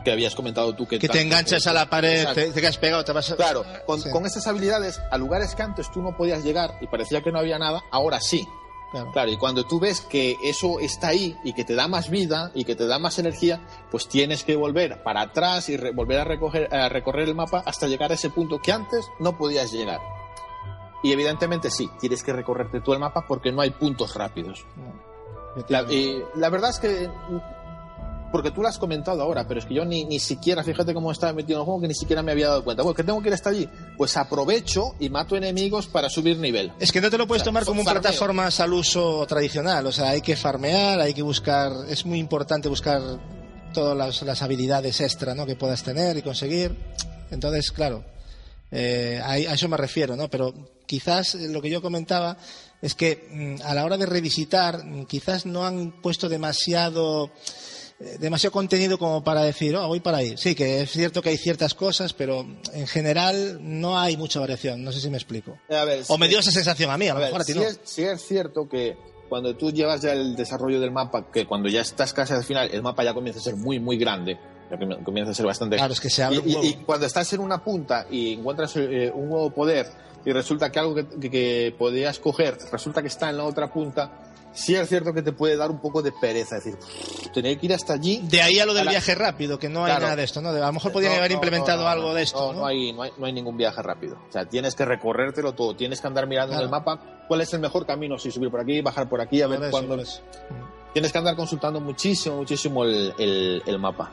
[0.05, 2.41] que habías comentado tú que, Que te enganchas a la pared, Exacto.
[2.41, 3.37] te, te quedas pegado, te vas a...
[3.37, 6.87] Claro, con, Sí, con esas habilidades, a lugares que antes tú no podías llegar y
[6.87, 8.47] parecía que no había nada, ahora sí.
[8.91, 9.13] Claro.
[9.13, 12.51] Claro, y cuando tú ves que eso está ahí y que te da más vida
[12.55, 13.61] y que te da más energía,
[13.91, 17.87] pues tienes que volver para atrás y volver a, recoger, a recorrer el mapa hasta
[17.87, 20.01] llegar a ese punto que antes no podías llegar.
[21.03, 24.65] Y evidentemente sí, tienes que recorrerte todo el mapa porque no hay puntos rápidos.
[25.69, 27.11] La, y la verdad es que.
[28.31, 31.11] Porque tú lo has comentado ahora, pero es que yo ni, ni siquiera, fíjate cómo
[31.11, 32.83] estaba metido en el juego, que ni siquiera me había dado cuenta.
[32.83, 33.69] Bueno, que tengo que ir hasta allí.
[33.97, 36.73] Pues aprovecho y mato enemigos para subir nivel.
[36.79, 38.03] Es que no te lo puedes O sea, tomar como un farmeo.
[38.03, 42.69] plataformas al uso tradicional, o sea, hay que farmear, hay que buscar, es muy importante
[42.69, 43.01] buscar
[43.73, 45.47] todas las, las habilidades extra ¿no?
[45.47, 46.77] que puedas tener y conseguir.
[47.31, 48.05] Entonces, claro,
[48.71, 50.29] eh, a, a eso me refiero, ¿no?
[50.29, 50.53] Pero
[50.87, 52.37] quizás lo que yo comentaba
[52.83, 57.31] es que mm, a la hora de revisitar, mm, quizás no han puesto demasiado
[58.21, 60.37] demasiado contenido como para decir, oh, voy para ahí.
[60.37, 64.85] Sí, que es cierto que hay ciertas cosas, pero en general no hay mucha variación.
[64.85, 65.59] No sé si me explico.
[65.71, 67.45] A ver, O me dio esa sensación a mí, a lo A ver, mejor a
[67.45, 67.65] ti sí no.
[67.65, 68.97] es, es cierto que
[69.29, 72.71] cuando tú llevas ya el desarrollo del mapa, que cuando ya estás casi al final,
[72.73, 74.39] el mapa ya comienza a ser muy, muy grande.
[74.71, 77.07] Ya comienza a ser bastante Claro, es que se abre y, un y- y cuando
[77.07, 79.87] estás en una punta y encuentras eh, un nuevo poder
[80.27, 83.73] y resulta que algo que, que- que podías coger resulta que está en la otra
[83.73, 84.28] punta,
[84.59, 86.57] sí es cierto que te puede dar un poco de pereza.
[86.59, 86.79] Es decir,
[87.33, 88.21] tener que ir hasta allí.
[88.25, 90.03] De ahí a lo del viaje rápido, que no hay Claro.
[90.03, 90.49] nada de esto, ¿no?
[90.51, 92.61] A lo mejor podrían No, haber no, implementado no, algo de esto, ¿no?
[92.61, 94.17] No, hay, no, hay, no hay ningún viaje rápido.
[94.29, 95.75] O sea, tienes que recorrértelo todo.
[95.77, 98.19] Tienes que andar mirando en el mapa cuál es el mejor camino.
[98.19, 99.97] Si subir por aquí, bajar por aquí, a ver cuándo.
[100.93, 104.11] Tienes que andar consultando muchísimo, muchísimo el, el- el mapa.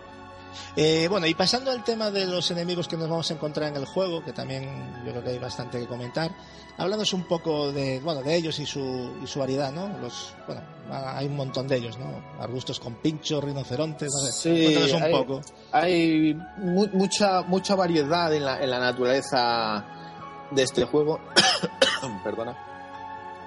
[0.75, 3.75] Eh, bueno, y pasando al tema de los enemigos que nos vamos a encontrar en
[3.77, 6.31] el juego, que también yo creo que hay bastante que comentar,
[6.77, 9.87] hablándonos un poco de, bueno, de ellos y su, y su variedad, ¿no?
[9.99, 10.61] Los, bueno,
[10.91, 12.05] hay un montón de ellos, ¿no?
[12.39, 14.31] Arbustos con pinchos, rinocerontes, no sé.
[14.31, 15.41] Sí, un hay- poco.
[15.71, 19.85] Hay mu- mucha, mucha variedad en la, en la naturaleza
[20.51, 21.19] de este juego.
[22.23, 22.55] Perdona.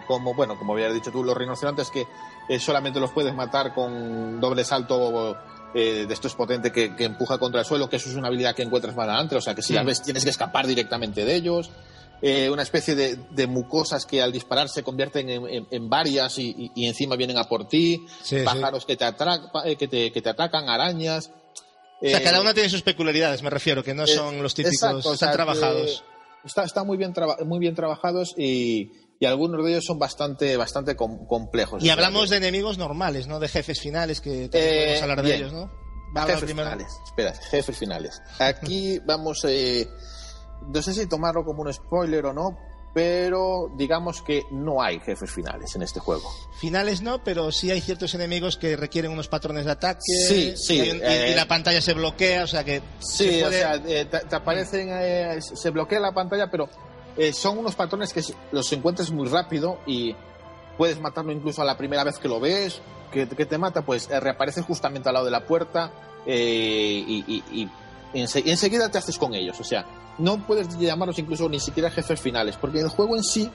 [0.07, 2.07] Como, bueno, como habías dicho tú, los rinocerontes que
[2.49, 5.37] eh, solamente los puedes matar con doble salto
[5.75, 8.29] eh, de esto es potente que, que empuja contra el suelo, que eso es una
[8.29, 9.87] habilidad que encuentras más adelante, o sea que si las Mm.
[9.87, 11.71] ves tienes que escapar directamente de ellos.
[12.21, 16.37] Eh, una especie de, de mucosas que al disparar se convierten en, en- en varias
[16.41, 18.45] y, y- y encima vienen a por ti, Sí, sí.
[18.45, 21.31] pájaros Que, te atra- pa- eh, que, te, que te atacan, arañas.
[22.03, 25.11] O sea, cada una tiene sus peculiaridades, me refiero, que no son los típicos, exacto,
[25.11, 26.03] o están sea, trabajados.
[26.45, 28.91] Está, está muy bien traba- muy bien trabajados y,
[29.21, 31.83] y algunos de ellos son bastante bastante com- complejos.
[31.83, 33.41] Y hablamos de enemigos normales, ¿no?
[33.41, 35.37] De jefes finales, que también Eh, podemos hablar de bien.
[35.39, 35.71] ellos, ¿no?
[36.27, 36.71] Jefes primero.
[36.71, 36.93] finales.
[37.05, 38.23] Espera, jefes finales.
[38.39, 39.87] Aquí vamos, eh,
[40.73, 42.57] no sé si tomarlo como un spoiler o no,
[42.95, 46.29] pero digamos que no hay jefes finales en este juego.
[46.61, 50.01] Finales no, pero sí hay ciertos enemigos que requieren unos patrones de ataque.
[50.29, 52.81] Sí, sí, Y, eh, y la pantalla se bloquea, o sea que.
[53.01, 56.69] Sí, se o sea, eh, te, te aparecen, eh, se bloquea la pantalla, pero
[57.19, 58.23] eh, son unos patrones que
[58.53, 60.15] los encuentras muy rápido y
[60.79, 62.81] puedes matarlo incluso a la primera vez que lo ves,
[63.13, 65.91] que, te mata, pues eh, reaparece justamente al lado de la puerta
[66.27, 67.69] eh, y, y-
[68.13, 69.59] y ense- y enseguida te haces con ellos.
[69.61, 69.85] O sea,
[70.19, 73.51] no puedes llamarlos incluso ni siquiera jefes finales, porque el juego en sí,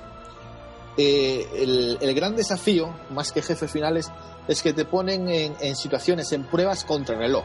[0.98, 4.12] el, el gran desafío, más que jefes finales,
[4.48, 7.44] es que te ponen en, en situaciones, en pruebas contra reloj.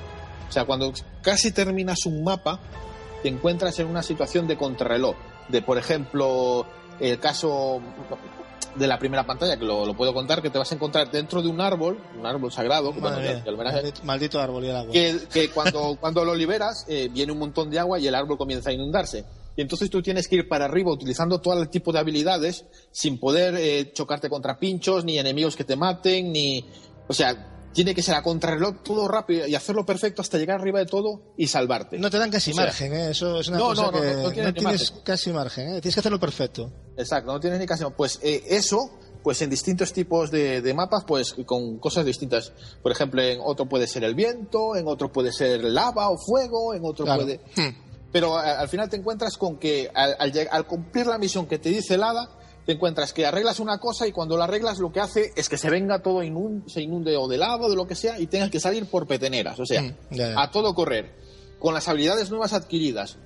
[0.49, 2.59] O sea, cuando casi terminas un mapa,
[3.23, 5.15] te encuentras en una situación de contrarreloj.
[5.49, 6.67] De, por ejemplo,
[7.01, 7.81] el caso
[8.75, 11.43] de la primera pantalla, que lo, lo puedo contar, que te vas a encontrar dentro
[11.43, 14.93] de un árbol, un árbol sagrado, que, mía, verás, maldito, maldito árbol y el agua.
[14.93, 18.39] que, que cuando, cuando lo liberas eh, viene un montón de agua y el árbol
[18.39, 19.25] comienza a inundarse.
[19.57, 23.19] Y entonces tú tienes que ir para arriba utilizando todo el tipo de habilidades sin
[23.19, 26.65] poder eh, chocarte contra pinchos, ni enemigos que te maten, ni...
[27.09, 30.79] O sea, tiene que ser a contrarreloj todo rápido y hacerlo perfecto hasta llegar arriba
[30.81, 31.99] de todo y salvarte.
[31.99, 33.11] No te dan casi O sea, margen, ¿eh?
[33.11, 34.97] eso es una no, cosa no, no, que no, no tienes margen.
[35.05, 35.81] casi margen, ¿eh?
[35.81, 36.73] tienes que hacerlo perfecto.
[36.97, 37.85] Exacto, no tienes ni casi.
[37.97, 38.91] Pues eh, eso,
[39.23, 42.53] pues en distintos tipos de, de mapas, pues con cosas distintas.
[42.83, 46.75] Por ejemplo, en otro puede ser el viento, en otro puede ser lava o fuego,
[46.75, 47.23] en otro Claro.
[47.23, 47.41] puede.
[47.57, 47.77] Hmm.
[48.11, 51.59] Pero a- al final te encuentras con que al, al al cumplir la misión que
[51.59, 52.31] te dice el hada,
[52.69, 55.57] te encuentras que arreglas una cosa y cuando la arreglas lo que hace es que
[55.57, 58.27] se venga todo, inun- se inunde o de lava o de lo que sea y
[58.27, 59.59] tengas que salir por peteneras.
[59.59, 59.95] O sea, Mm,
[60.37, 61.15] a todo correr.
[61.59, 63.17] Con las habilidades nuevas adquiridas.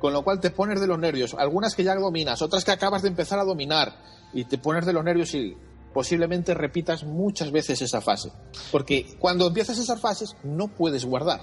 [0.00, 1.32] Con lo cual te pones de los nervios.
[1.32, 3.96] Algunas que ya dominas, otras que acabas de empezar a dominar.
[4.34, 5.56] Y te pones de los nervios y
[5.94, 8.30] posiblemente repitas muchas veces esa fase.
[8.70, 11.40] Porque cuando empiezas esas fases no puedes guardar.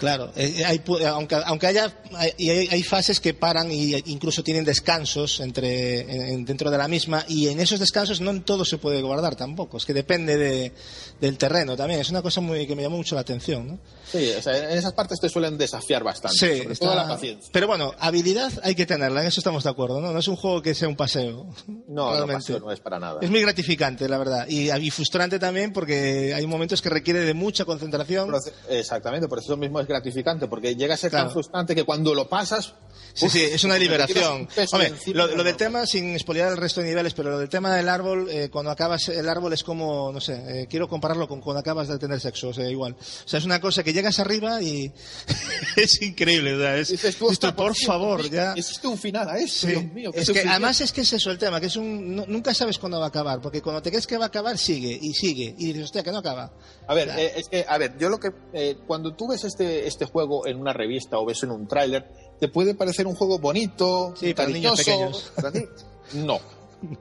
[0.00, 4.42] Claro, eh, hay pu- aunque, aunque haya hay, hay, hay fases que paran y incluso
[4.42, 8.40] tienen descansos entre en- en- dentro de la misma y en esos descansos no en
[8.42, 10.72] todo se puede guardar tampoco, es que depende de,
[11.20, 13.78] del terreno también, es una cosa muy que me llamó mucho la atención, ¿no?
[14.12, 16.36] Sí, o sea, en esas partes te suelen desafiar bastante.
[16.36, 17.50] Sí, sobre está- todo la paciencia.
[17.52, 20.12] Pero bueno, habilidad hay que tenerla, en eso estamos de acuerdo, ¿no?
[20.12, 21.46] No es un juego que sea un paseo.
[21.88, 23.18] No, no, pasión no es para nada.
[23.22, 27.34] Es muy gratificante, la verdad, y, y frustrante también porque hay momentos que requiere de
[27.34, 28.28] mucha concentración.
[28.30, 31.26] Proce- Exactamente, por eso mismo es gratificante, porque llega a ser Claro.
[31.26, 32.74] tan frustrante que cuando lo pasas.
[33.12, 34.48] Sí, uf, sí, es una liberación.
[34.72, 37.74] Hombre, lo, lo del tema, sin expoliar el resto de niveles, pero lo del tema
[37.74, 41.40] del árbol, eh, cuando acabas el árbol es como, no sé, eh, quiero compararlo con
[41.40, 42.92] cuando acabas de tener sexo, o sea, igual.
[43.00, 44.92] O sea, es una cosa que llegas arriba y
[45.76, 48.52] es increíble, sea, es, Dices tú, esto, "Ostras, por cierto, favor, ¿qué- ya.
[48.54, 49.66] ¿Existe un final a esto?
[49.66, 49.72] Sí.
[49.72, 52.16] Dios mío, qué es que además es que es eso el tema, que es un
[52.16, 54.58] nu- nunca sabes cuándo va a acabar, porque cuando te crees que va a acabar
[54.58, 56.52] sigue y sigue y dices, hostia, que no acaba.
[56.86, 58.30] A ver, eh, es que, a ver, yo lo que.
[58.52, 62.06] eh, cuando tú ves este, este juego en una revista o ves en un tráiler,
[62.40, 65.32] te puede parecer un juego bonito, Sí, para niños pequeños.
[65.36, 65.64] Para ti,
[66.14, 66.36] no.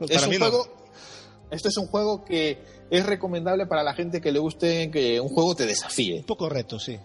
[0.01, 0.49] es Para un mí no.
[0.49, 0.78] juego.
[1.51, 2.61] Este es un juego que
[2.91, 6.17] es recomendable para la gente que le guste que un juego te desafíe.
[6.19, 6.97] Un poco reto, sí.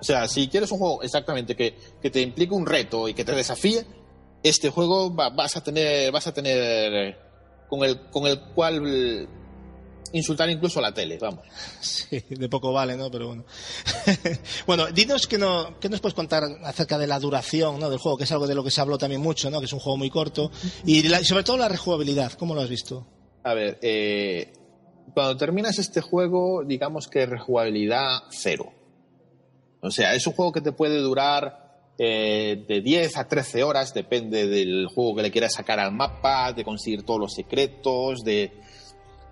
[0.00, 3.24] O sea, si quieres un juego exactamente que, que te implique un reto y que
[3.24, 3.84] te desafíe,
[4.42, 7.16] este juego va- vas a tener, vas a tener
[7.68, 9.28] con el, con el cual
[10.12, 11.44] insultar incluso a la tele, vamos.
[11.80, 13.10] Sí, de poco vale, ¿no?
[13.10, 13.44] Pero bueno.
[14.66, 17.88] bueno, dinos que, no, qué nos puedes contar acerca de la duración ¿no?
[17.90, 19.58] del juego, que es algo de lo que se habló también mucho, ¿no?
[19.60, 20.50] Que es un juego muy corto.
[20.84, 23.06] Y la- y sobre todo la rejugabilidad, ¿cómo lo has visto?
[23.44, 24.52] A ver, eh,
[25.12, 28.72] cuando terminas este juego, digamos que rejugabilidad cero.
[29.80, 33.92] O sea, es un juego que te puede durar eh, de 10 a 13 horas,
[33.92, 38.50] depende del juego que le quieras sacar al mapa, de conseguir todos los secretos, de...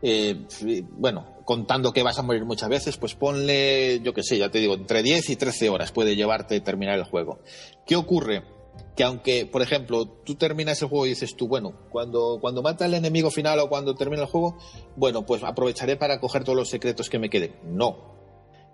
[0.02, 0.36] eh,
[0.90, 4.58] bueno, contando que vas a morir muchas veces, pues ponle, yo qué sé, ya te
[4.58, 7.40] digo, entre 10 y 13 horas puede llevarte terminar el juego.
[7.86, 8.44] ¿Qué ocurre?
[8.96, 12.84] Que aunque, por ejemplo, tú terminas el juego y dices tú, bueno, cuando, cuando mata
[12.84, 14.58] al enemigo final o cuando termina el juego,
[14.96, 17.56] bueno, pues aprovecharé para coger todos los secretos que me queden.
[17.64, 18.12] No.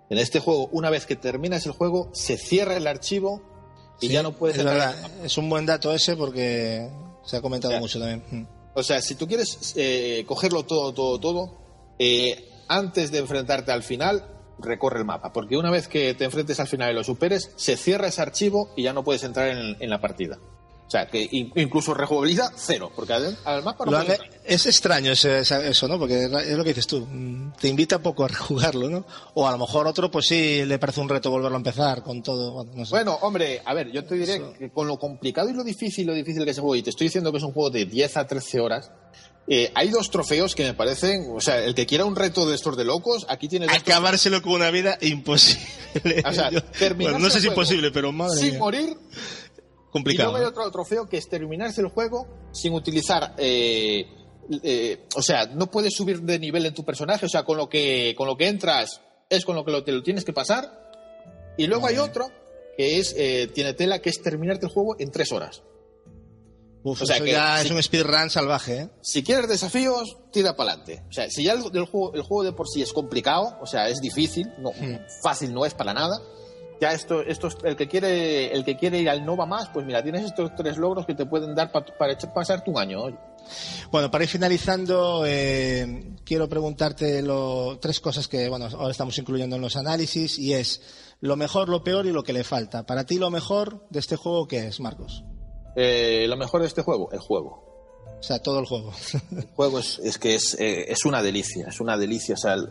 [0.09, 3.41] En este juego, una vez que terminas el juego, se cierra el archivo
[4.01, 6.89] y Sí, ya no puedes Es verdad, es un buen dato ese porque
[7.23, 7.79] se ha comentado Ya.
[7.79, 8.23] mucho también.
[8.29, 8.47] Mm.
[8.75, 11.57] O sea, si tú quieres eh, cogerlo todo, todo, todo,
[11.97, 14.25] eh, antes de enfrentarte al final,
[14.61, 15.31] recorre el mapa.
[15.33, 18.71] Porque una vez que te enfrentes al final y lo superes, se cierra ese archivo
[18.75, 20.37] y ya no puedes entrar en, en la partida.
[20.87, 22.91] O sea, que in- incluso rejugabilidad, cero.
[22.95, 24.17] Porque al, al mapa no entrar.
[24.43, 25.99] es extraño ese- eso, ¿no?
[25.99, 27.05] Porque es lo que dices tú.
[27.07, 29.05] mm, Te invita poco a rejugarlo, ¿no?
[29.35, 32.23] O a lo mejor otro, pues sí, le parece un reto volverlo a empezar con
[32.23, 32.53] todo.
[32.53, 32.89] Bueno, no sé.
[32.89, 34.53] Bueno, hombre, a ver, yo te diré Eso.
[34.57, 36.89] que con lo complicado y lo difícil, lo difícil que es el juego, y te
[36.89, 38.91] estoy diciendo que es un juego de 10 a 13 horas,
[39.49, 42.55] eh, hay dos trofeos que me parecen, o sea, el que quiera un reto de
[42.55, 46.21] estos de locos, aquí tiene Acabárselo con una vida imposible.
[46.25, 46.61] O sea, Yo-
[46.95, 48.59] bueno, no sé si juego imposible, pero madre sin mía.
[48.59, 48.97] morir
[49.91, 50.29] Complicado.
[50.29, 50.49] Y luego hay ¿no?
[50.59, 53.33] otro trofeo que es terminarse el juego sin utilizar.
[53.37, 54.05] eh,
[54.63, 57.25] eh, o sea, no puedes subir de nivel en tu personaje.
[57.25, 59.91] O sea, con lo que, con lo que entras es con lo que lo, te
[59.91, 60.91] lo tienes que pasar.
[61.57, 62.31] Y luego hay otro
[62.77, 65.63] que es eh, tiene tela que es terminarte el juego en tres horas.
[66.83, 68.89] Uf, o sea eso que ya es un speedrun salvaje, ¿eh?
[69.01, 71.03] Si quieres desafíos, tira para adelante.
[71.09, 73.65] O sea, si ya el, el juego, el juego de por sí es complicado, o
[73.65, 74.97] sea, es difícil, no, Hmm.
[75.21, 76.21] fácil no es para nada.
[76.81, 79.85] Ya esto, esto es- el que quiere, el que quiere ir al Nova más, pues
[79.85, 83.01] mira, tienes estos tres logros que te pueden dar pa- para echar- pasarte un año.
[83.91, 89.57] Bueno, para ir finalizando, eh, quiero preguntarte lo- tres cosas que, bueno, ahora estamos incluyendo
[89.57, 90.81] en los análisis y es
[91.19, 92.85] lo mejor, lo peor y lo que le falta.
[92.85, 95.25] Para ti, lo mejor de este juego, ¿qué es, Marcos?
[95.81, 97.63] Eh, lo mejor de este juego, el juego.
[98.19, 98.91] O sea, todo el juego.
[99.31, 102.35] El juego es, es que es, eh, es una delicia, es una delicia.
[102.35, 102.69] O sea, el-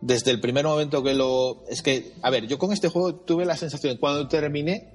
[0.00, 1.64] desde el primer momento que lo.
[1.68, 4.94] Es que, a ver, yo con este juego tuve la sensación, cuando terminé,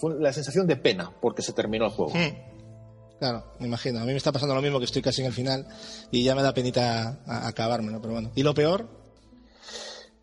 [0.00, 2.12] fue la sensación de pena, porque se terminó el juego.
[2.12, 2.52] Hmm.
[3.18, 3.98] Claro, me imagino.
[3.98, 5.66] A mí me está pasando lo mismo, que estoy casi en el final
[6.10, 8.30] y ya me da penita a- acabármelo, pero bueno.
[8.36, 8.88] ¿Y lo peor?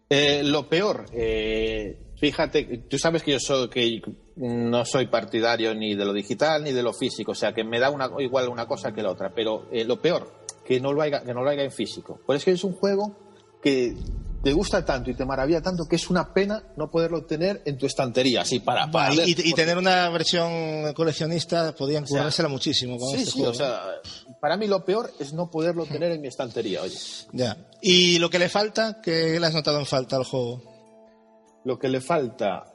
[0.10, 4.02] Eh, lo peor, eh, fíjate, tú sabes que yo soy, que
[4.36, 7.80] no soy partidario ni de lo digital ni de lo físico, o sea que me
[7.80, 11.02] da una, igual una cosa que la otra, pero eh, lo peor, que no lo
[11.02, 12.20] haya, que no lo haya en físico.
[12.26, 13.16] Por eso que es un juego
[13.62, 13.96] que
[14.44, 17.78] te gusta tanto y te maravilla tanto que es una pena no poderlo tener en
[17.78, 23.10] tu estantería, así para, para y, tener una versión coleccionista podían sea, currársela muchísimo con
[23.10, 23.52] Sí, este sí, juego.
[23.52, 23.82] o sea,
[24.40, 26.98] para mí lo peor es no poderlo tener en mi estantería, oye.
[27.34, 27.58] Ya.
[27.82, 29.02] ¿Y lo que le falta?
[29.02, 30.69] ¿Qué le has notado en falta al juego?
[31.66, 32.66] Lo que le falta,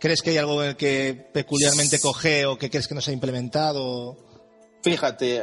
[0.00, 4.16] ¿Crees que hay algo que peculiarmente coge o que crees que no se ha implementado?
[4.82, 5.40] Fíjate,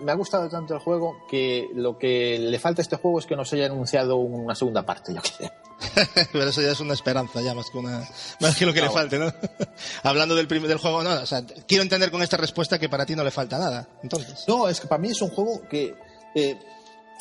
[0.00, 3.26] me ha gustado tanto el juego que lo que le falta a este juego es
[3.26, 5.52] que nos haya anunciado una segunda parte, yo sé.
[6.32, 8.00] Pero eso ya es una esperanza, ya más que una
[8.40, 8.92] más que lo que le No.
[8.92, 9.32] falte, ¿no?
[10.02, 13.14] Hablando del, del juego, no, o sea, quiero entender con esta respuesta que para ti
[13.14, 13.88] no le falta nada.
[14.02, 15.94] Entonces, No, es que para mí es un juego que,
[16.34, 16.58] eh,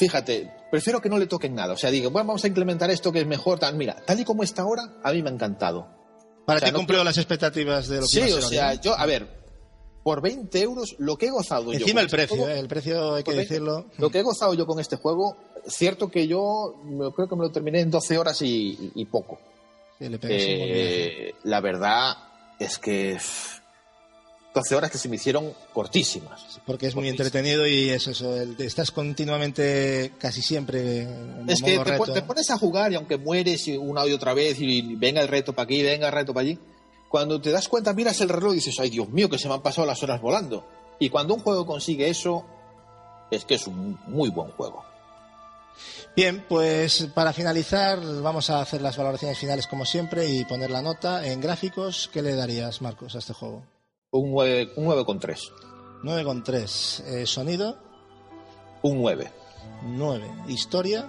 [0.02, 1.74] fíjate, prefiero que no le toquen nada.
[1.74, 3.60] O sea, digo, bueno, vamos a implementar esto que es mejor.
[3.60, 3.76] Tal.
[3.76, 5.88] Mira, tal y como está ahora, a mí me ha encantado.
[6.46, 8.44] para o sea, ti no cumplió las expectativas de lo que Sí, iba a ser
[8.44, 9.28] o sea, yo, a ver,
[10.04, 11.80] por 20 euros, lo que he gozado yo.
[11.80, 12.60] Encima el este precio, juego- ¿eh?
[12.60, 13.86] el precio hay que por 20 decirlo.
[14.00, 16.74] Lo que he gozado yo con este juego, cierto que yo
[17.16, 19.40] creo que me lo terminé en 12 horas y, y poco.
[20.00, 20.18] Sí, le.
[20.24, 22.18] Eh, la verdad
[22.58, 23.20] es que
[24.54, 26.60] 12 horas que se me hicieron cortísimas.
[26.66, 31.72] Porque es muy entretenido y es eso, el- estás continuamente, casi siempre en Es que
[31.78, 32.14] te, pon- reto.
[32.14, 35.28] te pones a jugar y aunque mueres y una y otra vez y venga el
[35.30, 36.60] reto para aquí, venga el reto para allí,
[37.10, 39.54] cuando te das cuenta miras el reloj y dices, ay Dios mío, que se me
[39.54, 40.68] han pasado las horas volando.
[41.00, 42.46] Y cuando un juego consigue eso,
[43.32, 44.84] es que es un muy buen juego.
[46.16, 50.82] Bien, pues para finalizar vamos a hacer las valoraciones finales como siempre y poner la
[50.82, 52.10] nota en gráficos.
[52.12, 53.64] ¿Qué le darías, Marcos, a este juego?
[54.12, 55.52] Un 9, un 9,3.
[56.04, 57.04] 9,3.
[57.06, 57.78] Eh, sonido,
[58.82, 59.32] Un 9.
[59.84, 60.26] 9.
[60.50, 61.08] Historia,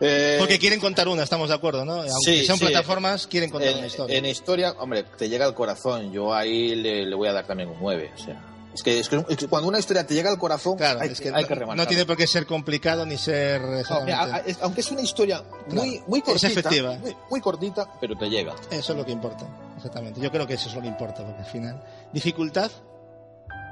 [0.00, 1.94] Eh, porque quieren contar una, estamos de acuerdo, ¿no?
[2.02, 2.64] Aunque sí, sean sí.
[2.66, 4.16] plataformas, quieren contar en, una historia.
[4.18, 6.12] en historia, hombre, te llega al corazón.
[6.12, 8.12] Yo ahí le, le voy a dar también un 9.
[8.14, 8.42] O sea,
[8.74, 11.08] es que, es que- es que cuando una historia te llega al corazón, Claro, hay,
[11.10, 11.88] es que, hay no, que no remarcarlo.
[11.88, 15.92] tiene por qué ser complicado ni ser No, mira, es- aunque es una historia muy,
[15.98, 17.00] Claro, muy es cortita,
[17.30, 18.54] muy cortita, pero te llega.
[18.70, 20.20] Eso es lo que importa, exactamente.
[20.20, 21.82] Yo creo que eso es lo que importa, porque al final.
[22.12, 22.70] Dificultad,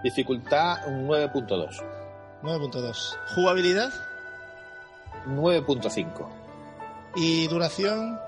[0.03, 1.83] Dificultad un 9.2.
[2.43, 3.17] 9.2.
[3.35, 3.91] Jugabilidad
[5.27, 6.29] 9.5.
[7.17, 8.19] y duración,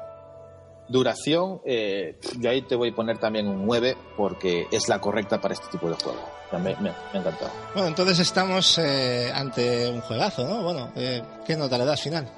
[0.89, 5.41] Duración, eh, yo ahí te voy a poner también un 9 porque es la correcta
[5.41, 6.21] para este tipo de juego.
[6.53, 7.51] Me- me ha encantado.
[7.75, 10.63] Bueno, entonces estamos eh, ante un juegazo, ¿no?
[10.63, 12.31] Bueno, eh, ¿qué nota le das final?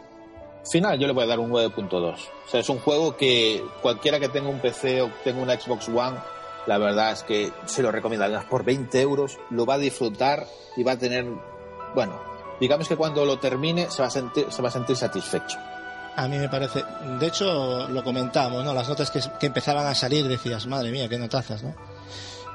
[0.70, 1.94] Final, yo le voy a dar un 9.2.
[1.94, 5.88] O sea, es un juego que cualquiera que tenga un PC o tenga una Xbox
[5.88, 6.18] One,
[6.66, 8.24] la verdad es que se lo recomiendo.
[8.24, 10.46] Además, por 20 euros lo va a disfrutar
[10.76, 11.24] y va a tener,
[11.94, 12.20] bueno,
[12.60, 15.58] digamos que cuando lo termine se va a sentir, satisfecho.
[16.16, 16.84] A mí me parece,
[17.18, 18.74] de hecho lo comentamos, ¿no?
[18.74, 21.74] Las notas que, que empezaban a salir decías, madre mía, qué notazas, ¿no?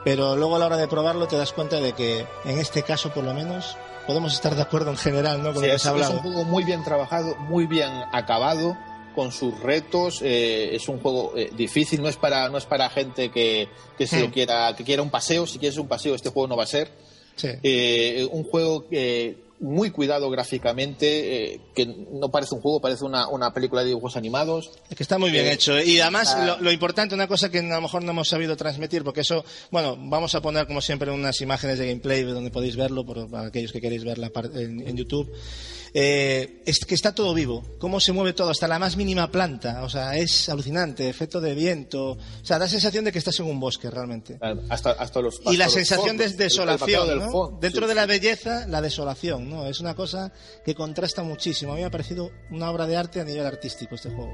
[0.03, 3.09] Pero luego a la hora de probarlo te das cuenta de que en este caso
[3.11, 5.53] por lo menos podemos estar de acuerdo en general, ¿no?
[5.53, 6.21] Con Sí, lo que es, se ha es un hablado.
[6.21, 8.77] juego muy bien trabajado, muy bien acabado,
[9.15, 10.19] con sus retos.
[10.23, 13.67] eh, es un juego eh, difícil, no es para no es para gente que,
[13.97, 14.21] que se Hmm.
[14.21, 15.45] lo quiera que quiera un paseo.
[15.47, 16.91] Si quieres un paseo, este juego no va a ser.
[17.35, 17.47] Sí.
[17.63, 23.27] Eh, un juego que muy cuidado gráficamente, eh, que no parece un juego, parece una,
[23.29, 24.71] una película de dibujos animados.
[24.89, 25.79] Es que está muy bien Eh, hecho.
[25.79, 26.45] Y además, ah.
[26.45, 29.45] lo, lo importante, una cosa que a lo mejor no hemos sabido transmitir, porque eso,
[29.71, 33.47] bueno, vamos a poner como siempre unas imágenes de gameplay donde podéis verlo, por, para
[33.47, 35.31] aquellos que queréis verla en, en YouTube.
[35.95, 39.83] Eh, es que está todo vivo, cómo se mueve todo, hasta la más mínima planta,
[39.83, 43.45] o sea, es alucinante, efecto de viento, o sea, da sensación de que estás en
[43.45, 44.39] un bosque realmente.
[44.69, 47.59] Hasta, hasta los, y la hasta los sensación de el- el desolación, del ¿no?
[47.61, 47.87] Dentro sí.
[47.89, 49.67] de la belleza, la desolación, ¿no?
[49.67, 50.31] Es una cosa
[50.65, 51.73] que contrasta muchísimo.
[51.73, 54.33] A mí me ha parecido una obra de arte a nivel artístico este juego.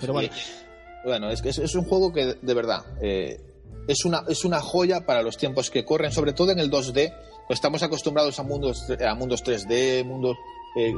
[0.00, 0.30] Pero bueno.
[0.34, 3.40] y- bueno, es que es, es un juego que de verdad eh,
[3.88, 7.12] es una es una joya para los tiempos que corren, sobre todo en el 2D.
[7.48, 10.36] Pues estamos acostumbrados a mundos a mundos 3D, mundos
[10.76, 10.94] eh,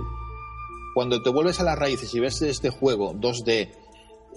[0.94, 3.70] cuando te vuelves a las raíces y ves este juego 2D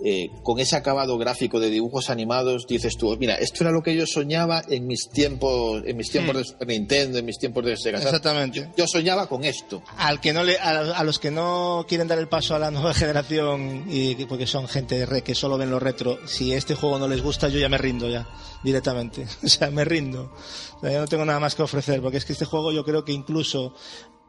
[0.05, 3.95] eh, con ese acabado gráfico de dibujos animados, dices tú, mira, esto era lo que
[3.95, 7.75] yo soñaba en mis tiempos, en mis tiempos de Super Nintendo, en mis tiempos de
[7.77, 7.97] Sega.
[7.97, 8.69] Exactamente.
[8.77, 9.81] Yo soñaba con esto.
[9.97, 12.69] Al que no le, a, a los que no quieren dar el paso a la
[12.69, 16.75] nueva generación y que- porque son gente re, que solo ven lo retro, si este
[16.75, 18.27] juego no les gusta, yo ya me rindo ya
[18.63, 19.25] directamente.
[19.43, 20.31] O sea, me rindo.
[20.77, 22.85] O sea, yo no tengo nada más que ofrecer porque es que este juego yo
[22.85, 23.73] creo que incluso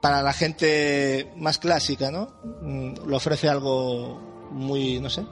[0.00, 2.32] para la gente más clásica, ¿no?
[2.62, 4.20] Mm, Le ofrece algo
[4.50, 5.24] muy, no sé,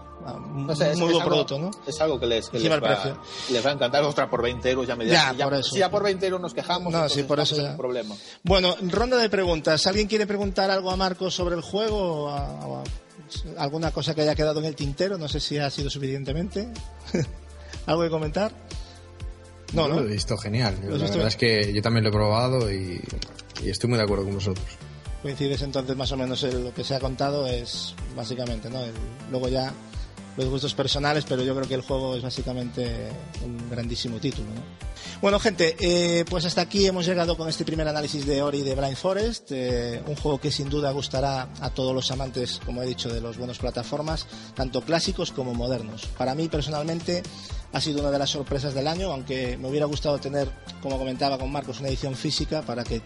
[0.55, 1.71] No sé, es, muy buen producto, ¿no?
[1.87, 3.17] Es algo que les, que les, va, precio.
[3.51, 4.03] les va a encantar.
[4.03, 5.71] Otra por 20 euros ya me Ya, dirán, por eso.
[5.73, 7.71] Si ya por 20 euros nos quejamos, No, sí, por eso ya.
[7.71, 8.15] un problema.
[8.43, 9.87] Bueno, ronda de preguntas.
[9.87, 12.25] ¿Alguien quiere preguntar algo a Marcos sobre el juego?
[12.25, 12.85] O a- o a-
[13.59, 15.17] ¿Alguna cosa que haya quedado en el tintero?
[15.19, 16.69] No sé si ha sido suficientemente.
[17.87, 18.53] ¿Algo que comentar?
[19.75, 20.01] No, Yo no.
[20.01, 20.77] Lo he visto genial.
[20.83, 23.01] La visto verdad es que yo también lo he probado y,
[23.65, 24.67] y estoy muy de acuerdo con vosotros.
[25.23, 28.83] Coincides entonces más o menos en lo que se ha contado es básicamente, ¿no?
[28.85, 28.93] El-
[29.31, 29.73] luego ya
[30.37, 33.09] los gustos personales, pero yo creo que el juego es básicamente
[33.43, 34.61] un grandísimo título, ¿no?
[35.23, 38.75] Bueno, gente, eh, pues hasta aquí hemos llegado con este primer análisis de Ori de
[38.75, 42.87] Blind Forest, eh, un juego que sin duda gustará a todos los amantes, como he
[42.87, 46.05] dicho, de los buenos plataformas, tanto clásicos como modernos.
[46.19, 47.23] Para mí personalmente
[47.73, 50.51] ha sido una de las sorpresas del año, aunque me hubiera gustado tener,
[50.83, 53.01] como comentaba con Marcos, una edición física para que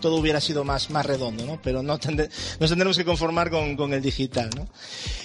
[0.00, 1.60] todo hubiera sido más, más redondo, ¿no?
[1.62, 4.66] Pero no tende- nos tendremos que conformar con, con el digital, ¿no?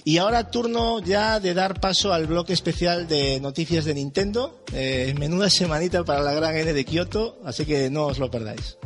[0.03, 4.63] Y ahora turno ya de dar paso al bloque especial de noticias de Nintendo.
[4.73, 8.77] Eh, menuda semanita para la gran N de Kioto, así que no os lo perdáis.